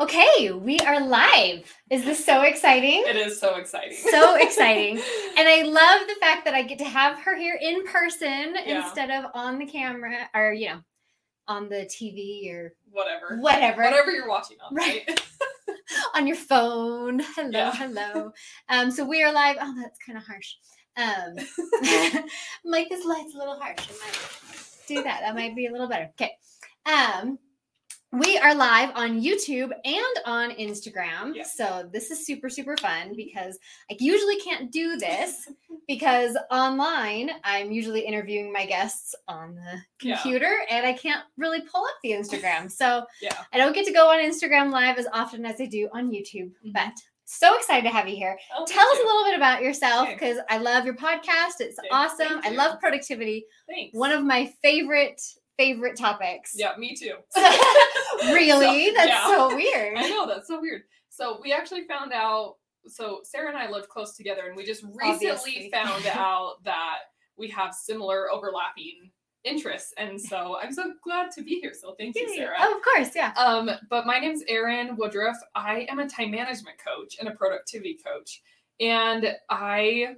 Okay, 0.00 0.50
we 0.50 0.78
are 0.78 0.98
live. 0.98 1.70
Is 1.90 2.06
this 2.06 2.24
so 2.24 2.40
exciting? 2.40 3.02
It 3.06 3.16
is 3.16 3.38
so 3.38 3.56
exciting. 3.56 3.98
So 4.10 4.34
exciting. 4.40 4.96
And 5.36 5.46
I 5.46 5.60
love 5.62 6.08
the 6.08 6.14
fact 6.18 6.46
that 6.46 6.54
I 6.54 6.62
get 6.62 6.78
to 6.78 6.86
have 6.86 7.18
her 7.18 7.36
here 7.36 7.58
in 7.60 7.84
person 7.86 8.54
Yeah. 8.64 8.82
instead 8.82 9.10
of 9.10 9.30
on 9.34 9.58
the 9.58 9.66
camera 9.66 10.30
or, 10.34 10.54
you 10.54 10.70
know, 10.70 10.80
on 11.48 11.68
the 11.68 11.84
TV 11.84 12.50
or 12.50 12.72
Whatever. 12.90 13.36
whatever. 13.40 13.82
Whatever 13.82 14.10
you're 14.12 14.26
watching 14.28 14.56
on, 14.66 14.74
Right. 14.74 15.04
right? 15.06 15.22
on 16.14 16.26
your 16.26 16.36
phone. 16.36 17.20
Hello, 17.36 17.50
Yeah. 17.50 17.72
hello. 17.74 18.32
Um, 18.70 18.90
so 18.90 19.04
we 19.04 19.22
are 19.22 19.30
live. 19.32 19.56
Oh, 19.60 19.74
that's 19.82 19.98
kind 19.98 20.16
of 20.16 20.24
harsh. 20.24 20.54
Um, 20.96 21.36
like 22.64 22.88
this 22.88 23.04
light's 23.04 23.34
a 23.34 23.38
little 23.38 23.58
harsh. 23.60 23.86
I 23.86 23.92
might 24.06 24.66
do 24.88 25.02
that. 25.02 25.20
That 25.20 25.34
might 25.34 25.54
be 25.54 25.66
a 25.66 25.72
little 25.72 25.88
better. 25.88 26.10
Okay. 26.18 26.32
Um, 26.86 27.38
we 28.12 28.36
are 28.38 28.54
live 28.56 28.90
on 28.96 29.20
YouTube 29.22 29.70
and 29.84 30.16
on 30.26 30.50
Instagram. 30.52 31.32
Yeah. 31.36 31.44
So 31.44 31.88
this 31.92 32.10
is 32.10 32.26
super, 32.26 32.48
super 32.48 32.76
fun 32.76 33.12
because 33.16 33.56
I 33.88 33.96
usually 34.00 34.40
can't 34.40 34.72
do 34.72 34.96
this 34.96 35.48
because 35.86 36.36
online 36.50 37.30
I'm 37.44 37.70
usually 37.70 38.00
interviewing 38.00 38.52
my 38.52 38.66
guests 38.66 39.14
on 39.28 39.54
the 39.54 39.80
Yeah. 40.08 40.16
computer 40.20 40.52
and 40.68 40.84
I 40.84 40.92
can't 40.92 41.22
really 41.36 41.60
pull 41.60 41.84
up 41.84 41.94
the 42.02 42.10
Instagram. 42.10 42.68
So 42.70 43.04
Yeah. 43.22 43.36
I 43.52 43.58
don't 43.58 43.74
get 43.74 43.86
to 43.86 43.92
go 43.92 44.10
on 44.10 44.18
Instagram 44.18 44.72
live 44.72 44.98
as 44.98 45.06
often 45.12 45.46
as 45.46 45.60
I 45.60 45.66
do 45.66 45.88
on 45.92 46.10
YouTube, 46.10 46.50
Mhm. 46.66 46.72
but 46.72 46.92
so 47.26 47.56
excited 47.56 47.84
to 47.88 47.94
have 47.94 48.08
you 48.08 48.16
here. 48.16 48.36
Oh, 48.56 48.64
Tell 48.66 48.84
thank 48.88 48.98
us 48.98 49.04
a 49.04 49.06
little 49.06 49.24
bit 49.24 49.36
about 49.36 49.62
yourself 49.62 50.08
because 50.08 50.38
I 50.48 50.58
love 50.58 50.84
your 50.84 50.96
podcast. 50.96 51.60
It's 51.60 51.78
Okay, 51.78 51.86
awesome. 51.92 52.40
thank 52.42 52.46
I 52.46 52.48
love 52.50 52.80
productivity. 52.80 53.46
Thanks. 53.68 53.96
One 53.96 54.10
of 54.10 54.24
my 54.24 54.52
favorite 54.62 55.22
favorite 55.60 55.96
topics. 55.96 56.52
Yeah, 56.56 56.72
me 56.78 56.96
too. 56.96 57.14
really? 58.24 58.86
So, 58.86 58.92
That's 58.96 59.08
yeah. 59.08 59.26
so 59.26 59.54
weird. 59.54 59.98
I 59.98 60.08
know 60.08 60.26
that's 60.26 60.48
so 60.48 60.60
weird. 60.60 60.82
So 61.10 61.38
we 61.42 61.52
actually 61.52 61.86
found 61.86 62.12
out. 62.12 62.56
So 62.86 63.20
Sarah 63.24 63.48
and 63.50 63.58
I 63.58 63.70
lived 63.70 63.90
close 63.90 64.16
together, 64.16 64.46
and 64.46 64.56
we 64.56 64.64
just 64.64 64.82
recently 64.82 65.30
Obviously. 65.30 65.70
found 65.70 66.06
out 66.14 66.64
that 66.64 66.98
we 67.36 67.48
have 67.48 67.74
similar 67.74 68.30
overlapping 68.30 69.10
interests, 69.44 69.92
and 69.98 70.18
so 70.18 70.56
I'm 70.62 70.72
so 70.72 70.92
glad 71.04 71.30
to 71.32 71.42
be 71.42 71.60
here. 71.60 71.74
So 71.78 71.94
thank 71.98 72.16
you, 72.16 72.34
Sarah. 72.34 72.56
Oh, 72.58 72.76
of 72.76 72.82
course, 72.82 73.14
yeah. 73.14 73.32
Um, 73.36 73.70
but 73.90 74.06
my 74.06 74.18
name's 74.18 74.42
Erin 74.48 74.96
Woodruff. 74.96 75.36
I 75.54 75.86
am 75.90 75.98
a 75.98 76.08
time 76.08 76.30
management 76.30 76.76
coach 76.82 77.16
and 77.20 77.28
a 77.28 77.32
productivity 77.32 77.98
coach. 78.02 78.40
And 78.80 79.36
I 79.50 80.14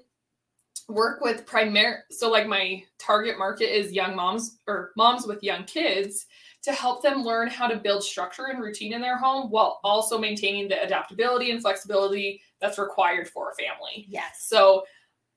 work 0.93 1.21
with 1.21 1.47
primary 1.47 1.97
so 2.11 2.31
like 2.31 2.47
my 2.47 2.83
target 2.99 3.39
market 3.39 3.75
is 3.75 3.93
young 3.93 4.15
moms 4.15 4.59
or 4.67 4.93
moms 4.97 5.27
with 5.27 5.43
young 5.43 5.65
kids 5.65 6.27
to 6.63 6.73
help 6.73 7.03
them 7.03 7.23
learn 7.23 7.49
how 7.49 7.67
to 7.67 7.77
build 7.77 8.05
structure 8.05 8.47
and 8.47 8.61
routine 8.61 8.93
in 8.93 9.01
their 9.01 9.19
home 9.19 9.51
while 9.51 9.81
also 9.83 10.19
maintaining 10.19 10.69
the 10.69 10.81
adaptability 10.83 11.51
and 11.51 11.61
flexibility 11.61 12.41
that's 12.61 12.79
required 12.79 13.29
for 13.29 13.51
a 13.51 13.55
family. 13.55 14.07
Yes. 14.09 14.47
So 14.47 14.85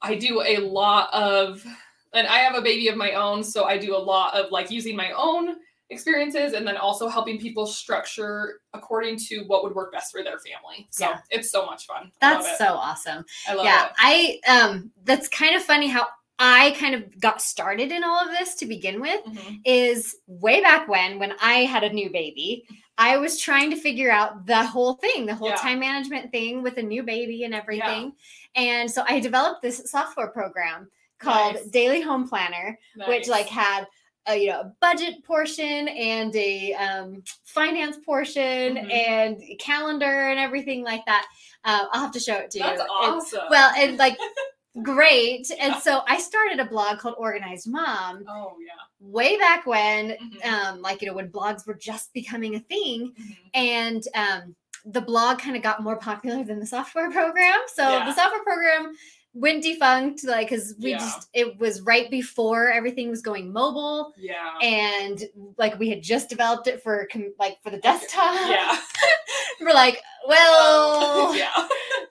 I 0.01 0.15
do 0.15 0.41
a 0.41 0.59
lot 0.59 1.11
of, 1.13 1.65
and 2.13 2.27
I 2.27 2.37
have 2.39 2.53
a 2.55 2.61
baby 2.61 2.89
of 2.89 2.95
my 2.95 3.13
own. 3.13 3.43
So 3.43 3.63
I 3.63 3.79
do 3.79 3.95
a 3.95 3.97
lot 3.97 4.35
of 4.35 4.51
like 4.51 4.69
using 4.69 4.95
my 4.95 5.11
own 5.11 5.55
experiences 5.89 6.53
and 6.53 6.67
then 6.67 6.77
also 6.77 7.07
helping 7.07 7.39
people 7.39 7.65
structure 7.65 8.61
according 8.73 9.17
to 9.17 9.43
what 9.47 9.63
would 9.63 9.75
work 9.75 9.91
best 9.91 10.11
for 10.11 10.23
their 10.23 10.39
family. 10.39 10.87
So 10.89 11.05
Yeah. 11.09 11.19
it's 11.29 11.51
so 11.51 11.65
much 11.65 11.85
fun. 11.85 12.11
That's 12.21 12.57
so 12.57 12.73
awesome. 12.73 13.23
I 13.47 13.53
love 13.53 13.65
yeah, 13.65 13.85
it. 13.87 13.91
I 13.97 14.39
um 14.47 14.91
that's 15.03 15.27
kind 15.27 15.55
of 15.55 15.61
funny 15.63 15.87
how 15.87 16.07
I 16.39 16.75
kind 16.79 16.95
of 16.95 17.19
got 17.21 17.41
started 17.41 17.91
in 17.91 18.03
all 18.03 18.19
of 18.19 18.29
this 18.29 18.55
to 18.55 18.65
begin 18.65 18.99
with. 18.99 19.23
Mhm. 19.25 19.61
is 19.63 20.17
way 20.27 20.61
back 20.61 20.87
when 20.87 21.19
when 21.19 21.33
I 21.41 21.65
had 21.65 21.83
a 21.83 21.93
new 21.93 22.09
baby, 22.09 22.65
I 22.97 23.17
was 23.17 23.39
trying 23.39 23.69
to 23.69 23.75
figure 23.77 24.11
out 24.11 24.45
the 24.45 24.65
whole 24.65 24.93
thing, 24.95 25.25
the 25.25 25.35
whole 25.35 25.49
Yeah. 25.49 25.55
time 25.55 25.79
management 25.79 26.31
thing 26.31 26.63
with 26.63 26.77
a 26.77 26.83
new 26.83 27.03
baby 27.03 27.43
and 27.43 27.53
everything. 27.53 28.13
And 28.55 28.89
so 28.89 29.03
I 29.07 29.19
developed 29.19 29.61
this 29.61 29.83
software 29.89 30.27
program 30.29 30.89
called 31.19 31.55
Nice. 31.55 31.65
Daily 31.67 32.01
Home 32.01 32.27
Planner, 32.27 32.77
which 33.07 33.27
like 33.27 33.47
had 33.47 33.85
a 34.27 34.35
you 34.35 34.47
know 34.47 34.61
a 34.61 34.73
budget 34.81 35.23
portion 35.23 35.87
and 35.87 36.35
a 36.35 36.73
um, 36.73 37.23
finance 37.43 37.97
portion 38.05 38.75
Mhm. 38.77 38.91
and 38.93 39.41
calendar 39.59 40.29
and 40.29 40.39
everything 40.39 40.83
like 40.83 41.05
that. 41.05 41.25
Uh, 41.63 41.85
I'll 41.91 42.01
have 42.01 42.11
to 42.13 42.19
show 42.19 42.35
it 42.35 42.51
to 42.51 42.59
that's 42.59 42.77
you. 42.79 42.83
It's- 42.83 42.89
awesome. 43.33 43.43
well, 43.49 43.71
and 43.77 43.97
like 43.97 44.17
great. 44.83 45.49
And 45.59 45.75
so 45.77 46.01
I 46.07 46.17
started 46.19 46.59
a 46.59 46.65
blog 46.65 46.99
called 46.99 47.15
Organized 47.17 47.67
Mom 47.69 48.23
oh 48.27 48.55
yeah. 48.59 48.73
way 48.99 49.37
back 49.37 49.65
when 49.65 50.11
Mhm. 50.11 50.45
um 50.45 50.81
like 50.81 51.01
you 51.01 51.07
know 51.07 51.13
when 51.13 51.29
blogs 51.29 51.65
were 51.65 51.75
just 51.75 52.11
becoming 52.13 52.55
a 52.55 52.59
thing 52.59 53.13
Mhm. 53.17 53.37
and 53.53 54.03
um 54.15 54.55
the 54.87 55.01
blog 55.01 55.39
kind 55.39 55.55
of 55.55 55.63
got 55.63 55.81
more 55.81 55.95
popular 55.97 56.43
than 56.43 56.59
the 56.59 56.65
software 56.65 57.09
program 57.09 57.59
so 57.73 57.83
Yeah. 57.89 58.05
the 58.05 58.13
software 58.13 58.43
program 58.43 58.93
went 59.35 59.61
defunct 59.63 60.23
like 60.23 60.49
because 60.49 60.73
we 60.79 60.91
Yeah. 60.91 60.97
just 60.97 61.27
it 61.33 61.59
was 61.59 61.81
right 61.81 62.09
before 62.09 62.71
everything 62.71 63.09
was 63.09 63.21
going 63.21 63.51
mobile 63.51 64.13
Yeah. 64.17 64.57
and 64.61 65.21
like 65.57 65.77
we 65.77 65.89
had 65.89 66.01
just 66.01 66.29
developed 66.29 66.67
it 66.67 66.81
for 66.81 67.05
like 67.37 67.57
for 67.61 67.69
the 67.69 67.77
desktop 67.79 68.49
yeah. 68.49 68.79
we're 69.59 69.73
like 69.73 70.01
well 70.27 71.35
yeah. 71.43 71.67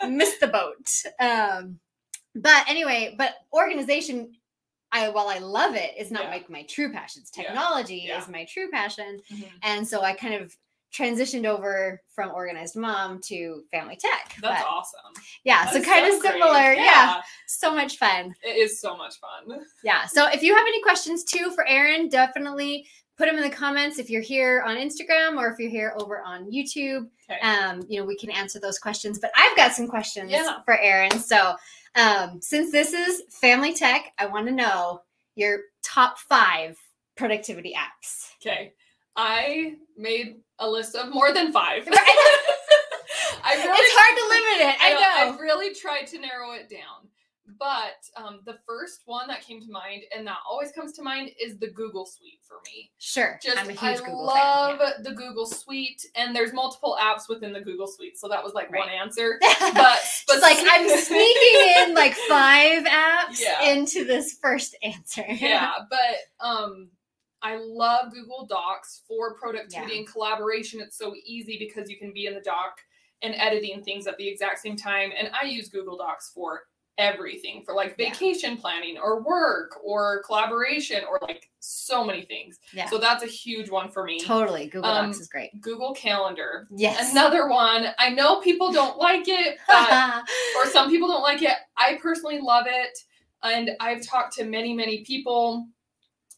missed 0.08 0.38
the 0.40 0.48
boat. 0.48 0.86
Um, 1.18 1.80
but 2.34 2.68
anyway, 2.68 3.14
but 3.16 3.34
organization, 3.52 4.32
I 4.92 5.08
while 5.08 5.28
I 5.28 5.38
love 5.38 5.74
it, 5.76 5.94
it, 5.96 6.00
is 6.00 6.10
not 6.10 6.24
Yeah. 6.24 6.30
like 6.30 6.50
my 6.50 6.62
true 6.64 6.92
passion. 6.92 7.22
It's 7.22 7.32
Yeah. 7.36 7.44
technology 7.44 8.04
Yeah. 8.06 8.20
is 8.20 8.28
my 8.28 8.44
true 8.44 8.70
passion, 8.70 9.20
Mhm. 9.32 9.50
and 9.62 9.88
so 9.88 10.02
I 10.02 10.12
kind 10.12 10.34
of 10.34 10.54
transitioned 10.96 11.44
over 11.46 12.00
from 12.14 12.30
organized 12.30 12.76
mom 12.76 13.20
to 13.24 13.64
family 13.70 13.96
tech. 13.96 14.34
That's 14.40 14.62
But, 14.62 14.68
awesome. 14.68 15.12
yeah, 15.44 15.64
That 15.64 15.72
so 15.74 15.82
kind 15.82 16.06
of 16.06 16.12
so 16.14 16.20
great. 16.20 16.32
similar. 16.34 16.72
Yeah. 16.74 17.20
so 17.46 17.74
much 17.74 17.96
fun. 17.98 18.34
It 18.42 18.56
is 18.56 18.80
so 18.80 18.96
much 18.96 19.14
fun. 19.18 19.60
Yeah. 19.82 20.06
So 20.06 20.28
if 20.28 20.42
you 20.42 20.54
have 20.54 20.66
any 20.66 20.80
questions 20.82 21.24
too 21.24 21.50
for 21.54 21.66
Erin, 21.66 22.08
definitely 22.08 22.86
put 23.16 23.26
them 23.26 23.36
in 23.36 23.42
the 23.42 23.50
comments 23.50 23.98
if 23.98 24.08
you're 24.10 24.22
here 24.22 24.62
on 24.66 24.76
Instagram 24.76 25.36
or 25.36 25.48
if 25.52 25.58
you're 25.58 25.70
here 25.70 25.94
over 25.98 26.20
on 26.22 26.50
YouTube. 26.50 27.08
Okay. 27.30 27.40
Um, 27.40 27.82
you 27.88 28.00
know, 28.00 28.06
we 28.06 28.16
can 28.16 28.30
answer 28.30 28.58
those 28.60 28.78
questions. 28.78 29.18
But 29.18 29.30
I've 29.36 29.56
got 29.56 29.72
some 29.72 29.86
questions 29.88 30.30
Yeah. 30.30 30.62
for 30.64 30.78
Erin. 30.78 31.18
So 31.20 31.54
um, 31.96 32.40
since 32.40 32.70
this 32.72 32.92
is 32.92 33.22
family 33.30 33.72
tech, 33.74 34.12
I 34.18 34.26
want 34.26 34.46
to 34.46 34.52
know 34.52 35.02
your 35.36 35.60
top 35.82 36.18
five 36.18 36.76
productivity 37.16 37.72
apps. 37.76 38.30
Okay. 38.44 38.72
I 39.16 39.76
made 39.96 40.38
a 40.58 40.68
list 40.68 40.94
of 40.94 41.12
more 41.12 41.32
than 41.32 41.52
five. 41.52 41.86
Right. 41.86 41.96
I 43.46 43.56
really 43.56 43.76
it's 43.78 43.94
hard 43.94 44.16
to 44.18 44.24
limit 44.28 44.74
it. 44.74 44.76
I 44.80 44.92
know. 44.92 45.32
I've 45.34 45.40
really 45.40 45.74
tried 45.74 46.06
to 46.08 46.18
narrow 46.18 46.52
it 46.52 46.68
down. 46.70 47.08
But 47.58 48.00
um, 48.16 48.40
the 48.46 48.56
first 48.66 49.02
one 49.04 49.28
that 49.28 49.42
came 49.42 49.60
to 49.60 49.70
mind, 49.70 50.02
and 50.16 50.26
that 50.26 50.38
always 50.50 50.72
comes 50.72 50.92
to 50.94 51.02
mind, 51.02 51.30
is 51.40 51.58
the 51.58 51.68
Google 51.70 52.06
Suite 52.06 52.40
for 52.42 52.56
me. 52.66 52.90
sure. 52.98 53.38
Just 53.42 53.58
I'm 53.58 53.68
a 53.68 53.72
huge 53.72 53.82
I 53.82 53.96
Google 53.98 54.24
love 54.24 54.78
fan. 54.78 55.02
the 55.02 55.12
Google 55.12 55.44
Suite, 55.46 56.02
and 56.16 56.34
there's 56.34 56.54
multiple 56.54 56.96
apps 57.00 57.28
within 57.28 57.52
the 57.52 57.60
Google 57.60 57.86
Suite, 57.86 58.18
so 58.18 58.28
that 58.28 58.42
was 58.42 58.54
like 58.54 58.70
one 58.74 58.88
answer. 58.88 59.38
Yeah. 59.42 59.50
But 59.74 59.98
Just 60.26 60.42
like 60.42 60.56
I'm 60.66 60.88
sneaking 60.88 61.72
in 61.88 61.94
like 61.94 62.14
five 62.28 62.84
apps 62.86 63.38
Yeah. 63.40 63.62
into 63.72 64.04
this 64.06 64.38
first 64.40 64.74
answer. 64.82 65.24
yeah 65.28 65.72
but 65.90 66.44
um 66.46 66.88
i 67.44 67.56
love 67.56 68.12
google 68.12 68.46
docs 68.46 69.02
for 69.06 69.34
productivity 69.34 69.92
Yeah. 69.92 69.98
and 70.00 70.08
collaboration 70.08 70.80
it's 70.80 70.98
so 70.98 71.14
easy 71.24 71.56
because 71.58 71.88
you 71.88 71.96
can 71.98 72.12
be 72.12 72.26
in 72.26 72.34
the 72.34 72.40
doc 72.40 72.78
and 73.22 73.34
editing 73.36 73.82
things 73.84 74.06
at 74.08 74.16
the 74.18 74.26
exact 74.28 74.58
same 74.58 74.76
time 74.76 75.12
and 75.16 75.30
i 75.40 75.46
use 75.46 75.68
google 75.68 75.96
docs 75.96 76.30
for 76.34 76.62
everything 76.96 77.62
for 77.64 77.74
like 77.74 77.96
Yeah. 77.98 78.08
vacation 78.10 78.56
planning 78.56 78.98
or 78.98 79.20
work 79.22 79.76
or 79.84 80.22
collaboration 80.24 81.02
or 81.10 81.18
like 81.22 81.50
so 81.58 82.04
many 82.04 82.22
things 82.22 82.60
Yeah. 82.72 82.88
so 82.88 82.98
that's 82.98 83.24
a 83.24 83.26
huge 83.26 83.68
one 83.68 83.90
for 83.90 84.04
me 84.04 84.20
Totally. 84.20 84.66
Google 84.68 84.90
Um, 84.90 85.06
Docs 85.06 85.18
is 85.20 85.28
great. 85.28 85.60
google 85.60 85.92
calendar 85.94 86.68
Yes. 86.70 87.10
another 87.10 87.48
one 87.48 87.88
i 87.98 88.10
know 88.10 88.40
people 88.40 88.70
don't 88.72 88.96
like 88.96 89.24
it 89.26 89.58
but 89.68 90.22
or 90.56 90.66
some 90.70 90.88
people 90.88 91.08
don't 91.08 91.22
like 91.22 91.42
it. 91.42 91.56
I 91.76 91.98
personally 92.00 92.38
love 92.40 92.66
it. 92.68 92.96
And 93.42 93.72
I've 93.80 94.00
talked 94.06 94.32
to 94.36 94.44
many, 94.44 94.72
many 94.72 95.02
people 95.04 95.66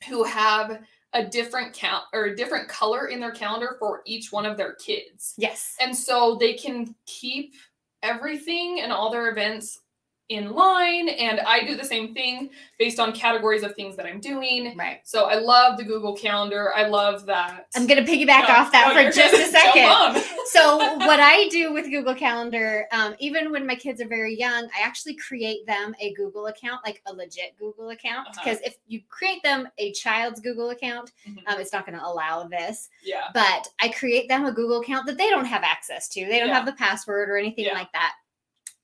who 0.09 0.25
have 0.25 0.81
a 1.13 1.25
different 1.25 1.73
count 1.73 2.05
or 2.13 2.25
a 2.25 2.37
different 2.37 2.69
color 2.69 3.07
in 3.07 3.21
their 3.21 3.31
calendar 3.31 3.77
for 3.79 4.03
each 4.07 4.33
one 4.33 4.47
of 4.47 4.57
their 4.57 4.75
kids. 4.75 5.35
yes. 5.39 5.77
And 5.81 5.97
so 5.97 6.37
they 6.39 6.55
can 6.55 6.95
keep 7.07 7.55
everything 8.03 8.81
and 8.83 8.93
all 8.93 9.11
their 9.11 9.31
events 9.31 9.81
in 10.29 10.53
line 10.55 11.09
and 11.09 11.39
I 11.41 11.65
do 11.65 11.77
the 11.77 11.85
same 11.85 12.13
thing 12.13 12.51
based 12.79 12.99
on 12.99 13.13
categories 13.13 13.63
of 13.63 13.75
things 13.77 13.95
that 13.97 14.07
I'm 14.07 14.19
doing. 14.19 14.77
Right. 14.77 14.99
So 15.05 15.27
I 15.27 15.37
love 15.37 15.77
the 15.79 15.85
Google 15.85 16.17
Calendar. 16.17 16.73
I 16.75 16.89
love 16.89 17.27
that. 17.27 17.67
I'm 17.77 17.87
gonna 17.87 18.03
piggyback 18.03 18.49
No, 18.49 18.55
off 18.55 18.73
that 18.73 18.93
no, 18.93 19.05
for 19.05 19.11
just 19.13 19.35
a 19.35 19.47
second. 19.47 20.25
so 20.47 20.79
what 21.07 21.21
I 21.21 21.49
do 21.51 21.73
with 21.73 21.85
Google 21.91 22.15
Calendar, 22.15 22.87
um, 22.91 23.15
even 23.21 23.53
when 23.53 23.65
my 23.67 23.77
kids 23.77 24.01
are 24.01 24.09
very 24.09 24.37
young, 24.37 24.65
I 24.77 24.83
actually 24.83 25.15
create 25.15 25.65
them 25.67 25.95
a 26.01 26.13
Google 26.15 26.47
account, 26.47 26.81
like 26.85 27.01
a 27.07 27.13
legit 27.13 27.57
Google 27.57 27.91
account. 27.91 28.29
Uh-huh. 28.29 28.41
Because 28.45 28.61
if 28.63 28.77
you 28.89 29.01
create 29.09 29.43
them 29.45 29.69
a 29.79 29.93
child's 29.93 30.41
Google 30.41 30.71
account, 30.71 31.13
Mhm. 31.29 31.39
um, 31.47 31.61
it's 31.61 31.73
not 31.73 31.87
going 31.87 31.99
to 31.99 32.05
allow 32.05 32.45
this. 32.49 32.89
yeah. 33.05 33.29
But 33.33 33.69
I 33.81 33.89
create 33.91 34.29
them 34.29 34.45
a 34.47 34.53
Google 34.53 34.81
account 34.81 35.07
that 35.07 35.19
they 35.19 35.31
don't 35.31 35.45
have 35.45 35.63
access 35.63 36.09
to. 36.09 36.27
They 36.27 36.39
don't 36.41 36.49
Yeah. 36.49 36.55
have 36.55 36.67
the 36.67 36.73
password 36.73 37.29
or 37.29 37.37
anything 37.37 37.67
Yeah. 37.67 37.75
like 37.75 37.93
that. 37.93 38.15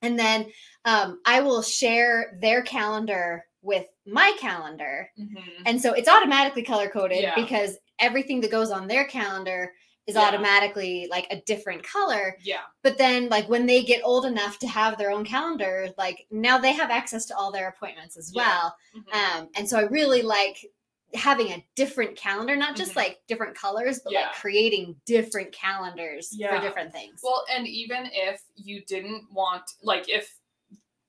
And 0.03 0.19
then 0.19 0.53
um, 0.85 1.21
I 1.25 1.41
will 1.41 1.63
share 1.63 2.37
their 2.41 2.63
calendar 2.63 3.45
with 3.63 3.87
my 4.07 4.37
calendar. 4.41 5.11
Mhm. 5.19 5.63
And 5.67 5.81
so 5.81 5.93
it's 5.93 6.09
automatically 6.09 6.63
color 6.63 6.89
coded 6.89 7.23
Yeah. 7.23 7.35
because 7.37 7.79
everything 8.01 8.41
that 8.41 8.51
goes 8.51 8.71
on 8.73 8.89
their 8.89 9.05
calendar 9.07 9.73
is 10.09 10.17
Yeah. 10.17 10.23
automatically 10.23 11.07
like 11.09 11.29
a 11.31 11.41
different 11.43 11.85
color. 11.85 12.37
Yeah. 12.43 12.63
But 12.83 12.99
then, 12.99 13.29
like, 13.29 13.49
when 13.49 13.67
they 13.67 13.85
get 13.85 14.03
old 14.03 14.27
enough 14.27 14.59
to 14.59 14.67
have 14.67 14.99
their 14.99 15.13
own 15.13 15.25
calendar, 15.25 15.91
like, 15.97 16.27
now 16.33 16.59
they 16.59 16.73
have 16.73 16.91
access 16.91 17.25
to 17.27 17.37
all 17.37 17.53
their 17.53 17.69
appointments 17.69 18.17
as 18.17 18.33
Yeah. 18.35 18.43
well. 18.43 18.77
Mhm. 18.97 19.15
Um, 19.15 19.49
and 19.55 19.69
so 19.69 19.79
I 19.79 19.83
really 19.83 20.23
like 20.23 20.67
having 21.15 21.49
a 21.53 21.65
different 21.77 22.17
calendar, 22.17 22.57
not 22.57 22.77
just 22.77 22.93
Mhm. 22.93 22.97
like 22.97 23.23
different 23.29 23.55
colors, 23.55 24.01
but 24.03 24.13
Yeah. 24.13 24.23
like 24.27 24.35
creating 24.35 25.01
different 25.07 25.53
calendars 25.53 26.31
Yeah. 26.33 26.55
for 26.57 26.61
different 26.61 26.93
things. 26.93 27.21
Well, 27.23 27.45
and 27.51 27.67
even 27.67 28.09
if 28.13 28.43
you 28.57 28.83
didn't 28.85 29.31
want, 29.33 29.63
like, 29.83 30.09
if 30.09 30.39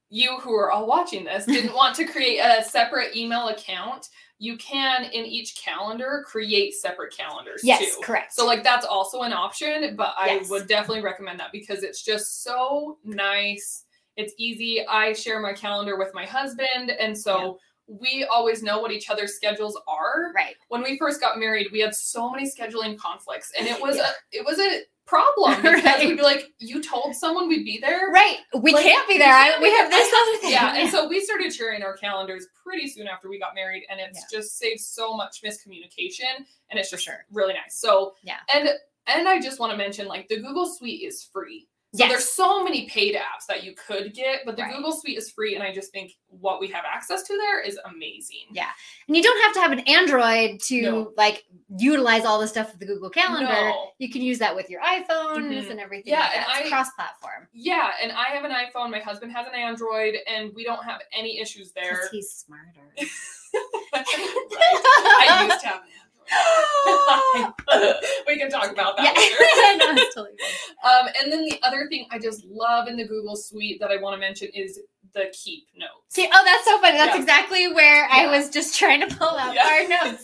you 0.10 0.38
who 0.40 0.54
are 0.54 0.72
all 0.72 0.86
watching 0.86 1.24
this 1.24 1.46
didn't 1.46 1.74
want 1.76 1.96
to 1.96 2.06
create 2.06 2.38
a 2.40 2.64
separate 2.64 3.16
email 3.16 3.48
account, 3.48 4.10
you 4.38 4.58
can 4.58 5.06
in 5.06 5.26
each 5.26 5.56
calendar 5.56 6.24
create 6.28 6.74
separate 6.74 7.16
calendars 7.16 7.62
yes, 7.64 7.80
too. 7.96 8.02
correct. 8.04 8.34
So, 8.34 8.46
like, 8.46 8.64
that's 8.64 8.86
also 8.86 9.22
an 9.22 9.32
option, 9.34 9.96
but 9.96 10.14
I 10.18 10.36
Yes. 10.36 10.50
would 10.50 10.68
definitely 10.68 11.02
recommend 11.02 11.40
that 11.40 11.52
because 11.52 11.82
it's 11.84 12.04
just 12.04 12.44
so 12.44 13.00
nice. 13.04 13.86
It's 14.18 14.34
easy. 14.38 14.86
I 14.86 15.14
share 15.14 15.40
my 15.40 15.54
calendar 15.54 15.98
with 15.98 16.14
my 16.14 16.26
husband, 16.26 16.92
and 16.92 17.18
so 17.18 17.58
we 17.88 18.26
always 18.32 18.64
know 18.64 18.80
what 18.80 18.92
each 18.92 19.10
other's 19.10 19.36
schedules 19.36 19.80
are 19.88 20.32
right. 20.36 20.56
when 20.70 20.82
we 20.84 20.98
first 20.98 21.20
got 21.20 21.38
married, 21.38 21.68
we 21.72 21.80
had 21.80 21.94
so 21.94 22.30
many 22.32 22.50
scheduling 22.50 22.98
conflicts, 22.98 23.52
and 23.58 23.68
it 23.68 23.82
was 23.82 23.98
Yeah. 23.98 24.10
a 24.10 24.38
it 24.38 24.46
was 24.46 24.60
a 24.60 24.82
problem 25.06 25.56
because 25.62 25.84
Right. 25.84 26.08
we'd 26.08 26.16
be 26.16 26.24
like, 26.24 26.46
"You 26.60 26.82
told 26.82 27.14
someone 27.14 27.50
we'd 27.50 27.66
be 27.66 27.78
there." 27.80 28.10
Right. 28.10 28.38
We 28.56 28.72
Like, 28.74 28.84
can't 28.86 29.08
be 29.08 29.18
there. 29.18 29.34
I, 29.34 29.60
we 29.62 29.70
have 29.72 29.92
this 29.92 30.14
other 30.14 30.38
thing. 30.40 30.52
Yeah, 30.52 30.76
and 30.78 30.90
so 30.90 31.08
we 31.10 31.20
started 31.20 31.54
sharing 31.54 31.84
our 31.84 31.98
calendars 31.98 32.48
pretty 32.64 32.88
soon 32.88 33.08
after 33.08 33.28
we 33.30 33.38
got 33.38 33.54
married, 33.54 33.84
and 33.90 34.00
it's 34.00 34.20
Yeah. 34.32 34.40
just 34.40 34.58
saved 34.58 34.80
so 34.80 35.14
much 35.16 35.42
miscommunication, 35.44 36.46
and 36.70 36.80
it's 36.80 36.90
just 36.90 37.04
sure. 37.04 37.26
really 37.32 37.54
nice. 37.54 37.76
So 37.80 38.16
Yeah. 38.24 38.38
and 38.54 38.70
and 39.08 39.28
I 39.28 39.42
just 39.42 39.60
want 39.60 39.72
to 39.72 39.78
mention 39.78 40.08
like 40.08 40.30
the 40.30 40.38
Google 40.38 40.66
Suite 40.66 41.02
is 41.04 41.22
free. 41.24 41.68
So 41.96 42.00
Yes. 42.04 42.10
there's 42.12 42.30
so 42.34 42.64
many 42.64 42.90
paid 42.90 43.14
apps 43.16 43.46
that 43.48 43.64
you 43.64 43.76
could 43.76 44.16
get, 44.16 44.46
but 44.46 44.56
the 44.56 44.64
Right. 44.64 44.74
Google 44.76 44.94
Suite 44.94 45.16
is 45.16 45.30
free, 45.30 45.54
and 45.54 45.64
I 45.64 45.72
just 45.72 45.92
think 45.92 46.14
what 46.30 46.60
we 46.60 46.68
have 46.70 46.86
access 46.92 47.22
to 47.24 47.38
there 47.38 47.62
is 47.62 47.80
amazing. 47.86 48.48
Yeah. 48.52 48.70
And 49.08 49.16
you 49.16 49.22
don't 49.22 49.40
have 49.44 49.54
to 49.54 49.60
have 49.62 49.72
an 49.72 49.82
Android 49.82 50.60
to 50.62 50.82
No. 50.82 51.14
like 51.18 51.44
utilize 51.78 52.26
all 52.26 52.40
the 52.40 52.48
stuff 52.48 52.72
with 52.72 52.80
the 52.80 52.88
Google 52.88 53.12
Calendar. 53.12 53.46
No. 53.54 53.92
You 54.00 54.10
can 54.10 54.24
use 54.24 54.40
that 54.40 54.56
with 54.56 54.72
your 54.72 54.82
iPhones 54.82 55.52
Mhm. 55.52 55.70
and 55.70 55.80
everything. 55.80 56.12
Yeah, 56.14 56.22
like 56.22 56.32
and. 56.38 56.46
It's 56.48 56.66
I- 56.66 56.70
cross-platform. 56.70 57.48
Yeah, 57.54 57.92
and 58.02 58.12
I 58.12 58.30
have 58.30 58.44
an 58.44 58.52
iPhone. 58.52 58.90
My 58.90 59.00
husband 59.00 59.32
has 59.34 59.46
an 59.46 59.54
Android, 59.54 60.16
and 60.26 60.52
we 60.56 60.64
don't 60.64 60.84
have 60.84 61.02
any 61.16 61.40
issues 61.40 61.74
there. 61.74 62.10
He's 62.12 62.32
smarter. 62.32 62.90
I 63.94 65.46
used 65.48 65.62
to 65.62 65.68
have 65.68 65.82
an. 65.84 65.88
we 68.28 68.38
can 68.38 68.50
talk 68.50 68.72
about 68.72 68.98
that 68.98 69.06
yeah, 69.06 69.12
later. 69.16 69.96
no, 69.96 70.04
totally. 70.16 70.38
Um, 70.84 71.08
and 71.22 71.32
then 71.32 71.46
the 71.46 71.60
other 71.64 71.88
thing 71.90 72.08
I 72.12 72.20
just 72.20 72.46
love 72.46 72.88
in 72.88 72.98
the 72.98 73.08
Google 73.08 73.36
Suite 73.36 73.80
that 73.80 73.92
I 73.92 73.98
want 73.98 74.16
to 74.16 74.20
mention 74.20 74.50
is 74.54 74.80
the 75.14 75.26
Keep 75.34 75.68
notes. 75.78 75.92
See, 76.10 76.28
oh, 76.32 76.42
that's 76.44 76.66
so 76.66 76.80
funny. 76.80 76.98
That's 76.98 77.16
Yeah. 77.16 77.22
exactly 77.22 77.74
where 77.74 78.08
I 78.12 78.28
was 78.28 78.50
just 78.50 78.78
trying 78.78 79.08
to 79.08 79.16
pull 79.16 79.30
out 79.38 79.56
Yeah. 79.56 79.66
our 79.66 79.88
notes. 80.12 80.24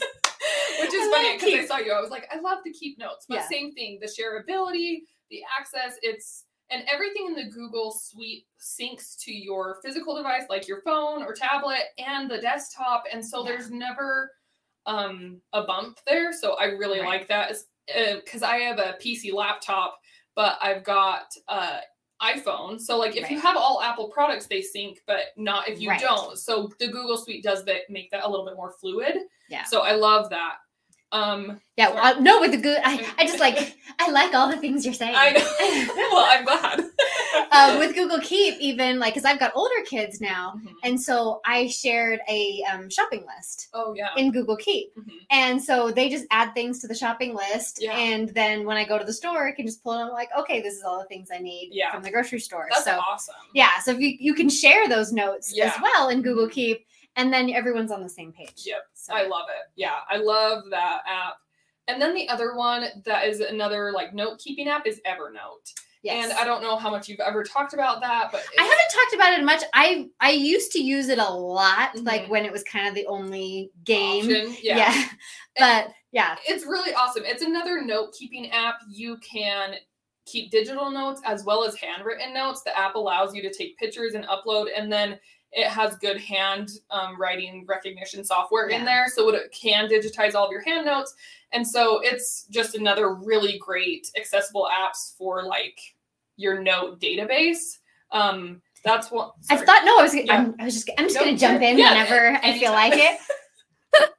Which 0.80 0.94
is 0.94 1.08
I 1.08 1.12
funny 1.12 1.38
because 1.38 1.54
I 1.54 1.66
saw 1.66 1.78
you. 1.84 1.92
I 1.92 2.00
was 2.02 2.10
like, 2.12 2.28
I 2.34 2.40
love 2.40 2.60
the 2.64 2.72
Keep 2.72 2.98
notes, 3.00 3.26
but 3.28 3.36
Yeah. 3.36 3.48
same 3.48 3.74
thing. 3.74 4.00
The 4.02 4.08
shareability, 4.08 5.02
the 5.30 5.42
access, 5.60 5.98
it's 6.02 6.46
and 6.72 6.84
everything 6.92 7.26
in 7.26 7.34
the 7.34 7.50
Google 7.52 7.92
Suite 7.92 8.46
syncs 8.62 9.18
to 9.24 9.34
your 9.34 9.80
physical 9.84 10.16
device, 10.16 10.44
like 10.50 10.68
your 10.68 10.82
phone 10.82 11.24
or 11.24 11.34
tablet, 11.34 11.82
and 11.98 12.30
the 12.30 12.38
desktop. 12.38 13.06
And 13.12 13.26
so 13.26 13.44
Yeah. 13.44 13.52
there's 13.52 13.72
never 13.72 14.32
um, 14.86 15.42
a 15.54 15.64
bump 15.64 16.00
there. 16.08 16.32
So 16.34 16.54
I 16.54 16.66
really 16.66 17.00
Right. 17.00 17.20
like 17.20 17.28
that 17.28 17.56
because 18.16 18.44
I 18.44 18.58
have 18.58 18.80
a 18.80 18.98
PC 19.02 19.34
laptop, 19.34 20.00
but 20.36 20.58
I've 20.62 20.84
got 20.84 21.34
uh, 21.48 21.80
iPhone. 22.22 22.80
So 22.80 22.98
like 22.98 23.16
if 23.16 23.30
you 23.32 23.40
have 23.40 23.56
all 23.58 23.82
Apple 23.82 24.10
products, 24.10 24.48
they 24.48 24.62
sync, 24.62 25.02
but 25.08 25.26
not 25.38 25.68
if 25.70 25.80
you 25.80 25.90
Right. 25.90 26.00
don't. 26.02 26.38
So 26.38 26.70
the 26.80 26.88
Google 26.88 27.18
Suite 27.18 27.44
does 27.44 27.64
that 27.66 27.90
make 27.90 28.12
that 28.12 28.26
a 28.26 28.30
little 28.30 28.46
bit 28.46 28.56
more 28.56 28.72
fluid. 28.72 29.16
Yeah. 29.50 29.64
So 29.64 29.82
I 29.82 29.94
love 29.94 30.30
that. 30.30 30.58
Um, 31.12 31.60
Yeah, 31.76 31.88
Sorry. 31.88 32.00
uh, 32.00 32.20
no, 32.20 32.40
with 32.40 32.52
the 32.52 32.58
good, 32.58 32.80
I, 32.84 33.04
I 33.18 33.26
just 33.26 33.40
like, 33.40 33.76
I 34.00 34.12
like 34.12 34.34
all 34.36 34.50
the 34.50 34.58
things 34.58 34.86
you're 34.86 34.94
saying. 34.94 35.16
I 35.18 35.32
know. 35.32 36.10
well, 36.12 36.26
I'm 36.30 36.46
glad. 36.46 36.80
um, 37.52 37.80
with 37.80 37.96
Google 37.96 38.20
Keep, 38.20 38.60
even 38.60 39.00
like, 39.00 39.14
because 39.14 39.26
I've 39.26 39.40
got 39.40 39.52
older 39.56 39.82
kids 39.86 40.22
now, 40.22 40.54
Mhm. 40.58 40.74
and 40.84 41.02
so 41.02 41.42
I 41.46 41.68
shared 41.68 42.20
a 42.30 42.64
um, 42.72 42.90
shopping 42.90 43.26
list 43.36 43.70
Oh 43.74 43.94
yeah. 43.96 44.10
in 44.18 44.32
Google 44.32 44.56
Keep, 44.58 44.96
Mhm. 44.98 45.12
and 45.32 45.64
so 45.64 45.90
they 45.90 46.10
just 46.10 46.26
add 46.32 46.54
things 46.54 46.80
to 46.82 46.88
the 46.88 46.96
shopping 46.96 47.34
list, 47.36 47.80
Yeah. 47.82 47.98
and 47.98 48.30
then 48.30 48.66
when 48.66 48.78
I 48.78 48.84
go 48.84 48.98
to 49.00 49.06
the 49.06 49.14
store, 49.14 49.48
I 49.48 49.52
can 49.54 49.66
just 49.66 49.84
pull 49.84 49.94
it. 49.94 50.02
I'm 50.04 50.10
like, 50.10 50.30
okay, 50.38 50.62
this 50.62 50.76
is 50.76 50.84
all 50.84 51.00
the 51.00 51.06
things 51.08 51.30
I 51.34 51.40
need 51.40 51.70
Yeah. 51.72 51.92
from 51.92 52.04
the 52.04 52.12
grocery 52.12 52.40
store. 52.40 52.68
That's 52.70 52.84
so 52.86 53.00
awesome. 53.00 53.36
yeah, 53.54 53.80
so 53.80 53.92
if 53.92 54.00
you 54.00 54.16
you 54.20 54.34
can 54.36 54.50
share 54.50 54.88
those 54.88 55.12
notes 55.12 55.58
as 55.58 55.74
well 55.82 56.10
in 56.10 56.22
Google 56.22 56.48
Keep, 56.50 56.86
and 57.20 57.32
then 57.34 57.50
everyone's 57.52 57.92
on 57.92 58.02
the 58.02 58.10
same 58.10 58.32
page. 58.32 58.64
Yep. 58.66 58.82
So, 58.94 59.14
I 59.14 59.28
love 59.28 59.46
it. 59.50 59.72
Yeah, 59.76 59.96
I 60.10 60.18
love 60.18 60.64
that 60.72 61.02
app. 61.08 61.36
And 61.88 62.02
then 62.02 62.14
the 62.14 62.30
other 62.30 62.56
one 62.56 62.86
that 63.06 63.28
is 63.28 63.40
another 63.40 63.92
like 63.92 64.14
note 64.14 64.40
keeping 64.40 64.68
app 64.68 64.86
is 64.88 65.02
Evernote. 65.08 65.74
yes. 66.04 66.30
And 66.30 66.38
I 66.40 66.46
don't 66.46 66.62
know 66.62 66.78
how 66.78 66.90
much 66.92 67.10
you've 67.10 67.20
ever 67.20 67.44
talked 67.44 67.74
about 67.74 68.00
that, 68.02 68.30
but 68.32 68.44
I 68.60 68.64
haven't 68.64 68.80
talked 68.94 69.14
about 69.16 69.38
it 69.40 69.44
much. 69.44 69.64
I 69.74 70.08
I 70.22 70.32
used 70.32 70.72
to 70.74 70.80
use 70.80 71.10
it 71.10 71.18
a 71.20 71.30
lot, 71.30 71.96
like 72.04 72.24
Mhm. 72.26 72.30
when 72.30 72.46
it 72.46 72.52
was 72.52 72.64
kind 72.64 72.88
of 72.88 72.94
the 72.96 73.06
only 73.08 73.72
game. 73.84 74.24
option. 74.26 74.56
Yeah. 74.62 74.78
Yeah. 74.78 75.06
but 75.58 75.94
yeah, 76.12 76.36
It's 76.48 76.66
really 76.66 76.94
awesome. 76.94 77.24
It's 77.26 77.44
another 77.44 77.82
note 77.84 78.14
keeping 78.18 78.50
app. 78.52 78.80
You 78.90 79.18
can 79.18 79.76
keep 80.26 80.52
digital 80.52 80.92
notes 80.92 81.22
as 81.26 81.44
well 81.44 81.64
as 81.64 81.76
handwritten 81.76 82.34
notes. 82.36 82.62
The 82.64 82.78
app 82.78 82.94
allows 82.96 83.34
you 83.36 83.42
to 83.42 83.52
take 83.54 83.78
pictures 83.80 84.14
and 84.14 84.26
upload, 84.26 84.68
and 84.76 84.92
then 84.92 85.20
it 85.52 85.68
has 85.68 85.96
good 85.98 86.20
hand 86.22 86.70
um, 86.92 87.20
writing 87.20 87.66
recognition 87.68 88.24
software 88.24 88.70
Yeah. 88.70 88.78
in 88.80 88.86
there, 88.86 89.08
so 89.14 89.30
it 89.30 89.52
can 89.52 89.90
digitize 89.90 90.36
all 90.36 90.46
of 90.46 90.52
your 90.52 90.62
hand 90.62 90.86
notes. 90.86 91.16
And 91.52 91.68
so 91.68 92.00
it's 92.04 92.46
just 92.52 92.76
another 92.76 93.14
really 93.16 93.58
great 93.58 94.08
accessible 94.16 94.68
apps 94.72 95.18
for 95.18 95.44
like 95.44 95.80
your 96.38 96.62
note 96.62 97.00
database. 97.00 97.78
Um, 98.12 98.62
that's 98.86 99.10
what 99.12 99.34
I 99.50 99.58
thought 99.58 99.84
no, 99.86 100.00
I 100.00 100.04
was 100.04 100.16
Yeah. 100.16 100.34
I'm, 100.34 100.56
I 100.60 100.66
was 100.66 100.74
just 100.76 100.90
I'm 100.98 101.06
just 101.06 101.16
No, 101.16 101.26
gonna 101.26 101.38
jump 101.38 101.62
in 101.62 101.78
Yeah, 101.78 101.92
whenever 101.92 102.40
I 102.44 102.58
feel 102.60 102.72
like 102.72 102.94
it. 102.96 103.20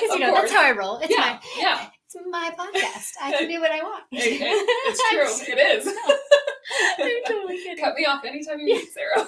Because 0.00 0.14
you 0.14 0.20
know 0.20 0.32
that's 0.32 0.52
how 0.52 0.62
I 0.62 0.70
roll. 0.70 0.98
It's 1.02 1.14
my 1.16 1.40
yeah, 1.58 1.88
it's 2.06 2.16
my 2.30 2.52
podcast. 2.56 3.08
I 3.20 3.32
can 3.36 3.48
do 3.48 3.60
what 3.60 3.72
I 3.72 3.82
want. 3.82 4.04
It- 4.12 4.40
it- 4.40 4.40
it's 4.86 5.10
true. 5.10 5.54
It 5.54 5.58
is. 5.58 5.86
I'm 6.98 7.24
totally 7.26 7.58
kidding. 7.58 7.82
Cut 7.84 7.96
me 7.96 8.04
off 8.06 8.24
anytime 8.24 8.60
you 8.60 8.66
need, 8.76 8.86
Sarah. 8.94 9.26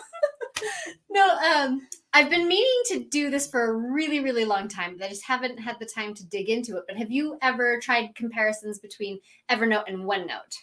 No, 1.10 1.28
um, 1.38 1.86
I've 2.14 2.30
been 2.30 2.48
meaning 2.48 2.80
to 2.86 3.04
do 3.10 3.28
this 3.30 3.46
for 3.46 3.64
a 3.66 3.72
really, 3.92 4.20
really 4.20 4.46
long 4.46 4.66
time, 4.66 4.96
but 4.96 5.04
I 5.04 5.08
just 5.10 5.24
haven't 5.24 5.58
had 5.58 5.76
the 5.78 5.84
time 5.84 6.14
to 6.14 6.26
dig 6.26 6.48
into 6.48 6.78
it. 6.78 6.84
But 6.88 6.96
have 6.96 7.10
you 7.10 7.36
ever 7.42 7.78
tried 7.80 8.14
comparisons 8.14 8.78
between 8.78 9.20
Evernote 9.50 9.84
and 9.88 9.98
OneNote? 10.04 10.54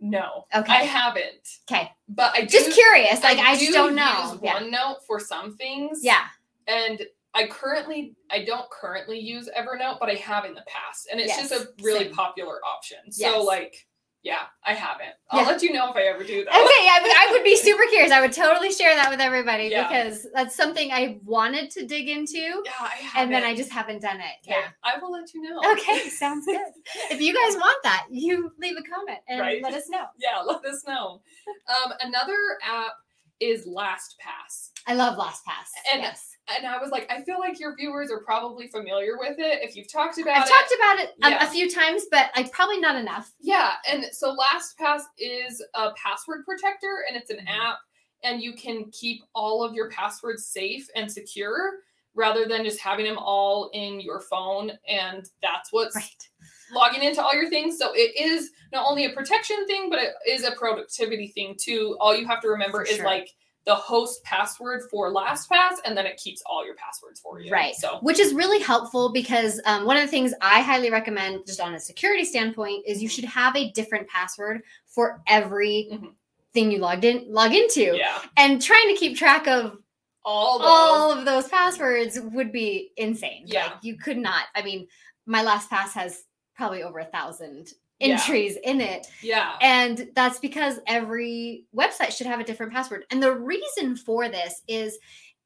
No, 0.00 0.44
Okay. 0.54 0.72
I 0.72 0.82
haven't. 0.84 1.58
Okay, 1.70 1.90
But 2.08 2.34
I 2.34 2.46
just 2.46 2.66
do, 2.66 2.72
curious. 2.72 3.22
Like 3.22 3.38
I, 3.38 3.54
do 3.54 3.60
just 3.66 3.72
don't 3.74 3.94
know. 3.94 4.32
Use 4.32 4.40
Yeah. 4.42 4.58
OneNote 4.60 5.02
for 5.06 5.20
some 5.20 5.56
things. 5.56 6.00
yeah, 6.02 6.24
and 6.66 7.02
I 7.34 7.46
currently 7.46 8.16
I 8.30 8.44
don't 8.44 8.68
currently 8.70 9.18
use 9.20 9.48
Evernote, 9.56 10.00
but 10.00 10.08
I 10.08 10.14
have 10.14 10.44
in 10.46 10.54
the 10.54 10.64
past, 10.66 11.08
and 11.12 11.20
it's 11.20 11.36
just 11.36 11.52
a 11.52 11.68
really 11.82 12.06
same. 12.06 12.14
popular 12.14 12.58
option. 12.66 13.12
So 13.12 13.24
Yes. 13.36 13.44
like, 13.46 13.86
yeah, 14.22 14.42
I 14.64 14.74
haven't. 14.74 15.14
I'll 15.30 15.40
Yeah. 15.42 15.46
let 15.48 15.62
you 15.62 15.72
know 15.72 15.90
if 15.90 15.96
I 15.96 16.02
ever 16.02 16.22
do 16.24 16.44
though. 16.44 16.50
Okay, 16.50 16.54
I 16.60 16.98
would, 17.02 17.10
I 17.10 17.28
would 17.32 17.44
be 17.44 17.56
super 17.68 17.82
curious. 17.90 18.12
I 18.12 18.20
would 18.20 18.32
totally 18.32 18.70
share 18.72 18.94
that 18.94 19.10
with 19.10 19.20
everybody 19.20 19.64
Yeah. 19.68 19.88
because 19.88 20.26
that's 20.34 20.54
something 20.54 20.92
I 20.92 21.18
wanted 21.24 21.70
to 21.72 21.86
dig 21.86 22.08
into, 22.08 22.38
Yeah, 22.38 22.72
I 22.80 22.86
haven't. 22.96 23.22
and 23.22 23.32
then 23.32 23.44
I 23.44 23.54
just 23.54 23.70
haven't 23.72 24.02
done 24.02 24.20
it. 24.20 24.36
Okay, 24.46 24.58
Yeah. 24.60 24.68
I 24.84 24.98
will 25.00 25.12
let 25.12 25.32
you 25.32 25.42
know. 25.42 25.58
Okay, 25.72 26.08
sounds 26.08 26.44
good. 26.46 26.60
If 27.10 27.20
you 27.20 27.32
guys 27.34 27.56
want 27.58 27.82
that, 27.84 28.06
you 28.10 28.52
leave 28.58 28.76
a 28.76 28.82
comment 28.82 29.20
and 29.28 29.40
Right. 29.40 29.62
let 29.62 29.74
us 29.74 29.88
know. 29.88 30.04
yeah, 30.18 30.40
let 30.40 30.64
us 30.66 30.84
know. 30.86 31.22
Um, 31.68 31.92
another 32.00 32.36
app 32.62 32.92
is 33.40 33.66
LastPass. 33.66 34.70
I 34.86 34.94
love 34.94 35.16
LastPass. 35.18 35.70
And- 35.92 36.02
yes. 36.02 36.36
And 36.56 36.66
I 36.66 36.78
was 36.78 36.90
like, 36.90 37.10
I 37.10 37.22
feel 37.22 37.38
like 37.38 37.60
your 37.60 37.74
viewers 37.76 38.10
are 38.10 38.20
probably 38.20 38.68
familiar 38.68 39.18
with 39.18 39.38
it 39.38 39.62
if 39.62 39.76
you've 39.76 39.90
talked 39.90 40.18
about 40.18 40.36
it, 40.36 40.42
I've 40.42 40.48
talked 40.48 40.74
about 40.76 40.98
it 40.98 41.08
um, 41.22 41.32
Yeah. 41.32 41.46
a 41.46 41.50
few 41.50 41.70
times, 41.70 42.04
but 42.10 42.30
I 42.34 42.44
probably 42.52 42.80
not 42.80 42.96
enough. 42.96 43.32
Yeah, 43.40 43.74
and 43.88 44.06
so 44.12 44.36
LastPass 44.36 45.02
is 45.18 45.64
a 45.74 45.92
password 45.92 46.44
protector 46.44 47.04
and 47.08 47.16
it's 47.16 47.30
an 47.30 47.38
Mhm. 47.38 47.48
app 47.48 47.78
and 48.22 48.42
you 48.42 48.52
can 48.54 48.90
keep 48.90 49.22
all 49.34 49.62
of 49.62 49.74
your 49.74 49.90
passwords 49.90 50.46
safe 50.46 50.88
and 50.94 51.10
secure 51.10 51.80
rather 52.14 52.44
than 52.46 52.64
just 52.64 52.80
having 52.80 53.06
them 53.06 53.18
all 53.18 53.70
in 53.72 54.00
your 54.00 54.20
phone 54.20 54.72
and 54.88 55.30
that's 55.42 55.72
what's 55.72 55.94
Right. 55.96 56.28
logging 56.72 57.02
into 57.02 57.22
all 57.22 57.34
your 57.34 57.48
things. 57.48 57.78
So 57.78 57.92
it 57.94 58.14
is 58.16 58.50
not 58.72 58.84
only 58.86 59.04
a 59.06 59.10
protection 59.10 59.66
thing, 59.66 59.88
but 59.88 60.00
it 60.00 60.14
is 60.26 60.44
a 60.44 60.52
productivity 60.52 61.28
thing 61.28 61.56
too. 61.58 61.96
All 62.00 62.14
you 62.14 62.26
have 62.26 62.40
to 62.42 62.48
remember 62.48 62.78
For 62.84 62.90
is 62.90 62.96
sure. 62.96 63.04
like 63.04 63.30
the 63.66 63.74
host 63.74 64.22
password 64.24 64.82
for 64.90 65.12
LastPass 65.12 65.74
and 65.84 65.96
then 65.96 66.06
it 66.06 66.16
keeps 66.16 66.42
all 66.46 66.64
your 66.64 66.74
passwords 66.76 67.20
for 67.20 67.40
you. 67.40 67.52
Right. 67.52 67.74
So 67.74 67.98
Which 68.00 68.18
is 68.18 68.32
really 68.32 68.58
helpful 68.60 69.12
because 69.12 69.60
um, 69.66 69.84
one 69.84 69.96
of 69.96 70.02
the 70.02 70.08
things 70.08 70.32
I 70.40 70.62
highly 70.62 70.90
recommend, 70.90 71.46
just 71.46 71.60
on 71.60 71.74
a 71.74 71.80
security 71.80 72.24
standpoint, 72.24 72.84
is 72.86 73.02
you 73.02 73.08
should 73.08 73.24
have 73.26 73.54
a 73.56 73.70
different 73.72 74.08
password 74.08 74.62
for 74.86 75.20
every 75.26 75.88
Mhm. 75.92 76.14
thing 76.54 76.70
you 76.72 76.78
logged 76.78 77.04
in 77.04 77.24
log 77.28 77.54
into. 77.54 77.96
yeah, 77.96 78.18
And 78.36 78.60
trying 78.62 78.88
to 78.88 78.94
keep 78.94 79.16
track 79.16 79.46
of 79.46 79.76
all 80.24 80.58
those. 80.58 80.68
all 80.68 81.12
of 81.12 81.24
those 81.24 81.46
passwords 81.48 82.18
would 82.20 82.52
be 82.52 82.92
insane. 82.96 83.44
Yeah. 83.46 83.66
Like 83.66 83.74
you 83.82 83.96
could 83.98 84.18
not. 84.18 84.44
I 84.54 84.62
mean, 84.62 84.88
my 85.26 85.44
LastPass 85.44 85.92
has 85.92 86.24
probably 86.56 86.82
over 86.82 86.98
a 86.98 87.04
thousand 87.06 87.72
Yeah. 88.00 88.14
entries 88.14 88.56
in 88.64 88.80
it. 88.80 89.06
yeah. 89.22 89.56
And 89.60 90.08
that's 90.14 90.38
because 90.38 90.80
every 90.86 91.66
website 91.76 92.12
should 92.16 92.26
have 92.26 92.40
a 92.40 92.44
different 92.44 92.72
password. 92.72 93.04
And 93.10 93.22
the 93.22 93.32
reason 93.34 93.96
for 93.96 94.28
this 94.28 94.62
is 94.66 94.98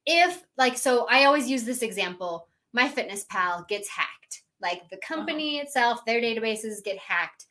if, 0.07 0.45
like, 0.57 0.79
so 0.79 1.07
I 1.11 1.25
always 1.25 1.49
use 1.51 1.65
this 1.65 1.83
example 1.83 2.49
MyFitnessPal 2.77 3.69
gets 3.69 3.89
hacked. 3.89 4.43
Like 4.61 4.89
the 4.91 4.99
company 4.99 5.59
itself, 5.59 6.05
their 6.05 6.21
databases 6.21 6.83
get 6.85 6.99
hacked. 6.99 7.47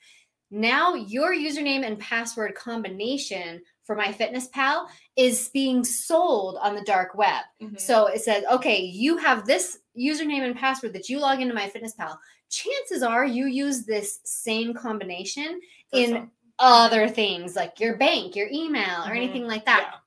Now 0.51 0.93
your 0.95 1.33
username 1.33 1.85
and 1.85 1.99
password 1.99 2.55
combination 2.55 3.61
for 3.85 3.95
MyFitnessPal 3.97 4.87
is 5.15 5.49
being 5.49 5.83
sold 5.83 6.57
on 6.61 6.75
the 6.75 6.83
dark 6.83 7.15
web. 7.15 7.43
Mhm. 7.61 7.79
So 7.79 8.07
it 8.07 8.21
says, 8.21 8.43
okay, 8.51 8.81
you 8.81 9.17
have 9.17 9.45
this 9.45 9.79
username 9.97 10.45
and 10.45 10.55
password 10.55 10.93
that 10.93 11.09
you 11.09 11.19
log 11.19 11.41
into 11.41 11.53
MyFitnessPal. 11.55 12.17
Chances 12.53 13.01
are 13.01 13.25
you 13.25 13.47
use 13.47 13.83
this 13.83 14.19
same 14.23 14.75
combination 14.75 15.59
For 15.89 15.97
in 15.99 16.09
some- 16.11 16.31
other 16.59 17.09
things 17.09 17.55
like 17.55 17.79
your 17.79 17.97
bank, 17.97 18.35
your 18.35 18.47
email, 18.51 19.01
or 19.05 19.11
Mhm. 19.13 19.17
anything 19.17 19.47
like 19.47 19.65
that. 19.65 19.89
yeah. 19.91 19.97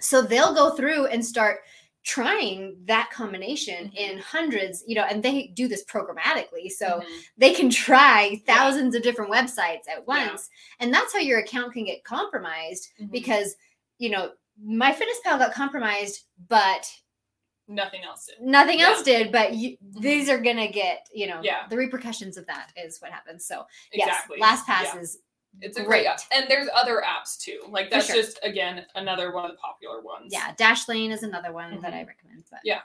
So 0.00 0.20
they'll 0.20 0.52
go 0.52 0.70
through 0.74 1.06
and 1.06 1.24
start 1.24 1.60
trying 2.02 2.76
that 2.86 3.08
combination 3.12 3.88
Mhm. 3.90 3.94
in 3.96 4.18
hundreds, 4.18 4.82
you 4.88 4.96
know, 4.96 5.04
and 5.04 5.22
they 5.22 5.46
do 5.54 5.68
this 5.68 5.84
programmatically. 5.84 6.72
So 6.72 6.86
Mhm. 7.00 7.22
they 7.36 7.54
can 7.54 7.70
try 7.70 8.42
thousands 8.44 8.96
of 8.96 9.04
different 9.04 9.30
websites 9.30 9.86
at 9.88 9.98
Yeah. 9.98 10.04
once. 10.06 10.50
And 10.80 10.92
that's 10.92 11.12
how 11.12 11.20
your 11.20 11.38
account 11.38 11.72
can 11.72 11.84
get 11.84 12.02
compromised 12.02 12.88
Mhm. 13.00 13.12
because, 13.12 13.54
you 13.98 14.10
know, 14.10 14.32
MyFitnessPal 14.60 15.38
got 15.38 15.54
compromised, 15.54 16.24
but 16.48 16.84
nothing 17.72 18.02
else 18.04 18.26
did. 18.26 18.40
nothing 18.40 18.78
Yeah. 18.78 18.86
else 18.86 19.02
did. 19.02 19.32
But 19.32 19.54
you, 19.54 19.70
mm-hmm. 19.70 20.00
these 20.00 20.28
are 20.28 20.38
going 20.38 20.56
to 20.56 20.68
get, 20.68 21.08
you 21.12 21.26
know, 21.26 21.40
Yeah. 21.42 21.66
the 21.68 21.76
repercussions 21.76 22.36
of 22.36 22.46
that 22.46 22.72
is 22.76 22.98
what 23.00 23.10
happens. 23.10 23.44
So, 23.44 23.66
Exactly. 23.92 24.38
yes, 24.38 24.60
LastPass 24.60 24.94
Yeah. 24.94 25.00
is 25.00 25.18
It's 25.60 25.76
a 25.76 25.80
great. 25.84 26.04
great, 26.04 26.06
app. 26.06 26.20
and 26.32 26.46
there's 26.48 26.68
other 26.74 27.02
apps 27.06 27.38
too. 27.38 27.60
Like 27.68 27.90
that's 27.90 28.06
sure. 28.06 28.16
just 28.16 28.38
again 28.42 28.86
another 28.94 29.32
one 29.32 29.44
of 29.44 29.50
the 29.52 29.58
popular 29.58 30.00
ones. 30.00 30.32
Yeah, 30.32 30.54
Dashlane 30.54 31.10
is 31.10 31.22
another 31.22 31.52
one 31.52 31.72
that 31.72 31.92
mm-hmm. 31.92 31.94
I 31.94 32.04
recommend. 32.04 32.44
But 32.50 32.60
Yeah. 32.64 32.80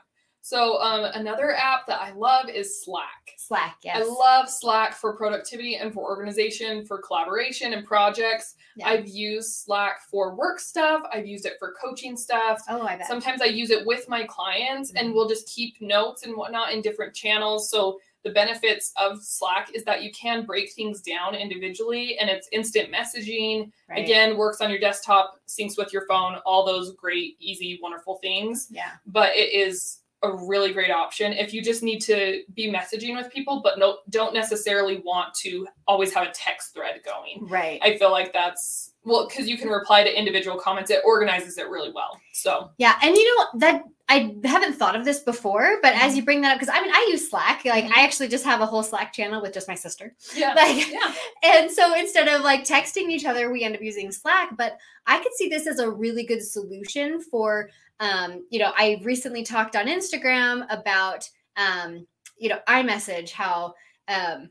So 0.48 0.78
um, 0.82 1.04
another 1.14 1.54
app 1.56 1.86
that 1.88 2.00
I 2.00 2.14
love 2.14 2.48
is 2.48 2.82
Slack. 2.82 3.34
Slack, 3.36 3.80
yes. 3.84 3.98
I 3.98 4.06
love 4.10 4.50
Slack 4.50 4.94
for 4.94 5.12
productivity 5.18 5.76
and 5.76 5.94
for 5.94 6.06
organization, 6.10 6.86
for 6.86 7.00
collaboration 7.00 7.74
and 7.74 7.86
projects. 7.86 8.56
Yeah. 8.78 8.88
I've 8.88 9.10
used 9.10 9.52
Slack 9.66 10.00
for 10.10 10.36
work 10.36 10.62
stuff. 10.62 11.02
I've 11.12 11.28
used 11.28 11.46
it 11.46 11.56
for 11.60 11.74
coaching 11.84 12.16
stuff. 12.16 12.62
Oh, 12.70 12.82
I 12.84 12.96
bet. 12.96 13.08
Sometimes 13.08 13.42
I 13.42 13.48
use 13.48 13.72
it 13.72 13.86
with 13.86 14.08
my 14.08 14.24
clients 14.24 14.94
and 14.96 15.10
Mhm. 15.10 15.16
we'll 15.16 15.28
just 15.28 15.50
keep 15.54 15.82
notes 15.82 16.24
and 16.24 16.34
whatnot 16.38 16.72
in 16.72 16.82
different 16.82 17.14
channels. 17.14 17.70
So 17.70 18.00
the 18.24 18.30
benefits 18.30 18.94
of 18.96 19.22
Slack 19.22 19.72
is 19.74 19.84
that 19.84 20.02
you 20.02 20.14
can 20.14 20.46
break 20.46 20.72
things 20.72 21.02
down 21.02 21.36
individually 21.36 22.18
and 22.20 22.30
it's 22.30 22.48
instant 22.54 22.90
messaging. 22.90 23.70
Right. 23.90 24.00
Again, 24.02 24.38
works 24.38 24.62
on 24.62 24.70
your 24.70 24.80
desktop, 24.80 25.42
syncs 25.46 25.78
with 25.78 25.92
your 25.92 26.06
phone, 26.08 26.36
all 26.46 26.66
those 26.66 26.94
great, 26.94 27.36
easy, 27.42 27.80
wonderful 27.82 28.16
things. 28.20 28.70
Yeah. 28.72 28.92
But 29.06 29.36
it 29.36 29.52
is 29.52 30.04
a 30.24 30.36
really 30.36 30.74
great 30.74 30.90
option 30.92 31.32
if 31.34 31.54
you 31.54 31.62
just 31.62 31.84
need 31.84 32.00
to 32.00 32.42
be 32.56 32.72
messaging 32.72 33.16
with 33.16 33.32
people, 33.32 33.62
but 33.64 33.78
no, 33.78 34.00
don't 34.10 34.34
necessarily 34.34 35.00
want 35.06 35.34
to 35.36 35.68
always 35.88 36.14
have 36.14 36.28
a 36.28 36.32
text 36.32 36.74
thread 36.74 37.02
going. 37.06 37.48
Right. 37.48 37.80
I 37.84 37.98
feel 37.98 38.10
like 38.12 38.34
that's 38.34 38.94
well 39.04 39.28
because 39.28 39.48
you 39.48 39.58
can 39.58 39.70
reply 39.70 40.04
to 40.04 40.18
individual 40.20 40.58
comments. 40.60 40.90
It 40.92 41.02
organizes 41.06 41.58
it 41.58 41.70
really 41.70 41.92
well. 41.94 42.20
So 42.34 42.72
Yeah, 42.78 42.96
and 43.04 43.16
you 43.16 43.38
know 43.38 43.46
that 43.60 43.84
I 44.10 44.36
haven't 44.46 44.74
thought 44.74 44.96
of 44.96 45.06
this 45.06 45.20
before, 45.20 45.78
but 45.82 45.94
as 45.96 46.16
you 46.18 46.24
bring 46.24 46.42
that 46.42 46.54
up, 46.54 46.60
because 46.60 46.74
I 46.76 46.82
mean 46.82 46.92
I 46.92 47.08
use 47.12 47.30
Slack. 47.30 47.64
Like 47.64 47.86
Mhm. 47.86 47.92
I 47.96 48.04
actually 48.04 48.30
just 48.30 48.44
have 48.46 48.62
a 48.62 48.66
whole 48.66 48.82
Slack 48.84 49.14
channel 49.14 49.42
with 49.42 49.54
just 49.54 49.68
my 49.68 49.76
sister, 49.76 50.16
yeah, 50.36 50.54
Like- 50.56 50.92
yeah, 50.92 51.14
and 51.44 51.70
so 51.72 51.94
instead 51.94 52.28
of 52.28 52.42
like 52.42 52.64
texting 52.64 53.10
each 53.12 53.26
other, 53.26 53.52
we 53.52 53.64
end 53.64 53.76
up 53.76 53.82
using 53.84 54.12
Slack. 54.12 54.58
But 54.58 54.78
I 55.06 55.20
could 55.22 55.34
see 55.36 55.48
this 55.48 55.68
as 55.68 55.80
a 55.80 55.90
really 55.90 56.24
good 56.26 56.42
solution 56.44 57.22
for, 57.22 57.70
um, 58.00 58.46
you 58.50 58.60
know, 58.60 58.72
I 58.78 59.00
recently 59.04 59.44
talked 59.44 59.76
on 59.76 59.88
Instagram 59.88 60.66
about, 60.70 61.28
um, 61.56 62.06
you 62.38 62.50
know, 62.50 62.60
iMessage 62.68 63.32
how. 63.32 63.74
Um, 64.08 64.50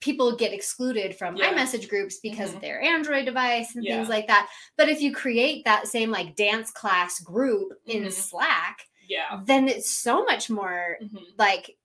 people 0.00 0.36
get 0.36 0.52
excluded 0.52 1.16
from 1.16 1.36
Yeah. 1.36 1.52
iMessage 1.54 1.88
groups 1.88 2.18
because 2.22 2.50
Mhm. 2.50 2.56
of 2.56 2.60
their 2.60 2.82
Android 2.82 3.24
device 3.24 3.74
and 3.74 3.82
Yeah. 3.84 3.96
things 3.96 4.10
like 4.10 4.26
that. 4.26 4.48
But 4.76 4.90
if 4.90 5.00
you 5.00 5.10
create 5.12 5.64
that 5.64 5.88
same 5.88 6.10
like 6.10 6.36
dance 6.36 6.70
class 6.70 7.18
group 7.20 7.72
in 7.86 8.04
Mhm. 8.04 8.12
Slack, 8.12 8.86
yeah. 9.08 9.40
then 9.46 9.68
it's 9.68 9.90
so 9.90 10.22
much 10.24 10.50
more 10.50 10.98
Mhm. 11.00 11.24
like 11.38 11.78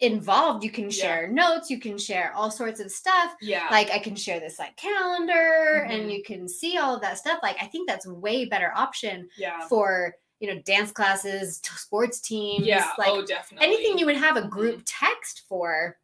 involved. 0.00 0.64
You 0.64 0.70
can 0.70 0.84
Yeah. 0.84 0.90
share 0.90 1.28
notes, 1.28 1.70
you 1.70 1.78
can 1.78 1.98
share 1.98 2.32
all 2.34 2.50
sorts 2.50 2.80
of 2.80 2.90
stuff. 2.90 3.34
Yeah. 3.42 3.68
Like 3.70 3.90
I 3.90 3.98
can 3.98 4.16
share 4.16 4.40
this 4.40 4.58
like 4.58 4.76
calendar 4.76 5.86
and 5.88 6.04
Mhm. 6.08 6.12
you 6.16 6.22
can 6.24 6.48
see 6.48 6.78
all 6.78 6.94
of 6.94 7.02
that 7.02 7.18
stuff. 7.18 7.38
Like 7.42 7.62
I 7.62 7.66
think 7.66 7.86
that's 7.86 8.06
way 8.06 8.46
better 8.46 8.72
option 8.74 9.28
yeah. 9.36 9.68
for, 9.68 10.16
you 10.42 10.52
know, 10.52 10.60
dance 10.62 10.90
classes, 10.90 11.60
t- 11.60 11.70
sports 11.76 12.20
teams, 12.20 12.66
Yeah. 12.66 12.90
like 12.98 13.08
oh, 13.10 13.24
definitely. 13.24 13.64
anything 13.64 13.96
you 13.96 14.06
would 14.06 14.16
have 14.16 14.36
a 14.36 14.42
group 14.48 14.82
text 14.84 15.42
for, 15.48 15.96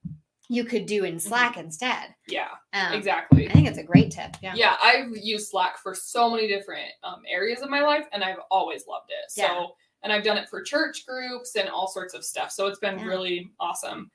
you 0.49 0.63
could 0.65 0.87
do 0.87 1.03
in 1.05 1.19
Slack 1.19 1.57
instead. 1.57 2.15
Yeah. 2.29 2.47
Um, 2.73 2.93
Exactly. 2.93 3.51
I 3.51 3.53
think 3.53 3.67
it's 3.67 3.79
a 3.79 3.83
great 3.83 4.13
tip. 4.13 4.37
Yeah. 4.41 4.55
Yeah, 4.55 4.77
I've 4.81 5.11
used 5.17 5.49
Slack 5.49 5.77
for 5.79 5.93
so 5.93 6.31
many 6.31 6.47
different 6.47 6.87
um, 7.03 7.23
areas 7.29 7.63
of 7.63 7.69
my 7.69 7.81
life, 7.81 8.07
and 8.13 8.23
I've 8.23 8.39
always 8.49 8.87
loved 8.87 9.11
it. 9.11 9.29
So, 9.33 9.43
Yeah. 9.43 9.67
and 10.05 10.13
I've 10.13 10.23
done 10.23 10.39
it 10.39 10.49
for 10.49 10.63
church 10.63 11.05
groups 11.05 11.57
and 11.57 11.69
all 11.69 11.89
sorts 11.89 12.15
of 12.15 12.25
stuff. 12.25 12.53
So 12.53 12.69
it's 12.69 12.79
been 12.79 13.01
Yeah. 13.01 13.07
really 13.07 13.51
awesome. 13.59 14.09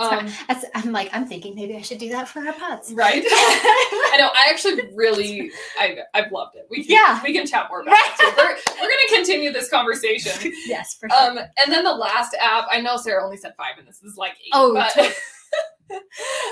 Um, 0.00 0.28
I'm 0.74 0.92
like, 0.92 1.10
I'm 1.12 1.26
thinking 1.26 1.54
maybe 1.54 1.76
I 1.76 1.82
should 1.82 1.98
do 1.98 2.08
that 2.10 2.28
for 2.28 2.46
our 2.46 2.52
pods. 2.52 2.92
right? 2.92 3.22
I 3.28 4.16
know. 4.18 4.28
I 4.34 4.48
actually 4.50 4.80
really, 4.94 5.50
I, 5.78 5.98
I've 6.14 6.30
loved 6.30 6.56
it. 6.56 6.66
We 6.70 6.84
can, 6.84 6.92
Yeah. 6.92 7.20
we 7.22 7.32
can 7.32 7.46
chat 7.46 7.66
more 7.68 7.80
about 7.82 7.96
it 7.98 8.16
too. 8.18 8.32
We're, 8.36 8.54
we're 8.80 8.88
going 8.88 9.08
to 9.08 9.14
continue 9.14 9.52
this 9.52 9.68
conversation. 9.68 10.52
yes, 10.66 10.94
for 10.94 11.08
sure. 11.08 11.30
Um, 11.30 11.38
and 11.38 11.72
then 11.72 11.84
the 11.84 11.92
last 11.94 12.36
app, 12.40 12.66
I 12.70 12.80
know 12.80 12.96
Sarah 12.96 13.24
only 13.24 13.36
said 13.36 13.54
five, 13.56 13.78
and 13.78 13.88
this 13.88 14.02
is 14.02 14.16
like 14.16 14.32
eight. 14.40 14.50
Oh, 14.52 14.72
but. 14.74 15.14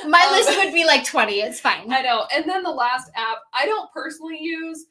My 0.08 0.24
um, 0.26 0.32
list 0.32 0.48
would 0.58 0.72
be 0.72 0.86
like 0.86 1.04
20. 1.04 1.34
It's 1.40 1.60
fine. 1.60 1.92
I 1.92 2.00
know. 2.00 2.24
And 2.34 2.48
then 2.48 2.62
the 2.62 2.70
last 2.70 3.10
app, 3.14 3.38
I 3.52 3.66
don't 3.66 3.92
personally 3.92 4.38
use, 4.40 4.86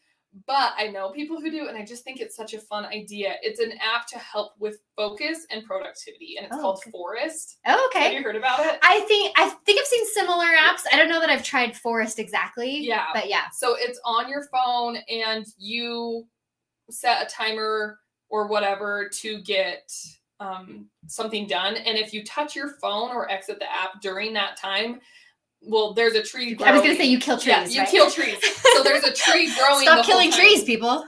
but 0.48 0.74
I 0.78 0.88
know 0.88 1.12
people 1.12 1.40
who 1.40 1.50
do, 1.50 1.68
and 1.68 1.78
I 1.78 1.86
just 1.86 2.04
think 2.04 2.20
it's 2.20 2.36
such 2.36 2.54
a 2.54 2.60
fun 2.60 2.86
idea. 2.86 3.36
It's 3.42 3.60
an 3.60 3.74
app 3.74 4.06
to 4.08 4.18
help 4.20 4.54
with 4.60 4.80
focus 4.96 5.46
and 5.50 5.64
productivity, 5.64 6.36
and 6.38 6.46
it's 6.48 6.56
Oh, 6.58 6.62
called 6.62 6.78
okay. 6.80 6.92
Forest. 6.92 7.58
Oh, 7.66 7.90
okay. 7.90 8.06
Have 8.06 8.14
you 8.14 8.24
heard 8.24 8.36
about 8.36 8.60
it? 8.60 8.78
I 8.84 9.00
think 9.02 9.34
I 9.38 9.50
think 9.66 9.80
I've 9.80 9.88
seen 9.88 10.06
similar 10.08 10.46
apps. 10.46 10.84
I 10.92 10.98
don't 10.98 11.10
know 11.10 11.22
that 11.22 11.30
I've 11.30 11.44
tried 11.44 11.76
Forest 11.78 12.20
exactly. 12.20 12.80
Yeah. 12.80 13.06
But 13.14 13.30
yeah. 13.30 13.46
So 13.54 13.76
it's 13.80 14.00
on 14.04 14.28
your 14.30 14.44
phone, 14.52 14.98
and 15.10 15.46
you 15.58 16.28
set 16.90 17.26
a 17.26 17.30
timer 17.30 18.00
or 18.30 18.48
whatever 18.48 19.10
to 19.10 19.42
get 19.42 19.92
um, 20.40 20.88
something 21.08 21.48
done. 21.48 21.78
And 21.78 21.98
if 21.98 22.14
you 22.14 22.24
touch 22.26 22.56
your 22.56 22.72
phone 22.82 23.12
or 23.12 23.32
exit 23.32 23.60
the 23.60 23.72
app 23.72 24.02
during 24.02 24.34
that 24.34 24.58
time, 24.58 25.00
well, 25.68 25.94
there's 25.94 26.14
a 26.14 26.24
tree. 26.24 26.58
I 26.64 26.72
was 26.72 26.82
gonna 26.82 26.96
say 26.96 27.06
you 27.06 27.20
kill 27.20 27.38
trees. 27.38 27.48
Yeah, 27.48 27.66
you 27.68 27.80
right? 27.82 27.90
kill 27.90 28.10
trees. 28.12 28.38
So 28.76 28.84
there's 28.84 29.04
a 29.04 29.12
tree 29.14 29.52
growing. 29.60 29.86
the 29.86 29.92
Stop 29.92 30.06
killing 30.06 30.32
trees, 30.32 30.64
people. 30.64 31.06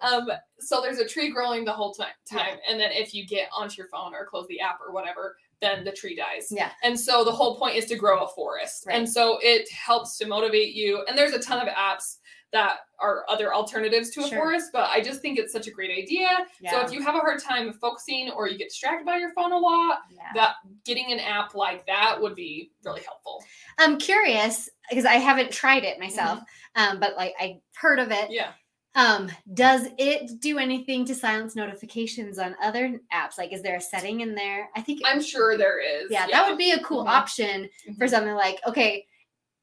Um, 0.00 0.28
so 0.58 0.80
there's 0.80 0.98
a 0.98 1.06
tree 1.06 1.30
growing 1.30 1.64
the 1.64 1.72
whole 1.72 1.92
time, 1.92 2.08
time, 2.30 2.56
and 2.68 2.80
then 2.80 2.90
if 2.92 3.12
you 3.14 3.26
get 3.26 3.48
onto 3.54 3.74
your 3.76 3.88
phone 3.88 4.14
or 4.14 4.24
close 4.24 4.46
the 4.48 4.58
app 4.58 4.78
or 4.80 4.90
whatever, 4.92 5.36
then 5.60 5.84
the 5.84 5.92
tree 5.92 6.16
dies. 6.16 6.48
Yeah. 6.50 6.70
And 6.82 6.98
so 6.98 7.24
the 7.24 7.32
whole 7.32 7.58
point 7.58 7.76
is 7.76 7.84
to 7.86 7.96
grow 7.96 8.24
a 8.24 8.28
forest, 8.28 8.84
Right. 8.86 8.96
and 8.96 9.08
so 9.08 9.38
it 9.42 9.68
helps 9.70 10.16
to 10.18 10.26
motivate 10.26 10.74
you. 10.74 11.04
And 11.08 11.16
there's 11.16 11.32
a 11.34 11.38
ton 11.38 11.60
of 11.66 11.72
apps 11.74 12.16
that 12.56 12.78
are 12.98 13.24
other 13.28 13.52
alternatives 13.52 14.10
to 14.10 14.20
a 14.24 14.28
Sure. 14.28 14.38
forest, 14.38 14.70
but 14.72 14.88
I 14.88 15.02
just 15.02 15.20
think 15.20 15.38
it's 15.38 15.52
such 15.52 15.66
a 15.66 15.70
great 15.70 15.90
idea. 15.90 16.28
So 16.70 16.80
if 16.80 16.90
you 16.92 17.02
have 17.02 17.14
a 17.14 17.18
hard 17.18 17.42
time 17.42 17.72
focusing 17.74 18.30
or 18.30 18.48
you 18.48 18.56
get 18.56 18.68
distracted 18.70 19.04
by 19.04 19.18
your 19.18 19.32
phone 19.34 19.52
a 19.52 19.58
lot, 19.58 19.98
yeah. 20.10 20.32
that 20.34 20.54
getting 20.86 21.12
an 21.12 21.20
app 21.20 21.54
like 21.54 21.86
that 21.86 22.20
would 22.20 22.34
be 22.34 22.70
really 22.84 23.02
helpful. 23.02 23.44
I'm 23.78 23.98
curious 23.98 24.70
because 24.88 25.04
I 25.04 25.14
haven't 25.14 25.50
tried 25.52 25.84
it 25.84 25.98
myself, 26.00 26.38
Mm-hmm. 26.38 26.92
um, 26.94 27.00
but 27.00 27.16
like 27.16 27.34
I 27.38 27.60
heard 27.74 27.98
of 27.98 28.10
it. 28.10 28.30
Yeah. 28.30 28.52
Um, 28.94 29.30
does 29.52 29.88
it 29.98 30.40
do 30.40 30.56
anything 30.58 31.04
to 31.04 31.14
silence 31.14 31.54
notifications 31.54 32.38
on 32.38 32.56
other 32.62 32.98
apps? 33.12 33.36
Like, 33.36 33.52
is 33.52 33.60
there 33.62 33.76
a 33.76 33.80
setting 33.80 34.22
in 34.22 34.34
there? 34.34 34.70
I 34.74 34.80
think, 34.80 35.02
I'm 35.04 35.20
sure 35.22 35.58
there 35.58 35.78
is. 35.80 36.10
yeah, 36.10 36.26
that 36.28 36.48
would 36.48 36.56
be 36.56 36.70
a 36.70 36.80
cool 36.82 37.04
Mhm. 37.04 37.08
option 37.10 37.68
for 37.98 38.06
Mhm. 38.06 38.10
something 38.10 38.34
like, 38.34 38.58
okay, 38.66 39.06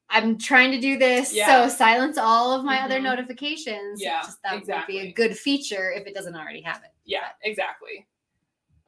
I'm 0.10 0.38
trying 0.38 0.72
to 0.72 0.79
do 0.79 0.98
this, 0.98 1.33
Yeah. 1.33 1.67
so 1.67 1.75
silence 1.75 2.17
all 2.17 2.51
of 2.51 2.63
my 2.63 2.81
other 2.81 3.00
Mhm. 3.00 3.03
notifications. 3.03 4.01
Yeah, 4.01 4.22
Just 4.22 4.41
that 4.43 4.65
would 4.65 4.88
be 4.88 5.00
a 5.00 5.12
good 5.12 5.38
feature 5.38 5.91
if 5.91 6.05
it 6.05 6.13
doesn't 6.13 6.36
already 6.36 6.62
have 6.62 6.83
it. 6.83 6.91
Yeah, 7.03 7.29
exactly. 7.41 8.05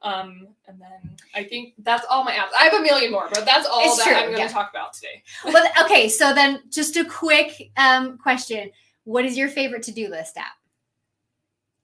Um, 0.02 0.54
and 0.68 0.80
then 0.80 1.16
I 1.34 1.42
think 1.42 1.74
that's 1.78 2.06
all 2.06 2.22
my 2.22 2.32
apps. 2.32 2.52
I 2.56 2.64
have 2.64 2.74
a 2.74 2.80
million 2.80 3.10
more, 3.10 3.28
but 3.32 3.44
that's 3.44 3.66
all 3.66 3.86
It's 3.86 3.96
that 3.96 4.04
true, 4.04 4.14
I'm 4.14 4.22
going 4.26 4.34
to 4.36 4.40
yeah. 4.42 4.48
talk 4.48 4.70
about 4.70 4.92
today. 4.92 5.22
Well, 5.44 5.66
okay, 5.84 6.08
so 6.08 6.32
then 6.32 6.62
just 6.70 6.96
a 6.96 7.04
quick 7.04 7.70
um, 7.76 8.18
question: 8.18 8.70
What 9.04 9.24
is 9.24 9.36
your 9.36 9.48
favorite 9.48 9.82
to-do 9.84 10.08
list 10.08 10.36
app? 10.36 10.56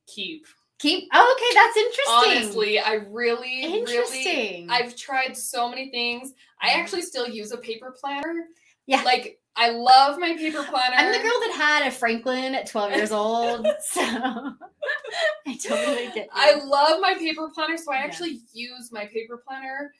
Keep. 0.07 0.47
Keep. 0.79 1.09
Oh, 1.13 1.37
okay, 1.37 1.55
that's 1.55 1.77
interesting. 1.77 2.43
Honestly, 2.43 2.79
I 2.81 2.95
really, 3.11 3.83
really. 3.85 4.67
I've 4.69 4.95
tried 4.97 5.37
so 5.37 5.69
many 5.69 5.91
things. 5.91 6.35
I 6.61 6.71
Mhm. 6.71 6.75
actually 6.77 7.03
still 7.03 7.29
use 7.29 7.51
a 7.53 7.57
paper 7.57 7.93
planner. 7.93 8.49
Yeah. 8.87 9.03
Like 9.03 9.39
I 9.57 9.71
love 9.71 10.19
my 10.19 10.35
paper 10.37 10.63
planner. 10.65 10.97
I'm 10.97 11.13
the 11.13 11.19
girl 11.19 11.39
that 11.41 11.53
had 11.57 11.87
a 11.87 11.91
Franklin 11.91 12.55
at 12.55 12.67
12 12.67 12.93
years 12.97 13.13
old, 13.13 13.67
so 13.81 14.01
I 15.47 15.59
totally 15.63 16.09
get. 16.15 16.29
I 16.33 16.55
love 16.65 17.01
my 17.01 17.15
paper 17.19 17.51
planner, 17.55 17.77
so 17.77 17.93
I 17.93 17.97
Yeah. 17.99 18.05
actually 18.05 18.41
use 18.53 18.91
my 18.93 19.07
paper 19.07 19.43
planner 19.47 19.93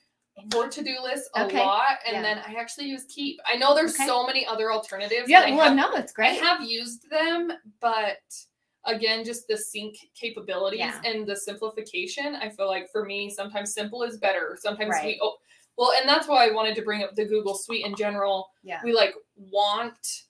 for 0.51 0.67
to-do 0.67 0.95
lists 1.03 1.29
a 1.35 1.45
Okay. 1.45 1.59
lot, 1.59 1.99
and 2.07 2.15
Yeah. 2.15 2.21
then 2.23 2.39
I 2.39 2.59
actually 2.59 2.87
use 2.87 3.05
Keep. 3.09 3.39
I 3.45 3.55
know 3.55 3.75
there's 3.75 3.93
Okay. 3.95 4.07
so 4.07 4.25
many 4.25 4.45
other 4.47 4.71
alternatives. 4.71 5.29
yeah, 5.29 5.41
I 5.41 5.51
well, 5.51 5.65
have- 5.67 5.75
no, 5.75 5.93
it's 5.93 6.11
great. 6.11 6.29
I 6.41 6.45
have 6.45 6.63
used 6.63 7.07
them, 7.11 7.51
but 7.79 8.17
again, 8.85 9.23
just 9.23 9.47
the 9.47 9.55
sync 9.55 9.95
capabilities 10.19 10.79
Yeah. 10.79 10.99
and 11.05 11.27
the 11.27 11.35
simplification. 11.35 12.35
I 12.35 12.49
feel 12.49 12.67
like 12.67 12.91
for 12.91 13.05
me, 13.05 13.29
sometimes 13.29 13.73
simple 13.73 14.01
is 14.03 14.17
better. 14.17 14.57
Sometimes 14.59 14.89
Right. 14.89 15.05
we 15.05 15.19
oh 15.21 15.37
well, 15.77 15.91
and 15.99 16.07
that's 16.07 16.27
why 16.27 16.47
I 16.47 16.51
wanted 16.51 16.75
to 16.75 16.81
bring 16.81 17.03
up 17.03 17.15
the 17.15 17.25
Google 17.25 17.55
Suite 17.55 17.85
in 17.85 17.95
general. 17.95 18.49
yeah. 18.63 18.79
We 18.83 18.93
like 18.93 19.13
want 19.35 20.23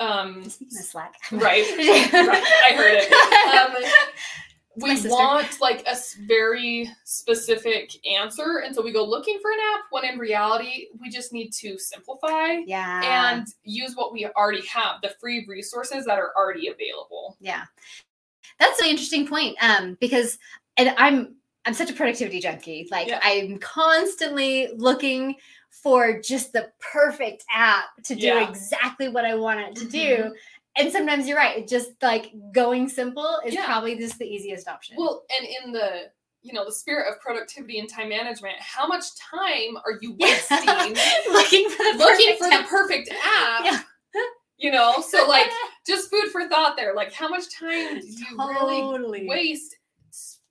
um 0.00 0.48
Speaking 0.48 0.78
of 0.78 0.84
Slack, 0.84 1.14
right, 1.32 1.64
right, 2.12 2.44
I 2.66 2.74
heard 2.76 2.94
it. 2.94 3.12
Um, 3.12 3.90
we 4.80 5.10
want 5.10 5.60
like 5.60 5.84
a 5.86 5.96
very 6.26 6.88
specific 7.04 7.90
answer, 8.06 8.62
and 8.64 8.74
so 8.74 8.82
we 8.82 8.92
go 8.92 9.04
looking 9.04 9.38
for 9.42 9.50
an 9.50 9.58
app. 9.74 9.84
When 9.90 10.04
in 10.04 10.18
reality, 10.18 10.86
we 11.00 11.10
just 11.10 11.32
need 11.32 11.50
to 11.54 11.78
simplify 11.78 12.58
yeah, 12.64 13.32
and 13.34 13.46
use 13.64 13.94
what 13.96 14.12
we 14.12 14.26
already 14.26 14.64
have, 14.66 15.00
the 15.02 15.14
free 15.20 15.44
resources 15.48 16.04
that 16.04 16.18
are 16.18 16.32
already 16.36 16.68
available. 16.68 17.36
yeah, 17.40 17.64
that's 18.60 18.80
an 18.80 18.86
interesting 18.86 19.26
point. 19.26 19.56
Um, 19.60 19.96
because 20.00 20.38
and 20.76 20.94
I'm 20.96 21.34
I'm 21.68 21.74
such 21.74 21.90
a 21.90 21.92
productivity 21.92 22.40
junkie. 22.40 22.88
Like 22.90 23.08
Yeah. 23.08 23.20
I'm 23.22 23.58
constantly 23.58 24.68
looking 24.74 25.36
for 25.68 26.18
just 26.18 26.54
the 26.54 26.72
perfect 26.80 27.44
app 27.52 27.90
to 28.04 28.14
do 28.14 28.26
Yeah. 28.28 28.48
exactly 28.48 29.08
what 29.08 29.26
I 29.26 29.34
want 29.34 29.60
it 29.60 29.76
to 29.76 29.84
Mhm. 29.84 29.90
do. 29.90 30.34
And 30.76 30.90
sometimes 30.90 31.28
you're 31.28 31.36
right. 31.36 31.68
Just 31.68 31.90
like 32.02 32.32
going 32.52 32.88
simple 32.88 33.38
is 33.44 33.52
Yeah. 33.52 33.66
probably 33.66 33.96
just 33.98 34.18
the 34.18 34.24
easiest 34.26 34.66
option. 34.66 34.96
Well, 34.96 35.24
and 35.38 35.46
in 35.46 35.72
the 35.72 36.10
you 36.40 36.54
know 36.54 36.64
the 36.64 36.72
spirit 36.72 37.12
of 37.12 37.20
productivity 37.20 37.78
and 37.80 37.88
time 37.90 38.08
management, 38.08 38.56
how 38.60 38.86
much 38.86 39.14
time 39.16 39.76
are 39.84 39.98
you 40.00 40.16
wasting 40.18 40.58
looking 41.30 41.68
for 41.68 41.82
the 41.82 41.94
looking 41.98 42.28
perfect 42.28 42.38
for 42.38 42.48
the 42.48 42.54
app. 42.54 42.68
perfect 42.68 43.10
app? 43.22 43.84
You 44.56 44.72
know, 44.72 45.02
so 45.02 45.26
like 45.26 45.50
just 45.86 46.08
food 46.08 46.30
for 46.32 46.48
thought 46.48 46.78
there. 46.78 46.94
Like 46.94 47.12
how 47.12 47.28
much 47.28 47.50
time 47.54 48.00
do 48.00 48.06
you 48.06 48.38
really 48.38 48.80
totally 48.80 49.26
waste? 49.28 49.76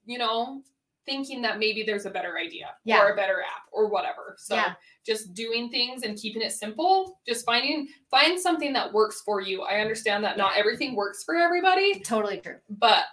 You 0.06 0.20
know, 0.20 0.62
thinking 1.08 1.42
that 1.42 1.58
maybe 1.58 1.82
there's 1.84 2.06
a 2.06 2.10
better 2.12 2.38
idea 2.38 2.68
Yeah. 2.84 3.02
or 3.02 3.14
a 3.14 3.16
better 3.16 3.42
app 3.42 3.64
or 3.72 3.88
whatever. 3.88 4.36
So 4.38 4.56
Yeah. 4.56 4.74
just 5.06 5.34
doing 5.34 5.70
things 5.70 6.04
and 6.04 6.16
keeping 6.20 6.42
it 6.44 6.52
simple. 6.52 7.20
Just 7.28 7.46
finding 7.46 7.88
find 8.12 8.40
something 8.40 8.74
that 8.74 8.92
works 8.94 9.22
for 9.26 9.42
you. 9.42 9.64
I 9.64 9.80
understand 9.80 10.24
that 10.26 10.38
not 10.38 10.58
everything 10.58 10.96
works 10.96 11.24
for 11.24 11.36
everybody, 11.36 12.00
totally 12.02 12.40
true. 12.42 12.60
but 12.70 13.06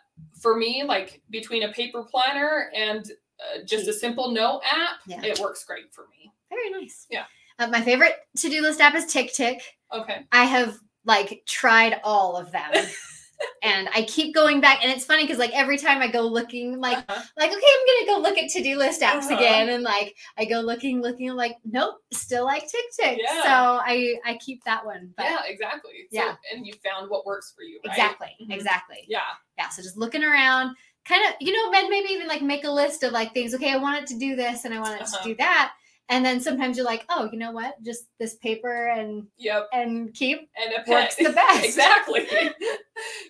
for 0.42 0.56
me, 0.56 0.82
like 0.82 1.22
between 1.30 1.62
a 1.62 1.72
paper 1.72 2.02
planner 2.02 2.70
and 2.74 3.10
uh, 3.40 3.62
just 3.64 3.88
a 3.88 3.92
simple 3.92 4.30
note 4.30 4.60
app, 4.70 4.96
Yeah. 5.06 5.22
it 5.24 5.38
works 5.40 5.64
great 5.64 5.92
for 5.94 6.06
me. 6.08 6.32
Very 6.50 6.70
nice. 6.70 7.06
Yeah. 7.10 7.24
Uh, 7.58 7.68
my 7.68 7.80
favorite 7.80 8.16
to-do 8.36 8.60
list 8.62 8.80
app 8.80 8.94
is 8.94 9.06
TickTick. 9.06 9.60
Okay. 9.92 10.26
I 10.32 10.44
have 10.44 10.76
like 11.04 11.42
tried 11.46 12.00
all 12.04 12.36
of 12.36 12.50
them. 12.52 12.72
and 13.62 13.88
I 13.94 14.02
keep 14.02 14.34
going 14.34 14.60
back 14.60 14.80
and 14.82 14.90
it's 14.92 15.04
funny 15.04 15.24
because 15.24 15.38
like 15.38 15.52
every 15.54 15.76
time 15.78 16.00
I 16.02 16.08
go 16.08 16.22
looking 16.22 16.80
like 16.80 16.98
Uh-huh. 16.98 17.22
like 17.36 17.50
okay 17.50 17.56
I'm 17.56 18.06
gonna 18.06 18.22
go 18.22 18.28
look 18.28 18.38
at 18.38 18.50
to-do 18.50 18.76
list 18.76 19.00
apps 19.02 19.24
Uh-huh. 19.24 19.36
again 19.36 19.68
and 19.70 19.82
like 19.82 20.14
I 20.38 20.44
go 20.44 20.60
looking 20.60 21.00
looking 21.02 21.30
I'm 21.30 21.36
like 21.36 21.56
nope 21.64 21.96
still 22.12 22.44
like 22.44 22.64
TickTick 22.64 23.18
Yeah. 23.18 23.42
so 23.42 23.80
I 23.84 24.16
I 24.24 24.38
keep 24.44 24.62
that 24.64 24.84
one 24.84 25.12
but 25.16 25.24
yeah, 25.24 25.40
exactly. 25.46 25.92
So, 26.10 26.16
Yeah. 26.18 26.34
And 26.52 26.66
you 26.66 26.74
found 26.84 27.10
what 27.10 27.24
works 27.26 27.52
for 27.56 27.62
you, 27.62 27.80
right? 27.86 27.92
exactly 27.96 28.36
Mhm. 28.42 28.52
exactly 28.54 29.04
Yeah. 29.08 29.20
yeah 29.58 29.68
so 29.68 29.82
just 29.82 29.96
looking 29.96 30.24
around 30.24 30.76
kind 31.04 31.22
of 31.28 31.34
you 31.40 31.52
know 31.52 31.78
and 31.78 31.88
maybe 31.88 32.08
even 32.12 32.28
like 32.28 32.42
make 32.42 32.64
a 32.64 32.70
list 32.70 33.02
of 33.02 33.12
like 33.12 33.34
things 33.34 33.54
okay 33.54 33.72
I 33.72 33.76
want 33.76 34.02
it 34.02 34.06
to 34.08 34.18
do 34.18 34.36
this 34.36 34.64
and 34.64 34.72
I 34.74 34.80
want 34.80 34.94
it 34.96 35.02
Uh-huh. 35.02 35.22
to 35.22 35.28
do 35.30 35.34
that 35.36 35.72
and 36.08 36.24
then 36.24 36.40
sometimes 36.40 36.76
you're 36.76 36.86
like 36.86 37.04
oh 37.08 37.28
you 37.32 37.38
know 37.38 37.50
what 37.52 37.74
just 37.82 38.04
this 38.18 38.34
paper 38.36 38.88
and 38.88 39.26
Yep. 39.38 39.68
and 39.72 40.12
keep 40.14 40.48
And 40.56 40.72
a 40.86 40.90
works 40.90 41.16
the 41.16 41.30
best 41.34 41.64
exactly. 41.64 42.26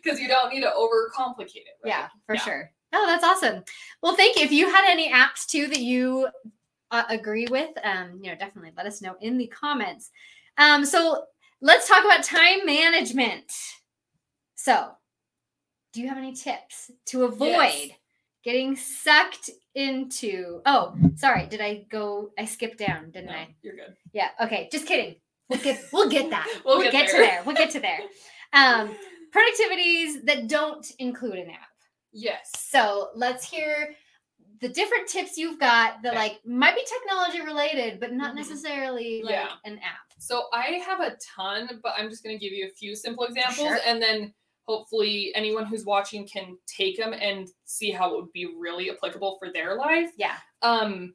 Because 0.02 0.20
you 0.20 0.28
don't 0.28 0.52
need 0.52 0.60
to 0.60 0.70
overcomplicate 0.70 1.56
it, 1.56 1.78
right? 1.82 1.88
Yeah, 1.88 2.08
for 2.26 2.34
Yeah. 2.34 2.40
sure. 2.42 2.70
Oh, 2.92 3.06
that's 3.06 3.24
awesome. 3.24 3.64
Well, 4.02 4.14
thank 4.14 4.36
you. 4.36 4.42
If 4.44 4.52
you 4.52 4.70
had 4.70 4.84
any 4.88 5.10
apps 5.10 5.46
too 5.46 5.66
that 5.68 5.80
you 5.80 6.28
uh, 6.90 7.04
agree 7.08 7.46
with, 7.50 7.70
um, 7.82 8.20
you 8.22 8.30
know, 8.30 8.36
definitely 8.36 8.70
let 8.76 8.86
us 8.86 9.00
know 9.02 9.16
in 9.20 9.38
the 9.38 9.46
comments. 9.48 10.10
Um, 10.58 10.84
so 10.84 11.24
let's 11.60 11.88
talk 11.88 12.04
about 12.04 12.22
time 12.22 12.64
management. 12.66 13.50
So, 14.54 14.90
do 15.92 16.00
you 16.02 16.08
have 16.08 16.18
any 16.18 16.34
tips 16.34 16.90
to 17.06 17.24
avoid 17.24 17.48
Yes. 17.48 17.88
Getting 18.44 18.76
sucked 18.76 19.50
into? 19.74 20.60
Oh, 20.66 20.94
sorry, 21.16 21.46
did 21.46 21.60
I 21.60 21.86
go? 21.90 22.30
I 22.38 22.44
skipped 22.44 22.78
down, 22.78 23.10
didn't 23.10 23.26
No, 23.30 23.32
I? 23.32 23.54
you're 23.62 23.74
good. 23.76 23.94
Yeah. 24.12 24.28
Okay, 24.40 24.68
just 24.70 24.86
kidding. 24.86 25.16
We'll 25.48 25.60
get 25.60 25.82
we'll 25.92 26.08
get 26.08 26.30
that. 26.30 26.46
We'll 26.64 26.90
get 26.90 27.06
to 27.08 27.16
there. 27.16 27.26
there. 27.26 27.42
We'll 27.44 27.56
get 27.56 27.70
to 27.70 27.80
there. 27.80 28.00
Um, 28.52 28.94
productivities 29.34 30.24
that 30.26 30.46
don't 30.48 30.86
include 30.98 31.34
an 31.38 31.50
app. 31.50 31.68
Yes. 32.12 32.50
So 32.56 33.08
let's 33.14 33.48
hear 33.48 33.94
the 34.60 34.68
different 34.68 35.08
tips 35.08 35.36
you've 35.36 35.58
got 35.58 36.02
that 36.02 36.12
Okay. 36.14 36.16
like 36.22 36.40
might 36.46 36.76
be 36.76 36.84
technology 36.86 37.40
related, 37.40 37.98
but 38.00 38.12
not 38.12 38.32
Mhm. 38.32 38.36
necessarily 38.36 39.22
like 39.22 39.32
Yeah. 39.32 39.50
an 39.64 39.78
app. 39.78 40.12
So 40.18 40.44
I 40.52 40.80
have 40.86 41.00
a 41.00 41.16
ton, 41.36 41.80
but 41.82 41.94
I'm 41.98 42.08
just 42.08 42.22
going 42.22 42.38
to 42.38 42.42
give 42.42 42.52
you 42.52 42.66
a 42.66 42.70
few 42.74 42.94
simple 42.94 43.24
examples 43.24 43.56
Sure. 43.68 43.78
and 43.84 44.00
then 44.00 44.32
hopefully 44.66 45.32
anyone 45.34 45.66
who's 45.66 45.84
watching 45.84 46.26
can 46.26 46.56
take 46.66 46.96
them 46.96 47.12
and 47.12 47.48
see 47.64 47.90
how 47.90 48.10
it 48.14 48.16
would 48.22 48.32
be 48.32 48.46
really 48.58 48.90
applicable 48.90 49.36
for 49.38 49.52
their 49.52 49.76
life. 49.76 50.10
Yeah. 50.16 50.36
Um 50.62 51.14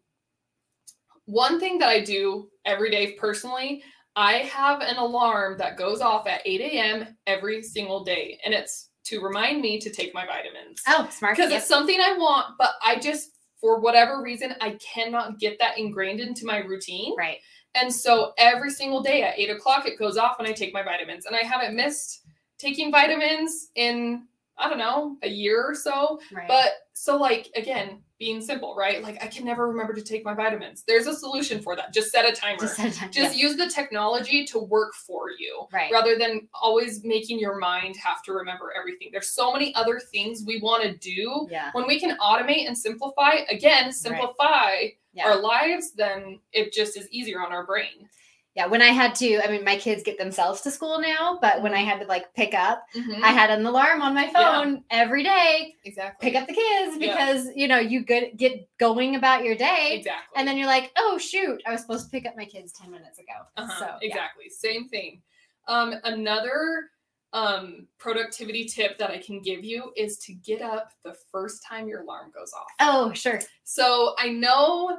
one 1.26 1.60
thing 1.60 1.78
that 1.80 1.90
I 1.90 2.00
do 2.04 2.50
every 2.66 2.90
day 2.90 3.14
personally, 3.14 3.84
I 4.16 4.34
have 4.40 4.82
an 4.82 4.98
alarm 4.98 5.58
that 5.60 5.78
goes 5.78 6.02
off 6.02 6.28
at 6.28 6.42
8 6.44 6.62
a.m. 6.62 7.16
every 7.28 7.62
single 7.62 8.04
day. 8.04 8.40
And 8.44 8.54
it's 8.54 8.90
to 9.06 9.22
remind 9.22 9.62
me 9.62 9.80
to 9.80 9.90
take 9.92 10.14
my 10.14 10.26
vitamins. 10.26 10.82
Oh, 10.88 11.08
smart. 11.12 11.36
Because 11.36 11.52
Yep. 11.52 11.60
it's 11.60 11.68
something 11.68 12.00
I 12.00 12.14
want, 12.18 12.48
but 12.58 12.72
I 12.84 12.98
just 13.00 13.30
for 13.62 13.80
whatever 13.80 14.22
reason 14.22 14.56
I 14.62 14.78
cannot 14.94 15.38
get 15.40 15.60
that 15.60 15.78
ingrained 15.78 16.20
into 16.20 16.46
my 16.46 16.60
routine. 16.60 17.14
right. 17.18 17.38
And 17.76 17.94
so 17.94 18.34
every 18.40 18.72
single 18.72 19.02
day 19.04 19.22
at 19.22 19.38
eight 19.38 19.52
o'clock, 19.52 19.86
it 19.88 20.00
goes 20.00 20.18
off 20.18 20.38
and 20.40 20.48
I 20.48 20.54
take 20.54 20.74
my 20.74 20.82
vitamins. 20.82 21.26
And 21.28 21.36
I 21.36 21.46
haven't 21.46 21.76
missed 21.76 22.22
taking 22.60 22.92
vitamins 22.92 23.70
in, 23.76 24.28
I 24.58 24.70
don't 24.70 24.78
know, 24.78 25.18
a 25.24 25.30
year 25.30 25.64
or 25.64 25.74
so. 25.74 26.20
Right. 26.32 26.48
But 26.48 26.72
so, 26.94 27.18
like, 27.18 27.50
again, 27.56 28.02
being 28.20 28.42
simple, 28.42 28.76
right? 28.76 29.02
Like, 29.02 29.24
I 29.24 29.28
can 29.28 29.46
never 29.46 29.66
remember 29.70 29.94
to 29.94 30.02
take 30.02 30.26
my 30.26 30.34
vitamins. 30.34 30.84
There's 30.86 31.08
a 31.08 31.16
solution 31.16 31.62
for 31.62 31.74
that. 31.78 31.94
Just 31.94 32.12
set 32.12 32.26
a 32.30 32.34
timer. 32.36 32.60
just 32.60 32.78
Just, 32.78 32.98
a 32.98 33.00
time. 33.00 33.12
yeah. 33.14 33.32
use 33.32 33.56
the 33.56 33.70
technology 33.70 34.44
to 34.48 34.60
work 34.60 34.94
for 34.94 35.30
you 35.40 35.68
right. 35.72 35.90
rather 35.90 36.18
than 36.18 36.50
always 36.54 37.02
making 37.06 37.40
your 37.40 37.58
mind 37.58 37.96
have 37.96 38.22
to 38.24 38.34
remember 38.34 38.74
everything. 38.78 39.08
There's 39.14 39.32
so 39.32 39.54
many 39.54 39.74
other 39.76 40.02
things 40.02 40.44
we 40.46 40.60
want 40.60 40.84
to 40.84 40.98
do. 40.98 41.48
Yeah. 41.50 41.70
When 41.72 41.88
we 41.88 41.98
can 41.98 42.18
automate 42.18 42.68
and 42.68 42.78
simplify, 42.78 43.36
again, 43.50 43.94
simplify 43.94 44.88
Yeah. 45.14 45.28
our 45.30 45.42
lives, 45.42 45.94
then 45.94 46.40
it 46.52 46.74
just 46.74 46.98
is 46.98 47.08
easier 47.10 47.40
on 47.42 47.54
our 47.54 47.66
brain. 47.66 48.10
Yeah, 48.56 48.66
when 48.66 48.82
I 48.82 48.88
had 48.88 49.14
to, 49.16 49.40
I 49.48 49.52
mean, 49.52 49.64
my 49.64 49.78
kids 49.78 50.02
get 50.04 50.18
themselves 50.18 50.62
to 50.62 50.72
school 50.72 51.00
now, 51.00 51.38
but 51.42 51.62
when 51.62 51.74
I 51.74 51.80
had 51.80 52.00
to 52.02 52.08
like 52.08 52.34
pick 52.34 52.54
up, 52.54 52.84
Mhm. 52.96 53.22
I 53.24 53.28
had 53.30 53.52
an 53.52 53.66
alarm 53.66 54.02
on 54.02 54.14
my 54.14 54.28
phone 54.34 54.84
every 54.90 55.24
day. 55.24 55.76
exactly. 55.86 56.30
Pick 56.32 56.42
up 56.42 56.48
the 56.48 56.54
kids 56.56 56.98
Yeah. 56.98 57.12
because 57.12 57.50
you 57.56 57.68
know 57.68 57.78
you 57.78 58.04
get 58.04 58.36
get 58.38 58.68
going 58.80 59.16
about 59.16 59.44
your 59.46 59.56
day, 59.56 59.92
exactly. 60.00 60.34
and 60.36 60.48
then 60.48 60.58
you're 60.58 60.68
like, 60.68 60.92
oh 60.98 61.18
shoot, 61.18 61.62
I 61.66 61.72
was 61.72 61.82
supposed 61.82 62.06
to 62.06 62.12
pick 62.12 62.26
up 62.26 62.36
my 62.36 62.46
kids 62.46 62.72
ten 62.74 62.90
minutes 62.92 63.20
ago. 63.20 63.34
Uh-huh, 63.56 63.80
So 63.80 63.86
yeah. 64.02 64.08
exactly 64.10 64.50
same 64.50 64.90
thing 64.90 65.22
um 65.68 65.94
another 66.04 66.90
um 67.34 67.86
productivity 68.00 68.66
tip 68.66 68.98
that 68.98 69.12
i 69.12 69.18
can 69.20 69.40
give 69.40 69.64
you 69.64 69.92
is 69.96 70.18
to 70.18 70.34
get 70.34 70.62
up 70.64 70.94
the 71.04 71.14
first 71.32 71.64
time 71.64 71.88
your 71.88 72.02
alarm 72.02 72.32
goes 72.34 72.52
off 72.54 72.72
Oh 72.80 73.14
sure. 73.14 73.40
so 73.66 74.16
i 74.18 74.30
know 74.30 74.98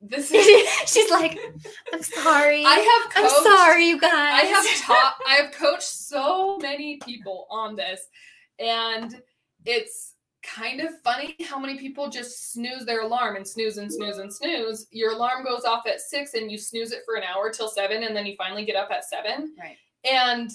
this 0.00 0.30
is 0.32 0.68
She's 0.86 1.10
like, 1.10 1.38
I'm 1.92 2.02
sorry. 2.02 2.64
i 2.64 2.74
have 3.14 3.24
I'm 3.24 3.44
sorry, 3.44 3.86
you 3.88 4.00
guys. 4.00 4.12
i 4.12 4.44
have 4.44 4.64
taught 4.82 5.14
i 5.28 5.34
have 5.34 5.52
coached 5.52 5.82
so 5.82 6.56
many 6.58 6.96
people 6.98 7.46
on 7.50 7.76
this 7.76 8.08
and 8.58 9.20
it's 9.66 10.14
kind 10.42 10.80
of 10.80 10.88
funny 11.04 11.36
how 11.44 11.58
many 11.58 11.76
people 11.78 12.08
just 12.08 12.52
snooze 12.52 12.86
their 12.86 13.02
alarm 13.02 13.36
and 13.36 13.46
snooze 13.46 13.76
and 13.76 13.92
snooze 13.92 14.16
and 14.18 14.32
snooze 14.32 14.86
your 14.90 15.12
alarm 15.12 15.44
goes 15.44 15.64
off 15.64 15.86
at 15.86 16.00
six 16.00 16.32
and 16.32 16.50
you 16.50 16.56
snooze 16.56 16.92
it 16.92 17.00
for 17.04 17.16
an 17.16 17.22
hour 17.22 17.50
till 17.50 17.68
seven 17.68 18.04
and 18.04 18.16
then 18.16 18.24
you 18.24 18.34
finally 18.36 18.64
get 18.64 18.74
up 18.76 18.90
at 18.90 19.04
seven 19.04 19.52
Right. 19.60 19.76
and 20.10 20.50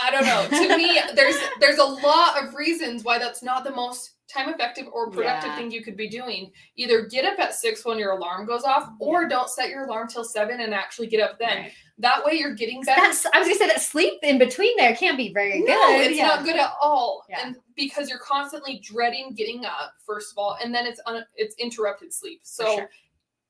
I 0.00 0.10
don't 0.10 0.26
know. 0.26 0.46
To 0.66 0.76
me, 0.76 1.00
there's 1.14 1.36
there's 1.58 1.78
a 1.78 1.84
lot 1.84 2.44
of 2.44 2.54
reasons 2.54 3.02
why 3.02 3.18
that's 3.18 3.42
not 3.42 3.64
the 3.64 3.70
most 3.70 4.10
time 4.28 4.48
effective 4.48 4.86
or 4.92 5.10
productive 5.10 5.50
Yeah. 5.50 5.56
thing 5.56 5.70
you 5.70 5.82
could 5.82 5.96
be 5.96 6.08
doing. 6.08 6.50
Either 6.76 7.06
get 7.06 7.24
up 7.24 7.38
at 7.38 7.54
six 7.54 7.84
when 7.84 7.98
your 7.98 8.12
alarm 8.12 8.46
goes 8.46 8.64
off, 8.64 8.90
or 8.98 9.28
don't 9.28 9.48
set 9.48 9.68
your 9.70 9.84
alarm 9.84 10.08
till 10.08 10.24
seven 10.24 10.60
and 10.60 10.74
actually 10.74 11.06
get 11.06 11.20
up 11.20 11.38
then. 11.38 11.58
Right. 11.58 11.72
That 11.98 12.24
way, 12.24 12.34
you're 12.34 12.54
getting 12.54 12.82
better. 12.82 13.00
That's, 13.00 13.24
I 13.32 13.38
was 13.38 13.48
gonna 13.48 13.58
say 13.58 13.66
that 13.68 13.80
sleep 13.80 14.18
in 14.22 14.36
between 14.38 14.76
there 14.76 14.94
can't 14.94 15.16
be 15.16 15.32
very 15.32 15.60
no, 15.60 15.74
good. 15.96 16.08
it's 16.10 16.16
yeah. 16.18 16.26
not 16.26 16.44
good 16.44 16.56
at 16.56 16.72
all. 16.82 17.24
Yeah. 17.30 17.46
And 17.46 17.56
because 17.74 18.10
you're 18.10 18.18
constantly 18.18 18.80
dreading 18.80 19.32
getting 19.34 19.64
up, 19.64 19.94
first 20.04 20.32
of 20.32 20.38
all, 20.38 20.58
and 20.62 20.74
then 20.74 20.86
it's 20.86 21.00
un- 21.06 21.24
it's 21.36 21.54
interrupted 21.56 22.12
sleep. 22.12 22.40
So 22.42 22.64
sure. 22.76 22.90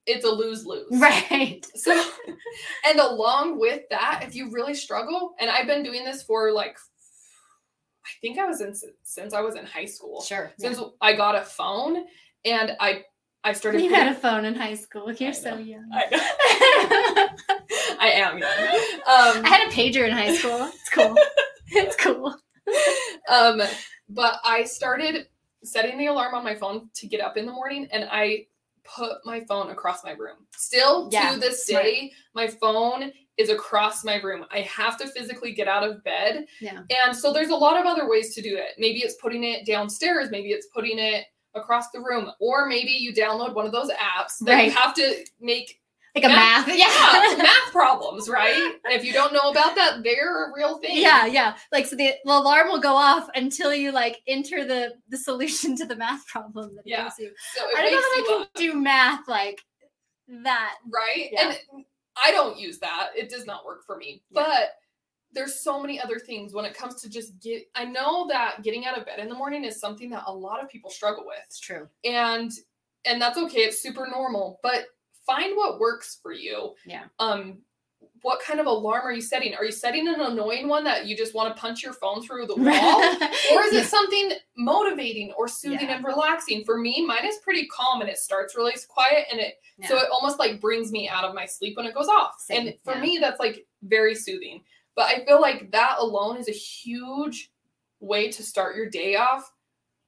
it's 0.07 0.25
a 0.25 0.31
lose 0.31 0.65
lose. 0.65 0.87
Right. 1.01 1.67
So, 1.75 2.01
and 2.87 3.01
along 3.01 3.59
with 3.59 3.83
that, 3.91 4.23
if 4.25 4.37
you 4.37 4.51
really 4.51 4.75
struggle, 4.75 5.35
and 5.41 5.51
I've 5.51 5.67
been 5.67 5.83
doing 5.83 6.05
this 6.05 6.23
for 6.23 6.53
like, 6.53 6.77
I 8.07 8.11
think 8.21 8.39
I 8.39 8.47
was 8.47 8.61
in 8.61 8.73
since 9.03 9.35
I 9.35 9.41
was 9.41 9.57
in 9.57 9.67
high 9.67 9.85
school. 9.87 10.23
Sure. 10.23 10.53
Since 10.59 10.81
I 11.01 11.15
got 11.15 11.35
a 11.35 11.43
phone, 11.43 12.05
and 12.45 12.77
I 12.79 13.03
I 13.43 13.53
started. 13.53 13.83
You 13.83 13.91
putting- 13.91 14.05
had 14.05 14.17
a 14.17 14.19
phone 14.19 14.45
in 14.45 14.55
high 14.55 14.75
school. 14.75 15.13
You're 15.13 15.33
so 15.33 15.57
young. 15.57 15.89
I, 15.93 17.29
I 18.01 18.11
am 18.11 18.39
young. 18.39 18.49
Um, 18.49 19.45
I 19.45 19.49
had 19.49 19.69
a 19.69 19.73
pager 19.73 20.07
in 20.07 20.13
high 20.13 20.35
school. 20.37 20.71
It's 20.73 20.89
cool. 20.91 21.17
it's 21.69 21.97
cool. 21.97 22.37
um, 23.29 23.61
but 24.09 24.39
I 24.45 24.65
started 24.65 25.27
setting 25.65 25.99
the 25.99 26.07
alarm 26.07 26.35
on 26.35 26.45
my 26.45 26.55
phone 26.55 26.89
to 26.95 27.07
get 27.07 27.21
up 27.21 27.37
in 27.37 27.47
the 27.47 27.53
morning, 27.53 27.89
and 27.91 28.09
I 28.11 28.47
put 28.85 29.25
my 29.25 29.41
phone 29.49 29.71
across 29.71 30.05
my 30.05 30.13
room. 30.13 30.37
Still 30.57 31.09
Yeah, 31.11 31.33
to 31.35 31.41
this 31.41 31.67
day, 31.67 32.13
my 32.35 32.47
phone 32.47 33.13
is 33.39 33.51
across 33.51 34.03
my 34.05 34.17
room. 34.17 34.45
I 34.51 34.61
have 34.61 34.97
to 34.99 35.09
physically 35.09 35.53
get 35.53 35.69
out 35.69 35.83
of 35.85 36.03
bed. 36.05 36.47
Yeah. 36.61 36.81
And 37.05 37.15
so 37.17 37.33
there's 37.33 37.51
a 37.51 37.55
lot 37.57 37.79
of 37.79 37.87
other 37.87 38.09
ways 38.09 38.35
to 38.35 38.43
do 38.43 38.57
it. 38.57 38.71
Maybe 38.79 39.01
it's 39.01 39.17
putting 39.17 39.45
it 39.45 39.67
downstairs, 39.67 40.31
maybe 40.31 40.51
it's 40.51 40.67
putting 40.75 40.99
it 40.99 41.25
across 41.55 41.91
the 41.91 42.01
room, 42.01 42.31
or 42.41 42.67
maybe 42.67 42.91
you 42.93 43.13
download 43.15 43.55
one 43.55 43.67
of 43.67 43.73
those 43.73 43.91
apps 43.91 44.39
that 44.43 44.65
you 44.65 44.71
have 44.71 44.95
to 44.95 45.25
make 45.41 45.81
Like 46.15 46.25
a 46.25 46.29
Math- 46.29 46.67
math. 46.67 46.79
yeah, 46.79 47.37
math 47.43 47.73
problems, 47.73 48.29
right? 48.29 48.75
If 48.87 49.05
you 49.05 49.13
don't 49.13 49.33
know 49.35 49.51
about 49.51 49.75
that, 49.75 50.03
they're 50.03 50.51
a 50.51 50.53
real 50.55 50.79
thing. 50.79 50.97
Yeah, 50.99 51.27
yeah. 51.27 51.57
Like 51.73 51.87
so 51.87 51.97
the, 51.97 52.13
the 52.25 52.33
alarm 52.33 52.69
will 52.69 52.81
go 52.81 52.95
off 52.95 53.29
until 53.35 53.75
you 53.75 53.91
like 53.93 54.21
enter 54.27 54.65
the 54.65 54.95
the 55.11 55.17
solution 55.19 55.77
to 55.77 55.85
the 55.87 55.97
math 55.97 56.27
problem 56.27 56.75
that 56.77 56.81
it 56.87 56.91
Yeah. 56.91 57.05
gives 57.05 57.19
you. 57.19 57.31
So 57.55 57.67
it 57.69 57.77
I 57.79 57.83
don't 57.83 57.93
know 57.93 57.99
you 57.99 58.39
I 58.39 58.41
up. 58.43 58.55
can 58.55 58.63
do 58.73 58.81
math 58.81 59.29
like 59.29 59.61
that. 60.43 60.75
right? 60.91 61.29
Yeah. 61.33 61.49
And 61.75 61.85
I 62.25 62.31
don't 62.31 62.59
use 62.59 62.79
that. 62.79 63.11
It 63.17 63.29
does 63.29 63.47
not 63.47 63.65
work 63.65 63.85
for 63.85 63.97
me. 63.97 64.23
Yeah. 64.31 64.43
But 64.47 64.69
there's 65.33 65.61
so 65.61 65.81
many 65.81 66.01
other 66.01 66.19
things 66.19 66.55
when 66.55 66.65
it 66.65 66.77
comes 66.77 67.01
to 67.03 67.11
just 67.11 67.39
get 67.41 67.65
I 67.75 67.85
know 67.85 68.27
that 68.29 68.63
getting 68.63 68.87
out 68.87 68.99
of 68.99 69.05
bed 69.05 69.19
in 69.19 69.29
the 69.29 69.35
morning 69.35 69.65
is 69.65 69.79
something 69.81 70.11
that 70.11 70.25
a 70.27 70.33
lot 70.33 70.63
of 70.63 70.71
people 70.71 70.91
struggle 70.91 71.25
with. 71.27 71.39
It's 71.47 71.61
true. 71.61 71.89
And 72.05 72.51
and 73.05 73.21
that's 73.21 73.39
okay. 73.39 73.61
It's 73.61 73.83
super 73.83 74.09
normal, 74.11 74.59
but 74.63 74.87
find 75.27 75.57
what 75.57 75.79
works 75.79 76.19
for 76.23 76.33
you. 76.33 76.75
Yeah. 76.87 77.05
Um 77.19 77.59
what 78.27 78.41
kind 78.41 78.59
of 78.59 78.67
alarm 78.67 79.03
are 79.05 79.13
you 79.13 79.21
setting? 79.21 79.55
Are 79.55 79.65
you 79.65 79.71
setting 79.71 80.09
an 80.09 80.21
annoying 80.21 80.67
one 80.67 80.83
that 80.83 81.07
you 81.07 81.17
just 81.17 81.33
want 81.33 81.55
to 81.55 81.61
punch 81.61 81.81
your 81.81 81.93
phone 81.93 82.21
through 82.27 82.47
the 82.49 82.57
wall? 82.57 83.01
or 83.55 83.63
is 83.67 83.73
it 83.73 83.87
something 83.87 84.33
motivating 84.57 85.31
or 85.39 85.47
soothing 85.47 85.89
Yeah. 85.89 85.95
and 85.99 86.05
relaxing? 86.05 86.65
For 86.65 86.77
me, 86.77 87.07
mine 87.07 87.25
is 87.25 87.37
pretty 87.37 87.69
calm 87.69 88.01
and 88.01 88.11
it 88.11 88.19
starts 88.19 88.57
really 88.57 88.75
quiet 88.89 89.27
and 89.31 89.39
it 89.39 89.55
Yeah. 89.79 89.87
so 89.87 89.97
it 89.99 90.09
almost 90.11 90.41
like 90.41 90.61
brings 90.61 90.91
me 90.91 91.09
out 91.09 91.23
of 91.23 91.37
my 91.37 91.47
sleep 91.47 91.77
when 91.77 91.87
it 91.87 91.95
goes 91.95 92.09
off. 92.09 92.33
Same, 92.41 92.67
and 92.67 92.77
for 92.83 92.95
yeah. 92.95 93.01
me, 93.01 93.19
that's 93.21 93.39
like 93.39 93.65
very 93.85 94.17
soothing. 94.17 94.65
But 94.97 95.05
I 95.05 95.25
feel 95.25 95.41
like 95.41 95.71
that 95.71 95.99
alone 96.01 96.37
is 96.37 96.49
a 96.49 96.53
huge 96.53 97.53
way 98.01 98.29
to 98.33 98.43
start 98.43 98.75
your 98.75 98.91
day 98.91 99.15
off 99.15 99.53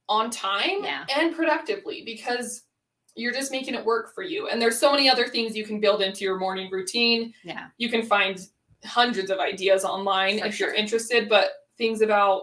on 0.09 0.31
time 0.31 0.85
and 1.17 1.37
productively 1.37 2.03
because 2.05 2.65
you're 3.19 3.33
just 3.33 3.51
making 3.53 3.75
it 3.75 3.85
work 3.85 4.15
for 4.15 4.23
you. 4.23 4.49
And 4.49 4.61
there's 4.63 4.79
so 4.79 4.91
many 4.93 5.09
other 5.11 5.27
things 5.29 5.57
you 5.57 5.65
can 5.65 5.81
build 5.81 6.01
into 6.03 6.25
your 6.25 6.39
morning 6.39 6.71
routine. 6.71 7.35
yeah. 7.45 7.67
You 7.79 7.89
can 7.89 8.03
find 8.03 8.39
hundreds 8.85 9.31
of 9.31 9.39
ideas 9.39 9.85
online 9.85 10.39
For 10.41 10.47
if 10.47 10.55
sure. 10.55 10.69
you're 10.69 10.77
interested, 10.77 11.29
but 11.29 11.51
things 11.77 12.01
about 12.01 12.43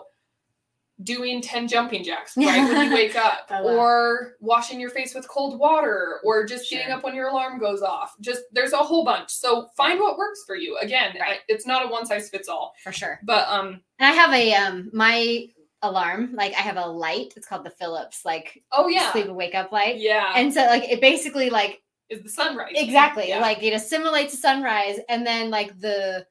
doing 1.04 1.42
10 1.42 1.68
jumping 1.68 2.04
jacks 2.06 2.38
right 2.38 2.64
when 2.70 2.88
you 2.88 2.94
wake 2.94 3.18
up 3.18 3.52
or 3.52 4.36
washing 4.40 4.80
your 4.80 4.90
face 4.90 5.14
with 5.14 5.28
cold 5.28 5.60
water 5.60 6.22
or 6.24 6.46
just 6.46 6.70
getting 6.70 6.90
up 6.90 7.04
when 7.04 7.14
your 7.14 7.28
alarm 7.28 7.60
goes 7.60 7.82
off 7.82 8.16
just 8.22 8.44
there's 8.54 8.72
a 8.72 8.78
whole 8.78 9.04
bunch 9.04 9.30
so 9.30 9.68
find 9.76 10.00
what 10.00 10.18
works 10.18 10.46
for 10.48 10.56
you 10.56 10.78
again 10.82 11.12
I- 11.18 11.20
Right. 11.20 11.40
it's 11.50 11.68
not 11.68 11.86
a 11.86 11.90
one 11.90 12.06
size 12.06 12.30
fits 12.30 12.48
all 12.48 12.74
For 12.82 12.94
sure. 12.94 13.20
but 13.24 13.46
um 13.50 13.82
And 14.00 14.10
I 14.10 14.12
have 14.14 14.34
a 14.34 14.54
um 14.54 14.90
my 14.94 15.48
alarm, 15.82 16.34
like 16.34 16.54
I 16.54 16.62
have 16.62 16.78
a 16.78 16.86
light. 16.86 17.34
It's 17.36 17.48
called 17.48 17.64
the 17.66 17.70
Philips 17.70 18.26
like 18.26 18.64
oh 18.72 18.88
yeah 18.88 19.12
sleep 19.12 19.26
and 19.26 19.36
wake 19.36 19.56
up 19.56 19.72
light. 19.72 19.98
yeah 20.00 20.34
And 20.36 20.54
so 20.54 20.66
like 20.66 20.84
it 20.84 21.02
basically 21.02 21.50
like 21.50 21.82
is 22.10 22.22
the 22.24 22.30
sunrise 22.30 22.74
exactly 22.76 23.30
Yeah. 23.30 23.40
like 23.40 23.62
it 23.64 23.74
assimilates 23.74 24.34
a 24.34 24.38
sunrise 24.38 25.00
and 25.10 25.26
then 25.26 25.50
like 25.50 25.80
the 25.80 26.26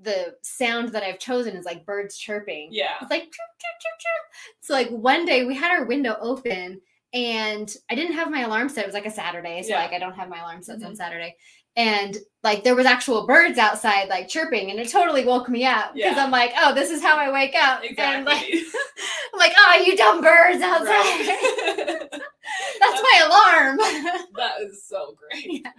the 0.00 0.36
sound 0.42 0.90
that 0.90 1.02
I've 1.02 1.18
chosen 1.18 1.56
is 1.56 1.64
like 1.64 1.84
birds 1.84 2.16
chirping. 2.16 2.68
yeah 2.70 2.94
It's 3.02 3.10
like 3.10 3.22
chirp, 3.22 3.32
chirp, 3.32 3.80
chirp, 3.80 3.98
chirp. 3.98 4.24
So 4.60 4.72
like 4.74 4.88
one 4.90 5.24
day 5.24 5.44
we 5.44 5.54
had 5.56 5.70
our 5.76 5.84
window 5.86 6.16
open 6.20 6.80
and 7.14 7.74
I 7.90 7.94
didn't 7.94 8.12
have 8.14 8.30
my 8.30 8.42
alarm 8.42 8.68
set. 8.68 8.84
It 8.84 8.86
was 8.86 8.94
like 8.94 9.06
a 9.06 9.10
Saturday. 9.10 9.62
So 9.62 9.70
Yeah. 9.70 9.80
like 9.82 9.92
I 9.92 9.98
don't 9.98 10.14
have 10.14 10.28
my 10.28 10.38
alarm 10.40 10.62
sets 10.62 10.84
on 10.84 10.92
Mhm. 10.92 10.96
Saturday. 10.96 11.36
And 11.78 12.18
like 12.42 12.64
there 12.64 12.74
was 12.74 12.86
actual 12.86 13.26
birds 13.26 13.56
outside 13.58 14.08
like 14.08 14.28
chirping 14.28 14.70
and 14.70 14.78
it 14.78 14.90
totally 14.90 15.24
woke 15.24 15.48
me 15.48 15.64
up 15.64 15.94
because 15.94 16.16
Yeah. 16.16 16.24
I'm 16.24 16.30
like, 16.30 16.52
oh, 16.58 16.74
this 16.74 16.90
is 16.90 17.00
how 17.02 17.16
I 17.16 17.32
wake 17.32 17.54
up. 17.54 17.82
And 17.96 18.24
like 18.26 18.44
I'm 19.32 19.38
like, 19.38 19.52
oh, 19.56 19.82
you 19.86 19.96
dumb 19.96 20.20
birds 20.20 20.60
outside. 20.60 20.86
Right. 20.88 22.08
That's 22.80 23.02
my 23.02 23.22
alarm. 23.26 23.76
that 24.36 24.60
is 24.62 24.84
so 24.86 25.14
great. 25.16 25.62
Yeah. 25.64 25.70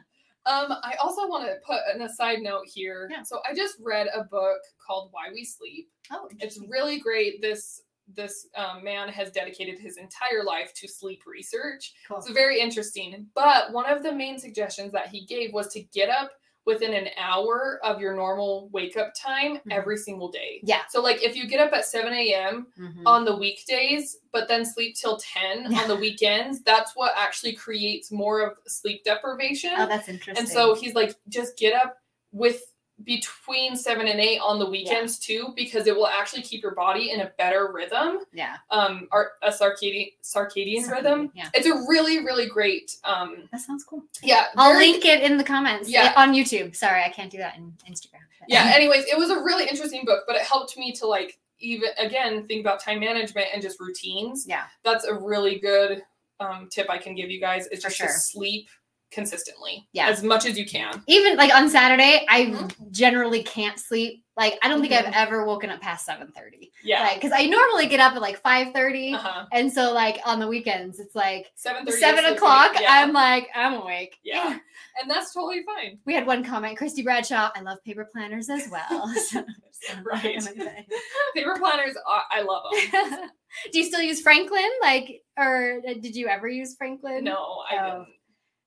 Um, 0.46 0.72
I 0.84 0.96
also 1.04 1.28
want 1.28 1.46
to 1.48 1.56
put 1.68 1.80
an 1.94 2.02
aside 2.02 2.40
note 2.40 2.64
here. 2.66 3.08
Yeah. 3.12 3.24
So 3.24 3.40
I 3.50 3.54
just 3.54 3.76
read 3.82 4.08
a 4.16 4.24
book 4.24 4.58
called 4.86 5.10
Why 5.12 5.26
We 5.34 5.44
Sleep. 5.44 5.90
oh, 6.12 6.30
It's 6.40 6.60
really 6.70 7.00
great. 7.00 7.42
This 7.42 7.82
this 8.16 8.48
um, 8.56 8.84
man 8.84 9.10
has 9.10 9.32
dedicated 9.32 9.80
his 9.80 9.98
entire 9.98 10.44
life 10.44 10.74
to 10.76 10.88
sleep 10.88 11.24
research. 11.28 11.94
cool. 12.08 12.18
It's 12.18 12.30
very 12.30 12.60
interesting. 12.60 13.28
But 13.36 13.72
one 13.72 13.86
of 13.86 14.04
the 14.04 14.12
main 14.12 14.40
suggestions 14.40 14.92
that 14.94 15.08
he 15.10 15.26
gave 15.26 15.54
was 15.54 15.68
to 15.74 15.82
get 15.82 16.10
up 16.10 16.32
within 16.66 16.94
an 16.94 17.08
hour 17.18 17.80
of 17.84 18.00
your 18.00 18.14
normal 18.14 18.70
wake 18.72 18.96
up 18.98 19.12
time 19.16 19.56
Mhm. 19.58 19.72
every 19.72 19.98
single 19.98 20.30
day. 20.30 20.60
Yeah. 20.64 20.82
So 20.90 21.02
like 21.02 21.24
if 21.24 21.36
you 21.36 21.48
get 21.48 21.60
up 21.60 21.74
at 21.74 21.86
7 21.86 22.14
a.m. 22.14 22.68
Mhm. 22.78 23.04
on 23.08 23.26
the 23.26 23.36
weekdays, 23.36 24.18
but 24.32 24.48
then 24.48 24.66
sleep 24.66 24.96
till 24.96 25.18
10 25.18 25.74
on 25.74 25.88
the 25.88 25.96
weekends, 26.06 26.62
that's 26.62 26.96
what 26.96 27.14
actually 27.16 27.54
creates 27.54 28.12
more 28.12 28.42
of 28.42 28.58
sleep 28.68 29.04
deprivation. 29.04 29.72
Oh, 29.78 29.88
that's 29.88 30.10
interesting. 30.10 30.38
and 30.38 30.48
so 30.52 30.76
he's 30.76 30.94
like, 30.94 31.16
just 31.28 31.58
get 31.58 31.74
up 31.74 31.98
with 32.32 32.62
between 33.04 33.76
seven 33.76 34.08
and 34.08 34.20
eight 34.20 34.40
on 34.40 34.60
the 34.60 34.66
weekends 34.70 35.18
too, 35.18 35.54
because 35.56 35.88
it 35.88 35.96
will 35.96 36.08
actually 36.08 36.42
keep 36.42 36.62
your 36.62 36.76
body 36.76 37.12
in 37.12 37.22
a 37.22 37.32
better 37.38 37.72
rhythm, 37.74 38.20
yeah, 38.34 38.58
um, 38.72 39.08
or 39.12 39.32
a 39.42 39.50
circadian 39.50 40.14
circadian 40.24 40.90
rhythm. 40.92 41.32
Yeah, 41.34 41.50
It's 41.54 41.68
a 41.68 41.74
really, 41.88 42.20
really 42.26 42.48
great, 42.48 42.98
um, 43.04 43.48
that 43.52 43.62
sounds 43.62 43.84
cool. 43.84 44.04
yeah. 44.22 44.48
I'll 44.58 44.74
very- 44.74 44.92
link 44.92 45.06
it 45.06 45.22
in 45.24 45.38
the 45.38 45.44
comments. 45.44 45.90
Yeah. 45.90 46.14
on 46.16 46.34
YouTube. 46.34 46.76
Sorry, 46.76 47.04
I 47.04 47.10
can't 47.10 47.32
do 47.32 47.38
that 47.38 47.56
in 47.58 47.74
Instagram. 47.90 48.20
yeah 48.48 48.72
anyways 48.74 49.04
it 49.06 49.18
was 49.18 49.30
a 49.30 49.36
really 49.44 49.66
interesting 49.68 50.04
book 50.06 50.24
but 50.26 50.36
it 50.36 50.42
helped 50.42 50.76
me 50.78 50.92
to 50.94 51.06
like 51.06 51.38
even 51.60 51.90
again 52.00 52.48
think 52.48 52.62
about 52.62 52.80
time 52.80 53.00
management 53.00 53.46
and 53.54 53.62
just 53.62 53.80
routines 53.82 54.46
yeah, 54.48 54.64
that's 54.84 55.04
a 55.06 55.14
really 55.14 55.60
good 55.60 56.02
um, 56.40 56.68
tip 56.72 56.90
i 56.90 56.98
can 56.98 57.14
give 57.14 57.30
you 57.30 57.40
guys 57.40 57.68
It's 57.70 57.84
just 57.84 57.98
sure. 57.98 58.08
to 58.08 58.14
sleep 58.14 58.70
consistently. 59.12 59.88
Yeah. 59.94 60.08
As 60.10 60.24
much 60.24 60.46
as 60.46 60.58
you 60.58 60.66
can. 60.66 61.04
Even 61.08 61.36
like 61.38 61.54
on 61.54 61.70
Saturday, 61.70 62.26
I 62.30 62.46
Mhm. 62.48 62.92
generally 62.92 63.44
can't 63.44 63.80
sleep. 63.80 64.24
Like 64.38 64.58
I 64.62 64.68
don't 64.70 64.80
think 64.82 64.94
Mhm. 64.94 65.08
I've 65.08 65.14
ever 65.14 65.46
woken 65.46 65.70
up 65.70 65.82
past 65.82 66.06
seven 66.06 66.32
thirty. 66.32 66.72
Yeah. 66.84 67.02
Like 67.02 67.16
because 67.16 67.32
I 67.36 67.46
normally 67.46 67.88
get 67.88 68.00
up 68.00 68.14
at 68.16 68.22
like 68.22 68.40
five 68.42 68.72
thirty, 68.74 69.14
uh-huh. 69.14 69.46
and 69.52 69.72
so 69.72 69.92
like 69.92 70.20
on 70.26 70.40
the 70.40 70.48
weekends 70.48 71.00
it's 71.00 71.16
like 71.16 71.52
Seven 71.56 71.86
thirty. 71.86 71.98
seven 72.00 72.26
o'clock. 72.26 72.76
I'm 72.88 73.12
like 73.12 73.50
I'm 73.56 73.74
awake. 73.74 74.18
Yeah. 74.24 74.58
and 75.02 75.10
that's 75.10 75.34
totally 75.34 75.64
fine. 75.64 75.98
We 76.06 76.14
had 76.14 76.26
one 76.28 76.44
comment, 76.44 76.78
Christy 76.78 77.02
Bradshaw. 77.04 77.50
I 77.56 77.62
love 77.62 77.84
paper 77.86 78.06
planners 78.12 78.50
as 78.50 78.70
well. 78.70 79.14
So- 79.30 79.44
Right. 80.04 80.38
Paper 81.34 81.56
planners, 81.58 81.96
are, 82.06 82.24
I 82.30 82.42
love 82.42 82.64
them. 82.92 83.30
Do 83.72 83.80
you 83.80 83.86
still 83.86 84.02
use 84.02 84.20
Franklin? 84.22 84.70
Like, 84.82 85.22
or 85.38 85.80
uh, 85.88 85.94
did 86.02 86.18
you 86.18 86.28
ever 86.28 86.50
use 86.50 86.76
Franklin? 86.76 87.24
No, 87.24 87.64
I 87.72 87.78
Oh. 87.78 87.86
didn't. 88.00 88.08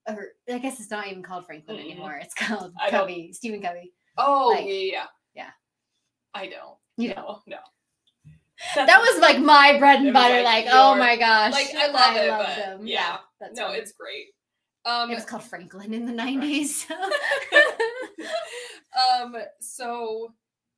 Or 0.08 0.28
I 0.52 0.58
guess 0.58 0.80
it's 0.80 0.90
not 0.90 1.06
even 1.08 1.22
called 1.22 1.46
Franklin 1.46 1.76
Mm-mm. 1.76 1.90
anymore. 1.92 2.18
It's 2.22 2.34
called 2.34 2.72
I 2.80 2.90
don't- 2.90 3.34
Stephen 3.34 3.62
Covey. 3.62 3.92
Oh, 4.18 4.48
Like, 4.54 4.66
yeah, 4.66 4.72
yeah. 4.74 5.06
yeah. 5.34 5.50
I 6.34 6.46
don't. 6.48 6.76
You 6.96 7.10
no, 7.10 7.14
know, 7.14 7.42
no. 7.46 7.56
that 8.74 9.00
was 9.00 9.20
like 9.20 9.38
my 9.38 9.78
bread 9.78 10.00
and 10.00 10.12
butter. 10.12 10.42
like 10.42 10.66
Like, 10.66 10.74
oh 10.74 10.94
my 10.96 11.16
gosh, 11.16 11.52
like, 11.52 11.74
I 11.74 11.86
love 11.90 12.16
it, 12.16 12.28
love 12.28 12.46
but 12.46 12.56
them. 12.56 12.86
yeah. 12.86 13.18
that's 13.40 13.56
no, 13.58 13.66
funny. 13.68 13.78
it's 13.78 13.92
great. 13.92 14.26
Um, 14.84 15.10
it 15.10 15.14
was 15.14 15.24
called 15.24 15.44
Franklin 15.44 15.94
in 15.94 16.04
the 16.06 16.12
nineties. 16.24 16.86
um, 19.22 19.34
so, 19.60 20.34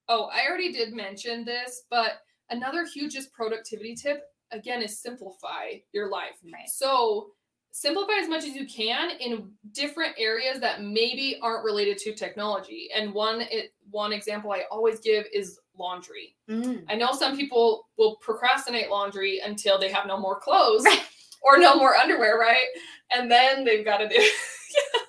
oh, 0.09 0.25
I 0.33 0.47
already 0.49 0.73
did 0.73 0.93
mention 0.93 1.45
this, 1.45 1.83
but 1.91 2.13
another 2.51 2.85
huge 2.87 3.15
just 3.15 3.33
productivity 3.33 3.95
tip 3.95 4.23
again 4.53 4.83
is 4.83 5.01
simplify 5.01 5.73
your 5.93 6.11
life. 6.11 6.37
right. 6.53 6.69
So 6.69 7.31
simplify 7.77 8.13
as 8.21 8.29
much 8.29 8.45
as 8.45 8.55
you 8.55 8.65
can 8.69 9.11
in 9.19 9.51
different 9.73 10.15
areas 10.17 10.61
that 10.61 10.81
maybe 10.81 11.41
aren't 11.43 11.65
related 11.65 11.99
to 11.99 12.15
technology. 12.15 12.89
And 12.95 13.13
one 13.13 13.41
it 13.51 13.75
one 13.91 14.13
example 14.13 14.53
I 14.53 14.63
always 14.71 15.01
give 15.01 15.25
is 15.35 15.59
laundry. 15.77 16.37
Mm. 16.49 16.85
I 16.89 16.95
know 16.95 17.11
some 17.11 17.37
people 17.37 17.89
will 17.99 18.15
procrastinate 18.21 18.91
laundry 18.91 19.41
until 19.45 19.77
they 19.77 19.91
have 19.91 20.07
no 20.07 20.17
more 20.17 20.39
clothes 20.39 20.85
Right. 20.85 21.03
or 21.43 21.59
no 21.59 21.75
more 21.75 21.97
underwear, 21.97 22.39
right? 22.39 22.65
And 23.13 23.29
then 23.29 23.65
they've 23.65 23.85
got 23.85 23.99
to 23.99 24.09
do 24.09 24.23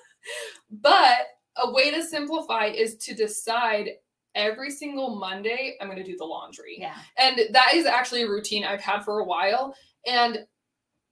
But 0.70 1.18
a 1.56 1.70
way 1.70 1.92
to 1.92 2.02
simplify 2.02 2.66
is 2.66 2.96
to 2.96 3.14
decide 3.14 3.90
every 4.34 4.72
single 4.72 5.14
Monday 5.14 5.76
I'm 5.80 5.86
going 5.86 5.98
to 5.98 6.04
do 6.04 6.16
the 6.16 6.24
laundry. 6.24 6.78
Yeah. 6.80 6.96
And 7.16 7.40
that 7.52 7.74
is 7.74 7.86
actually 7.86 8.22
a 8.22 8.28
routine 8.28 8.64
I've 8.64 8.80
had 8.80 9.04
for 9.04 9.20
a 9.20 9.24
while. 9.24 9.74
And 10.04 10.46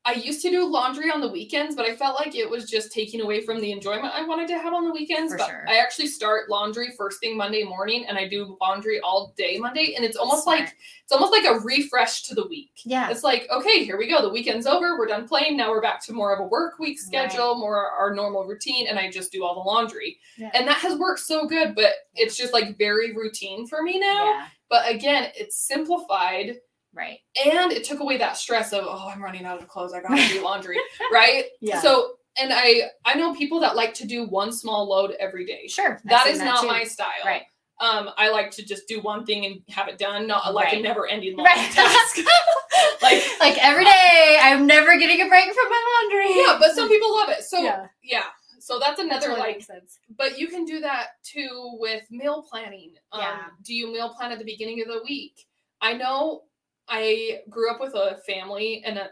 I 0.06 0.12
used 0.12 0.42
to 0.42 0.50
do 0.50 0.66
laundry 0.66 1.10
on 1.10 1.22
the 1.22 1.28
weekends, 1.28 1.74
but 1.74 1.86
I 1.88 1.96
felt 1.96 2.18
like 2.18 2.34
it 2.34 2.48
was 2.48 2.68
just 2.68 2.92
taking 2.92 3.22
away 3.22 3.40
from 3.40 3.58
the 3.60 3.72
enjoyment 3.72 4.12
I 4.14 4.22
wanted 4.26 4.48
to 4.48 4.58
have 4.58 4.74
on 4.74 4.84
the 4.84 4.92
weekends. 4.92 5.32
For 5.32 5.38
but 5.38 5.46
sure. 5.48 5.64
I 5.66 5.76
actually 5.78 6.08
start 6.08 6.50
laundry 6.50 6.90
first 6.96 7.20
thing 7.20 7.36
Monday 7.38 7.64
morning 7.64 8.04
and 8.06 8.18
I 8.18 8.28
do 8.28 8.58
laundry 8.60 9.00
all 9.00 9.32
day 9.38 9.56
Monday. 9.58 9.94
And 9.96 10.04
it's 10.04 10.16
almost 10.16 10.42
Smart. 10.44 10.60
like 10.60 10.76
it's 11.04 11.12
almost 11.12 11.32
like 11.32 11.44
a 11.46 11.58
refresh 11.60 12.22
to 12.24 12.34
the 12.34 12.46
week. 12.48 12.72
Yeah. 12.84 13.08
It's 13.10 13.24
like, 13.24 13.46
okay, 13.50 13.82
here 13.84 13.96
we 13.96 14.06
go. 14.08 14.20
The 14.20 14.28
weekend's 14.28 14.66
over. 14.66 14.98
We're 14.98 15.06
done 15.06 15.26
playing. 15.26 15.56
Now 15.56 15.70
we're 15.70 15.80
back 15.80 16.02
to 16.04 16.12
more 16.12 16.34
of 16.34 16.40
a 16.40 16.48
work 16.48 16.78
week 16.78 16.98
Right. 17.12 17.28
schedule, 17.30 17.54
more 17.58 17.90
our 17.90 18.14
normal 18.14 18.44
routine, 18.44 18.86
and 18.88 18.98
I 18.98 19.10
just 19.10 19.32
do 19.32 19.42
all 19.44 19.54
the 19.54 19.60
laundry. 19.68 20.18
Yeah. 20.36 20.50
And 20.52 20.68
that 20.68 20.78
has 20.78 20.98
worked 20.98 21.20
so 21.20 21.46
good, 21.46 21.74
but 21.74 21.92
it's 22.14 22.36
just 22.36 22.52
like 22.52 22.76
very 22.76 23.14
routine 23.16 23.66
for 23.66 23.82
me 23.82 23.98
now. 23.98 24.24
yeah. 24.26 24.46
But 24.68 24.90
again, 24.90 25.30
it's 25.34 25.56
simplified 25.58 26.56
Right. 26.94 27.18
and 27.44 27.72
it 27.72 27.85
took 27.85 28.00
away 28.00 28.16
that 28.18 28.37
stress 28.37 28.72
of, 28.72 28.85
oh, 28.87 29.09
I'm 29.12 29.22
running 29.22 29.44
out 29.44 29.61
of 29.61 29.68
clothes. 29.68 29.92
I 29.92 30.00
gotta 30.00 30.26
do 30.33 30.42
laundry. 30.44 30.78
right? 31.12 31.44
Yeah. 31.61 31.80
So 31.80 32.12
and 32.40 32.52
I 32.52 32.90
I 33.04 33.14
know 33.14 33.35
people 33.35 33.61
that 33.61 33.76
like 33.76 33.94
to 33.94 34.07
do 34.07 34.26
one 34.26 34.52
small 34.52 34.88
load 34.88 35.12
every 35.20 35.44
day. 35.46 35.66
Sure. 35.68 35.94
I've 35.94 36.02
That 36.04 36.37
not 36.44 36.61
too. 36.62 36.66
my 36.68 36.85
style. 36.85 37.09
Right. 37.24 37.42
Um, 37.80 38.11
I 38.16 38.30
like 38.30 38.52
to 38.52 38.64
just 38.64 38.87
do 38.87 39.00
one 39.00 39.26
thing 39.26 39.44
and 39.46 39.61
have 39.68 39.88
it 39.88 39.98
done, 39.98 40.28
not 40.28 40.54
like 40.54 40.72
a 40.72 40.80
never 40.80 41.09
ending 41.09 41.37
Right. 41.37 41.70
task. 41.72 42.18
like 43.02 43.22
like 43.40 43.59
every 43.64 43.85
day, 43.85 44.38
I'm 44.40 44.66
never 44.66 44.96
getting 44.96 45.20
a 45.20 45.28
break 45.28 45.44
from 45.52 45.68
my 45.68 46.00
laundry. 46.02 46.37
yeah, 46.40 46.57
but 46.61 46.72
some 46.74 46.88
people 46.88 47.12
love 47.14 47.28
it. 47.30 47.42
So 47.42 47.59
yeah. 47.61 47.87
yeah, 48.02 48.24
So 48.61 48.78
that's 48.78 48.96
that 48.98 49.07
another 49.07 49.26
totally 49.28 49.40
like 49.40 49.57
makes 49.57 49.66
sense. 49.66 49.98
but 50.16 50.38
you 50.38 50.46
can 50.48 50.64
do 50.64 50.80
that 50.80 51.09
too 51.24 51.76
with 51.80 52.02
meal 52.11 52.42
planning. 52.48 52.92
Um, 53.12 53.20
Yeah. 53.22 53.40
Do 53.64 53.74
you 53.74 53.92
meal 53.92 54.11
plan 54.14 54.30
at 54.33 54.38
the 54.38 54.44
beginning 54.44 54.80
of 54.80 54.87
the 54.88 55.00
week? 55.04 55.44
I 55.80 55.94
know 55.94 56.42
I 56.88 57.40
grew 57.48 57.70
up 57.70 57.80
with 57.80 57.94
a 57.94 58.18
family 58.26 58.82
and 58.84 58.98
a, 58.98 59.10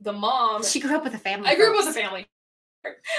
the 0.00 0.12
mom. 0.12 0.62
She 0.62 0.80
grew 0.80 0.96
up 0.96 1.04
with 1.04 1.14
a 1.14 1.18
family. 1.18 1.48
I 1.48 1.54
grew 1.54 1.70
up 1.70 1.84
with 1.84 1.96
a 1.96 1.98
family. 1.98 2.26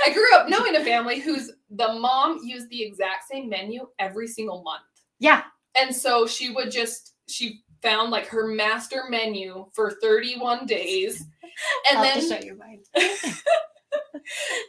I 0.06 0.14
grew 0.14 0.36
up 0.36 0.48
knowing 0.48 0.76
a 0.76 0.84
family 0.84 1.20
whose 1.20 1.52
the 1.72 1.94
mom 1.94 2.40
used 2.44 2.70
the 2.70 2.84
exact 2.84 3.28
same 3.32 3.50
menu 3.50 3.88
every 3.98 4.28
single 4.28 4.62
month. 4.62 4.84
Yeah. 5.20 5.44
And 5.76 5.94
so 5.94 6.28
she 6.28 6.52
would 6.52 6.72
just, 6.72 7.16
she 7.28 7.62
found 7.82 8.12
like 8.12 8.28
her 8.28 8.48
master 8.48 9.04
menu 9.10 9.66
for 9.74 9.92
31 9.92 10.66
days. 10.66 11.24
And 11.90 12.00
I'll 12.00 12.04
then, 12.04 12.30
show 12.30 12.46
you 12.46 12.58
mine. 12.58 12.82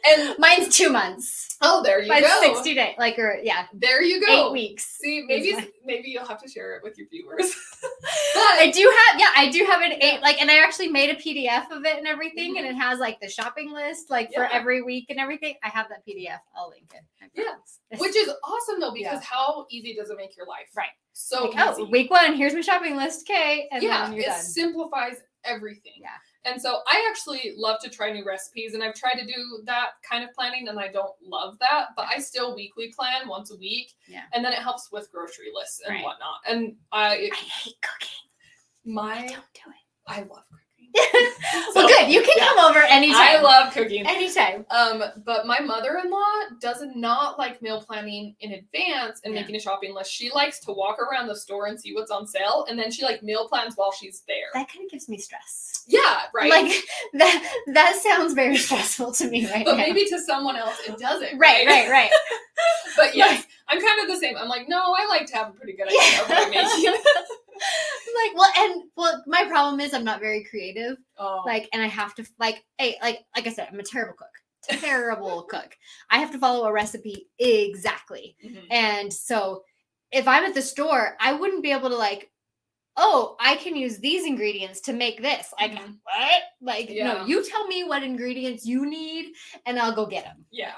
and 0.07 0.35
Mine's 0.39 0.75
two 0.75 0.89
months. 0.89 1.57
oh, 1.61 1.81
there 1.83 2.01
you 2.01 2.07
Mine's 2.07 2.27
go. 2.27 2.39
sixty 2.41 2.73
days. 2.73 2.95
Like 2.97 3.17
or 3.19 3.39
yeah, 3.43 3.65
There 3.73 4.01
you 4.01 4.25
go. 4.25 4.47
eight 4.49 4.51
weeks. 4.51 4.97
See, 5.01 5.23
maybe 5.27 5.55
maybe 5.85 6.09
you'll 6.09 6.25
have 6.25 6.41
to 6.41 6.49
share 6.49 6.75
it 6.75 6.83
with 6.83 6.97
your 6.97 7.07
viewers. 7.09 7.53
I 8.35 8.71
do 8.73 8.81
have 8.81 9.19
yeah, 9.19 9.31
I 9.35 9.49
do 9.51 9.65
have 9.65 9.81
an 9.81 9.93
eight 10.01 10.21
like 10.21 10.41
and 10.41 10.49
I 10.49 10.59
actually 10.63 10.87
made 10.89 11.09
a 11.09 11.15
PDF 11.15 11.69
of 11.71 11.85
it 11.85 11.97
and 11.97 12.07
everything 12.07 12.57
and 12.57 12.65
it 12.67 12.75
has 12.75 12.99
like 12.99 13.19
the 13.19 13.29
shopping 13.29 13.71
list 13.71 14.09
like 14.09 14.33
for 14.33 14.41
Mm-hmm. 14.47 14.55
Every 14.57 14.81
week 14.81 15.05
and 15.09 15.19
everything. 15.19 15.55
I 15.63 15.69
have 15.69 15.87
that 15.89 16.03
PDF. 16.07 16.39
I'll 16.55 16.69
link 16.69 16.91
it. 16.93 17.01
I 17.21 17.27
Yeah. 17.35 17.97
which 17.99 18.15
is 18.15 18.29
awesome 18.43 18.79
though, 18.79 18.91
because 18.91 19.19
Yeah. 19.21 19.27
how 19.29 19.65
easy 19.69 19.93
does 19.93 20.09
it 20.09 20.17
make 20.17 20.35
your 20.37 20.45
life? 20.47 20.69
Right. 20.75 20.89
So 21.13 21.45
like, 21.49 21.77
oh, 21.77 21.85
week 21.89 22.09
one, 22.11 22.33
here's 22.35 22.53
my 22.53 22.61
shopping 22.61 22.95
list. 22.95 23.27
Okay. 23.29 23.67
And 23.71 23.83
yeah, 23.83 24.03
then 24.05 24.13
you're 24.13 24.23
it 24.23 24.27
done. 24.27 24.41
simplifies 24.41 25.17
everything. 25.43 25.93
Yeah. 25.99 26.09
And 26.47 26.61
so 26.61 26.79
I 26.87 27.05
actually 27.09 27.53
love 27.57 27.79
to 27.81 27.89
try 27.89 28.11
new 28.11 28.25
recipes 28.25 28.73
and 28.73 28.81
I've 28.83 28.95
tried 28.95 29.19
to 29.19 29.25
do 29.25 29.61
that 29.65 29.89
kind 30.09 30.23
of 30.23 30.31
planning 30.33 30.69
and 30.69 30.79
I 30.79 30.87
don't 30.87 31.13
love 31.21 31.57
that, 31.59 31.87
but 31.95 32.05
I 32.13 32.19
still 32.19 32.55
weekly 32.55 32.93
plan 32.97 33.27
once 33.27 33.51
a 33.51 33.57
week. 33.57 33.93
Yeah. 34.07 34.21
And 34.33 34.43
then 34.45 34.53
it 34.53 34.59
helps 34.59 34.89
with 34.91 35.11
grocery 35.11 35.47
lists 35.53 35.81
and 35.85 35.95
Right. 35.95 36.03
whatnot. 36.03 36.39
And 36.47 36.77
I 36.91 37.29
I 37.31 37.35
hate 37.35 37.75
cooking. 37.81 38.09
I 38.87 38.89
my 38.91 39.15
don't 39.27 39.29
do 39.29 39.69
it. 39.69 39.83
I 40.07 40.19
love 40.21 40.45
cooking. 40.49 40.66
So, 40.95 41.71
well, 41.75 41.87
good. 41.87 42.09
You 42.11 42.21
can 42.21 42.33
yeah. 42.37 42.47
come 42.47 42.59
over 42.69 42.79
anytime. 42.79 43.19
I 43.21 43.41
love 43.41 43.73
cooking. 43.73 44.05
anytime. 44.07 44.65
Um, 44.71 45.03
but 45.25 45.45
my 45.45 45.59
mother-in-law 45.59 46.57
does 46.59 46.83
not 46.95 47.37
like 47.37 47.61
meal 47.61 47.81
planning 47.81 48.35
in 48.39 48.53
advance 48.53 49.21
and 49.23 49.33
Yeah. 49.33 49.41
making 49.41 49.55
a 49.55 49.59
shopping 49.59 49.93
list. 49.93 50.11
She 50.11 50.31
likes 50.31 50.59
to 50.61 50.71
walk 50.71 50.97
around 50.99 51.27
the 51.27 51.35
store 51.35 51.67
and 51.67 51.79
see 51.79 51.93
what's 51.93 52.11
on 52.11 52.25
sale, 52.27 52.65
and 52.69 52.77
then 52.79 52.91
she 52.91 53.03
like 53.03 53.21
meal 53.23 53.47
plans 53.47 53.75
while 53.75 53.91
she's 53.91 54.23
there. 54.27 54.47
That 54.53 54.71
kind 54.71 54.85
of 54.85 54.91
gives 54.91 55.07
me 55.09 55.17
stress. 55.17 55.83
yeah, 55.87 56.21
right. 56.33 56.49
Like 56.49 56.73
that. 57.13 57.61
That 57.73 57.99
sounds 58.01 58.33
very 58.33 58.57
stressful 58.57 59.11
to 59.13 59.29
me 59.29 59.49
right 59.51 59.65
but 59.65 59.73
now. 59.77 59.85
maybe 59.85 60.05
to 60.05 60.19
someone 60.21 60.55
else 60.55 60.77
it 60.87 60.97
doesn't. 60.97 61.37
right, 61.37 61.65
right, 61.67 61.89
right. 61.89 62.11
But 62.97 63.15
yes, 63.15 63.45
I'm 63.69 63.79
kind 63.79 64.01
of 64.01 64.07
the 64.07 64.17
same. 64.19 64.35
I'm 64.37 64.47
like, 64.49 64.67
no, 64.67 64.95
I 64.97 65.05
like 65.07 65.27
to 65.27 65.35
have 65.35 65.49
a 65.49 65.51
pretty 65.51 65.73
good 65.73 65.85
idea 65.87 66.21
of 66.23 66.29
what 66.29 66.43
I'm 66.45 66.49
making. 66.49 66.95
like 68.23 68.35
well 68.35 68.51
and 68.57 68.83
well 68.95 69.23
my 69.27 69.43
problem 69.45 69.79
is 69.79 69.93
i'm 69.93 70.03
not 70.03 70.19
very 70.19 70.43
creative 70.43 70.97
oh, 71.17 71.43
like 71.45 71.69
and 71.73 71.81
i 71.81 71.87
have 71.87 72.13
to 72.15 72.25
like 72.39 72.63
hey 72.77 72.97
like 73.01 73.19
like 73.35 73.47
i 73.47 73.51
said 73.51 73.67
i'm 73.71 73.79
a 73.79 73.83
terrible 73.83 74.15
cook 74.17 74.79
terrible 74.81 75.43
cook 75.49 75.75
i 76.09 76.17
have 76.17 76.31
to 76.31 76.39
follow 76.39 76.65
a 76.67 76.71
recipe 76.71 77.27
exactly 77.39 78.35
mhm. 78.45 78.63
and 78.71 79.11
so 79.11 79.63
if 80.11 80.27
i'm 80.27 80.43
at 80.43 80.53
the 80.53 80.61
store 80.61 81.15
i 81.19 81.33
wouldn't 81.33 81.63
be 81.63 81.71
able 81.71 81.89
to 81.89 81.95
like 81.97 82.29
oh 82.97 83.35
i 83.39 83.55
can 83.55 83.75
use 83.75 83.99
these 83.99 84.25
ingredients 84.25 84.81
to 84.81 84.93
make 84.93 85.21
this 85.21 85.53
like 85.59 85.73
Mhm. 85.73 85.97
what 86.03 86.41
like 86.61 86.89
Yeah. 86.89 87.13
no 87.13 87.25
you 87.25 87.45
tell 87.47 87.67
me 87.67 87.83
what 87.83 88.03
ingredients 88.03 88.65
you 88.65 88.85
need 88.89 89.33
and 89.65 89.79
i'll 89.79 89.95
go 89.95 90.05
get 90.05 90.23
them 90.25 90.45
yeah. 90.51 90.73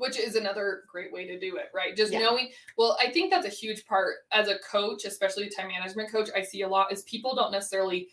Which 0.00 0.18
is 0.18 0.34
another 0.34 0.84
great 0.90 1.12
way 1.12 1.26
to 1.26 1.38
do 1.38 1.56
it, 1.56 1.66
right? 1.74 1.94
Just 1.96 2.12
Yeah. 2.12 2.20
knowing. 2.20 2.50
Well, 2.78 2.96
I 3.00 3.10
think 3.10 3.30
that's 3.30 3.46
a 3.46 3.50
huge 3.50 3.84
part 3.86 4.16
as 4.32 4.48
a 4.48 4.58
coach, 4.60 5.04
especially 5.04 5.46
a 5.46 5.50
time 5.50 5.68
management 5.68 6.10
coach. 6.10 6.30
I 6.34 6.42
see 6.42 6.62
a 6.62 6.68
lot 6.68 6.90
is 6.92 7.02
people 7.02 7.34
don't 7.36 7.52
necessarily 7.52 8.08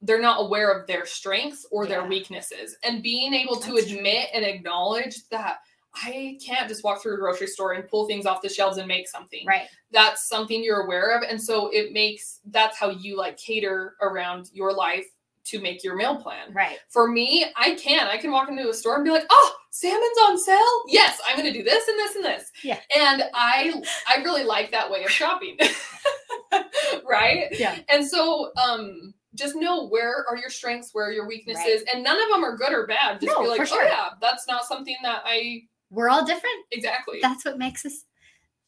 they're 0.00 0.20
not 0.20 0.40
aware 0.40 0.70
of 0.70 0.86
their 0.86 1.04
strengths 1.04 1.66
or 1.72 1.84
their 1.84 2.04
weaknesses, 2.04 2.76
and 2.84 3.02
being 3.02 3.34
able 3.34 3.56
to 3.56 3.72
That's 3.74 3.88
true. 3.88 3.96
admit 3.98 4.28
and 4.32 4.44
acknowledge 4.44 5.28
that 5.30 5.58
I 5.94 6.38
can't 6.44 6.68
just 6.68 6.84
walk 6.84 7.02
through 7.02 7.14
a 7.14 7.18
grocery 7.18 7.48
store 7.48 7.72
and 7.72 7.88
pull 7.88 8.06
things 8.06 8.24
off 8.24 8.40
the 8.40 8.48
shelves 8.48 8.78
and 8.78 8.86
make 8.86 9.08
something. 9.08 9.44
right 9.44 9.66
That's 9.90 10.28
something 10.28 10.62
you're 10.62 10.82
aware 10.82 11.16
of, 11.16 11.22
and 11.24 11.42
so 11.42 11.68
it 11.72 11.92
makes 11.92 12.40
that's 12.46 12.78
how 12.78 12.90
you 12.90 13.16
like 13.16 13.36
cater 13.38 13.96
around 14.00 14.50
your 14.52 14.72
life 14.72 15.06
to 15.48 15.60
make 15.60 15.82
your 15.84 15.96
meal 15.96 16.16
plan 16.16 16.52
right 16.52 16.78
for 16.88 17.08
me, 17.08 17.46
I 17.56 17.74
can. 17.74 18.06
I 18.08 18.16
can 18.16 18.30
walk 18.30 18.48
into 18.48 18.68
a 18.68 18.74
store 18.74 18.96
and 18.96 19.04
be 19.04 19.10
like, 19.10 19.24
"Oh, 19.30 19.54
salmon's 19.70 20.18
on 20.28 20.38
sale. 20.38 20.82
Yes, 20.88 21.20
I'm 21.26 21.36
going 21.38 21.52
to 21.52 21.58
do 21.58 21.64
this 21.64 21.86
and 21.88 21.98
this 21.98 22.16
and 22.16 22.24
this." 22.24 22.50
Yeah. 22.62 22.78
And 22.96 23.24
I 23.34 23.82
I 24.08 24.22
really 24.22 24.44
like 24.44 24.70
that 24.72 24.90
way 24.90 25.04
of 25.04 25.10
shopping. 25.10 25.56
right? 27.08 27.46
yeah 27.52 27.78
And 27.88 28.06
so 28.06 28.50
um 28.62 29.14
just 29.34 29.54
know 29.54 29.86
where 29.88 30.24
are 30.28 30.36
your 30.36 30.50
strengths, 30.50 30.90
where 30.92 31.06
are 31.08 31.12
your 31.12 31.28
weaknesses, 31.28 31.84
and 31.92 32.02
none 32.02 32.20
of 32.20 32.28
them 32.30 32.42
are 32.44 32.56
good 32.56 32.72
or 32.72 32.86
bad. 32.86 33.20
Just 33.20 33.32
No, 33.36 33.42
be 33.42 33.48
like, 33.48 33.60
for 33.60 33.66
sure. 33.66 33.84
oh 33.84 33.86
yeah, 33.86 34.08
that's 34.20 34.48
not 34.48 34.64
something 34.64 34.96
that 35.02 35.22
I 35.24 35.62
We're 35.90 36.08
all 36.08 36.24
different. 36.24 36.56
exactly. 36.72 37.18
That's 37.22 37.44
what 37.44 37.56
makes 37.58 37.84
us. 37.86 38.04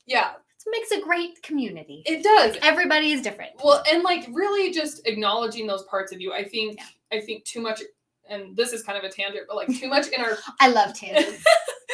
yeah, 0.06 0.32
Makes 0.66 0.90
a 0.92 1.00
great 1.00 1.42
community. 1.42 2.02
it 2.06 2.22
does. 2.22 2.56
Everybody 2.62 3.12
is 3.12 3.22
different. 3.22 3.52
Well, 3.62 3.82
and 3.90 4.02
like 4.02 4.26
really 4.32 4.72
just 4.72 5.06
acknowledging 5.06 5.66
those 5.66 5.84
parts 5.84 6.12
of 6.12 6.20
you. 6.20 6.32
I 6.32 6.44
think 6.44 6.76
Yeah. 6.78 7.18
I 7.18 7.20
think 7.20 7.44
too 7.44 7.60
much 7.60 7.82
and 8.28 8.56
this 8.56 8.72
is 8.72 8.82
kind 8.82 8.96
of 8.96 9.02
a 9.04 9.08
tangent, 9.08 9.46
but 9.48 9.56
like 9.56 9.68
too 9.68 9.88
much 9.88 10.06
in 10.08 10.22
our 10.22 10.38
I 10.60 10.68
love 10.68 10.94
tangents. 10.94 11.44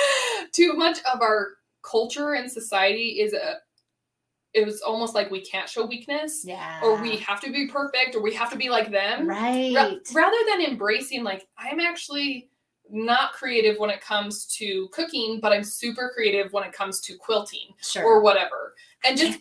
too 0.52 0.74
much 0.74 0.98
of 1.12 1.22
our 1.22 1.52
culture 1.82 2.34
and 2.34 2.50
society 2.50 3.20
is 3.20 3.32
a 3.32 3.54
it 4.52 4.64
was 4.64 4.80
almost 4.80 5.14
like 5.14 5.30
we 5.30 5.42
can't 5.42 5.68
show 5.68 5.84
weakness 5.84 6.42
yeah. 6.42 6.80
or 6.82 7.00
we 7.02 7.16
have 7.18 7.40
to 7.42 7.52
be 7.52 7.66
perfect 7.68 8.14
or 8.14 8.22
we 8.22 8.32
have 8.32 8.50
to 8.50 8.56
be 8.56 8.70
like 8.70 8.90
them. 8.90 9.28
right. 9.28 9.74
Ra- 9.74 9.92
rather 10.14 10.36
than 10.48 10.62
embracing 10.62 11.22
like 11.24 11.46
I'm 11.58 11.78
actually 11.78 12.48
not 12.90 13.32
creative 13.32 13.78
when 13.78 13.90
it 13.90 14.00
comes 14.00 14.46
to 14.58 14.88
cooking, 14.92 15.40
but 15.40 15.52
I'm 15.52 15.64
super 15.64 16.10
creative 16.14 16.52
when 16.52 16.64
it 16.64 16.72
comes 16.72 17.00
to 17.02 17.16
quilting 17.16 17.74
sure. 17.82 18.04
or 18.04 18.20
whatever. 18.20 18.74
And 19.04 19.16
just 19.18 19.38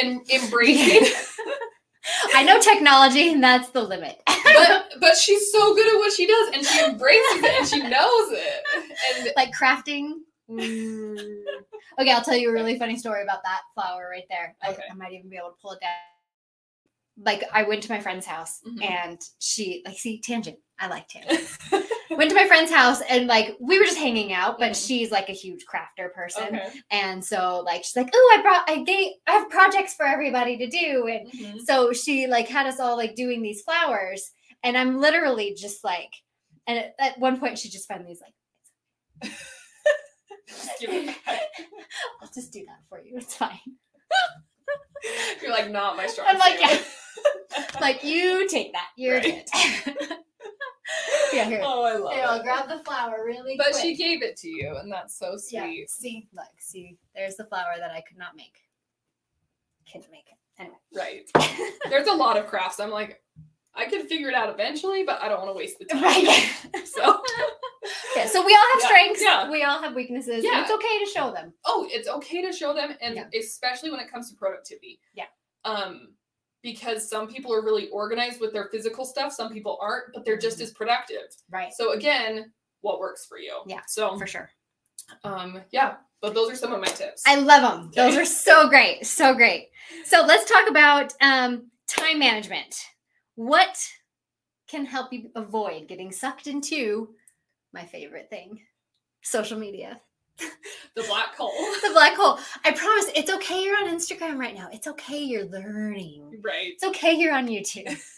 And 0.00 0.20
and 0.20 0.30
embracing 0.30 1.12
I 2.34 2.42
know 2.42 2.58
technology, 2.60 3.32
and 3.32 3.42
that's 3.42 3.68
the 3.70 3.82
limit. 3.82 4.22
but 4.26 4.90
but 5.00 5.16
she's 5.16 5.50
so 5.52 5.74
good 5.74 5.86
at 5.94 5.98
what 5.98 6.12
she 6.12 6.26
does 6.26 6.48
and 6.54 6.64
she 6.64 6.84
embraces 6.84 7.42
it 7.44 7.58
and 7.60 7.68
she 7.68 7.80
knows 7.82 8.32
it 8.32 8.64
and 9.16 9.32
like 9.36 9.50
crafting. 9.52 10.12
Mm. 10.48 11.42
Okay, 12.00 12.10
I'll 12.12 12.22
tell 12.22 12.36
you 12.36 12.48
a 12.48 12.52
really 12.52 12.78
funny 12.78 12.96
story 12.96 13.22
about 13.22 13.42
that 13.44 13.60
flower 13.74 14.08
right 14.10 14.24
there. 14.30 14.54
I, 14.62 14.70
Okay. 14.70 14.82
I 14.90 14.94
might 14.94 15.12
even 15.12 15.28
be 15.28 15.36
able 15.36 15.50
to 15.50 15.56
pull 15.60 15.72
it 15.72 15.80
down. 15.80 15.90
Like 17.22 17.44
I 17.52 17.64
went 17.64 17.82
to 17.82 17.90
my 17.92 18.00
friend's 18.00 18.24
house 18.24 18.60
Mhm. 18.66 18.82
and 18.88 19.20
she 19.40 19.82
like 19.84 19.98
see 19.98 20.20
tangent. 20.20 20.58
I 20.78 20.86
like 20.86 21.08
tangents. 21.08 21.58
went 22.10 22.30
to 22.30 22.34
my 22.36 22.46
friend's 22.46 22.72
house 22.72 23.00
and 23.08 23.26
like 23.26 23.56
we 23.60 23.78
were 23.78 23.84
just 23.84 23.98
hanging 23.98 24.32
out, 24.32 24.58
but 24.58 24.72
Mhm. 24.72 24.86
she's 24.86 25.10
like 25.10 25.28
a 25.28 25.32
huge 25.32 25.64
crafter 25.66 26.12
person. 26.12 26.44
okay 26.56 26.70
And 26.90 27.24
so 27.24 27.62
like 27.64 27.84
she's 27.84 27.96
like, 27.96 28.10
Oh, 28.14 28.36
I 28.38 28.42
brought 28.42 28.68
I 28.70 28.82
gave 28.84 29.12
I 29.26 29.32
have 29.32 29.50
projects 29.50 29.94
for 29.94 30.06
everybody 30.06 30.56
to 30.58 30.66
do. 30.68 31.06
And 31.06 31.30
Mhm. 31.32 31.60
so 31.66 31.92
she 31.92 32.26
like 32.26 32.48
had 32.48 32.66
us 32.66 32.80
all 32.80 32.96
like 32.96 33.14
doing 33.14 33.42
these 33.42 33.62
flowers. 33.62 34.30
And 34.62 34.76
I'm 34.76 34.98
literally 35.00 35.54
just 35.54 35.84
like, 35.84 36.12
and 36.66 36.78
at, 36.78 36.94
at 36.98 37.18
one 37.18 37.38
point 37.38 37.58
she 37.58 37.68
just 37.68 37.86
finally 37.88 38.12
is 38.12 38.20
like, 38.20 39.32
Just 40.48 40.70
give 40.80 40.90
it 40.90 41.06
back. 41.06 41.40
I'll 42.22 42.30
just 42.34 42.52
do 42.52 42.64
that 42.66 42.78
for 42.88 43.00
you. 43.00 43.18
It's 43.18 43.34
fine. 43.34 43.60
you're 45.42 45.50
like 45.52 45.70
not 45.70 45.96
my 45.96 46.06
strong 46.06 46.26
I'm 46.30 46.38
like, 46.38 46.58
yeah. 46.60 46.78
like 47.80 48.02
you 48.02 48.48
take 48.48 48.72
that. 48.72 48.88
You're 48.96 49.18
Right. 49.18 49.48
Yeah, 51.32 51.44
here. 51.44 51.60
oh 51.64 51.82
i 51.84 51.96
love 51.96 52.12
Here, 52.12 52.24
I'll 52.26 52.42
grab 52.42 52.68
the 52.68 52.78
flower 52.84 53.22
really 53.24 53.56
but 53.56 53.72
quick. 53.72 53.82
she 53.82 53.96
gave 53.96 54.22
it 54.22 54.36
to 54.38 54.48
you 54.48 54.76
and 54.76 54.90
that's 54.90 55.18
so 55.18 55.36
yeah, 55.50 55.62
sweet 55.64 55.90
see, 55.90 56.28
look, 56.34 56.46
see, 56.58 56.96
there's 57.14 57.36
the 57.36 57.44
flower 57.44 57.74
that 57.78 57.90
I 57.90 58.00
could 58.02 58.18
not 58.18 58.36
make. 58.36 58.56
Couldn't 59.90 60.10
make 60.10 60.26
it. 60.28 60.34
Anyway. 60.60 60.76
right 60.94 61.70
there's 61.90 62.08
a 62.08 62.12
lot 62.12 62.36
of 62.36 62.46
crafts 62.48 62.80
i'm 62.80 62.90
like 62.90 63.22
i 63.76 63.84
could 63.86 64.08
figure 64.08 64.28
it 64.28 64.34
out 64.34 64.50
eventually 64.50 65.04
but 65.04 65.22
i 65.22 65.28
don't 65.28 65.38
want 65.38 65.48
to 65.48 65.56
waste 65.56 65.78
the 65.78 65.84
time 65.84 66.02
right. 66.02 66.50
so 66.84 67.22
yeah, 68.16 68.26
so 68.26 68.44
we 68.44 68.52
all 68.52 68.68
have 68.72 68.80
Yeah, 68.82 68.86
strengths. 68.88 69.22
yeah. 69.22 69.48
We 69.50 69.62
all 69.62 69.80
have 69.80 69.94
weaknesses. 69.94 70.42
Yeah. 70.44 70.54
And 70.54 70.62
it's 70.62 70.70
okay 70.72 70.98
to 71.04 71.06
show 71.10 71.30
them. 71.32 71.52
oh 71.64 71.86
it's 71.92 72.08
okay 72.08 72.42
to 72.42 72.52
show 72.52 72.74
them 72.74 72.90
and 73.00 73.14
Yeah. 73.14 73.38
especially 73.38 73.92
when 73.92 74.00
it 74.00 74.10
comes 74.10 74.28
to 74.30 74.36
productivity 74.36 74.98
Yeah. 75.14 75.26
um 75.64 76.08
because 76.62 77.08
some 77.08 77.28
people 77.28 77.52
are 77.52 77.62
really 77.62 77.88
organized 77.90 78.40
with 78.40 78.52
their 78.52 78.68
physical 78.70 79.04
stuff 79.04 79.32
some 79.32 79.52
people 79.52 79.78
aren't 79.80 80.12
but 80.14 80.24
they're 80.24 80.38
just 80.38 80.60
as 80.60 80.72
productive 80.72 81.22
Right. 81.50 81.72
so 81.72 81.92
again 81.92 82.52
what 82.80 82.98
works 83.00 83.26
for 83.26 83.38
you 83.38 83.60
Yeah, 83.66 83.80
so 83.86 84.16
For 84.18 84.26
sure. 84.26 84.50
um 85.24 85.60
yeah 85.70 85.96
but 86.20 86.34
those 86.34 86.50
are 86.50 86.56
some 86.56 86.72
of 86.72 86.80
my 86.80 86.86
tips 86.88 87.22
I 87.26 87.36
love 87.36 87.62
them. 87.62 87.90
Those 87.94 88.16
are 88.16 88.24
so 88.24 88.68
great. 88.68 89.06
So 89.06 89.34
great. 89.34 89.68
So 90.04 90.24
let's 90.26 90.50
talk 90.50 90.68
about 90.68 91.12
um, 91.20 91.70
time 91.86 92.18
management. 92.18 92.74
What 93.36 93.78
can 94.68 94.84
help 94.84 95.12
you 95.12 95.30
avoid 95.36 95.86
getting 95.86 96.10
sucked 96.10 96.48
into 96.48 97.10
my 97.72 97.84
favorite 97.84 98.28
thing, 98.30 98.58
social 99.22 99.56
media? 99.60 100.00
the 100.94 101.02
black 101.04 101.34
hole 101.36 101.52
The 101.82 101.90
black 101.92 102.14
hole. 102.14 102.38
I 102.64 102.72
promise 102.72 103.06
it's 103.16 103.30
okay 103.30 103.62
you're 103.64 103.76
on 103.76 103.88
Instagram 103.88 104.38
right 104.38 104.54
now. 104.54 104.68
It's 104.72 104.86
okay 104.86 105.18
you're 105.18 105.46
learning. 105.46 106.40
right 106.44 106.68
It's 106.74 106.84
okay 106.84 107.12
you're 107.14 107.34
on 107.34 107.48
YouTube. 107.48 107.98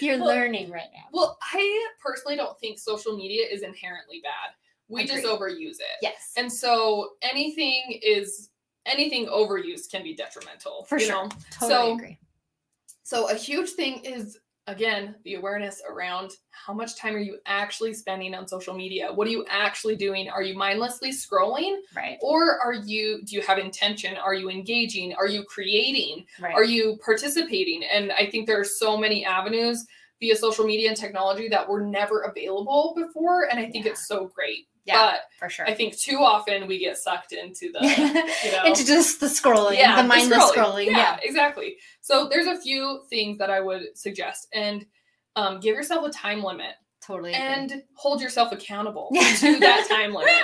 You're 0.00 0.18
Well- 0.18 0.28
learning 0.28 0.70
right 0.70 0.88
now. 0.92 1.04
well 1.12 1.38
i 1.52 1.86
personally 2.02 2.34
don't 2.34 2.58
think 2.58 2.76
social 2.78 3.16
media 3.16 3.44
is 3.48 3.62
inherently 3.62 4.20
bad 4.20 4.50
we 4.88 5.06
just 5.06 5.24
overuse 5.24 5.78
it 5.78 5.98
Yes. 6.02 6.32
and 6.36 6.52
so 6.52 7.10
anything 7.22 8.00
is 8.02 8.48
anything 8.86 9.26
overused 9.26 9.90
can 9.92 10.02
be 10.02 10.14
detrimental 10.14 10.86
For 10.88 10.98
you 10.98 11.06
sure. 11.06 11.24
know? 11.24 11.28
Totally 11.52 11.70
so- 11.70 11.94
agree. 11.94 12.18
So 13.04 13.30
a 13.30 13.34
huge 13.34 13.70
thing 13.70 13.98
is 14.04 14.38
again 14.66 15.14
the 15.24 15.34
awareness 15.34 15.80
around 15.88 16.32
how 16.50 16.72
much 16.72 16.96
time 16.96 17.14
are 17.14 17.18
you 17.20 17.38
actually 17.46 17.94
spending 17.94 18.34
on 18.34 18.48
social 18.48 18.74
media? 18.74 19.12
What 19.12 19.26
are 19.28 19.30
you 19.30 19.44
actually 19.48 19.96
doing? 19.96 20.28
Are 20.28 20.42
you 20.42 20.56
mindlessly 20.56 21.10
scrolling 21.10 21.76
Right. 21.94 22.18
or 22.20 22.58
are 22.60 22.74
you 22.74 23.22
do 23.24 23.36
you 23.36 23.42
have 23.42 23.58
intention? 23.58 24.16
Are 24.16 24.34
you 24.34 24.50
engaging? 24.50 25.14
Are 25.14 25.28
you 25.28 25.44
creating? 25.44 26.26
Right. 26.40 26.54
Are 26.54 26.64
you 26.64 26.98
participating? 27.04 27.84
And 27.84 28.12
I 28.12 28.26
think 28.30 28.46
there 28.46 28.58
are 28.60 28.64
so 28.64 28.96
many 28.96 29.24
avenues 29.24 29.86
via 30.20 30.34
social 30.34 30.64
media 30.66 30.88
and 30.88 30.96
technology 30.96 31.48
that 31.48 31.68
were 31.68 31.82
never 31.82 32.22
available 32.22 32.94
before 32.96 33.48
and 33.50 33.58
I 33.60 33.70
think 33.70 33.84
Yeah. 33.84 33.92
it's 33.92 34.06
so 34.08 34.26
great. 34.34 34.66
Yeah, 34.86 35.16
for 35.38 35.48
sure. 35.48 35.66
I 35.66 35.74
think 35.74 35.96
too 35.96 36.18
often 36.18 36.66
we 36.66 36.78
get 36.78 36.96
sucked 36.96 37.32
into 37.32 37.72
the 37.72 37.80
you 38.44 38.52
know 38.52 38.64
Into 38.64 38.86
just 38.86 39.20
the 39.20 39.26
scrolling, 39.26 39.78
the 39.96 40.04
mindless 40.04 40.50
scrolling. 40.50 40.86
Yeah. 40.86 41.18
exactly. 41.22 41.76
So 42.00 42.28
there's 42.28 42.46
a 42.46 42.60
few 42.60 43.02
things 43.10 43.38
that 43.38 43.50
I 43.50 43.60
would 43.60 43.82
suggest, 43.94 44.48
and 44.52 44.86
um, 45.34 45.60
give 45.60 45.74
yourself 45.74 46.06
a 46.06 46.10
time 46.10 46.42
limit 46.42 46.72
Totally. 47.06 47.32
agree. 47.34 47.42
and 47.42 47.82
hold 47.94 48.20
yourself 48.20 48.52
accountable 48.52 49.10
to 49.14 49.58
that 49.60 49.86
time 49.88 50.12
limit. 50.14 50.34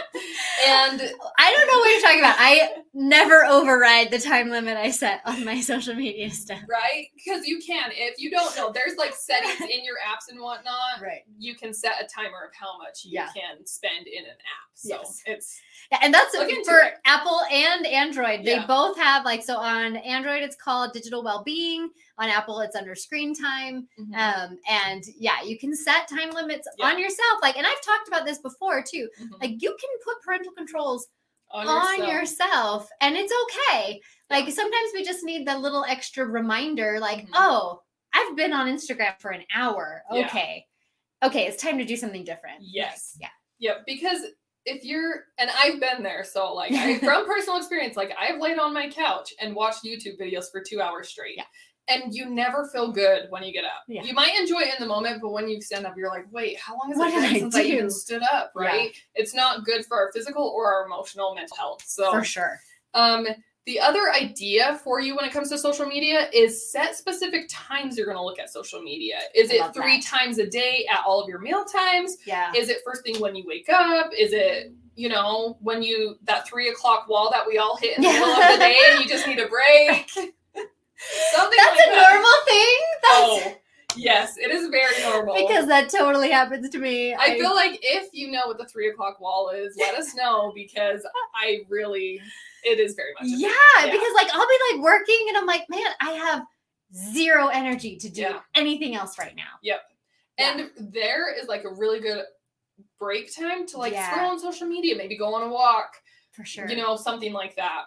And 0.68 1.00
I 1.38 1.52
don't 1.52 1.66
know 1.66 1.78
what 1.78 1.90
you're 1.90 2.00
talking 2.02 2.20
about. 2.20 2.36
I 2.38 2.81
never 2.94 3.44
override 3.44 4.10
the 4.10 4.18
time 4.18 4.50
limit 4.50 4.76
I 4.76 4.90
set 4.90 5.20
on 5.24 5.44
my 5.44 5.60
social 5.60 5.94
media 5.94 6.30
stuff. 6.30 6.60
right, 6.68 7.06
because 7.14 7.46
you 7.46 7.60
can. 7.66 7.90
If 7.94 8.18
you 8.18 8.30
don't 8.30 8.54
know, 8.56 8.70
there's 8.72 8.96
like 8.98 9.14
settings 9.14 9.60
in 9.60 9.84
your 9.84 9.96
apps 10.06 10.30
and 10.30 10.40
whatnot. 10.40 11.00
Right. 11.00 11.22
You 11.38 11.54
can 11.54 11.72
set 11.72 11.94
a 12.02 12.06
timer 12.06 12.44
of 12.44 12.50
how 12.58 12.76
much 12.78 13.04
you 13.04 13.12
Yeah. 13.14 13.28
can 13.34 13.64
spend 13.66 14.06
in 14.06 14.24
an 14.24 14.30
app. 14.30 14.70
So 14.74 14.88
Yes. 14.88 15.22
it's 15.26 15.60
Yeah, 15.90 15.98
and 16.02 16.12
that's 16.12 16.34
for 16.36 16.78
it. 16.80 16.94
Apple 17.04 17.40
and 17.50 17.86
Android. 17.86 18.44
They 18.44 18.56
Yeah. 18.56 18.66
both 18.66 18.96
have 18.98 19.24
like 19.24 19.42
so 19.42 19.56
on 19.56 19.96
Android 19.96 20.42
it's 20.42 20.56
called 20.56 20.92
digital 20.92 21.22
well-being. 21.22 21.90
On 22.18 22.28
Apple 22.28 22.60
it's 22.60 22.76
under 22.76 22.94
screen 22.94 23.34
time. 23.34 23.88
Um, 24.16 24.58
and 24.68 25.02
yeah, 25.18 25.42
you 25.42 25.58
can 25.58 25.74
set 25.74 26.08
time 26.08 26.30
limits 26.30 26.68
Yeah. 26.78 26.86
on 26.86 26.98
yourself. 26.98 27.38
Like, 27.40 27.56
and 27.56 27.66
I've 27.66 27.80
talked 27.82 28.08
about 28.08 28.26
this 28.26 28.38
before 28.38 28.82
too. 28.82 29.08
Mhm. 29.20 29.40
Like 29.40 29.50
you 29.62 29.70
can 29.80 29.90
put 30.04 30.20
parental 30.22 30.52
controls 30.52 31.06
on, 31.52 31.68
on 31.68 31.98
yourself. 31.98 32.12
yourself 32.12 32.88
and 33.00 33.16
it's 33.16 33.32
okay 33.44 34.00
like 34.30 34.50
sometimes 34.50 34.90
we 34.94 35.04
just 35.04 35.24
need 35.24 35.46
the 35.46 35.56
little 35.58 35.84
extra 35.88 36.24
reminder 36.26 36.98
like 37.00 37.26
Mhm. 37.26 37.30
oh 37.34 37.80
i've 38.14 38.36
been 38.36 38.52
on 38.52 38.66
instagram 38.68 39.14
for 39.20 39.30
an 39.30 39.42
hour 39.54 40.02
Yeah. 40.10 40.26
okay 40.26 40.66
okay 41.22 41.46
it's 41.46 41.62
time 41.62 41.78
to 41.78 41.84
do 41.84 41.96
something 41.96 42.24
different 42.24 42.58
Yes. 42.60 43.16
yeah 43.20 43.28
Yep, 43.58 43.82
because 43.86 44.18
if 44.64 44.84
you're 44.84 45.24
and 45.38 45.48
I've 45.56 45.78
been 45.78 46.02
there, 46.02 46.24
so 46.24 46.52
like 46.52 46.72
I, 46.72 46.98
from 47.08 47.26
personal 47.26 47.58
experience, 47.58 47.96
like 47.96 48.12
I've 48.18 48.40
laid 48.40 48.58
on 48.58 48.74
my 48.74 48.88
couch 48.90 49.32
and 49.40 49.54
watched 49.54 49.84
YouTube 49.84 50.20
videos 50.20 50.46
for 50.50 50.60
two 50.60 50.80
hours 50.80 51.08
straight. 51.10 51.34
Yeah. 51.36 51.44
And 51.88 52.14
you 52.14 52.30
never 52.30 52.68
feel 52.68 52.92
good 52.92 53.26
when 53.30 53.42
you 53.42 53.52
get 53.52 53.64
up. 53.64 53.82
Yeah. 53.88 54.02
You 54.04 54.14
might 54.14 54.38
enjoy 54.38 54.60
it 54.60 54.74
in 54.78 54.80
the 54.80 54.86
moment, 54.86 55.20
but 55.20 55.30
when 55.30 55.48
you 55.48 55.60
stand 55.60 55.84
up, 55.84 55.94
you're 55.96 56.08
like, 56.08 56.26
wait, 56.30 56.58
how 56.58 56.74
long 56.74 56.88
has 56.90 56.98
What 56.98 57.08
it 57.10 57.14
been 57.14 57.24
I 57.24 57.38
since 57.40 57.56
I 57.56 57.62
even 57.62 57.90
stood 57.90 58.22
up? 58.32 58.52
Yeah. 58.56 58.62
Right? 58.62 58.96
It's 59.14 59.34
not 59.34 59.64
good 59.64 59.84
for 59.84 59.96
our 59.96 60.12
physical 60.12 60.44
or 60.44 60.72
our 60.72 60.86
emotional 60.86 61.34
mental 61.34 61.56
health. 61.56 61.82
So 61.84 62.10
for 62.12 62.24
sure 62.24 62.60
um 62.94 63.26
the 63.64 63.78
other 63.78 64.10
idea 64.12 64.80
for 64.82 65.00
you 65.00 65.14
when 65.14 65.24
it 65.24 65.32
comes 65.32 65.48
to 65.50 65.58
social 65.58 65.86
media 65.86 66.28
is 66.32 66.72
set 66.72 66.96
specific 66.96 67.48
times 67.48 67.96
you're 67.96 68.06
going 68.06 68.18
to 68.18 68.24
look 68.24 68.40
at 68.40 68.50
social 68.50 68.82
media. 68.82 69.18
Is 69.36 69.50
I 69.52 69.54
it 69.54 69.74
three 69.74 69.98
that. 69.98 70.04
times 70.04 70.38
a 70.38 70.46
day 70.48 70.84
at 70.90 71.04
all 71.06 71.22
of 71.22 71.28
your 71.28 71.38
meal 71.38 71.64
times? 71.64 72.16
yeah 72.26 72.52
Is 72.56 72.68
it 72.68 72.78
first 72.84 73.04
thing 73.04 73.20
when 73.20 73.36
you 73.36 73.44
wake 73.46 73.68
up? 73.68 74.10
Is 74.18 74.32
it, 74.32 74.72
you 74.96 75.08
know, 75.08 75.58
when 75.60 75.80
you 75.82 76.16
that 76.24 76.46
three 76.46 76.70
o'clock 76.70 77.08
wall 77.08 77.30
that 77.30 77.46
we 77.46 77.58
all 77.58 77.76
hit 77.76 77.96
in 77.96 78.02
the 78.02 78.08
middle 78.08 78.28
of 78.28 78.52
the 78.52 78.58
day 78.58 78.76
and 78.90 79.00
you 79.00 79.08
just 79.08 79.28
need 79.28 79.38
a 79.38 79.46
break? 79.46 80.10
Something 81.34 81.56
that's 81.58 81.76
like 81.78 81.88
a 81.88 81.90
that. 81.90 82.12
normal 82.12 82.30
thing 82.46 82.76
that's 83.02 83.56
Oh, 83.56 83.56
yes, 83.96 84.36
it 84.38 84.50
is 84.50 84.68
very 84.68 85.02
normal. 85.02 85.34
because 85.46 85.66
that 85.66 85.88
totally 85.90 86.30
happens 86.30 86.68
to 86.70 86.78
me 86.78 87.14
I 87.14 87.38
feel 87.38 87.54
like 87.54 87.78
if 87.82 88.08
you 88.12 88.30
know 88.30 88.42
what 88.46 88.58
the 88.58 88.64
three 88.66 88.88
o'clock 88.88 89.20
wall 89.20 89.50
is, 89.50 89.76
let 89.78 89.94
us 89.94 90.14
know 90.14 90.52
because 90.54 91.06
I 91.34 91.60
really, 91.68 92.20
it 92.64 92.78
is 92.78 92.94
very 92.94 93.12
much. 93.20 93.28
yeah, 93.38 93.48
Yeah. 93.84 93.90
because 93.92 94.12
like 94.14 94.28
i'll 94.32 94.46
be 94.46 94.58
like 94.72 94.82
working 94.84 95.26
and 95.28 95.36
i'm 95.36 95.46
like 95.46 95.64
man 95.68 95.82
i 96.00 96.12
have 96.12 96.44
zero 96.94 97.48
energy 97.48 97.96
to 97.96 98.08
do 98.08 98.20
Yeah. 98.22 98.40
anything 98.54 98.94
else 98.94 99.18
right 99.18 99.34
now. 99.34 99.54
Yeah. 99.62 99.78
And 100.38 100.70
there 100.78 101.34
is 101.38 101.48
like 101.48 101.64
a 101.64 101.70
really 101.74 102.00
good 102.00 102.24
break 102.98 103.34
time 103.34 103.66
to 103.68 103.78
like 103.78 103.94
scroll 103.94 104.30
on 104.30 104.38
social 104.38 104.66
media, 104.66 104.96
maybe 104.96 105.16
go 105.16 105.34
on 105.34 105.42
a 105.42 105.48
walk, 105.48 105.92
For 106.32 106.44
sure. 106.44 106.68
you 106.68 106.76
know, 106.76 106.96
something 106.96 107.32
like 107.32 107.56
that. 107.56 107.84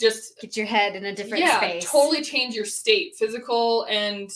Just 0.00 0.40
get 0.40 0.56
your 0.56 0.66
head 0.66 0.96
in 0.96 1.04
a 1.04 1.14
different 1.14 1.44
yeah, 1.44 1.58
space. 1.58 1.90
totally 1.90 2.22
change 2.22 2.54
your 2.54 2.64
state, 2.64 3.14
physical 3.16 3.84
and 3.90 4.30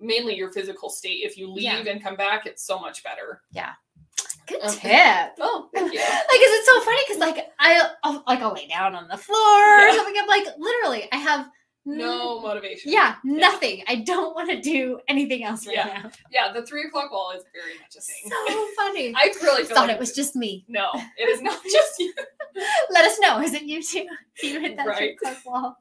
mainly 0.00 0.34
your 0.36 0.50
physical 0.50 0.88
state. 0.90 1.20
If 1.24 1.36
you 1.36 1.50
leave 1.50 1.64
Yeah. 1.64 1.76
and 1.86 2.02
come 2.02 2.16
back, 2.16 2.46
it's 2.46 2.64
so 2.64 2.78
much 2.80 3.04
better. 3.04 3.42
Yeah. 3.52 3.72
Good 4.48 4.60
Um, 4.62 4.70
tip. 4.74 5.32
Oh, 5.40 5.68
thank 5.72 5.92
you. 5.92 5.98
like, 6.00 6.08
cause 6.08 6.18
it's 6.28 6.66
so 6.68 6.80
funny 6.80 7.00
because 7.06 7.20
like 7.20 7.46
I 7.60 7.90
I'll, 8.02 8.24
like 8.26 8.40
I'll 8.40 8.52
lay 8.54 8.66
down 8.66 8.94
on 8.96 9.06
the 9.06 9.16
floor 9.16 9.88
or 9.88 9.92
something. 9.92 10.14
I'm 10.18 10.26
like 10.26 10.46
literally 10.58 11.08
I 11.12 11.16
have 11.16 11.48
No 11.84 12.40
motivation. 12.40 12.92
yeah 12.92 13.16
nothing. 13.24 13.82
I 13.88 13.96
don't 13.96 14.34
want 14.36 14.50
to 14.50 14.60
do 14.60 15.00
anything 15.08 15.42
else 15.44 15.66
right 15.66 15.76
Yeah. 15.76 16.02
now. 16.04 16.10
Yeah, 16.30 16.52
the 16.52 16.64
three 16.64 16.84
o'clock 16.84 17.10
wall 17.10 17.32
is 17.36 17.42
very 17.52 17.74
much 17.80 17.96
a 17.96 18.00
thing. 18.00 18.30
So 18.30 18.68
funny. 18.76 19.12
I 19.16 19.32
really 19.42 19.64
thought 19.64 19.88
like 19.88 19.96
it 19.96 19.98
was 19.98 20.12
just 20.12 20.36
me. 20.36 20.64
no, 20.68 20.90
it 21.18 21.28
is 21.28 21.42
not 21.42 21.60
just 21.72 21.98
you. 21.98 22.14
Let 22.90 23.04
us 23.04 23.18
know. 23.20 23.40
Is 23.40 23.54
it 23.54 23.62
you 23.62 23.82
too? 23.82 24.06
Do 24.40 24.46
you 24.48 24.60
hit 24.60 24.76
that 24.76 24.86
Right. 24.86 25.16
right. 25.24 25.36
wall? 25.44 25.76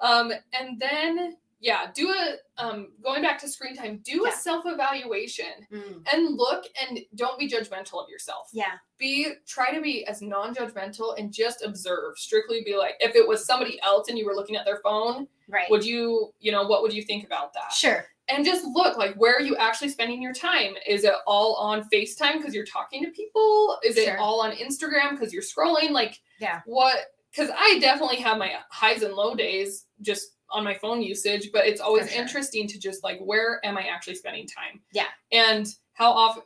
Um, 0.00 0.32
and 0.58 0.80
then 0.80 1.36
yeah, 1.60 1.90
do 1.94 2.10
a 2.10 2.36
um 2.62 2.88
going 3.02 3.22
back 3.22 3.38
to 3.40 3.48
screen 3.48 3.74
time, 3.76 4.00
do 4.04 4.22
Yeah. 4.24 4.30
a 4.30 4.32
self-evaluation 4.32 5.66
Mm. 5.72 6.06
and 6.12 6.36
look 6.36 6.64
and 6.80 7.00
don't 7.14 7.38
be 7.38 7.48
judgmental 7.48 8.02
of 8.02 8.08
yourself. 8.08 8.48
Yeah. 8.52 8.72
Be 8.98 9.28
try 9.46 9.72
to 9.74 9.80
be 9.80 10.06
as 10.06 10.22
non-judgmental 10.22 11.18
and 11.18 11.32
just 11.32 11.62
observe. 11.62 12.18
Strictly 12.18 12.62
be 12.64 12.76
like, 12.76 12.94
if 13.00 13.14
it 13.14 13.26
was 13.26 13.44
somebody 13.46 13.80
else 13.82 14.08
and 14.08 14.18
you 14.18 14.26
were 14.26 14.34
looking 14.34 14.56
at 14.56 14.64
their 14.64 14.78
phone, 14.82 15.28
Right. 15.48 15.70
would 15.70 15.84
you, 15.84 16.32
you 16.40 16.50
know, 16.52 16.66
what 16.66 16.82
would 16.82 16.92
you 16.92 17.02
think 17.02 17.24
about 17.24 17.52
that? 17.54 17.72
sure. 17.72 18.06
and 18.28 18.44
just 18.44 18.64
look 18.64 18.96
like 18.96 19.14
where 19.14 19.36
are 19.36 19.40
you 19.40 19.54
actually 19.54 19.88
spending 19.88 20.20
your 20.20 20.32
time 20.32 20.74
is 20.84 21.04
it 21.04 21.12
all 21.28 21.54
on 21.54 21.88
facetime 21.90 22.38
because 22.38 22.52
you're 22.56 22.66
talking 22.66 23.04
to 23.04 23.10
people 23.12 23.78
is 23.84 23.94
Sure. 23.94 24.14
it 24.14 24.18
all 24.18 24.40
on 24.40 24.50
instagram 24.56 25.12
because 25.12 25.32
you're 25.32 25.40
scrolling 25.42 25.90
like 25.90 26.20
Yeah. 26.40 26.60
what 26.66 27.14
because 27.30 27.50
i 27.56 27.78
definitely 27.78 28.16
have 28.16 28.36
my 28.36 28.52
highs 28.68 29.02
and 29.04 29.14
low 29.14 29.36
days 29.36 29.86
just 30.00 30.32
on 30.50 30.62
my 30.64 30.74
phone 30.74 31.02
usage 31.02 31.50
but 31.52 31.66
it's 31.66 31.80
always 31.80 32.10
sure. 32.10 32.20
interesting 32.20 32.66
to 32.68 32.78
just 32.78 33.02
like 33.04 33.18
where 33.20 33.60
am 33.64 33.76
i 33.76 33.82
actually 33.82 34.14
spending 34.14 34.46
time 34.46 34.80
Yeah. 34.92 35.06
and 35.32 35.66
how 35.94 36.10
often 36.12 36.42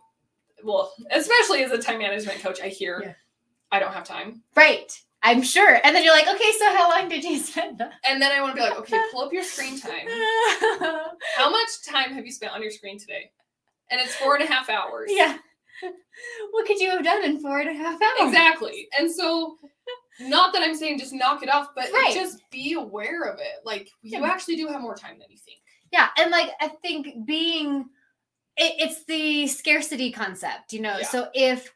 well 0.65 0.93
especially 1.11 1.63
as 1.65 1.71
a 1.71 1.79
time 1.79 1.99
management 1.99 2.41
coach 2.41 2.61
i 2.61 2.69
hear 2.69 3.01
Yeah. 3.05 3.13
i 3.73 3.79
don't 3.79 3.93
have 3.93 4.05
time 4.05 4.43
Right. 4.57 4.93
I'm 5.23 5.43
sure. 5.43 5.79
And 5.85 5.95
then 5.95 6.03
you're 6.03 6.15
like, 6.15 6.27
okay, 6.35 6.51
so 6.59 6.75
how 6.75 6.89
long 6.89 7.11
did 7.11 7.23
you 7.23 7.39
spend? 7.39 7.83
and 8.09 8.23
then 8.23 8.33
i 8.33 8.41
want 8.41 8.57
to 8.57 8.63
be 8.63 8.67
like 8.67 8.79
okay 8.79 8.99
pull 9.13 9.23
up 9.23 9.33
your 9.35 9.43
screen 9.43 9.79
time 9.79 10.07
how 11.37 11.51
much 11.51 11.69
time 11.87 12.15
have 12.15 12.25
you 12.25 12.33
spent 12.33 12.53
on 12.55 12.63
your 12.63 12.71
screen 12.71 12.99
today 12.99 13.31
and 13.91 14.01
it's 14.01 14.15
four 14.17 14.35
and 14.37 14.45
a 14.45 14.47
half 14.47 14.69
hours 14.71 15.11
yeah. 15.13 15.37
What 16.53 16.67
could 16.67 16.79
you 16.79 16.91
have 16.91 17.03
done 17.05 17.25
in 17.25 17.41
four 17.41 17.61
and 17.61 17.71
a 17.71 17.73
half 17.73 17.99
hours? 18.03 18.29
Exactly. 18.29 18.87
And 18.99 19.11
so, 19.11 19.57
not 20.21 20.53
that 20.53 20.63
I'm 20.63 20.75
saying 20.75 20.99
just 20.99 21.13
knock 21.13 21.43
it 21.43 21.49
off, 21.49 21.69
but 21.75 21.91
Right. 21.93 22.15
just 22.15 22.43
be 22.51 22.75
aware 22.75 23.25
of 23.25 23.39
it. 23.41 23.65
Like, 23.65 23.91
you 24.03 24.21
Yeah. 24.21 24.27
actually 24.31 24.57
do 24.57 24.67
have 24.69 24.81
more 24.81 24.95
time 24.97 25.19
than 25.19 25.31
you 25.31 25.39
think. 25.39 25.61
Yeah, 25.93 26.09
and 26.19 26.31
like 26.31 26.51
I 26.61 26.69
think 26.69 27.25
being 27.27 27.89
it, 28.57 28.75
it's 28.79 29.05
the 29.05 29.47
scarcity 29.47 30.11
concept, 30.13 30.73
you 30.73 30.81
know. 30.81 30.99
Yeah. 30.99 31.07
So 31.07 31.31
if 31.35 31.73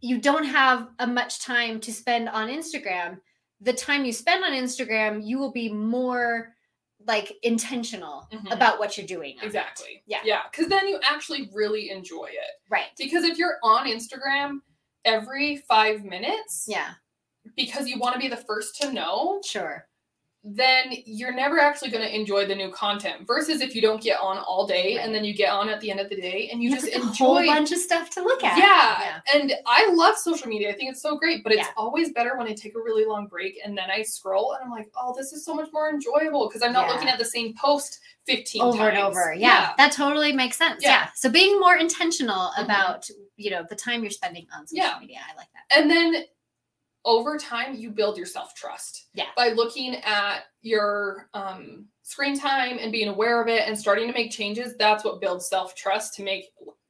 you 0.00 0.18
don't 0.20 0.44
have 0.44 0.88
a 0.98 1.06
much 1.06 1.40
time 1.40 1.80
to 1.80 1.92
spend 1.92 2.28
on 2.28 2.48
Instagram, 2.48 3.20
the 3.60 3.72
time 3.72 4.04
you 4.04 4.12
spend 4.12 4.44
on 4.44 4.52
Instagram, 4.52 5.24
you 5.24 5.38
will 5.38 5.52
be 5.52 5.68
more 5.72 6.54
like 7.06 7.32
intentional 7.42 8.28
Mhm. 8.32 8.52
about 8.52 8.78
what 8.78 8.98
you're 8.98 9.06
doing. 9.06 9.36
on 9.38 9.44
it. 9.44 9.46
Exactly. 9.46 10.02
Yeah. 10.06 10.20
Yeah. 10.24 10.42
Because 10.50 10.66
then 10.68 10.86
you 10.88 11.00
actually 11.02 11.48
really 11.52 11.90
enjoy 11.90 12.26
it. 12.26 12.50
Right. 12.68 12.90
Because 12.98 13.24
if 13.24 13.38
you're 13.38 13.58
on 13.62 13.86
Instagram 13.86 14.60
every 15.04 15.58
five 15.68 16.04
minutes, 16.04 16.64
Yeah, 16.68 16.94
because 17.56 17.88
you 17.88 17.98
want 17.98 18.14
to 18.14 18.20
be 18.20 18.28
the 18.28 18.36
first 18.36 18.80
to 18.80 18.92
know, 18.92 19.40
sure. 19.44 19.86
then 20.44 20.84
you're 21.04 21.34
never 21.34 21.58
actually 21.58 21.90
going 21.90 22.02
to 22.02 22.14
enjoy 22.14 22.46
the 22.46 22.54
new 22.54 22.70
content. 22.70 23.26
Versus 23.26 23.60
if 23.60 23.74
you 23.74 23.82
don't 23.82 24.00
get 24.00 24.20
on 24.20 24.38
all 24.38 24.66
day 24.66 24.96
Right. 24.96 25.04
and 25.04 25.12
then 25.14 25.24
you 25.24 25.34
get 25.34 25.50
on 25.50 25.68
at 25.68 25.80
the 25.80 25.90
end 25.90 25.98
of 26.00 26.08
the 26.08 26.16
day 26.16 26.48
and 26.52 26.62
you, 26.62 26.70
have 26.70 26.80
just 26.80 26.92
a 26.92 26.96
enjoy 26.96 27.24
whole 27.24 27.46
bunch 27.46 27.72
of 27.72 27.78
stuff 27.78 28.08
to 28.10 28.22
look 28.22 28.42
at. 28.44 28.56
Yeah. 28.56 29.20
And 29.34 29.52
I 29.66 29.90
love 29.92 30.16
social 30.16 30.48
media. 30.48 30.70
I 30.70 30.74
think 30.74 30.90
it's 30.92 31.02
so 31.02 31.16
great, 31.18 31.42
but 31.42 31.52
it's 31.52 31.62
Yeah. 31.66 31.72
always 31.76 32.12
better 32.12 32.36
when 32.38 32.46
I 32.46 32.54
take 32.54 32.76
a 32.76 32.80
really 32.80 33.04
long 33.04 33.26
break 33.26 33.58
and 33.64 33.76
then 33.76 33.90
I 33.90 34.02
scroll 34.02 34.52
and 34.54 34.64
I'm 34.64 34.70
like, 34.70 34.88
oh, 34.96 35.12
this 35.18 35.32
is 35.32 35.44
so 35.44 35.54
much 35.54 35.70
more 35.72 35.90
enjoyable 35.90 36.46
because 36.48 36.62
I'm 36.62 36.72
not 36.72 36.86
Yeah. 36.86 36.92
looking 36.94 37.08
at 37.08 37.18
the 37.18 37.24
same 37.24 37.54
post 37.60 37.98
15 38.26 38.62
over 38.62 38.78
times. 38.78 38.88
and 38.90 38.98
over. 38.98 39.34
Yeah, 39.34 39.72
that 39.76 39.90
totally 39.90 40.32
makes 40.32 40.56
sense. 40.56 40.82
Yeah. 40.84 40.90
Yeah. 40.90 41.08
So 41.16 41.28
being 41.30 41.58
more 41.58 41.76
intentional 41.76 42.52
Mhm. 42.56 42.64
about, 42.64 43.08
you 43.36 43.50
know, 43.50 43.64
the 43.68 43.74
time 43.76 44.02
you're 44.02 44.10
spending 44.12 44.46
on 44.56 44.66
social 44.68 44.84
Yeah. 44.86 44.98
media. 45.00 45.18
I 45.28 45.34
like 45.36 45.48
that. 45.52 45.78
And 45.78 45.90
then 45.90 46.24
over 47.08 47.38
time, 47.38 47.74
you 47.74 47.90
build 47.90 48.16
your 48.18 48.26
self 48.26 48.54
trust. 48.54 49.06
Yeah. 49.14 49.24
By 49.36 49.48
looking 49.48 49.96
at 50.04 50.42
your 50.60 51.28
um, 51.32 51.86
screen 52.02 52.38
time 52.38 52.78
and 52.78 52.92
being 52.92 53.08
aware 53.08 53.40
of 53.42 53.48
it 53.48 53.66
and 53.66 53.76
starting 53.76 54.06
to 54.08 54.12
make 54.12 54.30
changes, 54.30 54.76
that's 54.78 55.04
what 55.04 55.20
builds 55.20 55.48
self 55.48 55.74
trust 55.74 56.14
to 56.16 56.22
make 56.22 56.44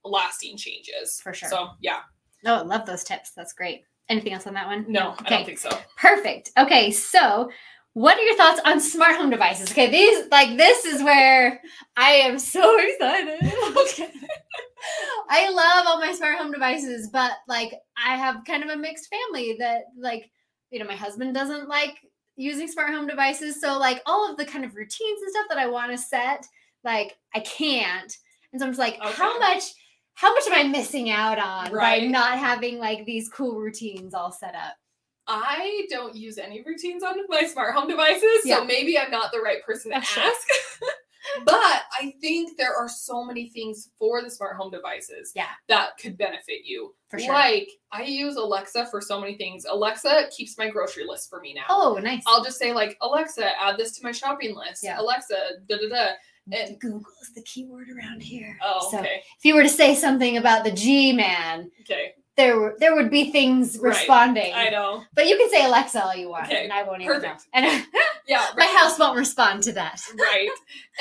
lasting 0.05 0.57
changes. 0.57 1.21
For 1.23 1.33
sure. 1.33 1.49
So, 1.49 1.69
yeah. 1.81 2.01
Oh, 2.45 2.57
I 2.57 2.61
love 2.63 2.85
those 2.85 3.05
tips. 3.05 3.31
That's 3.37 3.53
great. 3.53 3.83
Anything 4.09 4.33
else 4.33 4.47
on 4.49 4.55
that 4.55 4.67
one? 4.67 4.87
No, 4.89 5.11
I 5.11 5.13
Okay. 5.23 5.29
don't 5.37 5.47
think 5.47 5.59
so. 5.59 5.71
Perfect. 5.97 6.51
Okay, 6.59 6.91
so 6.91 7.49
what 7.93 8.17
are 8.19 8.23
your 8.23 8.37
thoughts 8.37 8.61
on 8.65 8.81
smart 8.81 9.17
home 9.17 9.31
devices? 9.31 9.71
Okay, 9.71 9.89
these 9.91 10.27
like 10.33 10.57
this 10.57 10.85
is 10.85 11.01
where 11.03 11.61
I 11.97 12.11
am 12.13 12.39
so 12.41 12.77
excited. 12.89 13.41
Okay. 13.93 14.11
I 15.29 15.49
love 15.51 15.87
all 15.87 16.01
my 16.01 16.13
smart 16.13 16.39
home 16.39 16.53
devices, 16.53 17.09
but 17.13 17.33
like 17.49 17.73
I 17.97 18.17
have 18.17 18.45
kind 18.47 18.63
of 18.63 18.71
a 18.71 18.77
mixed 18.77 19.09
family 19.11 19.57
that 19.59 19.83
like 19.99 20.31
you 20.71 20.79
know 20.79 20.87
my 20.87 20.95
husband 20.97 21.35
doesn't 21.35 21.69
like 21.69 21.97
using 22.37 22.69
smart 22.69 22.91
home 22.95 23.07
devices, 23.07 23.61
so 23.61 23.79
like 23.79 24.01
all 24.07 24.31
of 24.31 24.37
the 24.37 24.45
kind 24.45 24.65
of 24.65 24.75
routines 24.75 25.23
and 25.23 25.31
stuff 25.31 25.47
that 25.49 25.59
I 25.59 25.67
want 25.67 25.91
to 25.93 25.99
set, 25.99 26.47
like 26.85 27.17
I 27.35 27.41
can't. 27.41 28.17
And 28.53 28.61
so 28.61 28.67
I'm 28.67 28.73
just 28.73 28.79
like, 28.79 28.99
how 29.01 29.39
much 29.39 29.63
how 30.15 30.33
much 30.35 30.47
am 30.49 30.55
I 30.55 30.69
missing 30.69 31.11
out 31.11 31.39
on 31.39 31.67
by 31.71 31.73
Right. 31.77 32.09
not 32.11 32.39
having 32.39 32.79
like 32.79 33.05
these 33.07 33.29
cool 33.29 33.57
routines 33.59 34.15
all 34.15 34.33
set 34.33 34.55
up? 34.55 34.75
I 35.31 35.87
don't 35.91 36.17
use 36.17 36.39
any 36.39 36.63
routines 36.63 37.03
on 37.03 37.17
my 37.29 37.43
smart 37.43 37.75
home 37.75 37.87
devices, 37.89 38.41
Yeah. 38.45 38.57
so 38.59 38.65
maybe 38.65 38.99
I'm 38.99 39.11
not 39.11 39.31
the 39.31 39.41
right 39.41 39.63
person 39.65 39.91
to 39.91 39.97
ask. 39.99 40.17
but 41.45 41.83
I 42.01 42.15
think 42.21 42.57
there 42.57 42.75
are 42.77 42.89
so 42.89 43.25
many 43.25 43.49
things 43.49 43.91
for 43.99 44.23
the 44.23 44.31
smart 44.31 44.57
home 44.57 44.71
devices 44.71 45.33
Yeah. 45.35 45.49
that 45.69 45.97
could 46.01 46.17
benefit 46.19 46.65
you. 46.65 46.95
For 47.11 47.19
sure. 47.19 47.33
Like 47.33 47.69
I 47.93 48.03
use 48.03 48.37
Alexa 48.37 48.87
for 48.87 49.01
so 49.01 49.21
many 49.21 49.37
things. 49.37 49.65
Alexa 49.69 50.29
keeps 50.37 50.59
my 50.59 50.69
grocery 50.69 51.05
list 51.07 51.31
for 51.31 51.41
me 51.41 51.55
now. 51.55 51.65
Oh, 51.69 51.99
nice. 52.03 52.23
I'll 52.27 52.45
just 52.45 52.59
say 52.59 52.73
like 52.73 52.97
Alexa, 53.01 53.51
add 53.61 53.77
this 53.79 53.93
to 53.99 54.05
my 54.05 54.13
shopping 54.13 54.55
list. 54.55 54.83
Yeah. 54.85 55.01
Alexa, 55.01 55.37
da 55.69 55.77
da 55.77 55.89
da. 55.89 56.07
And 56.51 56.81
Google 56.81 57.13
is 57.23 57.35
the 57.35 57.43
keyword 57.43 57.89
around 57.91 58.23
here. 58.23 58.57
oh, 58.65 58.89
So 58.91 58.99
okay, 59.01 59.23
if 59.39 59.45
you 59.45 59.55
were 59.55 59.63
to 59.63 59.69
say 59.69 59.95
something 59.95 60.39
about 60.39 60.65
the 60.65 60.73
G 60.73 61.13
man, 61.13 61.71
okay, 61.83 62.15
there 62.39 62.59
were 62.59 62.75
there 62.79 62.95
would 62.95 63.11
be 63.11 63.31
things 63.31 63.77
Right. 63.77 63.91
responding. 63.91 64.55
I 64.55 64.71
know. 64.71 65.05
But 65.15 65.27
you 65.27 65.37
can 65.37 65.51
say 65.51 65.67
Alexa 65.67 66.03
all 66.03 66.15
you 66.15 66.31
want, 66.31 66.47
Okay, 66.47 66.65
and 66.65 66.73
I 66.73 66.85
won't 66.85 67.03
even 67.03 67.21
know. 67.21 67.29
perfect. 67.29 67.47
And 67.53 67.85
Yeah, 68.27 68.47
my 68.57 68.67
house 68.79 68.99
won't 68.99 69.17
respond 69.19 69.63
to 69.65 69.73
that. 69.73 70.01
right. 70.19 70.49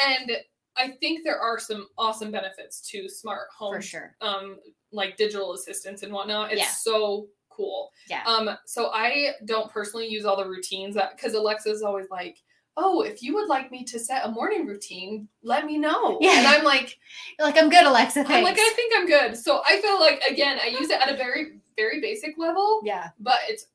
And 0.05 0.31
I 0.75 0.91
think 0.99 1.23
there 1.23 1.39
are 1.39 1.59
some 1.59 1.88
awesome 1.97 2.31
benefits 2.31 2.81
to 2.91 3.07
smart 3.07 3.47
home 3.57 3.73
For 3.75 3.81
sure. 3.81 4.15
um 4.21 4.57
like 4.91 5.15
digital 5.17 5.53
assistants 5.53 6.03
and 6.03 6.11
whatnot. 6.11 6.51
It's 6.51 6.61
Yeah. 6.61 6.67
so 6.69 7.27
cool. 7.49 7.91
Yeah. 8.09 8.23
Um, 8.25 8.49
so 8.65 8.89
I 8.93 9.31
don't 9.45 9.71
personally 9.71 10.07
use 10.07 10.25
all 10.25 10.38
the 10.38 10.47
routines 10.47 10.95
that 10.95 11.15
because 11.17 11.33
Alexa's 11.33 11.81
always 11.81 12.05
like, 12.11 12.38
Oh, 12.80 13.01
if 13.01 13.23
you 13.23 13.34
would 13.34 13.47
like 13.49 13.71
me 13.71 13.84
to 13.86 13.97
set 13.99 14.23
a 14.25 14.30
morning 14.30 14.67
routine, 14.67 15.28
let 15.41 15.65
me 15.65 15.78
know. 15.78 16.19
Yeah. 16.21 16.38
And 16.38 16.47
I'm 16.47 16.63
like, 16.63 16.97
You're 17.38 17.47
like 17.47 17.57
I'm 17.57 17.69
good, 17.69 17.86
Alexa. 17.86 18.23
Thanks. 18.23 18.32
I'm 18.32 18.43
like, 18.43 18.57
I 18.59 18.71
think 18.75 18.93
I'm 18.95 19.07
good. 19.07 19.36
So 19.36 19.61
I 19.67 19.82
feel 19.82 19.99
like 19.99 20.21
again, 20.30 20.59
I 20.63 20.67
use 20.67 20.89
it 20.89 21.01
at 21.01 21.09
a 21.11 21.17
very, 21.17 21.59
very 21.75 21.99
basic 22.01 22.38
level, 22.38 22.82
yeah. 22.84 23.09
but 23.19 23.38
it's 23.49 23.67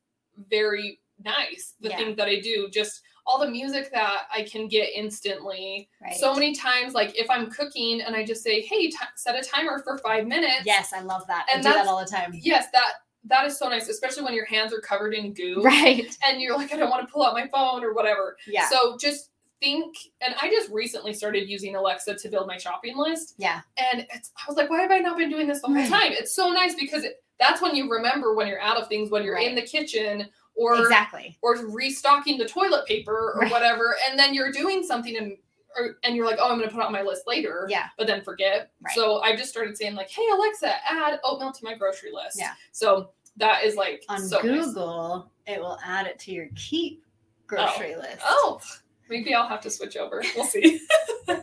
very 0.49 0.99
nice. 1.23 1.73
The 1.81 1.89
Yeah. 1.89 1.97
things 1.97 2.17
that 2.17 2.27
I 2.27 2.39
do, 2.39 2.69
just 2.71 3.01
all 3.25 3.39
the 3.39 3.49
music 3.49 3.89
that 3.93 4.23
I 4.33 4.43
can 4.43 4.67
get 4.67 4.89
instantly. 4.93 5.89
Right. 6.01 6.13
So 6.15 6.33
many 6.33 6.53
times, 6.53 6.93
like 6.93 7.17
if 7.17 7.29
I'm 7.29 7.49
cooking 7.49 8.01
and 8.01 8.15
I 8.15 8.25
just 8.25 8.43
say, 8.43 8.59
"Hey, 8.61 8.89
t- 8.89 8.97
set 9.15 9.35
a 9.35 9.41
timer 9.47 9.79
for 9.83 9.97
five 9.99 10.27
minutes." 10.27 10.63
Yes, 10.65 10.91
I 10.93 10.99
love 11.01 11.25
that. 11.27 11.45
I 11.49 11.55
And 11.55 11.63
do 11.63 11.71
that 11.71 11.87
all 11.87 11.99
the 12.03 12.09
time. 12.09 12.31
Yes, 12.33 12.67
that 12.73 12.91
that 13.25 13.45
is 13.45 13.57
so 13.57 13.69
nice, 13.69 13.87
especially 13.89 14.23
when 14.23 14.33
your 14.33 14.45
hands 14.45 14.73
are 14.73 14.79
covered 14.81 15.13
in 15.13 15.33
goo 15.33 15.61
Right. 15.63 16.15
and 16.27 16.41
you're 16.41 16.57
like, 16.57 16.73
I 16.73 16.77
don't 16.77 16.89
want 16.89 17.07
to 17.07 17.11
pull 17.11 17.25
out 17.25 17.33
my 17.33 17.47
phone 17.47 17.83
or 17.83 17.93
whatever. 17.93 18.37
Yeah. 18.47 18.67
So 18.69 18.97
just 18.97 19.29
think, 19.61 19.95
and 20.21 20.35
I 20.41 20.49
just 20.49 20.69
recently 20.71 21.13
started 21.13 21.47
using 21.49 21.75
Alexa 21.75 22.15
to 22.15 22.29
build 22.29 22.47
my 22.47 22.57
shopping 22.57 22.97
list, 22.97 23.35
yeah. 23.37 23.61
and 23.93 24.05
it's, 24.13 24.31
I 24.37 24.43
was 24.47 24.57
like, 24.57 24.69
why 24.69 24.81
have 24.81 24.91
I 24.91 24.99
not 24.99 25.17
been 25.17 25.29
doing 25.29 25.47
this 25.47 25.61
the 25.61 25.67
whole 25.67 25.75
Right. 25.77 25.89
time? 25.89 26.11
It's 26.11 26.35
so 26.35 26.49
nice 26.51 26.75
because 26.75 27.03
it, 27.05 27.23
that's 27.39 27.61
when 27.61 27.75
you 27.75 27.89
remember 27.89 28.35
when 28.35 28.47
you're 28.47 28.59
out 28.61 28.77
of 28.77 28.87
things, 28.89 29.09
when 29.09 29.23
you're 29.23 29.37
in 29.37 29.55
the 29.55 29.61
kitchen 29.61 30.27
or 30.55 30.81
Exactly. 30.81 31.37
or 31.41 31.55
restocking 31.67 32.37
the 32.37 32.45
toilet 32.47 32.85
paper 32.85 33.33
or 33.35 33.39
Right. 33.41 33.51
whatever, 33.51 33.95
and 34.09 34.19
then 34.19 34.33
you're 34.33 34.51
doing 34.51 34.83
something 34.83 35.15
and 35.17 35.37
or, 35.77 35.97
and 36.03 36.15
you're 36.15 36.25
like, 36.25 36.37
oh, 36.39 36.51
I'm 36.51 36.57
going 36.57 36.69
to 36.69 36.73
put 36.73 36.81
it 36.81 36.85
on 36.85 36.91
my 36.91 37.01
list 37.01 37.23
later. 37.27 37.65
Yeah. 37.69 37.87
But 37.97 38.07
then 38.07 38.21
forget. 38.23 38.71
Right. 38.81 38.95
So 38.95 39.21
I 39.21 39.35
just 39.35 39.49
started 39.49 39.77
saying 39.77 39.95
like, 39.95 40.09
hey 40.09 40.27
Alexa, 40.33 40.73
add 40.89 41.19
oatmeal 41.23 41.51
to 41.51 41.63
my 41.63 41.75
grocery 41.75 42.11
list. 42.13 42.37
Yeah. 42.39 42.53
So 42.71 43.09
that 43.37 43.63
is 43.63 43.75
like 43.75 44.03
On 44.09 44.19
so 44.21 44.37
nice. 44.41 44.65
Google, 44.67 45.31
it 45.47 45.59
will 45.59 45.77
add 45.83 46.07
it 46.07 46.19
to 46.19 46.31
your 46.31 46.47
keep 46.55 47.03
grocery 47.47 47.95
list. 47.95 48.21
Oh, 48.25 48.59
maybe 49.09 49.33
I'll 49.33 49.47
have 49.47 49.61
to 49.61 49.69
switch 49.69 49.97
over. 49.97 50.23
We'll 50.35 50.45
see. 50.45 50.79
um, 51.29 51.39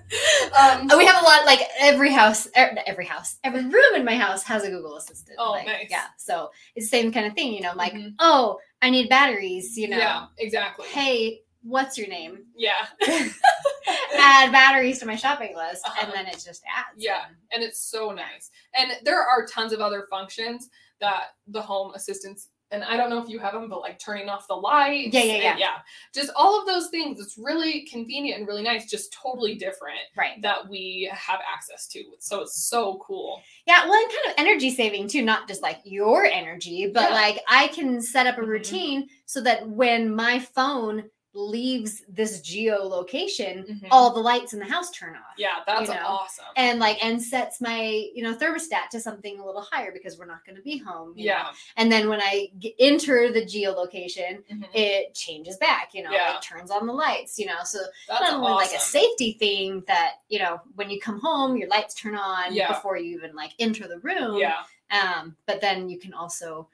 Uh, 0.91 0.97
we 0.97 1.05
have 1.07 1.22
a 1.22 1.24
lot 1.24 1.47
like 1.47 1.61
every 1.81 2.12
house 2.12 2.47
er, 2.57 2.76
every 2.87 3.05
house 3.07 3.39
every 3.45 3.62
room 3.64 3.95
in 3.95 4.05
my 4.05 4.14
house 4.16 4.43
has 4.43 4.62
a 4.64 4.68
google 4.70 4.97
assistant 4.97 5.37
Oh, 5.41 5.53
like, 5.53 5.66
nice. 5.66 5.87
yeah 5.91 6.05
so 6.18 6.51
it's 6.74 6.87
the 6.91 6.97
same 6.99 7.12
kind 7.12 7.26
of 7.26 7.33
thing 7.35 7.53
you 7.55 7.61
know 7.62 7.72
like 7.76 7.95
Mhm. 7.95 8.14
oh 8.18 8.59
i 8.83 8.91
need 8.91 9.09
batteries 9.09 9.78
you 9.78 9.89
know 9.89 9.97
Yeah, 9.99 10.26
exactly. 10.39 10.87
hey 10.89 11.41
what's 11.63 11.99
your 11.99 12.09
name 12.09 12.45
Yeah. 12.57 12.87
add 14.19 14.53
batteries 14.53 14.99
to 15.01 15.07
my 15.07 15.17
shopping 15.17 15.55
list 15.57 15.87
Uh-huh. 15.87 16.01
and 16.07 16.13
then 16.13 16.27
it 16.27 16.35
just 16.45 16.63
adds 16.67 16.97
Yeah. 16.97 17.23
them. 17.23 17.37
and 17.53 17.63
it's 17.63 17.81
so 17.81 18.11
nice. 18.13 18.51
And 18.75 18.93
there 19.05 19.21
are 19.23 19.47
tons 19.47 19.73
of 19.73 19.81
other 19.81 20.07
functions 20.11 20.69
that 21.01 21.35
the 21.49 21.63
home 21.63 21.93
assistants 21.95 22.49
and 22.73 22.85
I 22.85 22.97
don't 22.97 23.11
know 23.11 23.21
if 23.21 23.29
you 23.29 23.41
have 23.41 23.53
them, 23.53 23.69
but 23.69 23.81
like 23.81 23.99
turning 23.99 24.29
off 24.29 24.47
the 24.47 24.55
lights. 24.55 25.13
Yeah, 25.13 25.25
yeah, 25.25 25.37
yeah. 25.39 25.57
yeah. 25.59 25.77
Just 26.15 26.31
all 26.37 26.61
of 26.61 26.69
those 26.69 26.89
things. 26.91 27.19
It's 27.19 27.37
really 27.37 27.85
convenient 27.87 28.39
and 28.39 28.47
really 28.47 28.63
nice, 28.63 28.89
just 28.89 29.13
totally 29.13 29.57
different 29.57 29.99
right 30.17 30.41
that 30.43 30.69
we 30.69 31.11
have 31.13 31.41
access 31.53 31.89
to. 31.89 32.05
So 32.21 32.43
it's 32.43 32.69
so 32.69 33.03
cool. 33.05 33.43
yeah 33.67 33.85
well 33.89 34.01
and 34.01 34.09
kind 34.09 34.27
of 34.29 34.35
energy 34.39 34.71
saving 34.71 35.09
too 35.09 35.23
not 35.23 35.49
just 35.49 35.63
like 35.63 35.81
your 35.85 36.25
energy 36.25 36.89
but 36.95 37.09
Yeah. 37.11 37.15
like 37.17 37.41
i 37.49 37.67
can 37.69 38.01
set 38.01 38.27
up 38.29 38.39
a 38.39 38.41
Mhm. 38.41 38.47
routine 38.47 39.09
so 39.27 39.41
that 39.43 39.69
when 39.69 40.15
my 40.15 40.39
phone 40.39 41.11
leaves 41.33 42.03
this 42.09 42.41
geolocation 42.41 43.64
Mhm. 43.66 43.89
all 43.93 44.12
the 44.12 44.20
lights 44.20 44.53
in 44.53 44.59
the 44.59 44.64
house 44.64 44.91
turn 44.91 45.14
off 45.14 45.35
Yeah, 45.39 45.61
that's 45.64 45.89
know, 45.89 45.95
awesome. 46.05 46.45
and 46.57 46.81
like 46.81 47.03
and 47.05 47.22
sets 47.22 47.61
my 47.61 48.09
you 48.14 48.22
know 48.24 48.35
thermostat 48.35 48.89
to 48.91 49.01
something 49.01 49.39
a 49.39 49.47
little 49.47 49.62
higher 49.62 49.93
because 49.93 50.18
we're 50.18 50.26
not 50.26 50.45
going 50.45 50.57
to 50.57 50.62
be 50.62 50.78
home 50.78 51.12
you 51.16 51.26
know? 51.26 51.33
yeah. 51.35 51.53
and 51.76 51.91
then 51.91 52.09
when 52.09 52.20
i 52.20 52.49
g- 52.59 52.74
enter 52.81 53.31
the 53.31 53.43
geolocation 53.43 54.43
Mhm. 54.51 54.64
it 54.74 55.14
changes 55.14 55.57
back 55.59 55.91
you 55.95 56.03
know 56.03 56.11
Yeah. 56.11 56.37
it 56.37 56.43
turns 56.43 56.70
on 56.70 56.87
the 56.87 56.93
lights 56.93 57.39
you 57.39 57.47
know 57.47 57.62
so 57.64 57.78
That's 58.09 58.20
not 58.22 58.35
only 58.35 58.51
like 58.53 58.72
a 58.74 58.81
safety 58.81 59.35
thing 59.35 59.85
that 59.87 60.14
you 60.28 60.41
know 60.41 60.61
when 60.74 60.91
you 60.91 60.99
come 61.01 61.20
home 61.20 61.57
your 61.57 61.68
lights 61.68 61.95
turn 61.95 62.16
on 62.16 62.53
Yeah. 62.55 62.68
before 62.68 62.97
you 62.99 63.16
even 63.16 63.37
like 63.37 63.53
enter 63.61 63.87
the 63.87 64.01
room 64.01 64.37
Yeah. 64.39 64.62
um 64.91 65.37
but 65.47 65.61
then 65.61 65.89
you 65.89 65.99
can 66.01 66.12
also 66.12 66.68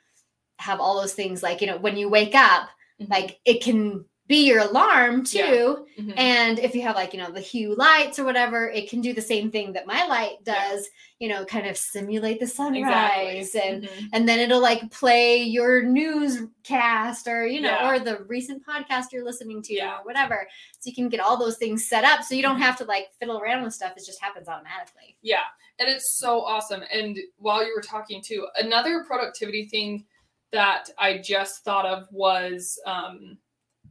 have 0.59 0.81
all 0.81 0.99
those 0.99 1.13
things 1.13 1.43
like 1.43 1.61
you 1.61 1.67
know 1.67 1.77
when 1.77 1.99
you 1.99 2.09
wake 2.09 2.35
up 2.35 2.71
Mhm. 3.03 3.11
like 3.11 3.39
it 3.45 3.63
can 3.63 4.07
be 4.29 4.47
your 4.47 4.61
alarm 4.61 5.25
Yeah. 5.31 5.51
too 5.51 5.87
Mhm. 5.99 6.15
and 6.17 6.59
if 6.59 6.75
you 6.75 6.83
have 6.83 6.97
like, 6.97 7.13
you 7.15 7.21
know, 7.21 7.31
the 7.31 7.41
hue 7.41 7.75
lights 7.77 8.19
or 8.19 8.25
whatever, 8.25 8.69
it 8.69 8.91
can 8.91 9.01
do 9.01 9.13
the 9.13 9.23
same 9.23 9.51
thing 9.51 9.73
that 9.75 9.87
my 9.87 10.05
light 10.07 10.39
Yeah. 10.47 10.71
does, 10.71 10.89
you 11.21 11.29
know, 11.29 11.45
kind 11.45 11.67
of 11.67 11.77
simulate 11.77 12.39
the 12.41 12.45
Exactly. 12.47 12.83
sunrise 12.83 13.55
and 13.55 13.85
Mhm. 13.85 14.09
and 14.13 14.29
then 14.29 14.39
it'll 14.41 14.61
like 14.61 14.91
play 14.91 15.43
your 15.43 15.83
newscast 15.83 17.27
or 17.29 17.47
you 17.47 17.61
know 17.61 17.69
Yeah. 17.71 17.89
or 17.91 17.99
the 17.99 18.25
recent 18.25 18.65
podcast 18.67 19.13
you're 19.13 19.25
listening 19.25 19.63
to 19.63 19.75
Yeah. 19.75 19.99
or 19.99 20.05
whatever. 20.05 20.49
So 20.81 20.89
you 20.91 20.95
can 20.95 21.09
get 21.09 21.21
all 21.21 21.37
those 21.37 21.57
things 21.59 21.89
set 21.89 22.05
up 22.05 22.23
so 22.23 22.35
you 22.35 22.43
don't 22.43 22.57
Mhm. 22.57 22.63
have 22.63 22.77
to 22.79 22.85
like 22.85 23.13
fiddle 23.19 23.39
around 23.39 23.63
with 23.63 23.75
stuff. 23.75 23.93
It 23.97 24.05
just 24.05 24.21
happens 24.21 24.49
automatically. 24.49 25.17
Yeah, 25.23 25.45
and 25.79 25.89
it's 25.89 26.19
so 26.19 26.41
awesome. 26.43 26.83
And 26.93 27.19
while 27.39 27.65
you 27.65 27.73
were 27.75 27.83
talking 27.83 28.23
too, 28.23 28.49
another 28.57 29.05
productivity 29.05 29.67
thing 29.67 30.05
that 30.53 30.91
I 30.99 31.19
just 31.19 31.65
thought 31.65 31.87
of 31.87 32.07
was 32.13 32.79
um, 32.87 33.39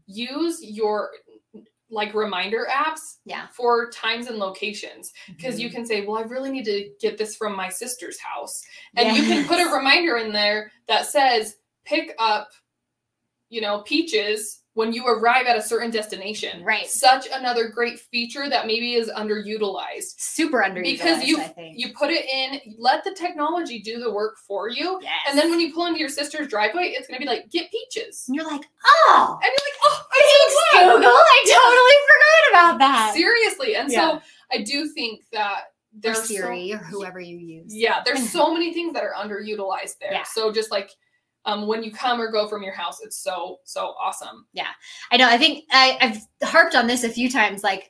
use 0.07 0.59
your 0.63 1.11
like 1.91 2.13
reminder 2.15 2.67
apps 2.71 3.17
Yeah. 3.25 3.47
for 3.55 3.89
times 3.91 4.27
and 4.27 4.37
locations 4.37 5.13
because 5.27 5.55
Mm-hmm. 5.55 5.61
you 5.61 5.69
can 5.69 5.85
say, 5.85 6.05
"Well, 6.05 6.17
I 6.17 6.21
really 6.21 6.51
need 6.51 6.65
to 6.65 6.89
get 6.99 7.17
this 7.17 7.35
from 7.35 7.55
my 7.55 7.69
sister's 7.69 8.19
house," 8.19 8.61
and 8.97 9.15
you 9.15 9.23
can 9.23 9.47
put 9.47 9.59
a 9.59 9.71
reminder 9.71 10.17
in 10.17 10.31
there 10.33 10.71
that 10.87 11.05
says, 11.05 11.57
"Pick 11.85 12.15
up, 12.19 12.49
you 13.49 13.61
know, 13.61 13.81
peaches." 13.83 14.61
When 14.75 14.91
you 14.93 15.07
arrive 15.07 15.47
at 15.47 15.57
a 15.57 15.61
certain 15.61 15.89
destination, 15.89 16.63
Right. 16.63 16.85
Such 16.87 17.27
another 17.33 17.69
great 17.69 17.97
feature 17.99 18.49
that 18.49 18.67
maybe 18.67 18.93
is 18.95 19.09
underutilized 19.09 20.13
super 20.17 20.59
underutilized. 20.61 20.83
because 20.83 21.23
you 21.23 21.39
I 21.39 21.47
think. 21.47 21.79
you 21.79 21.93
put 21.93 22.09
it 22.11 22.25
in 22.25 22.75
let 22.77 23.03
the 23.03 23.13
technology 23.13 23.79
do 23.81 23.99
the 23.99 24.11
work 24.11 24.35
for 24.47 24.69
you 24.69 24.99
yes. 25.01 25.11
and 25.29 25.39
then 25.39 25.49
when 25.49 25.59
you 25.59 25.73
pull 25.73 25.85
into 25.85 25.99
your 25.99 26.09
sister's 26.09 26.47
driveway 26.47 26.93
it's 26.95 27.07
going 27.07 27.19
to 27.19 27.25
be 27.25 27.29
like 27.29 27.49
get 27.51 27.71
peaches 27.71 28.25
and 28.27 28.35
you're 28.35 28.45
like, 28.45 28.65
oh, 28.85 29.39
and 29.41 29.49
you're 29.49 29.65
like 29.69 29.79
oh 29.85 30.01
I'm 30.11 30.91
so. 30.91 30.97
Google. 30.97 31.09
I 31.35 31.45
totally 31.47 31.99
forgot 32.11 32.75
about 32.75 32.79
that. 32.79 33.13
seriously 33.15 33.75
and 33.75 33.91
Yeah. 33.91 34.11
so 34.17 34.21
i 34.51 34.61
do 34.61 34.87
think 34.89 35.21
that 35.31 35.61
there's 35.97 36.23
Siri 36.23 36.71
so, 36.71 36.75
or 36.75 36.79
whoever 36.79 37.19
you 37.21 37.37
use. 37.37 37.73
yeah 37.73 38.01
there's 38.05 38.29
so 38.37 38.51
many 38.53 38.73
things 38.73 38.93
that 38.93 39.03
are 39.03 39.13
underutilized 39.13 39.99
there 40.01 40.11
Yeah. 40.11 40.23
so 40.23 40.51
just 40.51 40.69
like 40.71 40.89
um, 41.45 41.67
when 41.67 41.83
you 41.83 41.91
come 41.91 42.19
or 42.19 42.31
go 42.31 42.47
from 42.47 42.63
your 42.63 42.73
house 42.73 42.99
it's 43.01 43.17
so 43.17 43.59
so 43.63 43.93
awesome 44.01 44.45
Yeah. 44.53 44.67
I 45.11 45.17
know. 45.17 45.27
I 45.29 45.37
think 45.37 45.65
I, 45.71 45.97
I've 46.01 46.49
harped 46.49 46.75
on 46.75 46.87
this 46.87 47.03
a 47.03 47.09
few 47.09 47.29
times. 47.29 47.63
Like 47.63 47.89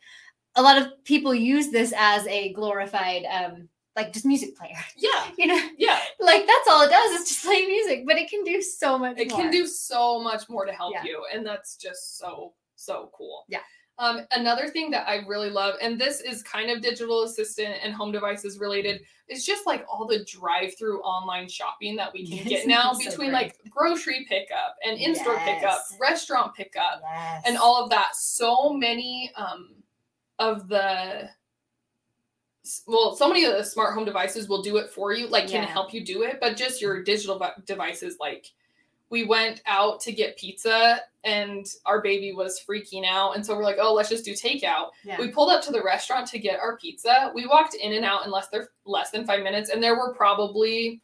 a 0.56 0.62
lot 0.62 0.82
of 0.82 0.88
people 1.04 1.34
use 1.34 1.70
this 1.70 1.94
as 1.98 2.26
a 2.28 2.54
glorified, 2.54 3.24
um, 3.30 3.68
like 3.96 4.12
just 4.14 4.26
music 4.26 4.56
player. 4.58 4.76
yeah 4.98 5.30
You 5.38 5.48
know, 5.48 5.62
yeah 5.78 6.00
like 6.20 6.46
that's 6.46 6.68
all 6.70 6.82
it 6.84 6.90
does 6.90 7.22
is 7.22 7.30
just 7.30 7.46
play 7.46 7.66
music, 7.66 8.04
but 8.08 8.18
it 8.18 8.30
can 8.30 8.44
do 8.44 8.62
so 8.62 8.98
much. 8.98 9.18
it 9.18 9.30
more. 9.32 9.40
can 9.42 9.52
do 9.52 9.66
so 9.68 10.22
much 10.22 10.48
more 10.50 10.66
to 10.66 10.72
help 10.74 10.94
Yeah. 10.94 11.04
you 11.04 11.24
and 11.34 11.46
that's 11.46 11.76
just 11.78 12.18
so 12.18 12.54
so 12.76 13.10
cool 13.18 13.46
Yeah. 13.48 13.60
Um, 13.98 14.22
another 14.32 14.68
thing 14.68 14.92
that 14.92 15.08
i 15.08 15.18
really 15.28 15.50
love 15.50 15.76
and 15.82 16.00
this 16.00 16.20
is 16.22 16.44
kind 16.44 16.70
of 16.70 16.82
digital 16.82 17.24
assistant 17.24 17.76
and 17.82 17.94
home 17.94 18.12
devices 18.12 18.60
related 18.60 19.02
is 19.28 19.46
just 19.46 19.66
like 19.66 19.86
all 19.92 20.06
the 20.06 20.24
drive-through 20.26 21.02
online 21.02 21.48
shopping 21.48 21.96
that 21.96 22.12
we 22.14 22.28
can 22.28 22.38
Yes, 22.38 22.48
get 22.50 22.68
now 22.76 22.94
between 22.94 23.32
like 23.32 23.58
grocery 23.70 24.26
pickup 24.30 24.76
and 24.86 24.98
in-store 25.00 25.40
pickup 25.46 25.82
restaurant 26.00 26.54
pickup 26.54 27.02
Yes. 27.02 27.44
and 27.48 27.58
all 27.58 27.84
of 27.84 27.90
that. 27.90 28.16
So 28.16 28.72
many 28.74 29.32
um 29.36 29.76
of 30.38 30.68
the 30.68 31.30
well 32.88 33.16
so 33.16 33.28
many 33.28 33.46
of 33.46 33.54
the 33.54 33.64
smart 33.64 33.94
home 33.94 34.06
devices 34.06 34.50
will 34.50 34.62
do 34.62 34.78
it 34.78 34.90
for 34.90 35.14
you 35.14 35.28
like 35.28 35.48
can 35.48 35.64
help 35.64 35.94
you 35.94 36.04
do 36.04 36.24
it 36.24 36.40
but 36.42 36.58
just 36.58 36.82
your 36.82 37.04
digital 37.04 37.38
vi- 37.38 37.54
devices 37.66 38.18
like 38.20 38.48
we 39.10 39.24
went 39.24 39.62
out 39.68 40.00
to 40.02 40.12
get 40.12 40.38
pizza 40.38 41.00
and 41.24 41.66
our 41.86 42.02
baby 42.02 42.34
was 42.34 42.60
freaking 42.68 43.06
out 43.06 43.36
and 43.36 43.46
so 43.46 43.56
we're 43.56 43.64
like 43.64 43.78
oh 43.80 43.94
let's 43.94 44.10
just 44.10 44.26
do 44.26 44.34
takeout 44.34 44.90
Yeah. 45.04 45.20
we 45.20 45.30
pulled 45.30 45.50
up 45.52 45.62
to 45.64 45.72
the 45.72 45.82
restaurant 45.82 46.28
to 46.30 46.40
get 46.40 46.60
our 46.60 46.78
pizza 46.78 47.32
we 47.36 47.46
walked 47.48 47.76
in 47.76 47.94
and 47.94 48.04
out 48.06 48.26
in 48.26 48.32
less 48.32 48.48
than 48.50 48.68
less 48.86 49.12
than 49.12 49.26
five 49.26 49.44
minutes 49.44 49.70
and 49.70 49.82
there 49.82 49.96
were 49.98 50.14
probably 50.14 51.02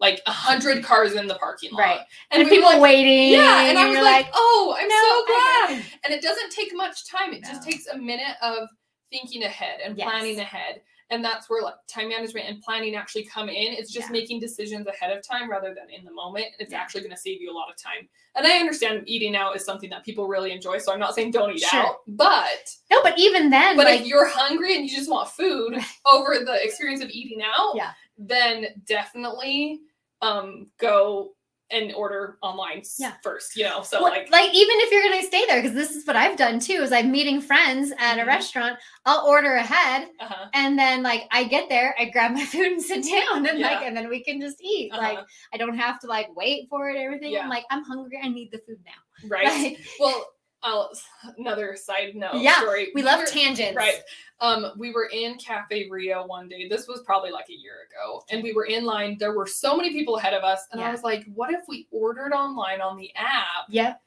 like 0.00 0.22
a 0.26 0.30
hundred 0.32 0.82
cars 0.82 1.12
in 1.12 1.26
the 1.26 1.34
parking 1.34 1.72
lot 1.72 1.80
Right. 1.80 2.00
and, 2.30 2.40
and, 2.42 2.50
we 2.50 2.56
people 2.56 2.70
like, 2.70 2.80
waiting. 2.80 3.32
yeah 3.32 3.62
and 3.68 3.78
i 3.78 3.86
was 3.86 3.94
you're 3.94 4.04
like, 4.04 4.28
oh 4.34 4.76
i'm 4.78 4.88
"No, 4.88 4.94
so 4.96 5.26
glad 5.26 5.36
I 5.36 5.66
got 5.68 5.78
it." 5.78 5.98
and 6.04 6.14
it 6.14 6.22
doesn't 6.22 6.50
take 6.52 6.74
much 6.74 7.06
time 7.08 7.32
it 7.32 7.42
just 7.44 7.62
takes 7.62 7.86
a 7.88 7.98
minute 7.98 8.36
of 8.42 8.68
thinking 9.10 9.42
ahead 9.42 9.80
and 9.84 9.96
Yes. 9.98 10.08
planning 10.08 10.38
ahead 10.40 10.80
and 11.10 11.24
that's 11.24 11.50
where 11.50 11.62
like 11.62 11.74
time 11.88 12.08
management 12.08 12.46
and 12.48 12.62
planning 12.62 12.94
actually 12.94 13.24
come 13.24 13.48
in 13.48 13.72
it's 13.72 13.92
just 13.92 14.08
Yeah. 14.08 14.12
making 14.12 14.40
decisions 14.40 14.86
ahead 14.86 15.16
of 15.16 15.26
time 15.26 15.50
rather 15.50 15.74
than 15.74 15.90
in 15.90 16.04
the 16.04 16.12
moment 16.12 16.46
it's 16.58 16.72
Yeah. 16.72 16.80
actually 16.80 17.00
going 17.02 17.10
to 17.10 17.16
save 17.16 17.40
you 17.40 17.50
a 17.50 17.56
lot 17.56 17.68
of 17.70 17.76
time 17.76 18.08
and 18.36 18.46
i 18.46 18.58
understand 18.58 19.02
eating 19.06 19.34
out 19.36 19.56
is 19.56 19.64
something 19.64 19.90
that 19.90 20.04
people 20.04 20.26
really 20.28 20.52
enjoy 20.52 20.78
so 20.78 20.92
i'm 20.92 21.00
not 21.00 21.14
saying 21.14 21.30
don't 21.32 21.52
eat 21.52 21.60
Sure. 21.60 21.80
out 21.80 21.96
but 22.06 22.74
No, 22.90 23.02
but 23.02 23.18
even 23.18 23.50
then, 23.50 23.76
but 23.76 23.86
like 23.86 24.00
if 24.02 24.06
you're 24.06 24.28
hungry 24.28 24.76
and 24.76 24.88
you 24.88 24.96
just 24.96 25.10
want 25.10 25.28
food 25.28 25.78
over 26.12 26.38
the 26.44 26.62
experience 26.64 27.02
of 27.02 27.10
eating 27.10 27.42
out 27.42 27.74
Yeah. 27.74 27.90
then 28.18 28.66
definitely 28.86 29.80
um 30.22 30.70
go 30.78 31.32
and 31.72 31.92
order 31.94 32.36
online 32.42 32.82
Yeah. 32.98 33.14
first 33.22 33.56
you 33.56 33.64
know 33.64 33.82
so 33.82 34.02
Well, 34.02 34.12
like 34.12 34.30
like 34.30 34.50
even 34.54 34.76
if 34.80 34.90
you're 34.90 35.02
gonna 35.08 35.22
stay 35.22 35.44
there, 35.46 35.60
because 35.62 35.74
this 35.76 35.94
is 35.94 36.06
what 36.06 36.16
I've 36.16 36.36
done 36.36 36.58
too, 36.60 36.74
is 36.82 36.92
I'm 36.92 37.10
meeting 37.10 37.40
friends 37.40 37.92
at 37.98 38.18
a 38.18 38.22
Mhm. 38.22 38.26
restaurant. 38.26 38.78
I'll 39.06 39.26
order 39.26 39.54
ahead, 39.54 40.08
uh-huh, 40.20 40.48
and 40.54 40.78
then 40.78 41.02
like 41.02 41.24
I 41.30 41.44
get 41.44 41.68
there, 41.68 41.94
I 41.98 42.06
grab 42.06 42.32
my 42.32 42.44
food 42.52 42.66
and 42.72 42.82
sit 42.82 43.04
down, 43.10 43.46
and 43.46 43.58
like, 43.60 43.82
and 43.82 43.96
then 43.96 44.08
we 44.08 44.22
can 44.22 44.40
just 44.40 44.60
eat. 44.62 44.92
Like 44.92 45.18
uh-huh, 45.18 45.26
I 45.52 45.56
don't 45.56 45.76
have 45.76 45.98
to 46.00 46.06
like 46.06 46.28
wait 46.36 46.68
for 46.68 46.90
it. 46.90 46.96
Everything. 46.98 47.32
Yeah. 47.32 47.42
I'm 47.42 47.48
like, 47.48 47.64
I'm 47.70 47.84
hungry. 47.84 48.18
I 48.22 48.28
need 48.28 48.50
the 48.52 48.58
food 48.58 48.78
now. 48.84 49.00
right 49.28 49.44
Like, 49.46 49.78
well 49.98 50.26
I'll, 50.62 50.90
another 51.38 51.76
side 51.76 52.14
note 52.14 52.34
Yeah, 52.36 52.60
story 52.60 52.90
we 52.94 53.02
love 53.02 53.20
were- 53.20 53.26
tangents. 53.26 53.76
Right. 53.76 54.00
Um, 54.40 54.72
we 54.78 54.90
were 54.90 55.10
in 55.12 55.36
Cafe 55.36 55.88
Rio 55.90 56.26
one 56.26 56.48
day. 56.48 56.66
This 56.66 56.88
was 56.88 57.02
probably 57.04 57.30
like 57.30 57.50
a 57.50 57.54
year 57.54 57.74
ago, 57.90 58.22
and 58.30 58.42
we 58.42 58.54
were 58.54 58.64
in 58.64 58.84
line. 58.84 59.16
There 59.18 59.34
were 59.36 59.46
so 59.46 59.76
many 59.76 59.90
people 59.90 60.16
ahead 60.16 60.32
of 60.32 60.44
us, 60.44 60.60
and 60.72 60.80
I 60.80 60.90
was 60.90 61.02
like, 61.02 61.26
"What 61.34 61.52
if 61.52 61.60
we 61.68 61.86
ordered 61.90 62.32
online 62.32 62.80
on 62.80 62.96
the 62.96 63.14
app 63.16 63.66
Yep. 63.68 64.00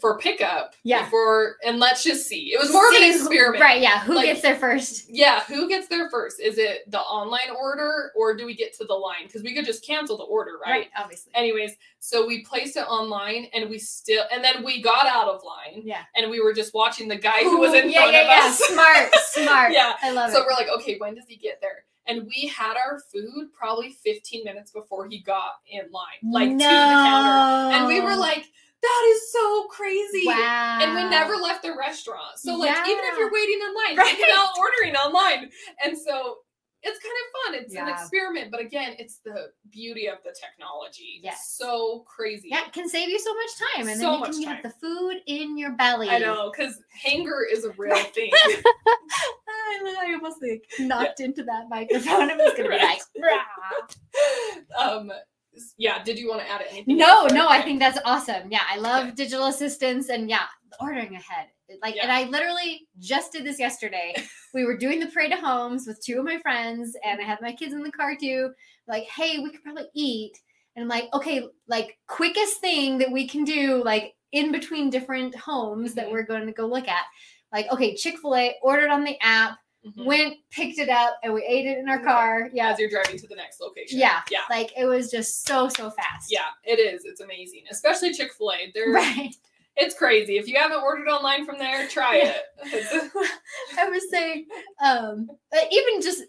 For 0.00 0.18
pickup. 0.18 0.74
Yeah. 0.84 1.04
Before 1.04 1.56
and 1.64 1.78
let's 1.78 2.04
just 2.04 2.26
see. 2.28 2.52
It 2.52 2.60
was 2.60 2.70
more 2.72 2.86
of 2.88 2.94
an 2.94 3.00
See 3.00 3.12
who- 3.12 3.18
experiment. 3.20 3.62
Right. 3.62 3.80
Yeah. 3.80 4.00
Who 4.00 4.14
Like- 4.14 4.26
gets 4.26 4.42
there 4.42 4.56
first? 4.56 5.08
Yeah, 5.08 5.40
who 5.44 5.68
gets 5.68 5.88
there 5.88 6.10
first? 6.10 6.40
Is 6.40 6.58
it 6.58 6.90
the 6.90 7.00
online 7.00 7.50
order 7.58 8.12
or 8.16 8.36
do 8.36 8.44
we 8.46 8.54
get 8.54 8.74
to 8.78 8.84
the 8.84 8.94
line? 8.94 9.24
Because 9.26 9.42
we 9.42 9.54
could 9.54 9.64
just 9.64 9.84
cancel 9.86 10.16
the 10.16 10.24
order, 10.24 10.52
right? 10.64 10.70
Right, 10.70 10.88
Obviously. 10.98 11.32
Anyways, 11.34 11.76
so 12.00 12.26
we 12.26 12.44
placed 12.44 12.76
it 12.76 12.80
online 12.86 13.46
and 13.54 13.70
we 13.70 13.78
still 13.78 14.24
and 14.30 14.44
then 14.44 14.62
we 14.64 14.82
got 14.82 15.06
out 15.06 15.28
of 15.28 15.42
line 15.42 15.82
Yeah. 15.84 16.02
and 16.16 16.30
we 16.30 16.40
were 16.40 16.52
just 16.52 16.74
watching 16.74 17.08
the 17.08 17.16
guy 17.16 17.42
who 17.42 17.58
was 17.58 17.74
in 17.74 17.90
yeah, 17.90 18.00
front 18.00 18.12
yeah, 18.12 18.20
of 18.20 18.26
yeah. 18.26 18.50
us. 18.50 18.58
Smart. 18.58 19.14
Smart. 19.30 19.72
Yeah. 19.72 19.94
I 20.02 20.10
love 20.12 20.30
So 20.32 20.38
it. 20.38 20.40
So 20.42 20.46
we're 20.46 20.54
like, 20.54 20.68
okay, 20.80 20.96
when 20.98 21.14
does 21.14 21.24
he 21.26 21.36
get 21.36 21.60
there? 21.60 21.84
And 22.06 22.26
we 22.26 22.46
had 22.48 22.74
our 22.76 23.00
food 23.12 23.52
probably 23.52 23.92
15 23.92 24.42
minutes 24.42 24.70
before 24.70 25.06
he 25.08 25.20
got 25.20 25.56
in 25.70 25.90
line, 25.92 26.06
like 26.32 26.48
to 26.48 26.56
the 26.56 26.64
counter. 26.64 27.76
And 27.76 27.86
we 27.86 28.00
were 28.00 28.16
like, 28.16 28.46
that 28.82 29.04
is 29.10 29.32
so 29.32 29.64
crazy. 29.68 30.22
wow. 30.26 30.78
And 30.80 30.94
we 30.94 31.04
never 31.10 31.34
left 31.36 31.62
the 31.62 31.74
restaurant. 31.78 32.38
So 32.38 32.54
like 32.56 32.76
even 32.86 33.04
if 33.04 33.18
you're 33.18 33.32
waiting 33.32 33.58
in 33.60 33.74
line, 33.74 33.96
Right. 33.96 34.16
think 34.16 34.28
about 34.30 34.58
ordering 34.58 34.94
online. 34.96 35.50
And 35.84 35.96
so 35.98 36.38
it's 36.82 36.98
kind 37.02 37.14
of 37.14 37.54
fun. 37.54 37.64
It's 37.64 37.74
an 37.74 37.88
experiment, 37.88 38.52
but 38.52 38.60
again, 38.60 38.94
it's 39.00 39.18
the 39.24 39.48
beauty 39.70 40.06
of 40.06 40.18
the 40.24 40.32
technology. 40.40 41.20
Yes. 41.24 41.54
So 41.58 42.04
crazy. 42.06 42.48
Yeah, 42.52 42.66
it 42.66 42.72
can 42.72 42.88
save 42.88 43.08
you 43.08 43.18
so 43.18 43.34
much 43.34 43.50
time, 43.76 43.88
and 43.88 44.00
So 44.00 44.20
then 44.22 44.32
you 44.32 44.46
can 44.46 44.54
have 44.54 44.62
the 44.62 44.70
food 44.80 45.16
in 45.26 45.58
your 45.58 45.72
belly. 45.72 46.08
I 46.08 46.18
know, 46.20 46.52
because 46.56 46.80
hanger 46.92 47.44
is 47.50 47.64
a 47.64 47.70
real 47.72 47.96
thing. 47.96 48.30
I, 49.50 50.12
almost 50.14 50.40
like 50.42 50.64
knocked 50.78 51.20
into 51.20 51.42
that 51.44 51.68
microphone. 51.68 52.30
It 52.30 52.36
was 52.38 52.52
gonna 52.56 52.68
Right. 52.68 53.00
be 53.14 53.20
like, 53.20 53.32
"Rah." 54.78 54.84
um 54.94 55.10
yeah, 55.78 56.02
did 56.02 56.18
you 56.18 56.28
want 56.28 56.40
to 56.42 56.48
add 56.50 56.62
anything? 56.70 56.96
no, 56.96 57.26
no. 57.32 57.48
I 57.48 57.62
think 57.62 57.78
that's 57.78 57.98
awesome. 58.04 58.50
Yeah, 58.50 58.62
I 58.68 58.76
love 58.78 59.06
Okay. 59.06 59.14
digital 59.14 59.46
assistants, 59.46 60.08
and 60.08 60.28
yeah, 60.28 60.46
ordering 60.80 61.14
ahead. 61.14 61.46
Like, 61.82 61.96
and 62.00 62.10
I 62.10 62.24
literally 62.24 62.88
just 62.98 63.32
did 63.32 63.44
this 63.44 63.58
yesterday. 63.58 64.14
we 64.54 64.64
were 64.64 64.76
doing 64.76 65.00
the 65.00 65.06
parade 65.08 65.32
of 65.32 65.40
homes 65.40 65.86
with 65.86 66.02
two 66.02 66.18
of 66.18 66.24
my 66.24 66.38
friends, 66.38 66.96
and 67.04 67.20
I 67.20 67.24
had 67.24 67.40
my 67.42 67.52
kids 67.52 67.74
in 67.74 67.82
the 67.82 67.92
car 67.92 68.16
too. 68.16 68.50
Like, 68.86 69.04
hey, 69.04 69.38
we 69.38 69.50
could 69.50 69.62
probably 69.62 69.88
eat, 69.94 70.32
and 70.76 70.82
I'm 70.82 70.88
like, 70.88 71.08
okay, 71.12 71.46
like 71.66 71.98
quickest 72.06 72.60
thing 72.60 72.98
that 72.98 73.12
we 73.12 73.28
can 73.28 73.44
do, 73.44 73.82
like 73.84 74.14
in 74.32 74.50
between 74.52 74.90
different 74.90 75.34
homes 75.36 75.94
that 75.94 76.06
Mhm. 76.08 76.12
we're 76.12 76.22
going 76.22 76.46
to 76.46 76.52
go 76.52 76.66
look 76.66 76.88
at. 76.88 77.04
Like, 77.52 77.70
okay, 77.72 77.94
Chick 77.96 78.18
Fil 78.18 78.36
A 78.36 78.54
ordered 78.62 78.90
on 78.90 79.04
the 79.04 79.16
app, 79.22 79.58
Mhm. 79.96 80.04
went, 80.04 80.34
picked 80.50 80.78
it 80.78 80.88
up, 80.88 81.18
and 81.22 81.32
we 81.32 81.44
ate 81.44 81.66
it 81.66 81.78
in 81.78 81.88
our 81.88 81.98
car. 82.02 82.50
Yeah, 82.52 82.70
as 82.72 82.78
you're 82.78 82.90
driving 82.90 83.18
to 83.18 83.26
the 83.26 83.34
next 83.36 83.60
location. 83.60 83.98
Yeah. 83.98 84.20
Yeah. 84.30 84.40
like 84.50 84.72
it 84.76 84.86
was 84.86 85.10
just 85.10 85.46
so 85.46 85.68
so 85.68 85.90
fast. 85.90 86.30
Yeah, 86.30 86.48
it 86.64 86.78
is. 86.78 87.04
It's 87.04 87.20
amazing. 87.20 87.64
Especially 87.70 88.12
Chick-fil-A. 88.12 88.72
They're 88.74 88.90
right. 88.92 89.34
it's 89.76 89.94
crazy. 89.96 90.38
If 90.38 90.48
you 90.48 90.58
haven't 90.58 90.82
ordered 90.82 91.08
online 91.08 91.46
from 91.46 91.58
there, 91.58 91.86
try 91.88 92.16
it. 92.16 92.42
I 93.78 93.88
was 93.88 94.10
saying, 94.10 94.46
um, 94.84 95.28
but 95.50 95.68
even 95.70 96.00
just 96.02 96.22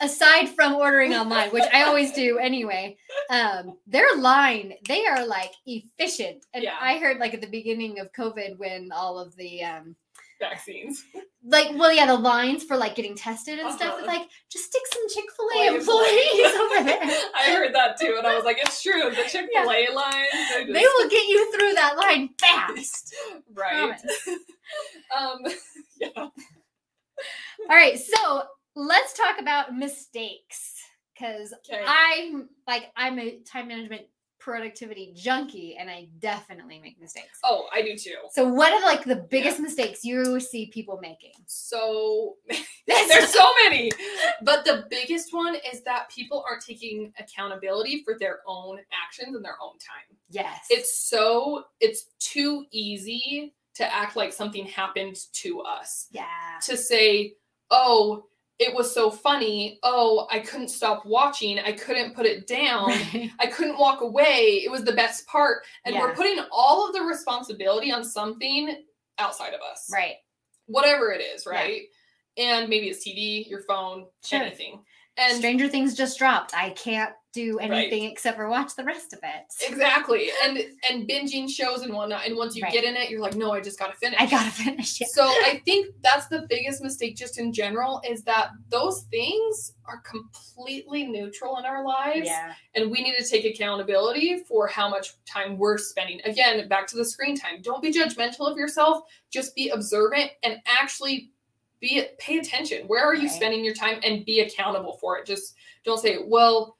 aside 0.00 0.48
from 0.48 0.74
ordering 0.74 1.14
online, 1.14 1.50
which 1.50 1.64
I 1.72 1.84
always 1.84 2.12
do 2.12 2.38
anyway, 2.38 2.96
um, 3.30 3.76
their 3.86 4.16
line, 4.16 4.74
they 4.88 5.06
are 5.06 5.24
like 5.26 5.52
efficient. 5.66 6.44
And 6.54 6.64
Yeah. 6.64 6.76
I 6.80 6.98
heard 6.98 7.18
like 7.18 7.34
at 7.34 7.40
the 7.40 7.46
beginning 7.46 8.00
of 8.00 8.12
COVID 8.12 8.58
when 8.58 8.90
all 8.92 9.18
of 9.18 9.34
the 9.36 9.62
um 9.62 9.94
vaccines. 10.42 11.04
like 11.44 11.68
well 11.78 11.92
yeah, 11.92 12.06
the 12.06 12.14
lines 12.14 12.62
for 12.64 12.76
like 12.76 12.94
getting 12.94 13.14
tested 13.16 13.58
and 13.58 13.72
stuff, 13.72 13.94
it's 13.98 14.06
Uh-huh. 14.08 14.18
like 14.18 14.28
just 14.50 14.64
stick 14.66 14.82
some 14.92 15.08
Chick-fil-A 15.08 15.66
employees 15.76 16.54
over 16.60 16.84
there. 16.84 17.00
I 17.38 17.44
heard 17.54 17.74
that 17.74 17.98
too, 17.98 18.16
and 18.18 18.26
I 18.26 18.34
was 18.36 18.44
like, 18.44 18.58
it's 18.58 18.82
true. 18.82 19.10
The 19.10 19.16
Chick-fil-A 19.32 19.92
lines. 19.94 20.28
They, 20.54 20.64
They 20.72 20.80
just- 20.80 20.94
will 20.98 21.08
get 21.08 21.26
you 21.28 21.52
through 21.52 21.72
that 21.74 21.96
line 21.96 22.28
fast. 22.40 23.14
right. 23.54 24.00
Um 25.18 25.38
yeah. 26.00 26.08
All 26.16 26.30
right, 27.68 27.98
so 27.98 28.42
let's 28.74 29.12
talk 29.12 29.38
about 29.40 29.74
mistakes 29.76 30.74
because 31.14 31.52
Okay. 31.70 31.82
I'm 31.86 32.48
like 32.66 32.90
I'm 32.96 33.18
a 33.18 33.38
time 33.40 33.68
management 33.68 34.02
productivity 34.42 35.12
junkie 35.14 35.76
and 35.78 35.88
I 35.88 36.08
definitely 36.18 36.80
make 36.80 37.00
mistakes. 37.00 37.38
Oh, 37.44 37.68
I 37.72 37.82
do 37.82 37.96
too. 37.96 38.16
So 38.32 38.46
what 38.46 38.72
are 38.72 38.82
like 38.82 39.04
the 39.04 39.16
biggest 39.16 39.60
mistakes 39.60 40.04
you 40.04 40.40
see 40.40 40.66
people 40.66 40.98
making? 41.00 41.32
So 41.46 42.36
there's 42.86 43.32
so 43.32 43.44
many. 43.64 43.90
But 44.42 44.64
the 44.64 44.86
biggest 44.90 45.32
one 45.32 45.54
is 45.72 45.82
that 45.84 46.10
people 46.10 46.44
aren't 46.48 46.64
taking 46.64 47.12
accountability 47.18 48.02
for 48.04 48.16
their 48.18 48.40
own 48.46 48.78
actions 49.04 49.36
and 49.36 49.44
their 49.44 49.56
own 49.62 49.74
time. 49.78 50.16
yes. 50.30 50.66
It's 50.70 50.98
so 51.08 51.64
it's 51.80 52.06
too 52.18 52.64
easy 52.72 53.54
to 53.74 53.94
act 53.94 54.16
like 54.16 54.32
something 54.32 54.66
happened 54.66 55.16
to 55.34 55.60
us. 55.62 56.08
yeah. 56.10 56.58
To 56.64 56.76
say, 56.76 57.34
"Oh, 57.70 58.24
it 58.62 58.74
was 58.74 58.92
so 58.94 59.10
funny. 59.10 59.78
Oh, 59.82 60.26
I 60.30 60.38
couldn't 60.40 60.68
stop 60.68 61.04
watching. 61.04 61.58
I 61.58 61.72
couldn't 61.72 62.14
put 62.14 62.26
it 62.26 62.46
down. 62.46 62.90
Right. 63.14 63.30
I 63.40 63.46
couldn't 63.46 63.78
walk 63.78 64.00
away. 64.00 64.62
It 64.64 64.70
was 64.70 64.84
the 64.84 64.92
best 64.92 65.26
part." 65.26 65.64
And 65.84 65.94
we're 65.96 66.14
putting 66.14 66.38
all 66.50 66.86
of 66.86 66.94
the 66.94 67.02
responsibility 67.02 67.92
on 67.92 68.04
something 68.04 68.84
outside 69.18 69.52
of 69.54 69.60
us 69.60 69.88
right. 69.92 70.14
whatever 70.66 71.12
it 71.12 71.20
is, 71.20 71.44
Yeah. 71.46 71.52
right? 71.58 71.82
And 72.38 72.68
maybe 72.68 72.88
it's 72.88 73.06
TV, 73.06 73.46
your 73.48 73.62
phone, 73.62 74.06
Sure. 74.24 74.40
anything. 74.40 74.82
And 75.18 75.36
Stranger 75.36 75.68
Things 75.68 75.94
just 75.94 76.18
dropped. 76.18 76.54
I 76.54 76.70
can't 76.70 77.14
do 77.32 77.56
Right. 77.58 77.70
anything 77.70 78.04
except 78.04 78.36
for 78.36 78.48
watch 78.48 78.76
the 78.76 78.84
rest 78.84 79.12
of 79.14 79.20
it. 79.22 79.46
exactly, 79.68 80.30
and 80.44 80.58
and 80.90 81.08
binging 81.08 81.48
shows 81.48 81.82
and 81.82 81.92
whatnot. 81.94 82.26
And 82.26 82.36
once 82.36 82.54
you 82.54 82.62
Right. 82.62 82.72
get 82.72 82.84
in 82.84 82.94
it, 82.96 83.08
you're 83.10 83.20
like, 83.20 83.34
no, 83.34 83.52
I 83.52 83.60
just 83.60 83.78
gotta 83.78 83.94
finish. 83.94 84.20
I 84.20 84.26
gotta 84.26 84.50
finish 84.50 85.00
it. 85.00 85.08
So 85.08 85.24
I 85.24 85.62
think 85.64 85.94
that's 86.02 86.26
the 86.26 86.46
biggest 86.48 86.82
mistake, 86.82 87.16
just 87.16 87.38
in 87.38 87.52
general, 87.52 88.02
is 88.08 88.22
that 88.24 88.50
those 88.68 89.02
things 89.10 89.72
are 89.86 89.98
completely 90.02 91.04
neutral 91.04 91.58
in 91.58 91.64
our 91.64 91.84
lives, 91.84 92.26
yeah. 92.26 92.52
and 92.74 92.90
we 92.90 93.02
need 93.02 93.16
to 93.16 93.24
take 93.28 93.44
accountability 93.44 94.44
for 94.44 94.66
how 94.66 94.88
much 94.88 95.14
time 95.24 95.56
we're 95.58 95.78
spending. 95.78 96.20
Again, 96.24 96.68
back 96.68 96.86
to 96.88 96.96
the 96.96 97.04
screen 97.04 97.36
time. 97.36 97.62
Don't 97.62 97.82
be 97.82 97.92
judgmental 97.92 98.50
of 98.50 98.56
yourself. 98.58 99.04
Just 99.30 99.54
be 99.54 99.70
observant 99.70 100.30
and 100.42 100.58
actually 100.66 101.30
be 101.80 102.04
pay 102.18 102.38
attention. 102.38 102.86
Where 102.86 103.02
are 103.04 103.14
you 103.14 103.22
Right. 103.26 103.30
spending 103.36 103.64
your 103.64 103.74
time 103.74 103.98
and 104.04 104.24
be 104.24 104.40
accountable 104.40 104.98
for 105.00 105.18
it. 105.18 105.26
Just 105.26 105.54
don't 105.84 105.98
say, 105.98 106.18
"Well, 106.24 106.76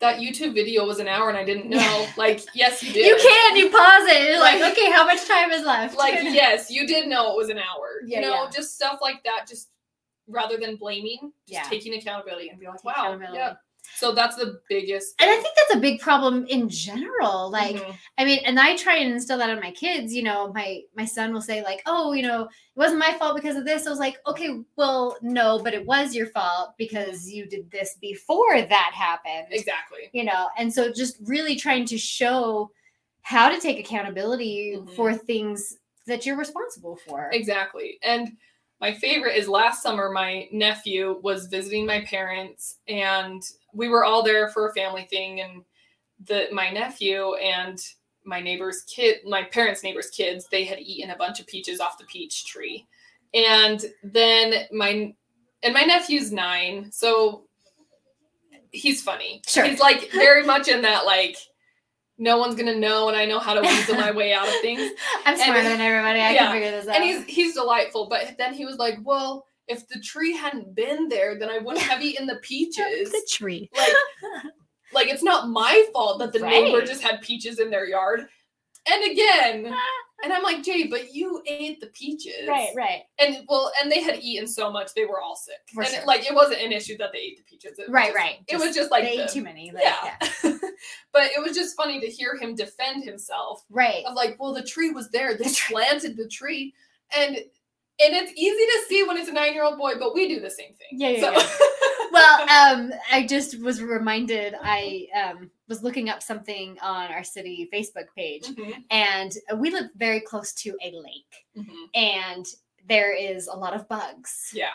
that 0.00 0.18
YouTube 0.18 0.54
video 0.54 0.86
was 0.86 0.98
an 0.98 1.08
hour 1.08 1.28
and 1.28 1.38
I 1.38 1.44
didn't 1.44 1.68
know." 1.68 2.06
Like, 2.16 2.44
yes, 2.54 2.82
you 2.82 2.92
did. 2.92 3.06
You 3.06 3.16
can, 3.16 3.56
you 3.56 3.70
pause 3.70 4.04
it. 4.08 4.28
You're 4.30 4.40
like, 4.40 4.60
Like- 4.60 4.72
okay, 4.72 4.90
how 4.90 5.04
much 5.06 5.26
time 5.26 5.50
is 5.52 5.64
left? 5.64 5.96
Like, 5.96 6.14
yes, 6.22 6.70
you 6.70 6.86
did 6.86 7.08
know 7.08 7.32
it 7.32 7.36
was 7.36 7.48
an 7.48 7.58
hour. 7.58 8.00
Yeah, 8.04 8.20
you 8.20 8.26
know, 8.26 8.44
yeah. 8.44 8.50
just 8.50 8.74
stuff 8.74 8.98
like 9.00 9.22
that. 9.24 9.46
Just 9.48 9.68
rather 10.28 10.56
than 10.56 10.76
blaming, 10.76 11.32
just 11.48 11.64
Yeah. 11.64 11.68
taking 11.68 11.94
accountability 11.94 12.48
and 12.50 12.58
be 12.60 12.66
like, 12.66 12.84
"Wow, 12.84 13.18
yeah." 13.32 13.54
So 13.96 14.12
that's 14.12 14.36
the 14.36 14.60
biggest. 14.68 15.14
And 15.20 15.28
I 15.30 15.34
think 15.34 15.54
that's 15.56 15.74
a 15.76 15.80
big 15.80 16.00
problem 16.00 16.46
in 16.46 16.68
general. 16.68 17.50
Like, 17.50 17.76
Mhm. 17.76 17.96
I 18.18 18.24
mean, 18.24 18.40
and 18.46 18.58
I 18.58 18.76
try 18.76 18.96
and 18.96 19.12
instill 19.12 19.36
that 19.38 19.50
on 19.50 19.60
my 19.60 19.72
kids. 19.72 20.14
You 20.14 20.22
know, 20.22 20.52
my 20.54 20.80
my 20.94 21.04
son 21.04 21.32
will 21.32 21.42
say 21.42 21.62
like, 21.62 21.82
"Oh, 21.86 22.12
you 22.12 22.22
know, 22.22 22.44
it 22.44 22.48
wasn't 22.76 23.00
my 23.00 23.12
fault 23.18 23.36
because 23.36 23.56
of 23.56 23.64
this." 23.64 23.86
I 23.86 23.90
was 23.90 23.98
like, 23.98 24.18
"Okay, 24.26 24.58
well, 24.76 25.18
no, 25.22 25.58
but 25.62 25.74
it 25.74 25.84
was 25.86 26.14
your 26.14 26.26
fault 26.28 26.74
because 26.78 27.28
you 27.30 27.46
did 27.46 27.70
this 27.70 27.96
before 28.00 28.62
that 28.62 28.92
happened." 28.94 29.48
exactly. 29.50 30.08
You 30.12 30.24
know, 30.24 30.48
and 30.56 30.72
so 30.72 30.90
just 30.92 31.16
really 31.24 31.56
trying 31.56 31.84
to 31.86 31.98
show 31.98 32.70
how 33.22 33.48
to 33.50 33.60
take 33.60 33.78
accountability 33.78 34.76
Mhm. 34.78 34.96
for 34.96 35.14
things 35.14 35.78
that 36.06 36.24
you're 36.24 36.36
responsible 36.38 36.96
for. 37.06 37.28
Exactly. 37.32 37.98
And 38.02 38.36
my 38.80 38.94
favorite 38.94 39.36
is 39.36 39.46
last 39.46 39.82
summer, 39.82 40.10
my 40.10 40.48
nephew 40.52 41.20
was 41.22 41.46
visiting 41.48 41.84
my 41.84 42.00
parents, 42.00 42.78
and 42.88 43.42
we 43.74 43.88
were 43.88 44.04
all 44.04 44.22
there 44.22 44.48
for 44.48 44.68
a 44.68 44.74
family 44.74 45.06
thing. 45.10 45.40
And 45.40 45.62
the 46.26 46.48
my 46.52 46.70
nephew 46.70 47.34
and 47.34 47.78
my 48.24 48.40
neighbor's 48.40 48.82
kid, 48.82 49.18
my 49.26 49.42
parents' 49.44 49.82
neighbor's 49.82 50.10
kids, 50.10 50.46
they 50.50 50.64
had 50.64 50.78
eaten 50.80 51.10
a 51.10 51.16
bunch 51.16 51.40
of 51.40 51.46
peaches 51.46 51.80
off 51.80 51.98
the 51.98 52.04
peach 52.04 52.46
tree. 52.46 52.86
And 53.34 53.84
then 54.02 54.66
my 54.72 55.14
and 55.62 55.74
my 55.74 55.82
nephew's 55.82 56.32
nine, 56.32 56.90
so 56.92 57.44
he's 58.72 59.02
funny. 59.02 59.42
Sure. 59.46 59.64
He's 59.64 59.80
like 59.80 60.10
very 60.12 60.44
much 60.44 60.68
in 60.68 60.82
that 60.82 61.04
like 61.06 61.36
no 62.18 62.36
one's 62.36 62.54
gonna 62.54 62.74
know 62.76 63.08
and 63.08 63.16
I 63.16 63.24
know 63.24 63.38
how 63.38 63.54
to 63.54 63.62
weasel 63.62 63.94
my 63.96 64.10
way 64.10 64.32
out 64.32 64.46
of 64.46 64.54
things. 64.60 64.80
I'm 65.24 65.34
And- 65.34 65.40
smarter 65.42 65.62
than 65.62 65.80
everybody. 65.80 66.20
I 66.20 66.32
yeah, 66.32 66.38
can 66.46 66.52
figure 66.52 66.70
this 66.70 66.88
out. 66.88 66.96
and 66.96 67.04
he's 67.04 67.24
he's 67.24 67.54
delightful 67.54 68.08
but 68.08 68.34
then 68.36 68.52
he 68.54 68.64
was 68.66 68.76
like 68.76 68.98
well 69.02 69.46
if 69.70 69.86
the 69.88 70.00
tree 70.00 70.32
hadn't 70.36 70.74
been 70.74 71.08
there 71.08 71.38
then 71.38 71.48
i 71.48 71.58
wouldn't 71.58 71.84
have 71.84 72.02
eaten 72.02 72.26
the 72.26 72.36
peaches 72.42 73.10
the 73.10 73.26
tree. 73.30 73.70
like 73.76 73.92
like 74.92 75.08
it's 75.08 75.22
not 75.22 75.48
my 75.48 75.86
fault 75.92 76.18
that 76.18 76.32
the 76.32 76.40
neighbor 76.40 76.84
just 76.84 77.02
had 77.02 77.20
peaches 77.22 77.58
in 77.60 77.70
their 77.70 77.86
yard 77.86 78.26
and 78.90 79.10
again 79.10 79.74
And 80.22 80.32
I'm 80.32 80.42
like, 80.42 80.62
Jay, 80.62 80.86
but 80.86 81.14
you 81.14 81.42
ate 81.46 81.80
the 81.80 81.86
peaches. 81.88 82.46
right, 82.46 82.68
right, 82.76 83.02
And 83.18 83.38
well, 83.48 83.72
and 83.80 83.90
they 83.90 84.02
had 84.02 84.18
eaten 84.20 84.46
so 84.46 84.70
much 84.70 84.92
they 84.94 85.06
were 85.06 85.20
all 85.20 85.34
sick. 85.36 85.56
For 85.72 85.82
and 85.82 85.90
sure. 85.90 86.00
it, 86.00 86.06
like 86.06 86.26
it 86.30 86.34
wasn't 86.34 86.60
an 86.60 86.72
issue 86.72 86.98
that 86.98 87.10
they 87.12 87.18
ate 87.20 87.38
the 87.38 87.42
peaches. 87.44 87.78
It 87.78 87.88
right, 87.88 88.08
just- 88.08 88.16
right. 88.16 88.36
It 88.48 88.58
was 88.58 88.74
just 88.74 88.90
like 88.90 89.04
they 89.04 89.16
the- 89.16 89.24
ate 89.24 89.30
too 89.30 89.42
many. 89.42 89.70
Like, 89.72 89.84
yeah. 89.84 90.16
but 91.12 91.30
it 91.34 91.42
was 91.42 91.56
just 91.56 91.74
funny 91.76 92.00
to 92.00 92.06
hear 92.06 92.36
him 92.36 92.54
defend 92.54 93.02
himself 93.04 93.64
right. 93.70 94.04
of 94.06 94.14
like, 94.14 94.36
well, 94.38 94.52
the 94.52 94.62
tree 94.62 94.90
was 94.90 95.08
there. 95.10 95.36
They 95.38 95.48
planted 95.70 96.16
the 96.18 96.28
tree. 96.28 96.74
And 97.16 97.38
and 98.02 98.14
it's 98.14 98.32
easy 98.32 98.64
to 98.66 98.80
see 98.88 99.04
when 99.06 99.16
it's 99.16 99.28
a 99.28 99.32
nine 99.32 99.54
year 99.54 99.64
old 99.64 99.78
boy, 99.78 99.94
but 99.98 100.14
we 100.14 100.28
do 100.28 100.40
the 100.40 100.50
same 100.50 100.74
thing. 100.74 100.88
Yeah, 100.92 101.08
yeah, 101.10 101.38
So- 101.38 101.48
well, 102.12 102.40
um, 102.42 102.92
I 103.12 103.26
just 103.26 103.60
was 103.62 103.82
reminded. 103.82 104.54
I 104.62 105.06
um, 105.14 105.50
was 105.68 105.82
looking 105.82 106.08
up 106.08 106.22
something 106.22 106.76
on 106.82 107.10
our 107.12 107.24
city 107.24 107.68
Facebook 107.72 108.06
page, 108.16 108.46
Mhm, 108.48 108.74
and 108.90 109.32
we 109.56 109.70
live 109.70 109.86
very 109.96 110.20
close 110.20 110.52
to 110.54 110.76
a 110.82 110.90
lake, 110.92 111.46
mhm. 111.56 111.74
and 111.94 112.46
there 112.88 113.14
is 113.14 113.46
a 113.46 113.56
lot 113.56 113.74
of 113.74 113.88
bugs. 113.88 114.50
Yeah. 114.52 114.70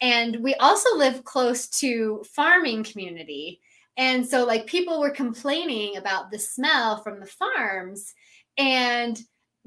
And 0.00 0.36
we 0.42 0.54
also 0.56 0.94
live 0.96 1.24
close 1.24 1.68
to 1.80 2.22
farming 2.34 2.84
community. 2.84 3.60
And 3.96 4.26
so 4.26 4.44
like 4.44 4.66
people 4.66 5.00
were 5.00 5.10
complaining 5.10 5.96
about 5.96 6.30
the 6.30 6.38
smell 6.38 7.02
from 7.02 7.18
the 7.18 7.26
farms 7.26 8.14
and 8.58 9.18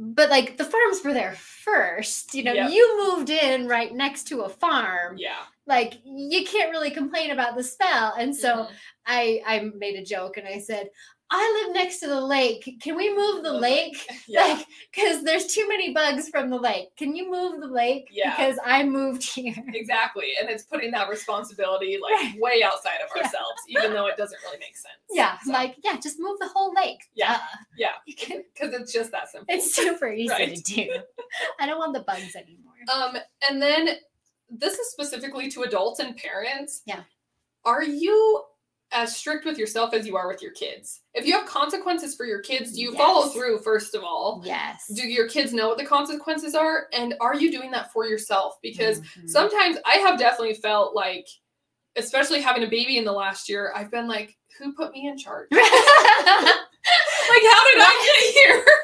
but 0.01 0.29
like 0.29 0.57
the 0.57 0.63
farms 0.63 1.03
were 1.03 1.13
there 1.13 1.33
first. 1.35 2.33
You 2.33 2.43
know, 2.43 2.53
Yep. 2.53 2.71
you 2.71 2.97
moved 3.11 3.29
in 3.29 3.67
right 3.67 3.93
next 3.93 4.23
to 4.29 4.41
a 4.41 4.49
farm. 4.49 5.17
Yeah. 5.17 5.35
Like 5.67 5.99
you 6.05 6.45
can't 6.45 6.71
really 6.71 6.89
complain 6.91 7.31
about 7.31 7.55
the 7.57 7.63
smell. 7.63 8.13
And 8.17 8.35
so 8.35 8.49
Mhm. 8.65 8.71
I 9.05 9.41
I 9.45 9.59
made 9.75 9.95
a 9.97 10.03
joke 10.05 10.37
and 10.37 10.47
I 10.47 10.59
said, 10.59 10.89
I 11.31 11.61
live 11.65 11.75
next 11.75 11.99
to 11.99 12.07
the 12.07 12.19
lake. 12.19 12.77
Can 12.81 12.95
we 12.95 13.15
move 13.15 13.43
the 13.43 13.53
lake? 13.53 13.95
yeah. 14.27 14.41
Like, 14.45 14.65
because 14.91 15.23
there's 15.23 15.45
too 15.45 15.67
many 15.67 15.93
bugs 15.93 16.27
from 16.29 16.49
the 16.49 16.57
lake. 16.57 16.95
Can 16.97 17.15
you 17.15 17.29
move 17.29 17.59
the 17.61 17.67
lake? 17.67 18.07
Yeah. 18.11 18.35
Because 18.35 18.57
I 18.65 18.83
moved 18.83 19.23
here. 19.23 19.53
Exactly. 19.73 20.31
And 20.41 20.49
it's 20.49 20.63
putting 20.63 20.89
that 20.91 21.07
responsibility 21.07 21.99
like 22.01 22.13
Right. 22.13 22.35
way 22.39 22.63
outside 22.63 22.99
of 23.03 23.09
Yeah. 23.15 23.23
ourselves, 23.23 23.61
even 23.67 23.93
though 23.93 24.07
it 24.07 24.17
doesn't 24.17 24.39
really 24.43 24.57
make 24.57 24.75
sense. 24.75 24.95
Yeah. 25.11 25.37
So, 25.45 25.51
Like, 25.51 25.75
yeah, 25.83 25.97
just 26.01 26.19
move 26.19 26.39
the 26.39 26.47
whole 26.47 26.73
lake. 26.73 26.99
Yeah. 27.13 27.33
Duh. 27.37 27.39
yeah. 27.77 27.91
Because 28.07 28.43
it's 28.73 28.91
just 28.91 29.11
that 29.11 29.29
simple. 29.29 29.53
it's 29.53 29.75
super 29.75 30.11
easy 30.11 30.33
Right. 30.33 30.55
to 30.55 30.61
do. 30.63 30.89
I 31.59 31.67
don't 31.67 31.77
want 31.77 31.93
the 31.93 32.01
bugs 32.01 32.35
anymore. 32.35 32.73
Um, 32.91 33.17
and 33.47 33.61
then 33.61 33.89
this 34.49 34.79
is 34.79 34.91
specifically 34.91 35.47
to 35.51 35.61
adults 35.61 35.99
and 35.99 36.17
parents. 36.17 36.81
Yeah. 36.87 37.03
Are 37.65 37.83
you 37.83 38.45
as 38.91 39.15
strict 39.15 39.45
with 39.45 39.57
yourself 39.57 39.93
as 39.93 40.05
you 40.07 40.17
are 40.17 40.27
with 40.27 40.41
your 40.41 40.51
kids? 40.51 41.01
If 41.13 41.25
you 41.25 41.33
have 41.33 41.45
consequences 41.47 42.15
for 42.15 42.25
your 42.25 42.41
kids, 42.41 42.73
do 42.73 42.81
you 42.81 42.93
follow 42.95 43.27
through 43.29 43.59
first 43.59 43.93
of 43.95 44.03
all? 44.03 44.41
yes. 44.45 44.91
Do 44.95 45.07
your 45.07 45.27
kids 45.29 45.53
know 45.53 45.67
what 45.67 45.77
the 45.77 45.85
consequences 45.85 46.55
are? 46.55 46.87
And 46.93 47.13
are 47.21 47.35
you 47.35 47.51
doing 47.51 47.71
that 47.71 47.91
for 47.93 48.05
yourself? 48.05 48.55
Because 48.61 48.99
Mhm. 49.01 49.29
sometimes 49.29 49.77
I 49.85 49.95
have 49.97 50.17
definitely 50.19 50.55
felt 50.55 50.95
like, 50.95 51.27
especially 51.95 52.41
having 52.41 52.63
a 52.63 52.67
baby 52.67 52.97
in 52.97 53.05
the 53.05 53.11
last 53.11 53.47
year, 53.49 53.71
I've 53.75 53.91
been 53.91 54.07
like, 54.07 54.35
who 54.57 54.73
put 54.73 54.91
me 54.91 55.07
in 55.07 55.17
charge? 55.17 55.47
like, 55.51 55.61
how 55.61 57.63
did 57.71 57.81
I 57.81 58.03
get 58.05 58.33
here? 58.35 58.65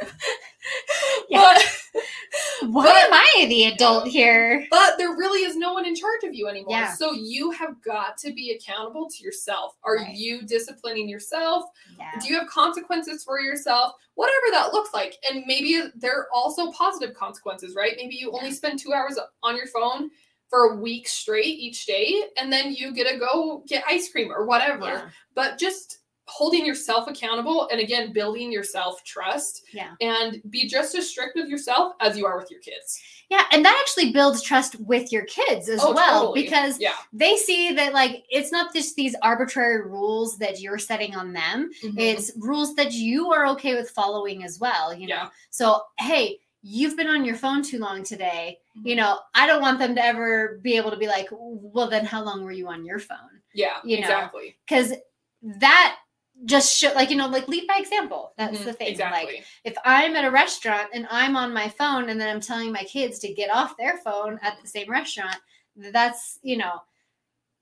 Yeah. 1.30 1.42
But 1.42 1.64
Why 2.62 2.84
But- 2.86 2.96
am 2.96 3.14
I 3.14 3.46
the 3.48 3.66
adult 3.66 4.08
here? 4.08 4.66
But 4.70 4.98
there 4.98 5.12
really 5.16 5.42
is 5.44 5.56
no 5.56 5.74
one 5.74 5.86
in 5.86 5.96
charge 5.96 6.24
of 6.24 6.34
you 6.34 6.48
anymore. 6.48 6.72
Yeah. 6.72 6.94
So 6.94 7.12
you 7.14 7.52
have 7.52 7.82
got 7.82 8.18
to 8.20 8.34
be 8.34 8.52
accountable 8.52 9.10
to 9.10 9.24
yourself. 9.24 9.76
Are 9.84 9.98
Right. 9.98 10.16
you 10.16 10.42
disciplining 10.42 11.08
yourself? 11.10 11.66
Yeah. 11.98 12.12
Do 12.20 12.28
you 12.28 12.40
have 12.40 12.48
consequences 12.48 13.24
for 13.24 13.40
yourself? 13.40 13.94
Whatever 14.16 14.46
that 14.52 14.74
looks 14.74 14.94
like. 14.94 15.18
And 15.30 15.44
maybe 15.46 15.82
there 15.96 16.18
are 16.18 16.28
also 16.34 16.72
positive 16.72 17.16
consequences, 17.16 17.76
right? 17.76 17.94
Maybe 17.98 18.16
you 18.16 18.32
only 18.32 18.50
Yeah. 18.50 18.56
spend 18.56 18.80
two 18.80 18.94
hours 18.94 19.20
on 19.44 19.56
your 19.58 19.68
phone 19.68 20.12
for 20.50 20.72
a 20.72 20.76
week 20.76 21.08
straight 21.08 21.58
each 21.58 21.86
day, 21.86 22.30
and 22.38 22.54
then 22.54 22.74
you 22.74 22.92
get 22.94 23.08
to 23.10 23.18
go 23.18 23.64
get 23.68 23.84
ice 23.88 24.10
cream 24.10 24.32
or 24.32 24.46
whatever. 24.46 25.12
But 25.34 25.58
just 25.58 26.00
holding 26.28 26.66
yourself 26.66 27.08
accountable 27.08 27.68
and 27.72 27.80
again, 27.80 28.12
building 28.12 28.52
your 28.52 28.64
self 28.64 29.04
trust 29.04 29.64
Yeah. 29.72 29.92
and 30.02 30.42
be 30.50 30.68
just 30.68 30.96
as 30.96 31.10
strict 31.10 31.36
with 31.36 31.48
yourself 31.48 31.94
as 32.02 32.18
you 32.18 32.26
are 32.26 32.38
with 32.38 32.50
your 32.50 32.60
kids. 32.62 33.00
Yeah. 33.30 33.44
And 33.52 33.64
that 33.66 33.78
actually 33.80 34.12
builds 34.12 34.42
trust 34.42 34.76
with 34.80 35.12
your 35.12 35.26
kids 35.26 35.70
as 35.70 35.80
Oh, 35.84 35.94
well 35.94 36.22
totally. 36.28 36.44
because 36.44 36.80
Yeah. 36.80 36.94
they 37.14 37.36
see 37.38 37.74
that, 37.74 37.94
like, 37.94 38.24
it's 38.30 38.52
not 38.52 38.74
just 38.74 38.96
these 38.96 39.16
arbitrary 39.22 39.82
rules 39.88 40.38
that 40.38 40.60
you're 40.62 40.78
setting 40.80 41.16
on 41.16 41.34
them, 41.34 41.72
Mhm. 41.84 42.00
it's 42.00 42.32
rules 42.38 42.76
that 42.76 42.94
you 42.94 43.32
are 43.32 43.48
okay 43.48 43.76
with 43.76 43.90
following 43.90 44.44
as 44.44 44.60
well, 44.60 44.94
you 44.94 45.08
know? 45.08 45.16
Yeah. 45.16 45.30
So, 45.50 45.82
hey, 46.00 46.40
you've 46.62 46.98
been 46.98 47.08
on 47.08 47.24
your 47.26 47.36
phone 47.36 47.62
too 47.62 47.78
long 47.80 48.04
today. 48.04 48.60
Mm-hmm. 48.78 48.88
You 48.88 48.96
know, 48.96 49.20
I 49.36 49.46
don't 49.46 49.62
want 49.62 49.78
them 49.80 49.94
to 49.96 50.04
ever 50.04 50.60
be 50.64 50.76
able 50.78 50.90
to 50.92 50.98
be 50.98 51.06
like, 51.08 51.28
well, 51.32 51.88
then 51.88 52.06
how 52.06 52.24
long 52.24 52.44
were 52.44 52.52
you 52.52 52.68
on 52.68 52.84
your 52.84 52.98
phone? 53.00 53.42
Yeah, 53.54 53.78
you 53.84 53.98
know, 53.98 54.02
exactly. 54.02 54.58
Because 54.68 54.94
that 55.60 55.98
just 56.44 56.78
show 56.78 56.92
like 56.94 57.10
you 57.10 57.16
know 57.16 57.28
like 57.28 57.48
lead 57.48 57.66
by 57.66 57.78
example 57.78 58.34
that's 58.38 58.58
Mhm, 58.60 58.66
the 58.66 58.74
thing 58.74 58.88
Exactly. 58.90 59.36
like 59.36 59.46
if 59.64 59.76
i'm 59.86 60.16
at 60.18 60.26
a 60.26 60.32
restaurant 60.32 60.90
and 60.94 61.08
i'm 61.10 61.38
on 61.38 61.54
my 61.54 61.70
phone 61.70 62.10
and 62.10 62.20
then 62.20 62.28
i'm 62.28 62.42
telling 62.42 62.74
my 62.74 62.84
kids 62.84 63.20
to 63.20 63.34
get 63.34 63.50
off 63.50 63.78
their 63.78 63.98
phone 64.00 64.38
at 64.42 64.58
the 64.62 64.68
same 64.68 64.90
restaurant 64.92 65.38
that's 65.94 66.38
you 66.44 66.58
know 66.58 66.74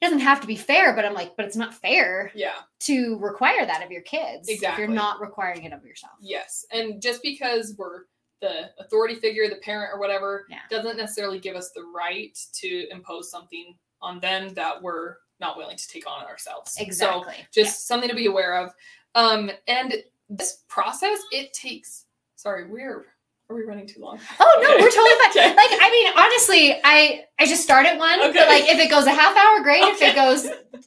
it 0.02 0.06
doesn't 0.06 0.20
have 0.20 0.42
to 0.42 0.48
be 0.48 0.56
fair 0.56 0.94
but 0.96 1.06
i'm 1.06 1.14
like 1.14 1.36
but 1.38 1.46
it's 1.46 1.56
not 1.56 1.74
fair 1.76 2.32
yeah. 2.34 2.56
to 2.80 3.18
require 3.20 3.64
that 3.66 3.84
of 3.86 3.92
your 3.92 4.02
kids 4.02 4.50
if 4.50 4.56
Exactly. 4.56 4.84
you're 4.84 4.92
not 4.94 5.22
requiring 5.22 5.64
it 5.66 5.72
of 5.74 5.86
yourself 5.86 6.14
Yes. 6.20 6.66
And 6.72 7.00
just 7.02 7.22
because 7.22 7.76
we're 7.78 8.06
the 8.42 8.72
authority 8.78 9.16
figure, 9.16 9.48
the 9.48 9.56
parent 9.58 9.92
or 9.94 10.00
whatever, 10.02 10.46
Yeah. 10.50 10.60
doesn't 10.70 10.98
necessarily 10.98 11.40
give 11.40 11.56
us 11.56 11.72
the 11.72 11.84
right 11.96 12.38
to 12.56 12.88
impose 12.92 13.32
something 13.32 13.78
on 14.02 14.20
them 14.20 14.54
that 14.56 14.82
we're 14.82 15.16
not 15.40 15.58
willing 15.58 15.78
to 15.78 15.88
take 15.88 16.10
on 16.10 16.26
ourselves. 16.26 16.74
So 16.74 16.84
exactly 16.84 17.36
just 17.52 17.88
something 17.88 18.10
to 18.10 18.16
be 18.16 18.26
aware 18.28 18.58
of. 18.58 18.72
Um, 19.16 19.52
and 19.68 19.94
this 20.30 20.64
process, 20.68 21.20
it 21.32 21.54
takes 21.54 22.06
sorry, 22.36 22.68
we're 22.70 23.06
are 23.50 23.56
we 23.58 23.64
running 23.66 23.86
too 23.86 24.00
long? 24.00 24.20
Oh 24.40 24.60
no, 24.62 24.74
Okay. 24.74 24.82
we're 24.82 24.90
totally 24.90 25.10
fine. 25.22 25.30
Okay. 25.34 25.48
Like 25.56 25.80
I 25.82 25.90
mean, 25.92 26.14
honestly, 26.18 26.80
I 26.84 27.26
I 27.40 27.46
just 27.46 27.64
started 27.64 27.98
one. 28.00 28.20
Okay. 28.22 28.32
But 28.34 28.48
like 28.48 28.64
if 28.70 28.80
it 28.80 28.90
goes 28.90 29.06
a 29.06 29.12
half 29.12 29.36
hour, 29.36 29.62
great. 29.64 29.84
If 29.84 30.02
it 30.02 30.16
goes 30.16 30.46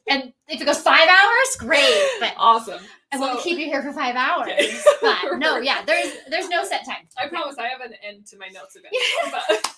and 0.09 0.33
if 0.49 0.61
it 0.61 0.65
goes 0.65 0.79
five 0.81 1.09
hours, 1.09 1.57
great. 1.59 2.07
But 2.21 2.35
Awesome. 2.37 2.81
I 3.13 3.19
won't 3.19 3.41
keep 3.41 3.59
you 3.59 3.67
here 3.67 3.83
for 3.83 3.93
five 3.93 4.17
hours. 4.17 4.49
Okay. 4.49 4.79
But 5.03 5.37
no, 5.39 5.59
yeah, 5.59 5.85
there's 5.85 6.13
there's 6.29 6.49
no 6.49 6.65
set 6.65 6.85
time. 6.85 7.07
I 7.23 7.29
promise 7.29 7.57
I 7.59 7.69
have 7.69 7.81
an 7.81 7.93
end 8.03 8.27
to 8.29 8.39
my 8.39 8.49
notes 8.49 8.77
eventually. 8.77 9.31
but, 9.31 9.75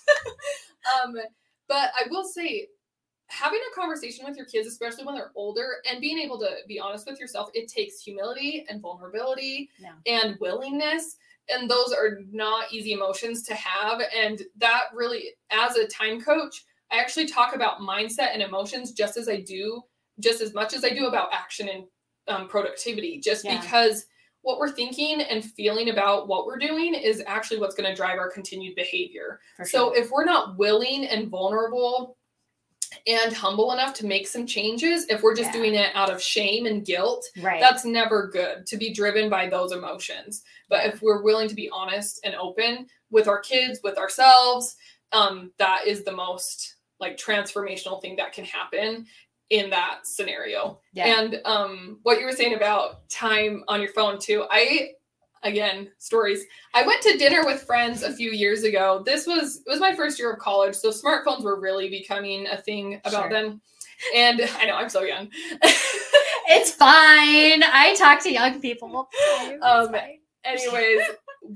um, 1.03 1.15
but 1.67 1.91
I 1.95 2.07
will 2.09 2.23
say, 2.23 2.67
having 3.29 3.59
a 3.71 3.75
conversation 3.75 4.25
with 4.25 4.35
your 4.35 4.45
kids, 4.45 4.67
especially 4.67 5.05
when 5.05 5.15
they're 5.15 5.31
older, 5.35 5.77
and 5.89 6.01
being 6.01 6.17
able 6.19 6.39
to 6.39 6.49
be 6.67 6.79
honest 6.79 7.05
with 7.07 7.19
yourself, 7.19 7.49
it 7.53 7.67
takes 7.67 8.01
humility 8.01 8.65
and 8.69 8.81
vulnerability 8.81 9.69
Yeah. 9.79 9.93
and 10.05 10.37
willingness. 10.39 11.15
And 11.47 11.69
those 11.69 11.93
are 11.93 12.19
not 12.31 12.71
easy 12.73 12.91
emotions 12.93 13.43
to 13.43 13.55
have. 13.55 14.01
And 14.15 14.41
that 14.57 14.85
really, 14.93 15.31
as 15.51 15.75
a 15.77 15.87
time 15.87 16.21
coach, 16.21 16.63
I 16.91 16.97
actually 16.99 17.27
talk 17.27 17.55
about 17.55 17.79
mindset 17.79 18.33
and 18.33 18.41
emotions 18.41 18.91
just 18.93 19.15
as 19.17 19.29
I 19.29 19.41
do, 19.41 19.81
just 20.19 20.41
as 20.41 20.53
much 20.53 20.73
as 20.73 20.83
I 20.83 20.89
do 20.89 21.05
about 21.07 21.29
action 21.33 21.69
and 21.69 21.85
um, 22.27 22.47
productivity, 22.47 23.19
just 23.19 23.45
Yeah. 23.45 23.59
because 23.61 24.05
what 24.41 24.57
we're 24.59 24.71
thinking 24.71 25.21
and 25.21 25.43
feeling 25.43 25.89
about 25.89 26.27
what 26.27 26.45
we're 26.45 26.57
doing 26.59 26.93
is 26.93 27.21
actually 27.27 27.59
what's 27.59 27.75
going 27.75 27.89
to 27.89 27.95
drive 27.95 28.17
our 28.19 28.29
continued 28.29 28.75
behavior. 28.75 29.39
For 29.57 29.65
So 29.65 29.91
if 29.93 30.11
we're 30.11 30.25
not 30.25 30.57
willing 30.57 31.05
and 31.05 31.27
vulnerable 31.29 32.17
and 33.07 33.33
humble 33.33 33.71
enough 33.71 33.93
to 33.95 34.05
make 34.05 34.27
some 34.27 34.45
changes, 34.45 35.05
if 35.09 35.21
we're 35.21 35.35
just 35.35 35.49
Yeah. 35.49 35.53
doing 35.59 35.75
it 35.75 35.91
out 35.95 36.09
of 36.09 36.21
shame 36.21 36.65
and 36.65 36.85
guilt, 36.85 37.25
right. 37.41 37.59
that's 37.59 37.85
never 37.85 38.27
good 38.27 38.65
to 38.67 38.77
be 38.77 38.93
driven 38.93 39.29
by 39.29 39.47
those 39.47 39.71
emotions. 39.71 40.43
But 40.69 40.85
if 40.85 41.01
we're 41.01 41.21
willing 41.21 41.47
to 41.49 41.55
be 41.55 41.69
honest 41.71 42.19
and 42.23 42.35
open 42.35 42.87
with 43.11 43.27
our 43.27 43.39
kids, 43.39 43.79
with 43.83 43.97
ourselves, 43.97 44.75
um, 45.11 45.51
that 45.57 45.87
is 45.87 46.03
the 46.03 46.11
most 46.11 46.75
like 46.99 47.17
transformational 47.17 48.01
thing 48.01 48.15
that 48.17 48.33
can 48.33 48.45
happen 48.45 49.05
in 49.49 49.69
that 49.71 50.05
scenario. 50.05 50.79
yeah. 50.93 51.19
And 51.19 51.41
um, 51.45 51.99
what 52.03 52.19
you 52.19 52.25
were 52.25 52.31
saying 52.33 52.53
about 52.53 53.09
time 53.09 53.63
on 53.67 53.81
your 53.81 53.91
phone 53.93 54.19
too, 54.19 54.45
I 54.51 54.91
again 55.43 55.89
stories. 55.97 56.43
I 56.73 56.85
went 56.85 57.01
to 57.03 57.17
dinner 57.17 57.45
with 57.45 57.63
friends 57.63 58.03
a 58.03 58.13
few 58.13 58.31
years 58.31 58.63
ago. 58.63 59.03
This 59.05 59.25
was 59.27 59.61
it 59.65 59.69
was 59.69 59.79
my 59.79 59.95
first 59.95 60.19
year 60.19 60.31
of 60.33 60.39
college, 60.39 60.75
so 60.75 60.89
smartphones 60.89 61.43
were 61.43 61.59
really 61.59 61.89
becoming 61.89 62.47
a 62.47 62.57
thing 62.57 62.95
about 63.05 63.23
Sure. 63.23 63.29
then. 63.29 63.61
And 64.15 64.41
I 64.57 64.65
know 64.65 64.75
I'm 64.75 64.89
so 64.89 65.01
young. 65.03 65.29
it's 65.61 66.71
fine. 66.71 67.63
I 67.63 67.95
talk 67.97 68.21
to 68.23 68.31
young 68.31 68.61
people. 68.61 68.95
all 68.95 69.09
the 69.87 69.91
time. 69.91 70.19
It's 70.45 70.65
Um. 70.67 70.75
Anyways, 70.75 71.01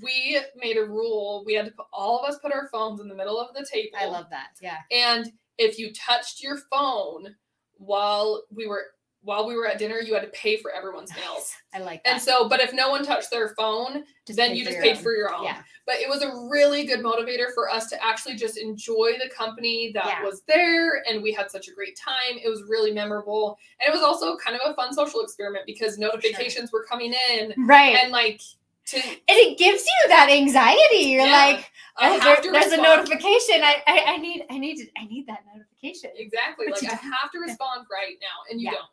we 0.04 0.40
made 0.58 0.78
a 0.78 0.84
rule. 0.86 1.44
We 1.46 1.54
had 1.54 1.66
to 1.66 1.72
put, 1.72 1.86
all 1.94 2.20
of 2.20 2.30
us 2.30 2.38
put 2.42 2.52
our 2.52 2.68
phones 2.70 3.00
in 3.00 3.08
the 3.08 3.16
middle 3.16 3.40
of 3.40 3.54
the 3.56 3.66
table. 3.72 3.98
I 3.98 4.08
love 4.08 4.26
that. 4.30 4.50
Yeah. 4.62 4.78
And 4.92 5.32
if 5.58 5.80
you 5.80 5.94
touched 5.94 6.44
your 6.44 6.58
phone 6.72 7.34
while 7.78 8.44
we 8.54 8.68
were 8.68 8.88
while 9.24 9.48
we 9.48 9.56
were 9.56 9.66
at 9.68 9.80
dinner, 9.80 10.00
you 10.00 10.14
had 10.14 10.22
to 10.24 10.30
pay 10.30 10.58
for 10.58 10.72
everyone's 10.72 11.12
meals. 11.16 11.54
I 11.74 11.80
like 11.80 12.04
that. 12.04 12.14
And 12.14 12.22
so, 12.22 12.48
but 12.48 12.60
if 12.60 12.74
no 12.74 12.90
one 12.90 13.04
touched 13.04 13.32
their 13.32 13.50
phone, 13.56 14.04
then 14.28 14.56
you 14.56 14.64
just 14.66 14.80
paid 14.80 14.98
own. 14.98 15.04
for 15.04 15.14
your 15.16 15.34
own. 15.34 15.44
Yeah. 15.46 15.62
But 15.86 15.96
it 15.96 16.08
was 16.08 16.22
a 16.22 16.30
really 16.50 16.86
good 16.86 17.00
motivator 17.00 17.54
for 17.54 17.70
us 17.70 17.90
to 17.90 18.04
actually 18.04 18.36
just 18.36 18.58
enjoy 18.58 19.14
the 19.22 19.30
company 19.36 19.92
that 19.94 20.06
Yeah. 20.06 20.24
was 20.24 20.44
there. 20.48 21.04
And 21.10 21.22
we 21.24 21.32
had 21.34 21.50
such 21.52 21.68
a 21.68 21.74
great 21.74 21.98
time. 21.98 22.38
It 22.44 22.48
was 22.50 22.64
really 22.70 22.92
memorable. 22.92 23.58
And 23.80 23.88
it 23.94 23.98
was 23.98 24.04
also 24.04 24.38
kind 24.38 24.56
of 24.56 24.62
a 24.72 24.74
fun 24.76 24.94
social 24.94 25.22
experiment 25.22 25.66
because 25.66 25.98
notifications 25.98 26.72
were 26.72 26.86
coming 26.86 27.14
in 27.32 27.54
Right. 27.66 27.96
and 27.98 28.12
like 28.12 28.42
to 28.86 28.98
and 28.98 29.16
it 29.28 29.58
gives 29.58 29.84
you 29.86 30.10
that 30.10 30.30
anxiety. 30.30 31.06
You're 31.10 31.26
Yeah. 31.26 31.32
like, 31.56 31.72
I 31.98 32.10
oh, 32.10 32.20
have 32.20 32.44
there- 32.44 32.52
there's 32.52 32.74
a 32.74 32.78
notification. 32.82 33.64
I, 33.64 33.82
I 33.88 34.04
I 34.08 34.18
need 34.18 34.46
I 34.50 34.58
need 34.58 34.76
to, 34.78 34.88
I 34.98 35.06
need 35.06 35.26
that 35.28 35.44
notification. 35.54 36.12
Exactly. 36.18 36.66
But 36.68 36.76
Like 36.76 36.82
you 36.82 36.88
I 36.90 36.96
don't. 37.02 37.12
have 37.14 37.32
to 37.32 37.40
respond 37.40 37.86
right 37.92 38.16
now, 38.22 38.44
and 38.52 38.60
you 38.60 38.66
Yeah. 38.66 38.78
don't. 38.80 38.90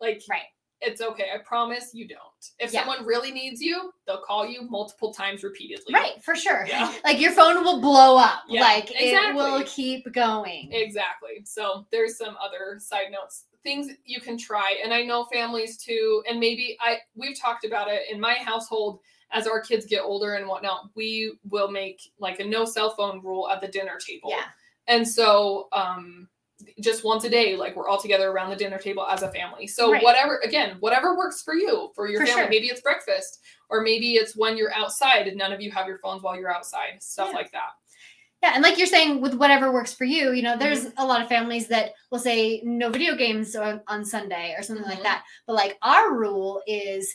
Like 0.00 0.22
Right. 0.28 0.42
it's 0.80 1.00
okay. 1.00 1.30
I 1.34 1.38
promise 1.38 1.94
you 1.94 2.06
don't. 2.06 2.20
If 2.58 2.72
Yeah. 2.72 2.80
someone 2.80 3.04
really 3.06 3.30
needs 3.30 3.60
you, 3.62 3.92
they'll 4.06 4.20
call 4.20 4.46
you 4.46 4.62
multiple 4.62 5.12
times 5.14 5.42
repeatedly. 5.42 5.94
Right, 5.94 6.22
for 6.22 6.34
sure. 6.36 6.66
Yeah. 6.66 6.92
Like 7.04 7.20
your 7.20 7.32
phone 7.32 7.64
will 7.64 7.80
blow 7.80 8.16
up. 8.18 8.42
Yeah, 8.48 8.60
like 8.62 8.90
it 8.90 9.34
will 9.34 9.62
keep 9.64 10.10
going. 10.12 10.72
Exactly. 10.72 11.42
So 11.44 11.86
there's 11.90 12.16
some 12.18 12.36
other 12.42 12.78
side 12.78 13.10
notes, 13.10 13.44
things 13.62 13.92
you 14.04 14.20
can 14.20 14.36
try, 14.36 14.76
and 14.82 14.92
I 14.92 15.02
know 15.04 15.24
families 15.26 15.78
too. 15.78 16.22
And 16.28 16.38
maybe 16.38 16.76
I 16.80 16.98
we've 17.14 17.38
talked 17.38 17.64
about 17.64 17.88
it 17.88 18.02
in 18.10 18.20
my 18.20 18.34
household. 18.34 19.00
As 19.30 19.46
our 19.48 19.60
kids 19.60 19.84
get 19.86 20.02
older 20.02 20.34
and 20.34 20.46
whatnot, 20.46 20.90
we 20.94 21.32
will 21.48 21.68
make 21.68 22.00
like 22.18 22.38
a 22.40 22.44
no 22.44 22.64
cell 22.64 22.90
phone 22.94 23.20
rule 23.22 23.48
at 23.48 23.60
the 23.60 23.66
dinner 23.68 23.98
table. 23.98 24.30
yeah. 24.30 24.44
And 24.86 25.08
so, 25.08 25.68
um, 25.72 26.28
just 26.80 27.04
once 27.04 27.24
a 27.24 27.30
day, 27.30 27.56
like 27.56 27.76
we're 27.76 27.88
all 27.88 28.00
together 28.00 28.30
around 28.30 28.50
the 28.50 28.56
dinner 28.56 28.78
table 28.78 29.06
as 29.06 29.22
a 29.22 29.30
family. 29.30 29.66
So 29.66 29.92
Right. 29.92 30.02
whatever, 30.02 30.38
again, 30.38 30.76
whatever 30.80 31.16
works 31.16 31.40
for 31.42 31.54
you, 31.54 31.92
for 31.94 32.08
your 32.08 32.20
For 32.20 32.26
family. 32.26 32.42
sure. 32.42 32.50
Maybe 32.50 32.66
it's 32.66 32.80
breakfast, 32.80 33.40
or 33.70 33.80
maybe 33.82 34.14
it's 34.14 34.34
when 34.36 34.56
you're 34.56 34.72
outside 34.74 35.28
and 35.28 35.36
none 35.36 35.52
of 35.52 35.60
you 35.60 35.70
have 35.70 35.86
your 35.86 35.98
phones 35.98 36.22
while 36.22 36.36
you're 36.36 36.52
outside, 36.52 37.00
stuff 37.02 37.28
Yeah. 37.30 37.36
like 37.36 37.52
that. 37.52 37.70
Yeah, 38.42 38.52
and 38.54 38.62
like 38.62 38.76
you're 38.76 38.86
saying, 38.88 39.20
with 39.22 39.34
whatever 39.34 39.72
works 39.72 39.94
for 39.94 40.04
you, 40.04 40.32
you 40.32 40.42
know, 40.42 40.56
there's 40.56 40.84
Mm-hmm. 40.86 40.98
a 40.98 41.06
lot 41.06 41.22
of 41.22 41.28
families 41.28 41.66
that 41.68 41.92
will 42.10 42.18
say 42.18 42.60
no 42.64 42.90
video 42.90 43.14
games 43.16 43.56
on, 43.56 43.80
on 43.88 44.04
Sunday 44.04 44.54
or 44.58 44.62
something 44.62 44.84
like 44.84 44.98
Mhm. 44.98 45.04
that. 45.04 45.24
But 45.46 45.54
like 45.54 45.78
our 45.80 46.12
rule 46.12 46.60
is 46.66 47.14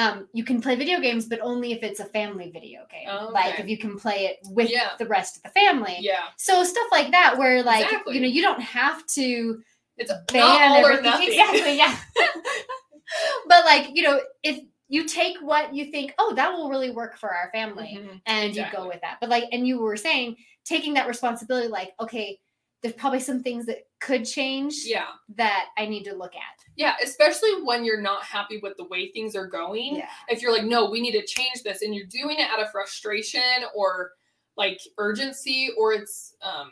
um, 0.00 0.28
you 0.32 0.44
can 0.44 0.60
play 0.62 0.76
video 0.76 1.00
games, 1.00 1.26
but 1.26 1.40
only 1.40 1.72
if 1.72 1.82
it's 1.82 2.00
a 2.00 2.04
family 2.06 2.50
video 2.50 2.80
game. 2.90 3.06
Oh, 3.08 3.28
Like 3.32 3.60
if 3.60 3.68
you 3.68 3.76
can 3.76 3.98
play 3.98 4.26
it 4.26 4.38
with 4.50 4.70
Yeah. 4.70 4.90
the 4.98 5.06
rest 5.06 5.36
of 5.36 5.42
the 5.42 5.50
family. 5.50 5.96
Yeah, 6.00 6.22
So 6.36 6.64
stuff 6.64 6.86
like 6.90 7.10
that, 7.10 7.36
where 7.36 7.62
like 7.62 7.84
Exactly. 7.84 8.14
you 8.14 8.20
know 8.22 8.28
you 8.28 8.42
don't 8.42 8.60
have 8.62 9.06
to 9.08 9.62
it's 9.98 10.10
a 10.10 10.22
ban 10.32 10.40
not 10.40 10.62
all 10.78 10.84
or 10.86 10.92
everything. 10.92 11.28
Exactly, 11.28 11.76
yeah. 11.76 11.94
but 13.48 13.64
like 13.64 13.90
you 13.92 14.02
know, 14.02 14.20
if 14.42 14.60
you 14.88 15.06
take 15.06 15.36
what 15.40 15.74
you 15.74 15.90
think, 15.90 16.14
oh, 16.18 16.34
that 16.34 16.52
will 16.52 16.68
really 16.70 16.90
work 16.90 17.16
for 17.16 17.32
our 17.32 17.50
family, 17.52 17.98
Mhm. 18.00 18.20
and 18.26 18.56
you 18.56 18.64
go 18.72 18.88
with 18.88 19.00
that. 19.02 19.18
But 19.20 19.28
like, 19.30 19.44
and 19.52 19.66
you 19.66 19.78
were 19.80 19.96
saying, 19.96 20.36
taking 20.64 20.94
that 20.94 21.06
responsibility, 21.06 21.68
like, 21.68 21.92
okay, 22.00 22.38
there's 22.82 22.94
probably 22.94 23.20
some 23.20 23.42
things 23.42 23.66
that 23.66 23.86
could 24.00 24.24
change 24.24 24.74
Yeah, 24.84 25.08
that 25.36 25.66
I 25.76 25.86
need 25.86 26.04
to 26.04 26.14
look 26.14 26.34
at. 26.34 26.64
yeah, 26.76 26.94
especially 27.02 27.62
when 27.62 27.84
you're 27.84 28.00
not 28.00 28.22
happy 28.24 28.58
with 28.62 28.76
the 28.78 28.84
way 28.84 29.10
things 29.12 29.36
are 29.36 29.46
going. 29.46 29.96
yeah. 29.96 30.08
If 30.28 30.40
you're 30.40 30.52
like, 30.52 30.64
no, 30.64 30.88
we 30.90 31.00
need 31.00 31.12
to 31.12 31.24
change 31.26 31.62
this, 31.62 31.82
and 31.82 31.94
you're 31.94 32.06
doing 32.06 32.36
it 32.38 32.48
out 32.50 32.60
of 32.62 32.70
frustration 32.70 33.64
or 33.74 34.12
like 34.56 34.80
urgency, 34.98 35.68
or 35.78 35.92
it's 35.92 36.34
um 36.42 36.70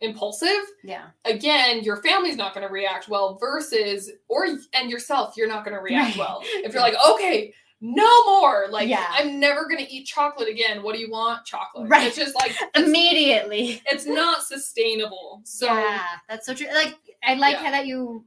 impulsive. 0.00 0.62
yeah, 0.82 1.06
again, 1.24 1.82
your 1.84 1.96
family's 2.02 2.36
not 2.36 2.54
going 2.54 2.66
to 2.66 2.72
react 2.72 3.08
well 3.08 3.36
versus 3.38 4.10
or 4.28 4.46
and 4.74 4.90
yourself, 4.90 5.34
you're 5.36 5.48
not 5.48 5.64
going 5.64 5.76
to 5.76 5.80
react 5.82 6.16
Right. 6.16 6.18
well. 6.18 6.40
If 6.44 6.72
you're 6.72 6.82
like, 6.82 6.96
"Okay, 7.10 7.52
no 7.84 8.24
more. 8.40 8.68
Like 8.70 8.88
Yeah. 8.88 9.06
I'm 9.10 9.38
never 9.40 9.64
going 9.68 9.84
to 9.84 9.92
eat 9.92 10.06
chocolate 10.06 10.48
again. 10.48 10.82
What 10.82 10.94
do 10.94 11.00
you 11.00 11.10
want? 11.10 11.44
Chocolate." 11.44 11.90
Right. 11.90 12.06
It's 12.06 12.16
just 12.16 12.34
like 12.36 12.52
it's, 12.74 12.78
immediately. 12.88 13.82
it's 13.86 14.06
not 14.06 14.42
sustainable. 14.44 15.42
So 15.44 15.66
yeah, 15.66 16.02
that's 16.28 16.46
so 16.46 16.54
true. 16.54 16.68
Like, 16.72 16.94
I 17.24 17.34
like 17.34 17.54
Yeah. 17.56 17.64
how 17.64 17.70
that 17.72 17.86
you 17.86 18.24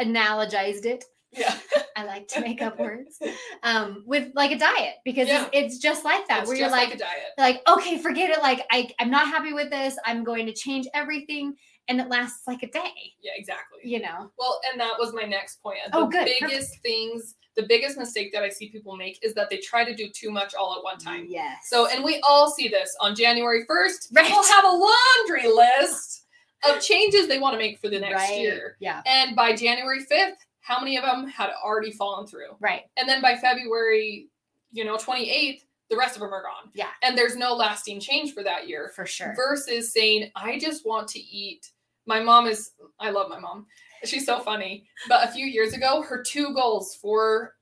analogized 0.00 0.86
it. 0.86 1.04
yeah. 1.32 1.54
I 1.96 2.04
like 2.04 2.28
to 2.28 2.40
make 2.40 2.62
up 2.62 2.78
words 2.78 3.18
um, 3.62 4.02
with 4.06 4.28
like 4.34 4.52
a 4.52 4.58
diet 4.58 4.94
because 5.04 5.28
Yeah. 5.28 5.46
it's, 5.52 5.74
it's 5.74 5.78
just 5.78 6.04
like 6.04 6.26
that 6.28 6.40
It's 6.40 6.48
where 6.48 6.56
just 6.56 6.70
you're 6.70 6.70
like, 6.80 6.88
like, 6.90 6.96
a 6.96 6.98
diet. 6.98 7.26
like 7.38 7.62
okay, 7.68 7.98
forget 7.98 8.30
it. 8.30 8.40
Like 8.40 8.64
I, 8.70 8.88
I'm 8.98 9.10
not 9.10 9.26
happy 9.26 9.52
with 9.52 9.70
this. 9.70 9.96
I'm 10.06 10.24
going 10.24 10.46
to 10.46 10.52
change 10.52 10.86
everything, 10.94 11.54
and 11.90 12.00
it 12.00 12.08
lasts 12.08 12.46
like 12.46 12.62
a 12.62 12.70
day. 12.70 12.92
Yeah, 13.20 13.32
exactly. 13.34 13.80
You 13.82 14.00
know. 14.00 14.30
Well, 14.38 14.60
and 14.70 14.80
that 14.80 14.94
was 14.98 15.12
my 15.12 15.24
next 15.24 15.56
point. 15.62 15.78
Oh, 15.92 16.02
the 16.02 16.06
Oh, 16.06 16.08
good. 16.08 16.28
biggest 16.40 16.80
things, 16.82 17.34
the 17.56 17.64
biggest 17.64 17.98
mistake 17.98 18.32
that 18.32 18.44
I 18.44 18.48
see 18.48 18.70
people 18.70 18.96
make 18.96 19.18
is 19.24 19.34
that 19.34 19.50
they 19.50 19.58
try 19.58 19.84
to 19.84 19.94
do 19.94 20.08
too 20.08 20.30
much 20.30 20.54
all 20.54 20.76
at 20.78 20.84
one 20.84 20.98
time. 20.98 21.26
Yes. 21.28 21.66
So, 21.68 21.88
and 21.88 22.04
we 22.04 22.22
all 22.26 22.48
see 22.48 22.68
this 22.68 22.88
on 23.00 23.16
January 23.16 23.66
1st. 23.66 24.14
Right. 24.14 24.24
People 24.26 24.44
have 24.44 24.64
a 24.64 24.68
laundry 24.68 25.52
list 25.52 26.26
of 26.68 26.80
changes 26.80 27.26
they 27.26 27.40
want 27.40 27.54
to 27.54 27.58
make 27.58 27.80
for 27.80 27.88
the 27.88 27.98
next 27.98 28.14
right. 28.30 28.40
year. 28.40 28.76
Yeah. 28.78 29.02
And 29.04 29.34
by 29.34 29.56
January 29.56 30.04
5th, 30.10 30.36
how 30.60 30.78
many 30.78 30.96
of 30.96 31.02
them 31.04 31.26
had 31.26 31.50
already 31.64 31.90
fallen 31.90 32.26
through? 32.28 32.56
Right. 32.60 32.82
And 32.96 33.08
then 33.08 33.20
by 33.20 33.34
February, 33.34 34.28
you 34.70 34.84
know, 34.84 34.96
28th, 34.96 35.62
the 35.88 35.96
rest 35.96 36.14
of 36.14 36.20
them 36.20 36.32
are 36.32 36.42
gone. 36.42 36.70
Yeah. 36.72 36.90
And 37.02 37.18
there's 37.18 37.34
no 37.34 37.52
lasting 37.54 37.98
change 37.98 38.32
for 38.32 38.44
that 38.44 38.68
year 38.68 38.92
For 38.94 39.04
sure. 39.06 39.34
versus 39.34 39.92
saying, 39.92 40.30
I 40.36 40.56
just 40.60 40.86
want 40.86 41.08
to 41.08 41.18
eat. 41.18 41.68
My 42.06 42.20
mom 42.20 42.46
is, 42.46 42.72
I 42.98 43.10
love 43.10 43.28
my 43.28 43.38
mom. 43.38 43.66
She's 44.04 44.26
so 44.26 44.40
funny. 44.40 44.86
But 45.08 45.28
a 45.28 45.32
few 45.32 45.46
years 45.46 45.74
ago, 45.74 46.02
her 46.02 46.22
two 46.22 46.54
goals 46.54 46.94
for, 46.94 47.54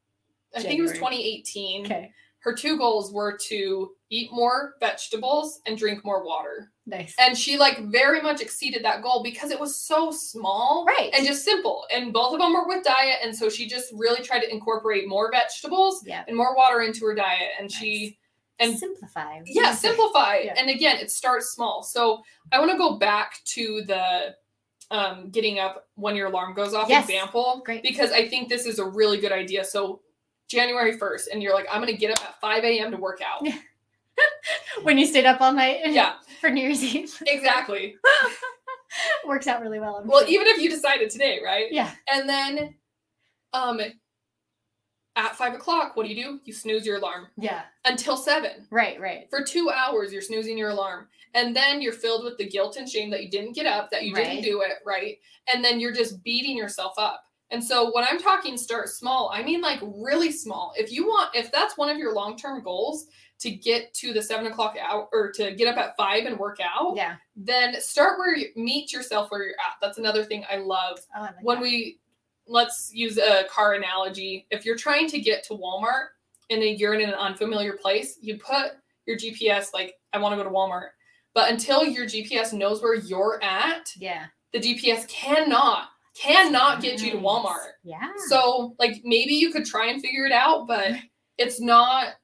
I 0.55 0.63
think 0.63 0.79
it 0.79 0.83
was 0.83 0.93
2018 0.93 1.85
Okay. 1.87 2.13
her 2.41 2.55
two 2.55 2.79
goals 2.79 3.13
were 3.13 3.37
to 3.49 3.91
eat 4.11 4.31
more 4.33 4.75
vegetables 4.81 5.61
and 5.67 5.77
drink 5.77 6.05
more 6.05 6.25
water. 6.25 6.71
Nice. 6.87 7.15
And 7.19 7.37
she 7.37 7.59
like 7.59 7.89
very 7.89 8.23
much 8.23 8.41
exceeded 8.41 8.83
that 8.85 9.03
goal 9.03 9.23
because 9.23 9.51
it 9.51 9.61
was 9.61 9.77
so 9.77 10.11
small 10.11 10.85
Right. 10.87 11.11
and 11.13 11.27
just 11.27 11.45
simple. 11.45 11.85
And 11.95 12.13
both 12.13 12.33
of 12.33 12.39
them 12.41 12.55
were 12.55 12.67
with 12.67 12.85
diet. 12.85 13.19
And 13.23 13.35
so 13.37 13.51
she 13.51 13.69
just 13.69 13.93
really 13.93 14.23
tried 14.23 14.41
to 14.41 14.51
incorporate 14.51 15.07
more 15.09 15.31
vegetables 15.31 16.03
yeah. 16.07 16.25
and 16.27 16.37
more 16.37 16.57
water 16.57 16.81
into 16.81 17.05
her 17.07 17.15
diet. 17.15 17.51
And 17.61 17.71
she, 17.71 18.18
and 18.61 18.79
simplify. 18.79 19.41
yeah, 19.47 19.73
simplify. 19.75 20.39
Yeah. 20.45 20.55
And 20.59 20.69
again, 20.71 20.97
it 20.99 21.11
starts 21.11 21.51
small. 21.53 21.83
So 21.83 22.23
I 22.53 22.59
want 22.59 22.71
to 22.73 22.79
go 22.79 22.97
back 22.99 23.35
to 23.55 23.83
the 23.87 24.35
um, 24.91 25.31
getting 25.31 25.59
up 25.59 25.87
when 25.97 26.17
your 26.17 26.29
alarm 26.29 26.55
goes 26.55 26.73
off 26.75 26.89
Yes. 26.89 27.05
example 27.09 27.63
Great. 27.65 27.83
because 27.83 28.11
I 28.11 28.27
think 28.29 28.49
this 28.49 28.65
is 28.67 28.79
a 28.79 28.85
really 28.87 29.19
good 29.19 29.33
idea. 29.33 29.63
So 29.65 30.01
January 30.49 30.97
1st, 30.99 31.25
and 31.33 31.43
you're 31.43 31.53
like, 31.55 31.67
I'm 31.71 31.83
going 31.83 31.93
to 31.93 31.99
get 31.99 32.11
up 32.19 32.25
at 32.25 32.41
5 32.41 32.65
a.m. 32.65 32.91
to 32.93 32.97
work 32.97 33.21
out. 33.21 33.45
Yeah. 33.45 33.59
When 34.83 34.97
you 34.99 35.07
stayed 35.07 35.27
up 35.27 35.41
all 35.41 35.53
night. 35.53 35.79
Yeah, 35.87 36.15
For 36.41 36.51
New 36.51 36.63
Year's 36.63 36.83
Eve. 36.83 37.13
exactly. 37.27 37.97
Works 39.27 39.47
out 39.47 39.61
really 39.61 39.79
well. 39.79 39.97
I'm 39.97 40.07
Well, 40.09 40.21
sure. 40.21 40.29
even 40.29 40.47
if 40.49 40.61
you 40.63 40.71
decided 40.71 41.11
today, 41.11 41.41
right? 41.45 41.67
Yeah. 41.71 41.91
And 42.13 42.29
then 42.29 42.75
um, 43.53 43.81
at 45.19 45.35
5 45.37 45.55
o'clock, 45.55 45.97
what 45.97 46.07
do 46.07 46.15
you 46.15 46.23
do? 46.25 46.41
You 46.45 46.53
snooze 46.53 46.87
your 46.87 46.97
alarm 46.99 47.27
Yeah. 47.37 47.63
until 47.85 48.17
7. 48.17 48.67
Right. 48.71 48.99
Right. 49.01 49.29
For 49.31 49.43
two 49.43 49.69
hours, 49.69 50.13
you're 50.13 50.23
snoozing 50.23 50.57
your 50.57 50.71
alarm. 50.71 51.09
And 51.35 51.55
then 51.55 51.83
you're 51.83 51.93
filled 51.93 52.25
with 52.25 52.39
the 52.39 52.49
guilt 52.49 52.77
and 52.77 52.89
shame 52.89 53.11
that 53.11 53.23
you 53.25 53.29
didn't 53.31 53.53
get 53.55 53.67
up, 53.67 53.91
that 53.91 54.05
you 54.05 54.15
Right. 54.15 54.25
didn't 54.25 54.45
do 54.45 54.63
it, 54.63 54.79
right? 54.87 55.19
And 55.53 55.63
then 55.65 55.81
you're 55.81 55.93
just 55.93 56.23
beating 56.23 56.57
yourself 56.57 56.95
up. 56.99 57.25
And 57.51 57.63
so 57.65 57.91
when 57.95 58.05
I'm 58.05 58.19
talking 58.19 58.57
start 58.57 58.89
small, 58.91 59.31
I 59.33 59.43
mean 59.43 59.61
like 59.61 59.81
really 59.83 60.31
small. 60.31 60.73
If 60.77 60.93
you 60.93 61.07
want, 61.07 61.35
if 61.35 61.51
that's 61.51 61.77
one 61.77 61.89
of 61.91 61.99
your 61.99 62.13
long 62.15 62.37
term 62.37 62.63
goals 62.63 63.07
to 63.41 63.51
get 63.51 63.93
to 63.95 64.13
the 64.13 64.23
seven 64.23 64.47
o'clock 64.47 64.77
hour 64.81 65.09
or 65.13 65.33
to 65.33 65.53
get 65.55 65.67
up 65.69 65.77
at 65.79 65.97
five 65.97 66.27
and 66.27 66.39
work 66.39 66.59
out, 66.61 66.95
Yeah. 66.97 67.17
then 67.37 67.81
start 67.81 68.19
where 68.19 68.37
you 68.37 68.51
meet 68.55 68.93
yourself 68.93 69.31
where 69.31 69.43
you're 69.45 69.55
at. 69.55 69.77
That's 69.81 69.99
another 69.99 70.25
thing 70.25 70.45
I 70.51 70.57
love. 70.59 70.99
Oh, 71.17 71.21
I 71.21 71.23
like 71.23 71.35
When 71.43 71.57
that. 71.57 71.63
we 71.63 71.99
let's 72.49 72.91
use 72.93 73.19
a 73.19 73.45
car 73.51 73.75
analogy. 73.75 74.47
If 74.51 74.65
you're 74.65 74.77
trying 74.77 75.09
to 75.09 75.21
get 75.21 75.45
to 75.45 75.55
Walmart 75.55 76.07
and 76.51 76.63
then 76.63 76.77
you're 76.77 76.95
in 76.95 77.07
an 77.07 77.15
unfamiliar 77.15 77.75
place, 77.75 78.19
you 78.21 78.39
put 78.39 78.73
your 79.07 79.17
GPS 79.17 79.69
like 79.75 79.95
I 80.13 80.19
want 80.19 80.33
to 80.33 80.37
go 80.37 80.45
to 80.45 80.55
Walmart. 80.55 80.89
But 81.35 81.51
until 81.51 81.85
your 81.85 82.07
GPS 82.07 82.53
knows 82.53 82.83
where 82.83 82.95
you're 82.95 83.43
at, 83.43 83.91
Yeah. 83.97 84.27
the 84.53 84.59
GPS 84.61 85.07
cannot 85.09 85.89
cannot 86.21 86.83
get 86.83 87.01
you 87.01 87.13
to 87.13 87.17
Walmart. 87.19 87.73
Yeah. 87.85 88.11
So 88.29 88.75
like 88.79 89.03
maybe 89.05 89.35
you 89.35 89.53
could 89.53 89.65
try 89.65 89.87
and 89.87 90.01
figure 90.03 90.27
it 90.27 90.33
out, 90.33 90.67
but 90.67 90.93
it's 91.39 91.61
not 91.61 92.15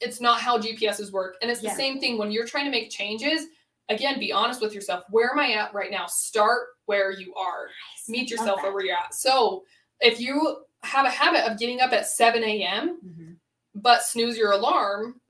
it's 0.00 0.20
not 0.20 0.40
how 0.40 0.58
GPSs 0.58 1.10
work. 1.10 1.36
And 1.42 1.50
it's 1.50 1.60
the 1.62 1.70
same 1.70 1.98
thing 2.00 2.18
when 2.18 2.30
you're 2.30 2.46
trying 2.46 2.66
to 2.66 2.70
make 2.70 2.90
changes. 2.90 3.46
Again, 3.88 4.18
be 4.18 4.32
honest 4.32 4.60
with 4.60 4.74
yourself. 4.74 5.04
Where 5.10 5.30
am 5.30 5.38
I 5.38 5.52
at 5.52 5.72
right 5.74 5.90
now? 5.90 6.06
Start 6.06 6.68
where 6.86 7.10
you 7.12 7.34
are. 7.34 7.66
Nice. 7.66 8.08
Meet 8.08 8.30
yourself 8.30 8.62
where 8.62 8.80
you're 8.84 8.96
at. 8.96 9.14
So 9.14 9.64
if 10.00 10.20
you 10.20 10.64
have 10.82 11.06
a 11.06 11.10
habit 11.10 11.50
of 11.50 11.58
getting 11.58 11.80
up 11.80 11.92
at 11.92 12.06
7 12.06 12.42
a.m. 12.44 13.00
Mhm. 13.04 13.36
but 13.74 14.02
snooze 14.02 14.38
your 14.38 14.52
alarm, 14.52 15.20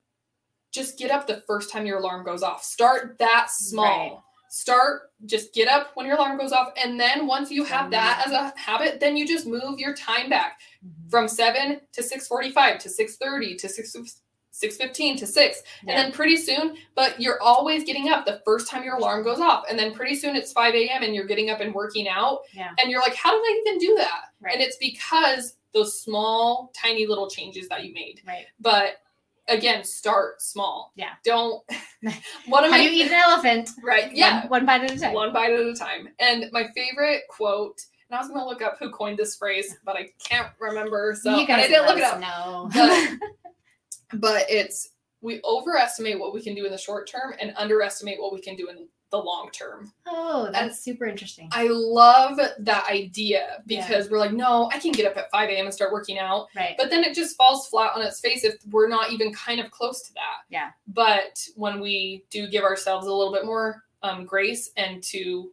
just 0.72 0.98
get 0.98 1.10
up 1.10 1.26
the 1.26 1.42
first 1.48 1.70
time 1.72 1.84
your 1.84 1.98
alarm 1.98 2.24
goes 2.24 2.42
off. 2.44 2.62
Start 2.64 3.18
that 3.18 3.48
small. 3.50 3.84
Right. 3.84 4.18
start 4.48 5.10
just 5.26 5.52
get 5.52 5.66
up 5.66 5.90
when 5.96 6.06
your 6.06 6.14
alarm 6.14 6.38
goes 6.38 6.52
off 6.52 6.72
and 6.76 6.98
then 7.00 7.26
once 7.26 7.50
you 7.50 7.64
have 7.64 7.90
that 7.90 8.22
as 8.24 8.32
a 8.32 8.56
habit 8.56 9.00
then 9.00 9.16
you 9.16 9.26
just 9.26 9.44
move 9.44 9.80
your 9.80 9.92
time 9.92 10.30
back 10.30 10.60
Mhm. 10.84 11.10
from 11.10 11.26
7 11.26 11.80
to 11.92 12.00
6:45 12.00 12.78
to 12.78 12.88
6:30 12.88 13.56
to 13.56 13.68
6 13.68 13.96
6:15 14.62 15.18
to 15.18 15.26
6 15.26 15.62
Yeah. 15.84 15.92
and 15.92 15.98
then 15.98 16.12
pretty 16.12 16.36
soon 16.36 16.76
but 16.94 17.20
you're 17.20 17.40
always 17.42 17.84
getting 17.84 18.08
up 18.08 18.24
the 18.24 18.40
first 18.44 18.68
time 18.70 18.82
your 18.84 18.96
alarm 18.96 19.22
goes 19.22 19.40
off 19.40 19.64
and 19.68 19.78
then 19.78 19.92
pretty 19.94 20.14
soon 20.16 20.34
it's 20.36 20.52
5 20.52 20.74
a.m 20.74 21.02
and 21.02 21.14
you're 21.14 21.26
getting 21.26 21.50
up 21.50 21.60
and 21.60 21.74
working 21.74 22.08
out 22.08 22.40
Yeah. 22.54 22.70
and 22.80 22.90
you're 22.90 23.00
like 23.02 23.14
how 23.14 23.32
did 23.32 23.40
i 23.44 23.62
even 23.66 23.78
do 23.78 23.94
that 23.98 24.22
Right. 24.40 24.54
and 24.54 24.62
it's 24.62 24.76
because 24.76 25.56
those 25.74 26.00
small 26.00 26.72
tiny 26.74 27.06
little 27.06 27.28
changes 27.28 27.68
that 27.68 27.84
you 27.84 27.92
made 27.92 28.22
right. 28.26 28.46
but 28.60 29.02
again 29.48 29.84
start 29.84 30.40
small 30.42 30.92
Yeah. 30.96 31.10
don't 31.24 31.62
one 32.46 32.64
of 32.64 32.70
How 32.70 32.76
do 32.78 32.82
you 32.82 32.90
eat 33.04 33.08
an 33.08 33.14
elephant? 33.14 33.70
right 33.82 34.10
yeah 34.14 34.42
One, 34.42 34.64
one 34.64 34.66
bite 34.66 34.84
at 34.84 34.90
a 34.92 34.98
time. 34.98 35.12
one 35.14 35.32
bite 35.32 35.52
at 35.52 35.60
a 35.60 35.74
time. 35.74 36.08
And 36.18 36.46
my 36.52 36.68
favorite 36.74 37.22
quote, 37.28 37.80
and 38.08 38.16
I 38.16 38.20
was 38.20 38.28
gonna 38.28 38.46
look 38.46 38.62
up 38.62 38.76
who 38.78 38.90
coined 38.90 39.18
this 39.18 39.36
phrase, 39.36 39.76
but 39.84 39.96
I 39.96 40.08
can't 40.22 40.48
remember. 40.60 41.16
So 41.20 41.36
you 41.38 41.46
guys 41.46 41.64
I 41.64 41.68
didn't 41.68 41.86
look 41.86 41.98
it 41.98 42.04
up. 42.04 42.20
know. 42.20 42.70
But, 44.14 44.44
it's 44.48 44.90
we 45.22 45.40
overestimate 45.44 46.20
what 46.20 46.32
we 46.34 46.42
can 46.42 46.54
do 46.54 46.66
in 46.66 46.70
the 46.72 46.78
short 46.78 47.08
term 47.10 47.34
and 47.40 47.52
underestimate 47.56 48.20
what 48.20 48.32
we 48.32 48.40
can 48.40 48.54
do 48.54 48.68
in 48.68 48.86
the 49.10 49.16
long 49.16 49.48
term. 49.52 49.92
oh, 50.06 50.48
that's 50.52 50.80
super 50.80 51.06
interesting. 51.06 51.48
I 51.52 51.68
love 51.70 52.36
that 52.36 52.84
idea 52.90 53.62
Yeah. 53.66 53.86
because 53.86 54.10
we're 54.10 54.18
like, 54.18 54.32
no, 54.32 54.68
I 54.72 54.78
can 54.80 54.90
get 54.92 55.06
up 55.06 55.16
at 55.16 55.30
5 55.30 55.48
a.m. 55.48 55.64
and 55.66 55.72
start 55.74 55.92
working 55.92 56.18
out. 56.18 56.48
right. 56.56 56.74
But 56.76 56.90
then 56.90 57.02
it 57.04 57.14
just 57.14 57.36
falls 57.36 57.68
flat 57.68 57.92
on 57.94 58.02
its 58.02 58.20
face 58.20 58.42
if 58.44 58.54
we're 58.70 58.88
not 58.88 59.10
even 59.12 59.32
kind 59.32 59.60
of 59.60 59.70
close 59.70 60.02
to 60.02 60.12
that. 60.14 60.38
Yeah. 60.50 60.70
But 60.88 61.40
when 61.54 61.80
we 61.80 62.24
do 62.30 62.48
give 62.48 62.64
ourselves 62.64 63.06
a 63.06 63.12
little 63.12 63.32
bit 63.32 63.46
more 63.46 63.84
um, 64.02 64.26
grace 64.26 64.70
and 64.76 65.02
to 65.04 65.52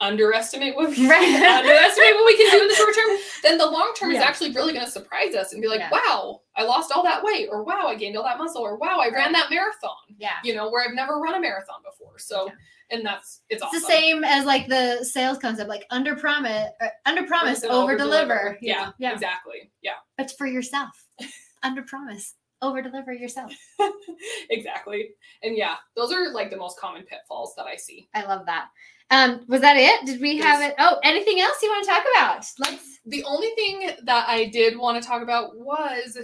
underestimate 0.00 0.76
what 0.76 0.90
we 0.90 1.08
Right. 1.08 1.22
underestimate 1.42 2.14
what 2.14 2.26
we 2.26 2.36
can 2.36 2.50
do 2.50 2.62
in 2.62 2.68
the 2.68 2.74
short 2.74 2.94
term, 2.94 3.16
then 3.42 3.58
the 3.58 3.66
long 3.66 3.92
term 3.96 4.10
is 4.12 4.18
actually 4.22 4.52
really 4.52 4.72
going 4.72 4.84
to 4.84 4.90
surprise 4.90 5.34
us 5.34 5.52
and 5.52 5.60
be 5.62 5.68
like, 5.68 5.80
Yeah. 5.80 5.90
wow, 5.90 6.42
I 6.56 6.64
lost 6.64 6.92
all 6.92 7.02
that 7.04 7.22
weight, 7.24 7.48
or 7.50 7.64
wow, 7.64 7.86
I 7.88 7.94
gained 7.96 8.16
all 8.16 8.24
that 8.24 8.38
muscle, 8.38 8.62
or 8.62 8.76
wow, 8.76 8.98
I 9.00 9.10
ran 9.10 9.32
that 9.32 9.50
marathon. 9.50 9.96
yeah. 10.16 10.32
You 10.44 10.54
know, 10.54 10.70
where 10.70 10.86
I've 10.88 10.94
never 10.94 11.18
run 11.18 11.34
a 11.34 11.40
marathon 11.40 11.80
before. 11.84 12.18
So, 12.18 12.46
Yeah. 12.46 12.52
and 12.96 13.04
that's 13.06 13.40
it's, 13.48 13.62
It's 13.62 13.62
awesome. 13.62 13.80
the 13.80 13.86
same 13.86 14.24
as 14.24 14.44
like 14.44 14.68
the 14.68 15.04
sales 15.04 15.38
concept, 15.38 15.68
like 15.68 15.84
under 15.90 16.14
promise, 16.16 16.68
uh, 16.80 16.88
under 17.06 17.24
promise, 17.26 17.64
over 17.64 17.96
deliver. 17.96 18.56
Yeah, 18.60 18.92
yeah. 18.98 19.12
exactly. 19.12 19.70
Yeah. 19.82 19.94
But 20.16 20.32
for 20.38 20.46
yourself, 20.46 20.90
under 21.62 21.82
promise, 21.82 22.34
over 22.62 22.82
deliver 22.82 23.12
yourself. 23.12 23.52
exactly. 24.50 25.10
And 25.42 25.56
yeah, 25.56 25.74
those 25.96 26.12
are 26.12 26.32
like 26.32 26.50
the 26.50 26.56
most 26.56 26.78
common 26.78 27.02
pitfalls 27.04 27.54
that 27.56 27.66
I 27.66 27.76
see. 27.76 28.08
I 28.14 28.24
love 28.24 28.46
that. 28.46 28.68
Um, 29.10 29.40
was 29.48 29.60
that 29.62 29.76
it? 29.76 30.04
Did 30.06 30.20
we 30.20 30.36
have 30.38 30.60
it? 30.62 30.74
Oh, 30.78 30.98
anything 31.02 31.40
else 31.40 31.56
you 31.62 31.70
want 31.70 31.84
to 31.84 31.90
talk 31.90 32.04
about? 32.16 32.46
Let's. 32.58 32.98
The 33.06 33.24
only 33.24 33.48
thing 33.56 33.90
that 34.04 34.28
I 34.28 34.46
did 34.46 34.76
want 34.76 35.02
to 35.02 35.08
talk 35.08 35.22
about 35.22 35.56
was 35.56 36.18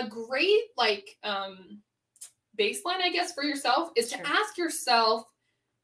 a 0.00 0.08
great 0.08 0.62
like 0.76 1.08
um 1.22 1.80
baseline, 2.58 3.00
I 3.02 3.10
guess, 3.12 3.32
for 3.32 3.44
yourself 3.44 3.90
is 3.96 4.10
Sure. 4.10 4.18
to 4.18 4.26
ask 4.28 4.58
yourself, 4.58 5.24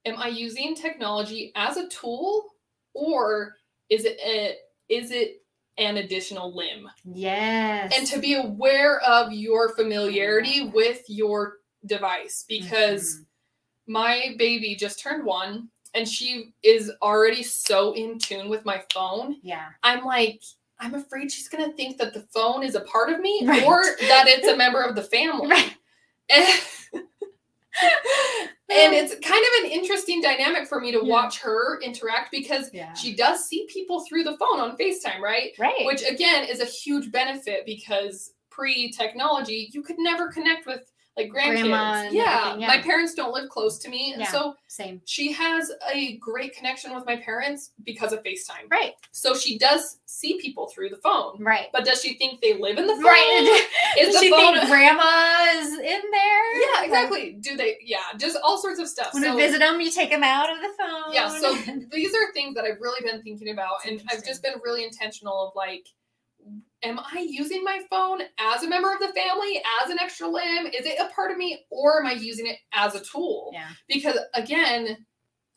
am 0.04 0.16
I 0.16 0.28
using 0.28 0.74
technology 0.74 1.52
as 1.54 1.76
a 1.76 1.88
tool 1.88 2.54
or 2.94 3.54
is 3.88 4.04
it 4.04 4.18
a, 4.24 4.56
is 4.88 5.10
it 5.10 5.42
an 5.78 5.98
additional 5.98 6.54
limb? 6.56 6.88
Yes. 7.04 7.92
And 7.96 8.06
to 8.08 8.18
be 8.18 8.34
aware 8.34 9.00
of 9.00 9.32
your 9.32 9.74
familiarity 9.76 10.62
with 10.66 11.02
your 11.08 11.58
device 11.86 12.44
because 12.48 13.16
Mhm. 13.18 13.26
my 13.86 14.34
baby 14.38 14.74
just 14.74 14.98
turned 15.00 15.24
one 15.24 15.70
and 15.94 16.08
she 16.08 16.52
is 16.62 16.90
already 17.02 17.42
so 17.42 17.92
in 17.94 18.18
tune 18.18 18.48
with 18.48 18.64
my 18.64 18.82
phone. 18.92 19.36
yeah. 19.42 19.68
I'm 19.82 20.04
like, 20.04 20.42
I'm 20.80 20.94
afraid 20.94 21.30
she's 21.30 21.48
going 21.48 21.64
to 21.68 21.76
think 21.76 21.98
that 21.98 22.12
the 22.14 22.26
phone 22.34 22.62
is 22.62 22.74
a 22.74 22.80
part 22.80 23.10
of 23.10 23.20
me 23.20 23.42
Right. 23.46 23.62
or 23.64 23.82
that 24.00 24.24
it's 24.26 24.48
a 24.48 24.56
member 24.56 24.82
of 24.82 24.94
the 24.96 25.02
family. 25.02 25.48
Right. 25.50 25.74
And, 26.30 26.60
and 28.70 28.88
um, 28.88 28.92
it's 28.94 29.14
kind 29.26 29.44
of 29.44 29.64
an 29.64 29.70
interesting 29.70 30.20
dynamic 30.20 30.66
for 30.68 30.80
me 30.80 30.92
to 30.92 30.98
Yeah. 30.98 31.08
watch 31.10 31.38
her 31.40 31.80
interact 31.80 32.30
because 32.30 32.70
Yeah. 32.72 32.92
she 32.94 33.14
does 33.14 33.46
see 33.46 33.66
people 33.72 34.04
through 34.04 34.24
the 34.24 34.36
phone 34.36 34.60
on 34.60 34.76
FaceTime, 34.76 35.20
right? 35.20 35.52
Right. 35.58 35.84
Which 35.84 36.02
again 36.08 36.44
is 36.44 36.60
a 36.60 36.64
huge 36.66 37.10
benefit 37.10 37.64
because 37.66 38.32
pre 38.50 38.90
technology, 38.92 39.70
you 39.72 39.82
could 39.82 39.96
never 39.98 40.28
connect 40.28 40.66
with 40.66 40.91
like 41.16 41.28
grandkids. 41.28 41.60
Grandma 41.60 42.08
yeah, 42.10 42.56
yeah. 42.56 42.66
my 42.66 42.78
parents 42.80 43.14
don't 43.14 43.34
live 43.34 43.50
close 43.50 43.78
to 43.80 43.90
me. 43.90 44.12
And 44.12 44.22
Yeah. 44.22 44.30
so 44.30 44.56
Same. 44.66 45.02
she 45.04 45.30
has 45.32 45.70
a 45.92 46.16
great 46.16 46.56
connection 46.56 46.94
with 46.94 47.04
my 47.04 47.16
parents 47.16 47.72
because 47.84 48.12
of 48.12 48.22
FaceTime. 48.22 48.70
Right. 48.70 48.92
So 49.10 49.34
she 49.34 49.58
does 49.58 49.98
see 50.06 50.40
people 50.40 50.68
through 50.68 50.88
the 50.88 50.96
phone. 50.96 51.42
Right. 51.42 51.66
But 51.72 51.84
does 51.84 52.00
she 52.00 52.14
think 52.14 52.40
they 52.40 52.54
live 52.54 52.78
in 52.78 52.86
the 52.86 52.94
phone? 52.94 53.04
Right. 53.04 53.68
Is 53.98 54.06
Does 54.06 54.14
the 54.14 54.20
she 54.22 54.30
phone 54.30 54.54
think 54.54 54.68
grandma's 54.68 55.72
in 55.78 56.00
there? 56.12 56.60
Yeah, 56.60 56.84
exactly. 56.84 57.36
Do 57.40 57.56
they 57.58 57.76
yeah, 57.84 57.98
just 58.18 58.38
all 58.42 58.56
sorts 58.56 58.80
of 58.80 58.88
stuff. 58.88 59.12
When 59.12 59.22
so, 59.22 59.32
you 59.32 59.36
visit 59.36 59.58
them, 59.58 59.80
you 59.82 59.90
take 59.90 60.08
them 60.10 60.22
out 60.22 60.50
of 60.50 60.56
the 60.62 60.70
phone. 60.78 61.12
yeah, 61.12 61.28
so 61.28 61.54
these 61.92 62.14
are 62.14 62.32
things 62.32 62.54
that 62.54 62.64
I've 62.64 62.80
really 62.80 63.06
been 63.06 63.22
thinking 63.22 63.50
about 63.50 63.84
and 63.86 64.02
I've 64.10 64.24
just 64.24 64.42
been 64.42 64.54
really 64.64 64.84
intentional 64.84 65.48
of 65.48 65.52
like 65.54 65.86
am 66.82 66.98
I 66.98 67.26
using 67.28 67.62
my 67.62 67.80
phone 67.90 68.20
as 68.38 68.62
a 68.64 68.68
member 68.68 68.92
of 68.92 68.98
the 68.98 69.12
family, 69.12 69.62
as 69.82 69.90
an 69.90 69.98
extra 70.00 70.26
limb? 70.28 70.66
Is 70.66 70.84
it 70.86 70.98
a 71.00 71.08
part 71.14 71.30
of 71.30 71.36
me 71.38 71.64
or 71.70 72.00
am 72.00 72.06
I 72.06 72.12
using 72.12 72.46
it 72.48 72.58
as 72.72 72.94
a 72.94 73.00
tool? 73.00 73.50
yeah. 73.52 73.68
because 73.88 74.18
again 74.34 74.96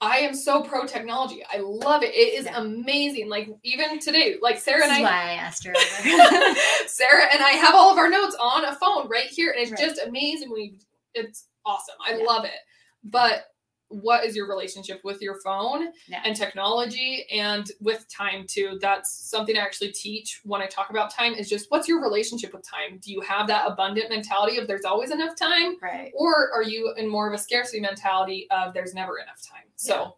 i 0.02 0.18
am 0.18 0.36
so 0.36 0.62
pro 0.62 0.86
technology 0.86 1.42
i 1.50 1.58
love 1.58 2.04
it 2.04 2.14
it 2.14 2.34
is 2.38 2.44
Yeah. 2.46 2.60
amazing 2.60 3.30
like 3.30 3.48
even 3.64 3.98
today 3.98 4.36
like 4.42 4.60
sarah 4.60 4.82
This 4.82 4.90
and 4.90 4.98
i 4.98 5.02
why 5.02 5.30
I 5.32 5.34
asked 5.36 5.64
her. 5.66 5.74
sarah 6.88 7.28
and 7.34 7.42
i 7.42 7.52
have 7.52 7.74
all 7.74 7.92
of 7.94 7.98
our 7.98 8.10
notes 8.10 8.36
on 8.40 8.66
a 8.66 8.76
phone 8.76 9.08
right 9.08 9.28
here 9.28 9.52
and 9.52 9.62
it's 9.62 9.72
Right. 9.72 9.80
just 9.80 10.02
amazing 10.06 10.52
we 10.52 10.80
it's 11.14 11.48
awesome 11.66 11.96
i 12.06 12.12
Yeah. 12.18 12.26
love 12.26 12.44
it 12.44 12.52
but 13.06 13.46
what 13.90 14.26
is 14.26 14.36
your 14.36 14.48
relationship 14.48 15.00
with 15.04 15.22
your 15.22 15.40
phone 15.42 15.88
Yeah. 16.08 16.22
and 16.26 16.36
technology 16.36 17.26
and 17.32 17.70
with 17.80 18.06
time 18.10 18.46
too? 18.48 18.78
That's 18.82 19.12
something 19.30 19.56
i 19.58 19.60
actually 19.60 19.92
teach 19.92 20.42
when 20.44 20.62
i 20.62 20.66
talk 20.66 20.90
about 20.90 21.14
time 21.14 21.34
is 21.34 21.48
just 21.50 21.68
what's 21.70 21.88
your 21.88 22.02
relationship 22.02 22.54
with 22.54 22.64
time? 22.70 23.00
Do 23.02 23.12
you 23.12 23.22
have 23.22 23.48
that 23.48 23.68
abundant 23.70 24.10
mentality 24.10 24.58
of 24.58 24.68
there's 24.68 24.86
always 24.86 25.12
enough 25.12 25.36
time? 25.36 25.76
Right. 25.82 26.12
or 26.16 26.52
are 26.54 26.64
you 26.64 26.94
in 26.98 27.08
more 27.10 27.28
of 27.28 27.34
a 27.34 27.38
scarcity 27.42 27.80
mentality 27.80 28.48
of 28.52 28.74
there's 28.74 28.94
never 28.94 29.18
enough 29.20 29.42
time? 29.48 29.66
So 29.76 30.16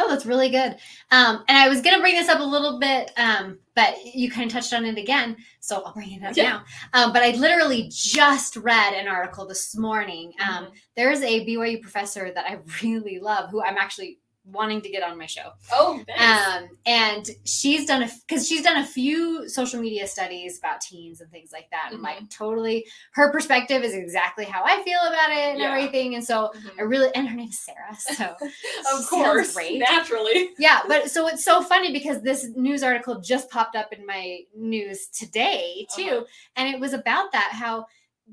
Oh, 0.00 0.08
that's 0.08 0.24
really 0.24 0.48
good. 0.48 0.76
Um, 1.10 1.44
and 1.48 1.58
I 1.58 1.68
was 1.68 1.80
gonna 1.80 1.98
bring 2.00 2.14
this 2.14 2.28
up 2.28 2.40
a 2.40 2.44
little 2.44 2.78
bit, 2.78 3.10
um, 3.16 3.58
but 3.74 3.96
you 4.14 4.30
kind 4.30 4.46
of 4.46 4.52
touched 4.52 4.72
on 4.72 4.84
it 4.84 4.96
again, 4.96 5.36
so 5.60 5.82
I'll 5.84 5.92
bring 5.92 6.12
it 6.12 6.22
up 6.24 6.36
Yeah. 6.36 6.44
now. 6.44 6.64
Um, 6.94 7.12
but 7.12 7.22
I 7.22 7.32
literally 7.32 7.88
just 7.92 8.56
read 8.56 8.94
an 8.94 9.08
article 9.08 9.46
this 9.46 9.76
morning. 9.76 10.32
Um, 10.40 10.66
Mhm. 10.66 10.70
There's 10.96 11.20
a 11.22 11.44
BYU 11.44 11.78
professor 11.82 12.30
that 12.32 12.44
I 12.46 12.58
really 12.82 13.18
love, 13.18 13.50
who 13.50 13.62
I'm 13.62 13.76
actually 13.76 14.20
wanting 14.52 14.80
to 14.82 14.88
get 14.88 15.02
on 15.02 15.18
my 15.18 15.26
show. 15.26 15.50
oh 15.72 16.02
thanks. 16.06 16.46
Um, 16.48 16.68
and 16.86 17.28
she's 17.44 17.84
done 17.86 18.02
a 18.02 18.10
because 18.26 18.46
she's 18.48 18.62
done 18.62 18.78
a 18.78 18.86
few 18.86 19.48
social 19.48 19.80
media 19.80 20.06
studies 20.06 20.58
about 20.58 20.80
teens 20.80 21.20
and 21.20 21.30
things 21.30 21.50
like 21.52 21.68
that. 21.70 21.90
And 21.92 22.02
like 22.02 22.28
totally, 22.30 22.86
her 23.12 23.30
perspective 23.30 23.82
is 23.84 23.94
exactly 23.94 24.44
how 24.44 24.62
I 24.64 24.82
feel 24.82 25.00
about 25.06 25.30
it 25.30 25.50
and 25.52 25.58
Yeah. 25.60 25.66
everything. 25.74 26.14
And 26.14 26.24
so 26.24 26.50
I 26.78 26.82
Mhm. 26.82 26.88
really, 26.90 27.14
and 27.14 27.28
her 27.28 27.36
name's 27.36 27.58
Sarah. 27.58 27.96
So 27.98 28.36
of 28.98 29.06
course 29.08 29.54
great. 29.54 29.78
naturally 29.80 30.50
yeah, 30.58 30.80
but 30.88 31.10
so 31.10 31.28
it's 31.28 31.44
so 31.44 31.62
funny 31.62 31.92
because 31.92 32.22
this 32.22 32.48
news 32.56 32.82
article 32.82 33.20
just 33.20 33.50
popped 33.50 33.76
up 33.76 33.92
in 33.92 34.04
my 34.06 34.40
news 34.56 35.08
today 35.08 35.86
too, 35.94 36.02
Uh-huh. 36.02 36.24
and 36.56 36.72
it 36.74 36.80
was 36.80 36.92
about 36.94 37.32
that 37.32 37.50
how 37.52 37.86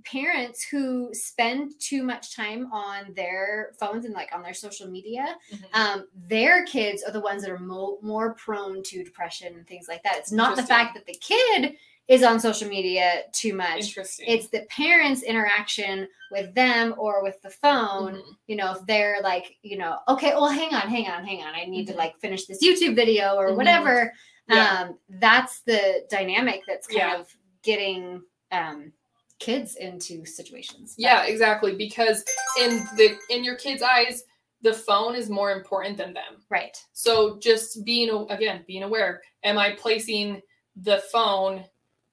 parents 0.03 0.63
who 0.63 1.09
spend 1.13 1.71
too 1.79 2.03
much 2.03 2.35
time 2.35 2.71
on 2.71 3.13
their 3.15 3.71
phones 3.79 4.05
and 4.05 4.13
like 4.13 4.33
on 4.33 4.41
their 4.41 4.53
social 4.53 4.87
media 4.89 5.37
Mhm. 5.53 5.63
um, 5.73 6.07
their 6.13 6.65
kids 6.65 7.03
are 7.03 7.11
the 7.11 7.19
ones 7.21 7.41
that 7.43 7.51
are 7.51 7.59
mo- 7.59 7.97
more 8.01 8.33
prone 8.35 8.83
to 8.83 9.03
depression 9.03 9.53
and 9.55 9.67
things 9.67 9.87
like 9.87 10.03
that. 10.03 10.17
It's 10.17 10.31
not 10.31 10.55
the 10.55 10.63
fact 10.63 10.93
that 10.95 11.05
the 11.05 11.15
kid 11.15 11.77
is 12.07 12.21
on 12.21 12.39
social 12.39 12.69
media 12.69 13.23
too 13.31 13.55
much. 13.55 13.87
interesting 13.87 14.27
It's 14.27 14.47
the 14.49 14.61
parents' 14.69 15.23
interaction 15.23 16.07
with 16.29 16.53
them 16.53 16.93
or 16.99 17.23
with 17.23 17.41
the 17.41 17.49
phone. 17.49 18.15
Mhm. 18.17 18.37
You 18.47 18.55
know, 18.57 18.71
if 18.73 18.85
they're 18.85 19.21
like, 19.23 19.57
you 19.63 19.77
know, 19.77 19.97
okay, 20.07 20.29
well, 20.35 20.47
hang 20.49 20.73
on, 20.75 20.87
hang 20.87 21.07
on, 21.07 21.25
hang 21.25 21.41
on. 21.41 21.55
I 21.55 21.65
need 21.65 21.87
Mhm. 21.87 21.91
to 21.93 21.97
like 21.97 22.15
finish 22.19 22.45
this 22.45 22.63
YouTube 22.63 22.95
video 22.95 23.35
or 23.35 23.49
Mhm. 23.51 23.55
whatever. 23.57 24.13
Yeah. 24.47 24.81
Um, 24.89 24.99
that's 25.09 25.61
the 25.61 26.05
dynamic 26.09 26.61
that's 26.67 26.85
kind 26.85 26.99
Yeah. 26.99 27.19
of 27.19 27.35
getting 27.63 28.21
um, 28.51 28.93
kids 29.39 29.75
into 29.75 30.25
situations. 30.25 30.95
Yeah 30.97 31.25
exactly 31.25 31.75
because 31.75 32.23
in 32.61 32.85
the 32.97 33.17
in 33.29 33.43
your 33.43 33.55
kids 33.55 33.81
eyes 33.81 34.23
the 34.61 34.73
phone 34.73 35.15
is 35.15 35.29
more 35.29 35.51
important 35.51 35.97
than 35.97 36.13
them 36.13 36.41
Right. 36.49 36.77
so 36.93 37.37
just 37.39 37.83
being 37.85 38.25
again 38.29 38.63
being 38.65 38.83
aware 38.83 39.21
am 39.43 39.57
i 39.57 39.71
placing 39.75 40.41
the 40.77 41.03
phone 41.11 41.63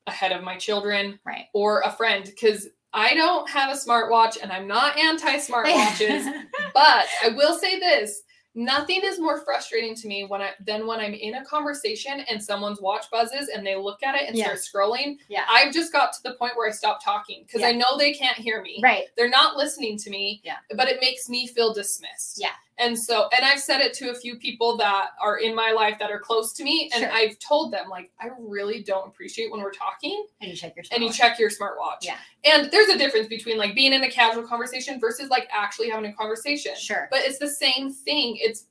ahead 0.07 0.33
of 0.33 0.43
my 0.43 0.57
children 0.57 1.19
Right. 1.25 1.47
or 1.55 1.81
a 1.83 1.93
friend 1.93 2.25
because 2.25 2.69
i 2.93 3.15
don't 3.15 3.49
have 3.49 3.71
a 3.71 3.79
smartwatch 3.79 4.37
and 4.43 4.51
i'm 4.53 4.67
not 4.67 4.99
anti 4.99 5.37
smartwatches 5.39 6.25
but 6.75 7.07
I 7.25 7.29
will 7.37 7.57
say 7.57 7.79
this 7.79 8.23
Nothing 8.55 9.01
is 9.03 9.19
more 9.19 9.41
frustrating 9.41 9.95
to 9.95 10.07
me 10.07 10.25
when 10.25 10.43
I 10.43 10.51
than 10.61 10.87
when 10.87 11.01
I'm 11.01 11.15
in 11.15 11.37
a 11.37 11.45
conversation 11.45 12.21
and 12.29 12.43
someone's 12.43 12.81
watch 12.83 13.11
buzzes 13.11 13.49
and 13.49 13.67
they 13.67 13.77
look 13.77 14.03
at 14.03 14.15
it 14.15 14.29
and 14.29 14.37
Yeah. 14.37 14.55
start 14.55 14.59
scrolling. 14.91 15.17
Yeah. 15.29 15.45
I've 15.49 15.73
just 15.73 15.91
got 15.93 16.13
to 16.13 16.23
the 16.23 16.35
point 16.35 16.57
where 16.57 16.69
I 16.69 16.73
stop 16.73 17.03
talking 17.03 17.45
because 17.47 17.63
I 17.63 17.73
know 17.73 17.97
they 17.97 18.13
can't 18.13 18.37
hear 18.37 18.61
me. 18.61 18.81
Right. 18.83 19.05
They're 19.17 19.31
not 19.31 19.57
listening 19.57 19.97
to 19.99 20.11
me. 20.11 20.43
Yeah. 20.45 20.57
But 20.77 20.89
it 20.89 21.01
makes 21.01 21.29
me 21.31 21.47
feel 21.47 21.73
dismissed. 21.73 22.39
Yeah. 22.39 22.51
And 22.83 22.99
so, 22.99 23.29
and 23.37 23.45
I've 23.45 23.61
said 23.61 23.81
it 23.81 23.95
to 23.95 24.11
a 24.11 24.15
few 24.15 24.37
people 24.37 24.77
that 24.79 25.11
are 25.23 25.39
in 25.39 25.55
my 25.55 25.71
life 25.71 25.99
that 26.01 26.11
are 26.11 26.19
close 26.19 26.53
to 26.55 26.65
me, 26.65 26.91
and 26.95 27.05
Sure. 27.05 27.13
I've 27.13 27.39
told 27.39 27.73
them 27.73 27.89
like, 27.89 28.11
I 28.21 28.29
really 28.39 28.83
don't 28.83 29.07
appreciate 29.07 29.51
when 29.53 29.61
we're 29.61 29.73
talking 29.73 30.27
And 30.41 30.51
you 30.51 30.57
check 30.57 30.75
your 30.75 30.85
and 30.93 31.03
you 31.03 31.13
check 31.13 31.39
your 31.39 31.51
smartwatch. 31.51 32.03
Yeah. 32.03 32.17
And 32.45 32.71
there's 32.71 32.89
a 32.89 32.99
difference 32.99 33.29
between 33.29 33.57
like 33.57 33.75
being 33.75 33.93
in 33.93 34.03
a 34.03 34.11
casual 34.11 34.47
conversation 34.47 34.99
versus 34.99 35.31
like 35.31 35.49
actually 35.53 35.91
having 35.91 36.11
a 36.11 36.13
conversation. 36.13 36.73
Sure. 36.77 37.09
But 37.11 37.21
it's 37.21 37.39
the 37.39 37.49
same 37.49 37.93
thing. 37.93 38.37
It's 38.41 38.67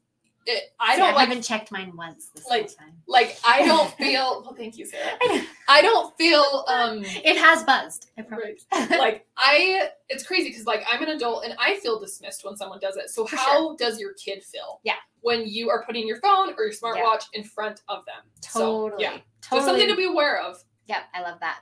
it, 0.48 0.74
I 0.80 0.94
See, 0.96 1.00
don't 1.02 1.10
I 1.10 1.14
like 1.14 1.28
haven't 1.30 1.44
checked 1.44 1.72
mine 1.72 1.94
once 1.96 2.30
this 2.34 2.48
like- 2.48 2.62
whole 2.62 2.70
time. 2.88 2.94
like 3.08 3.38
I 3.46 3.66
don't 3.66 3.92
feel 3.94 4.42
well 4.44 4.56
thank 4.58 4.78
you, 4.78 4.86
Sarah. 4.86 5.12
I. 5.22 5.48
I 5.68 5.82
don't 5.82 6.16
feel 6.18 6.66
um 6.68 7.04
It 7.04 7.38
has 7.38 7.64
buzzed. 7.64 8.10
I 8.18 8.24
promise. 8.24 8.66
like 8.89 9.26
I 9.38 9.89
it's 10.10 10.24
crazy 10.26 10.50
because 10.50 10.66
like 10.66 10.84
I'm 10.92 11.02
an 11.04 11.10
adult 11.10 11.46
and 11.46 11.56
I 11.60 11.80
feel 11.80 12.00
dismissed 12.00 12.44
when 12.44 12.56
someone 12.58 12.80
does 12.80 12.98
it. 12.98 13.10
So 13.10 13.26
For 13.26 13.36
how 13.38 13.76
does 13.78 14.00
your 14.00 14.14
kid 14.14 14.44
feel? 14.44 14.80
Yeah. 14.84 14.96
When 15.22 15.46
you 15.48 15.70
are 15.70 15.84
putting 15.86 16.08
your 16.08 16.18
phone 16.20 16.54
or 16.58 16.64
your 16.66 16.74
smartwatch 16.74 17.26
in 17.34 17.44
front 17.44 17.82
of 17.88 18.04
them. 18.06 18.24
So, 18.42 18.89
totally. 18.89 19.04
yeah. 19.04 19.18
Totally. 19.42 19.60
Just 19.60 19.66
something 19.68 19.88
to 19.88 19.96
be 19.96 20.06
aware 20.06 20.42
of. 20.42 20.58
Yep, 20.92 21.04
I 21.14 21.22
love 21.22 21.39
that. 21.39 21.60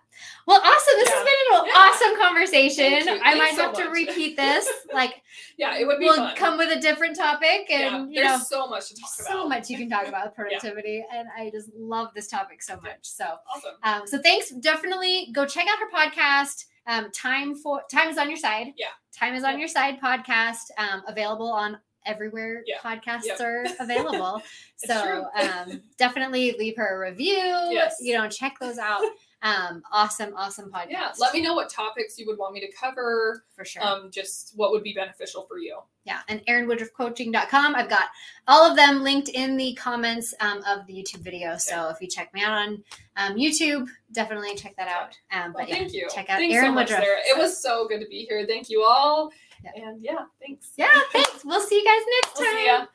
Well, 0.48 0.58
awesome. 0.60 0.94
This 0.98 1.10
has 1.10 1.24
been 1.24 1.60
an 1.60 1.66
Yeah. 1.68 1.74
awesome 1.76 2.20
conversation. 2.20 3.20
I 3.24 3.36
might 3.36 3.54
so 3.56 3.62
have 3.66 3.74
to 3.76 3.90
repeat 3.90 4.36
this. 4.36 4.68
Like, 4.92 5.22
Yeah, 5.56 5.78
it 5.78 5.86
would 5.86 6.00
be 6.00 6.06
we'll 6.06 6.16
fun. 6.16 6.36
come 6.36 6.58
with 6.58 6.76
a 6.76 6.82
different 6.82 7.16
topic, 7.16 7.68
yeah, 7.70 7.96
and 7.96 8.12
you 8.12 8.24
there's 8.24 8.40
know, 8.40 8.44
so 8.64 8.68
much 8.68 8.90
to 8.90 8.96
talk 8.96 9.10
about. 9.20 9.28
so 9.32 9.48
much 9.48 9.70
you 9.70 9.78
can 9.78 9.88
talk 9.88 10.08
about 10.08 10.26
with 10.26 10.36
productivity, 10.42 11.06
and 11.14 11.28
I 11.38 11.52
just 11.52 11.70
love 11.78 12.08
this 12.16 12.28
topic 12.28 12.64
so 12.64 12.78
much. 12.82 12.98
So, 13.04 13.36
Awesome. 13.56 13.76
um, 13.84 14.08
so 14.08 14.18
thanks. 14.18 14.50
Definitely 14.50 15.30
go 15.32 15.46
check 15.46 15.68
out 15.68 15.78
her 15.78 15.92
podcast. 15.92 16.66
Um, 16.88 17.12
time 17.12 17.54
for 17.54 17.84
time 17.92 18.10
is 18.10 18.18
on 18.18 18.30
your 18.30 18.38
side. 18.38 18.74
Yeah. 18.78 18.88
time 19.16 19.36
is 19.36 19.44
on 19.44 19.54
Yeah. 19.54 19.60
your 19.60 19.68
side. 19.68 20.00
Podcast 20.02 20.72
um, 20.80 21.04
available 21.08 21.52
on 21.52 21.78
everywhere 22.06 22.64
Yeah. 22.66 22.78
podcasts 22.80 23.26
Yep. 23.26 23.40
are 23.42 23.66
available. 23.80 24.42
So 24.78 25.28
um, 25.42 25.82
definitely 25.98 26.56
leave 26.58 26.76
her 26.78 26.96
a 27.04 27.10
review. 27.10 27.34
Yes. 27.72 27.98
You 28.02 28.18
know, 28.18 28.28
check 28.30 28.58
those 28.60 28.78
out. 28.78 29.02
Um, 29.42 29.82
awesome, 29.94 30.34
awesome 30.36 30.70
podcast. 30.70 30.88
Yeah, 30.90 31.12
let 31.18 31.34
me 31.34 31.42
know 31.42 31.54
what 31.54 31.70
topics 31.70 32.20
you 32.20 32.26
would 32.28 32.38
want 32.38 32.54
me 32.54 32.60
to 32.60 32.70
cover. 32.74 33.46
for 33.56 33.64
sure. 33.64 33.82
Um, 33.82 34.12
just 34.12 34.52
what 34.58 34.72
would 34.72 34.84
be 34.84 34.92
beneficial 34.92 35.44
for 35.44 35.60
you. 35.60 35.78
yeah, 36.04 36.20
and 36.28 36.46
aaronwoodruffcoaching.com. 36.48 37.74
I've 37.76 37.90
got 37.90 38.08
all 38.50 38.70
of 38.70 38.76
them 38.76 39.02
linked 39.02 39.30
in 39.30 39.56
the 39.56 39.74
comments 39.76 40.34
um, 40.42 40.62
of 40.68 40.86
the 40.88 40.94
YouTube 40.94 41.22
video. 41.22 41.56
So 41.56 41.88
if 41.88 42.02
you 42.02 42.08
check 42.10 42.34
me 42.34 42.42
out 42.44 42.52
on 42.52 42.84
um, 43.16 43.36
YouTube, 43.38 43.88
definitely 44.12 44.56
check 44.56 44.76
that 44.76 44.90
out. 44.90 45.18
Um, 45.32 45.54
Well, 45.54 45.64
but 45.64 45.70
yeah, 45.70 45.76
thank 45.76 45.94
you. 45.94 46.08
check 46.14 46.30
out 46.30 46.40
Thanks 46.40 46.56
Aaron 46.56 46.70
so 46.72 46.74
much, 46.74 46.90
Woodruff. 46.90 47.04
Sarah. 47.06 47.20
It 47.30 47.38
was 47.38 47.62
so 47.62 47.88
good 47.88 48.02
to 48.02 48.08
be 48.08 48.26
here. 48.28 48.46
Thank 48.46 48.70
you 48.70 48.84
all. 48.84 49.32
Yeah. 49.64 49.72
And 49.76 50.02
yeah, 50.02 50.26
thanks. 50.40 50.72
Yeah, 50.78 50.88
thanks. 51.12 51.44
We'll 51.44 51.62
see 51.62 51.80
you 51.80 51.86
guys 51.86 52.02
next 52.24 52.40
We'll 52.40 52.48
time. 52.50 52.58
see 52.58 52.66
ya. 52.66 52.86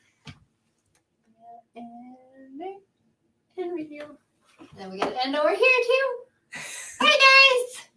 And, 1.77 2.61
and 3.59 3.73
review. 3.75 4.17
And 4.59 4.69
then 4.77 4.91
we 4.91 4.99
got 4.99 5.11
to 5.11 5.25
end 5.27 5.37
over 5.37 5.49
here 5.51 5.59
too. 5.59 6.61
Bye, 7.01 7.07
guys. 7.07 7.89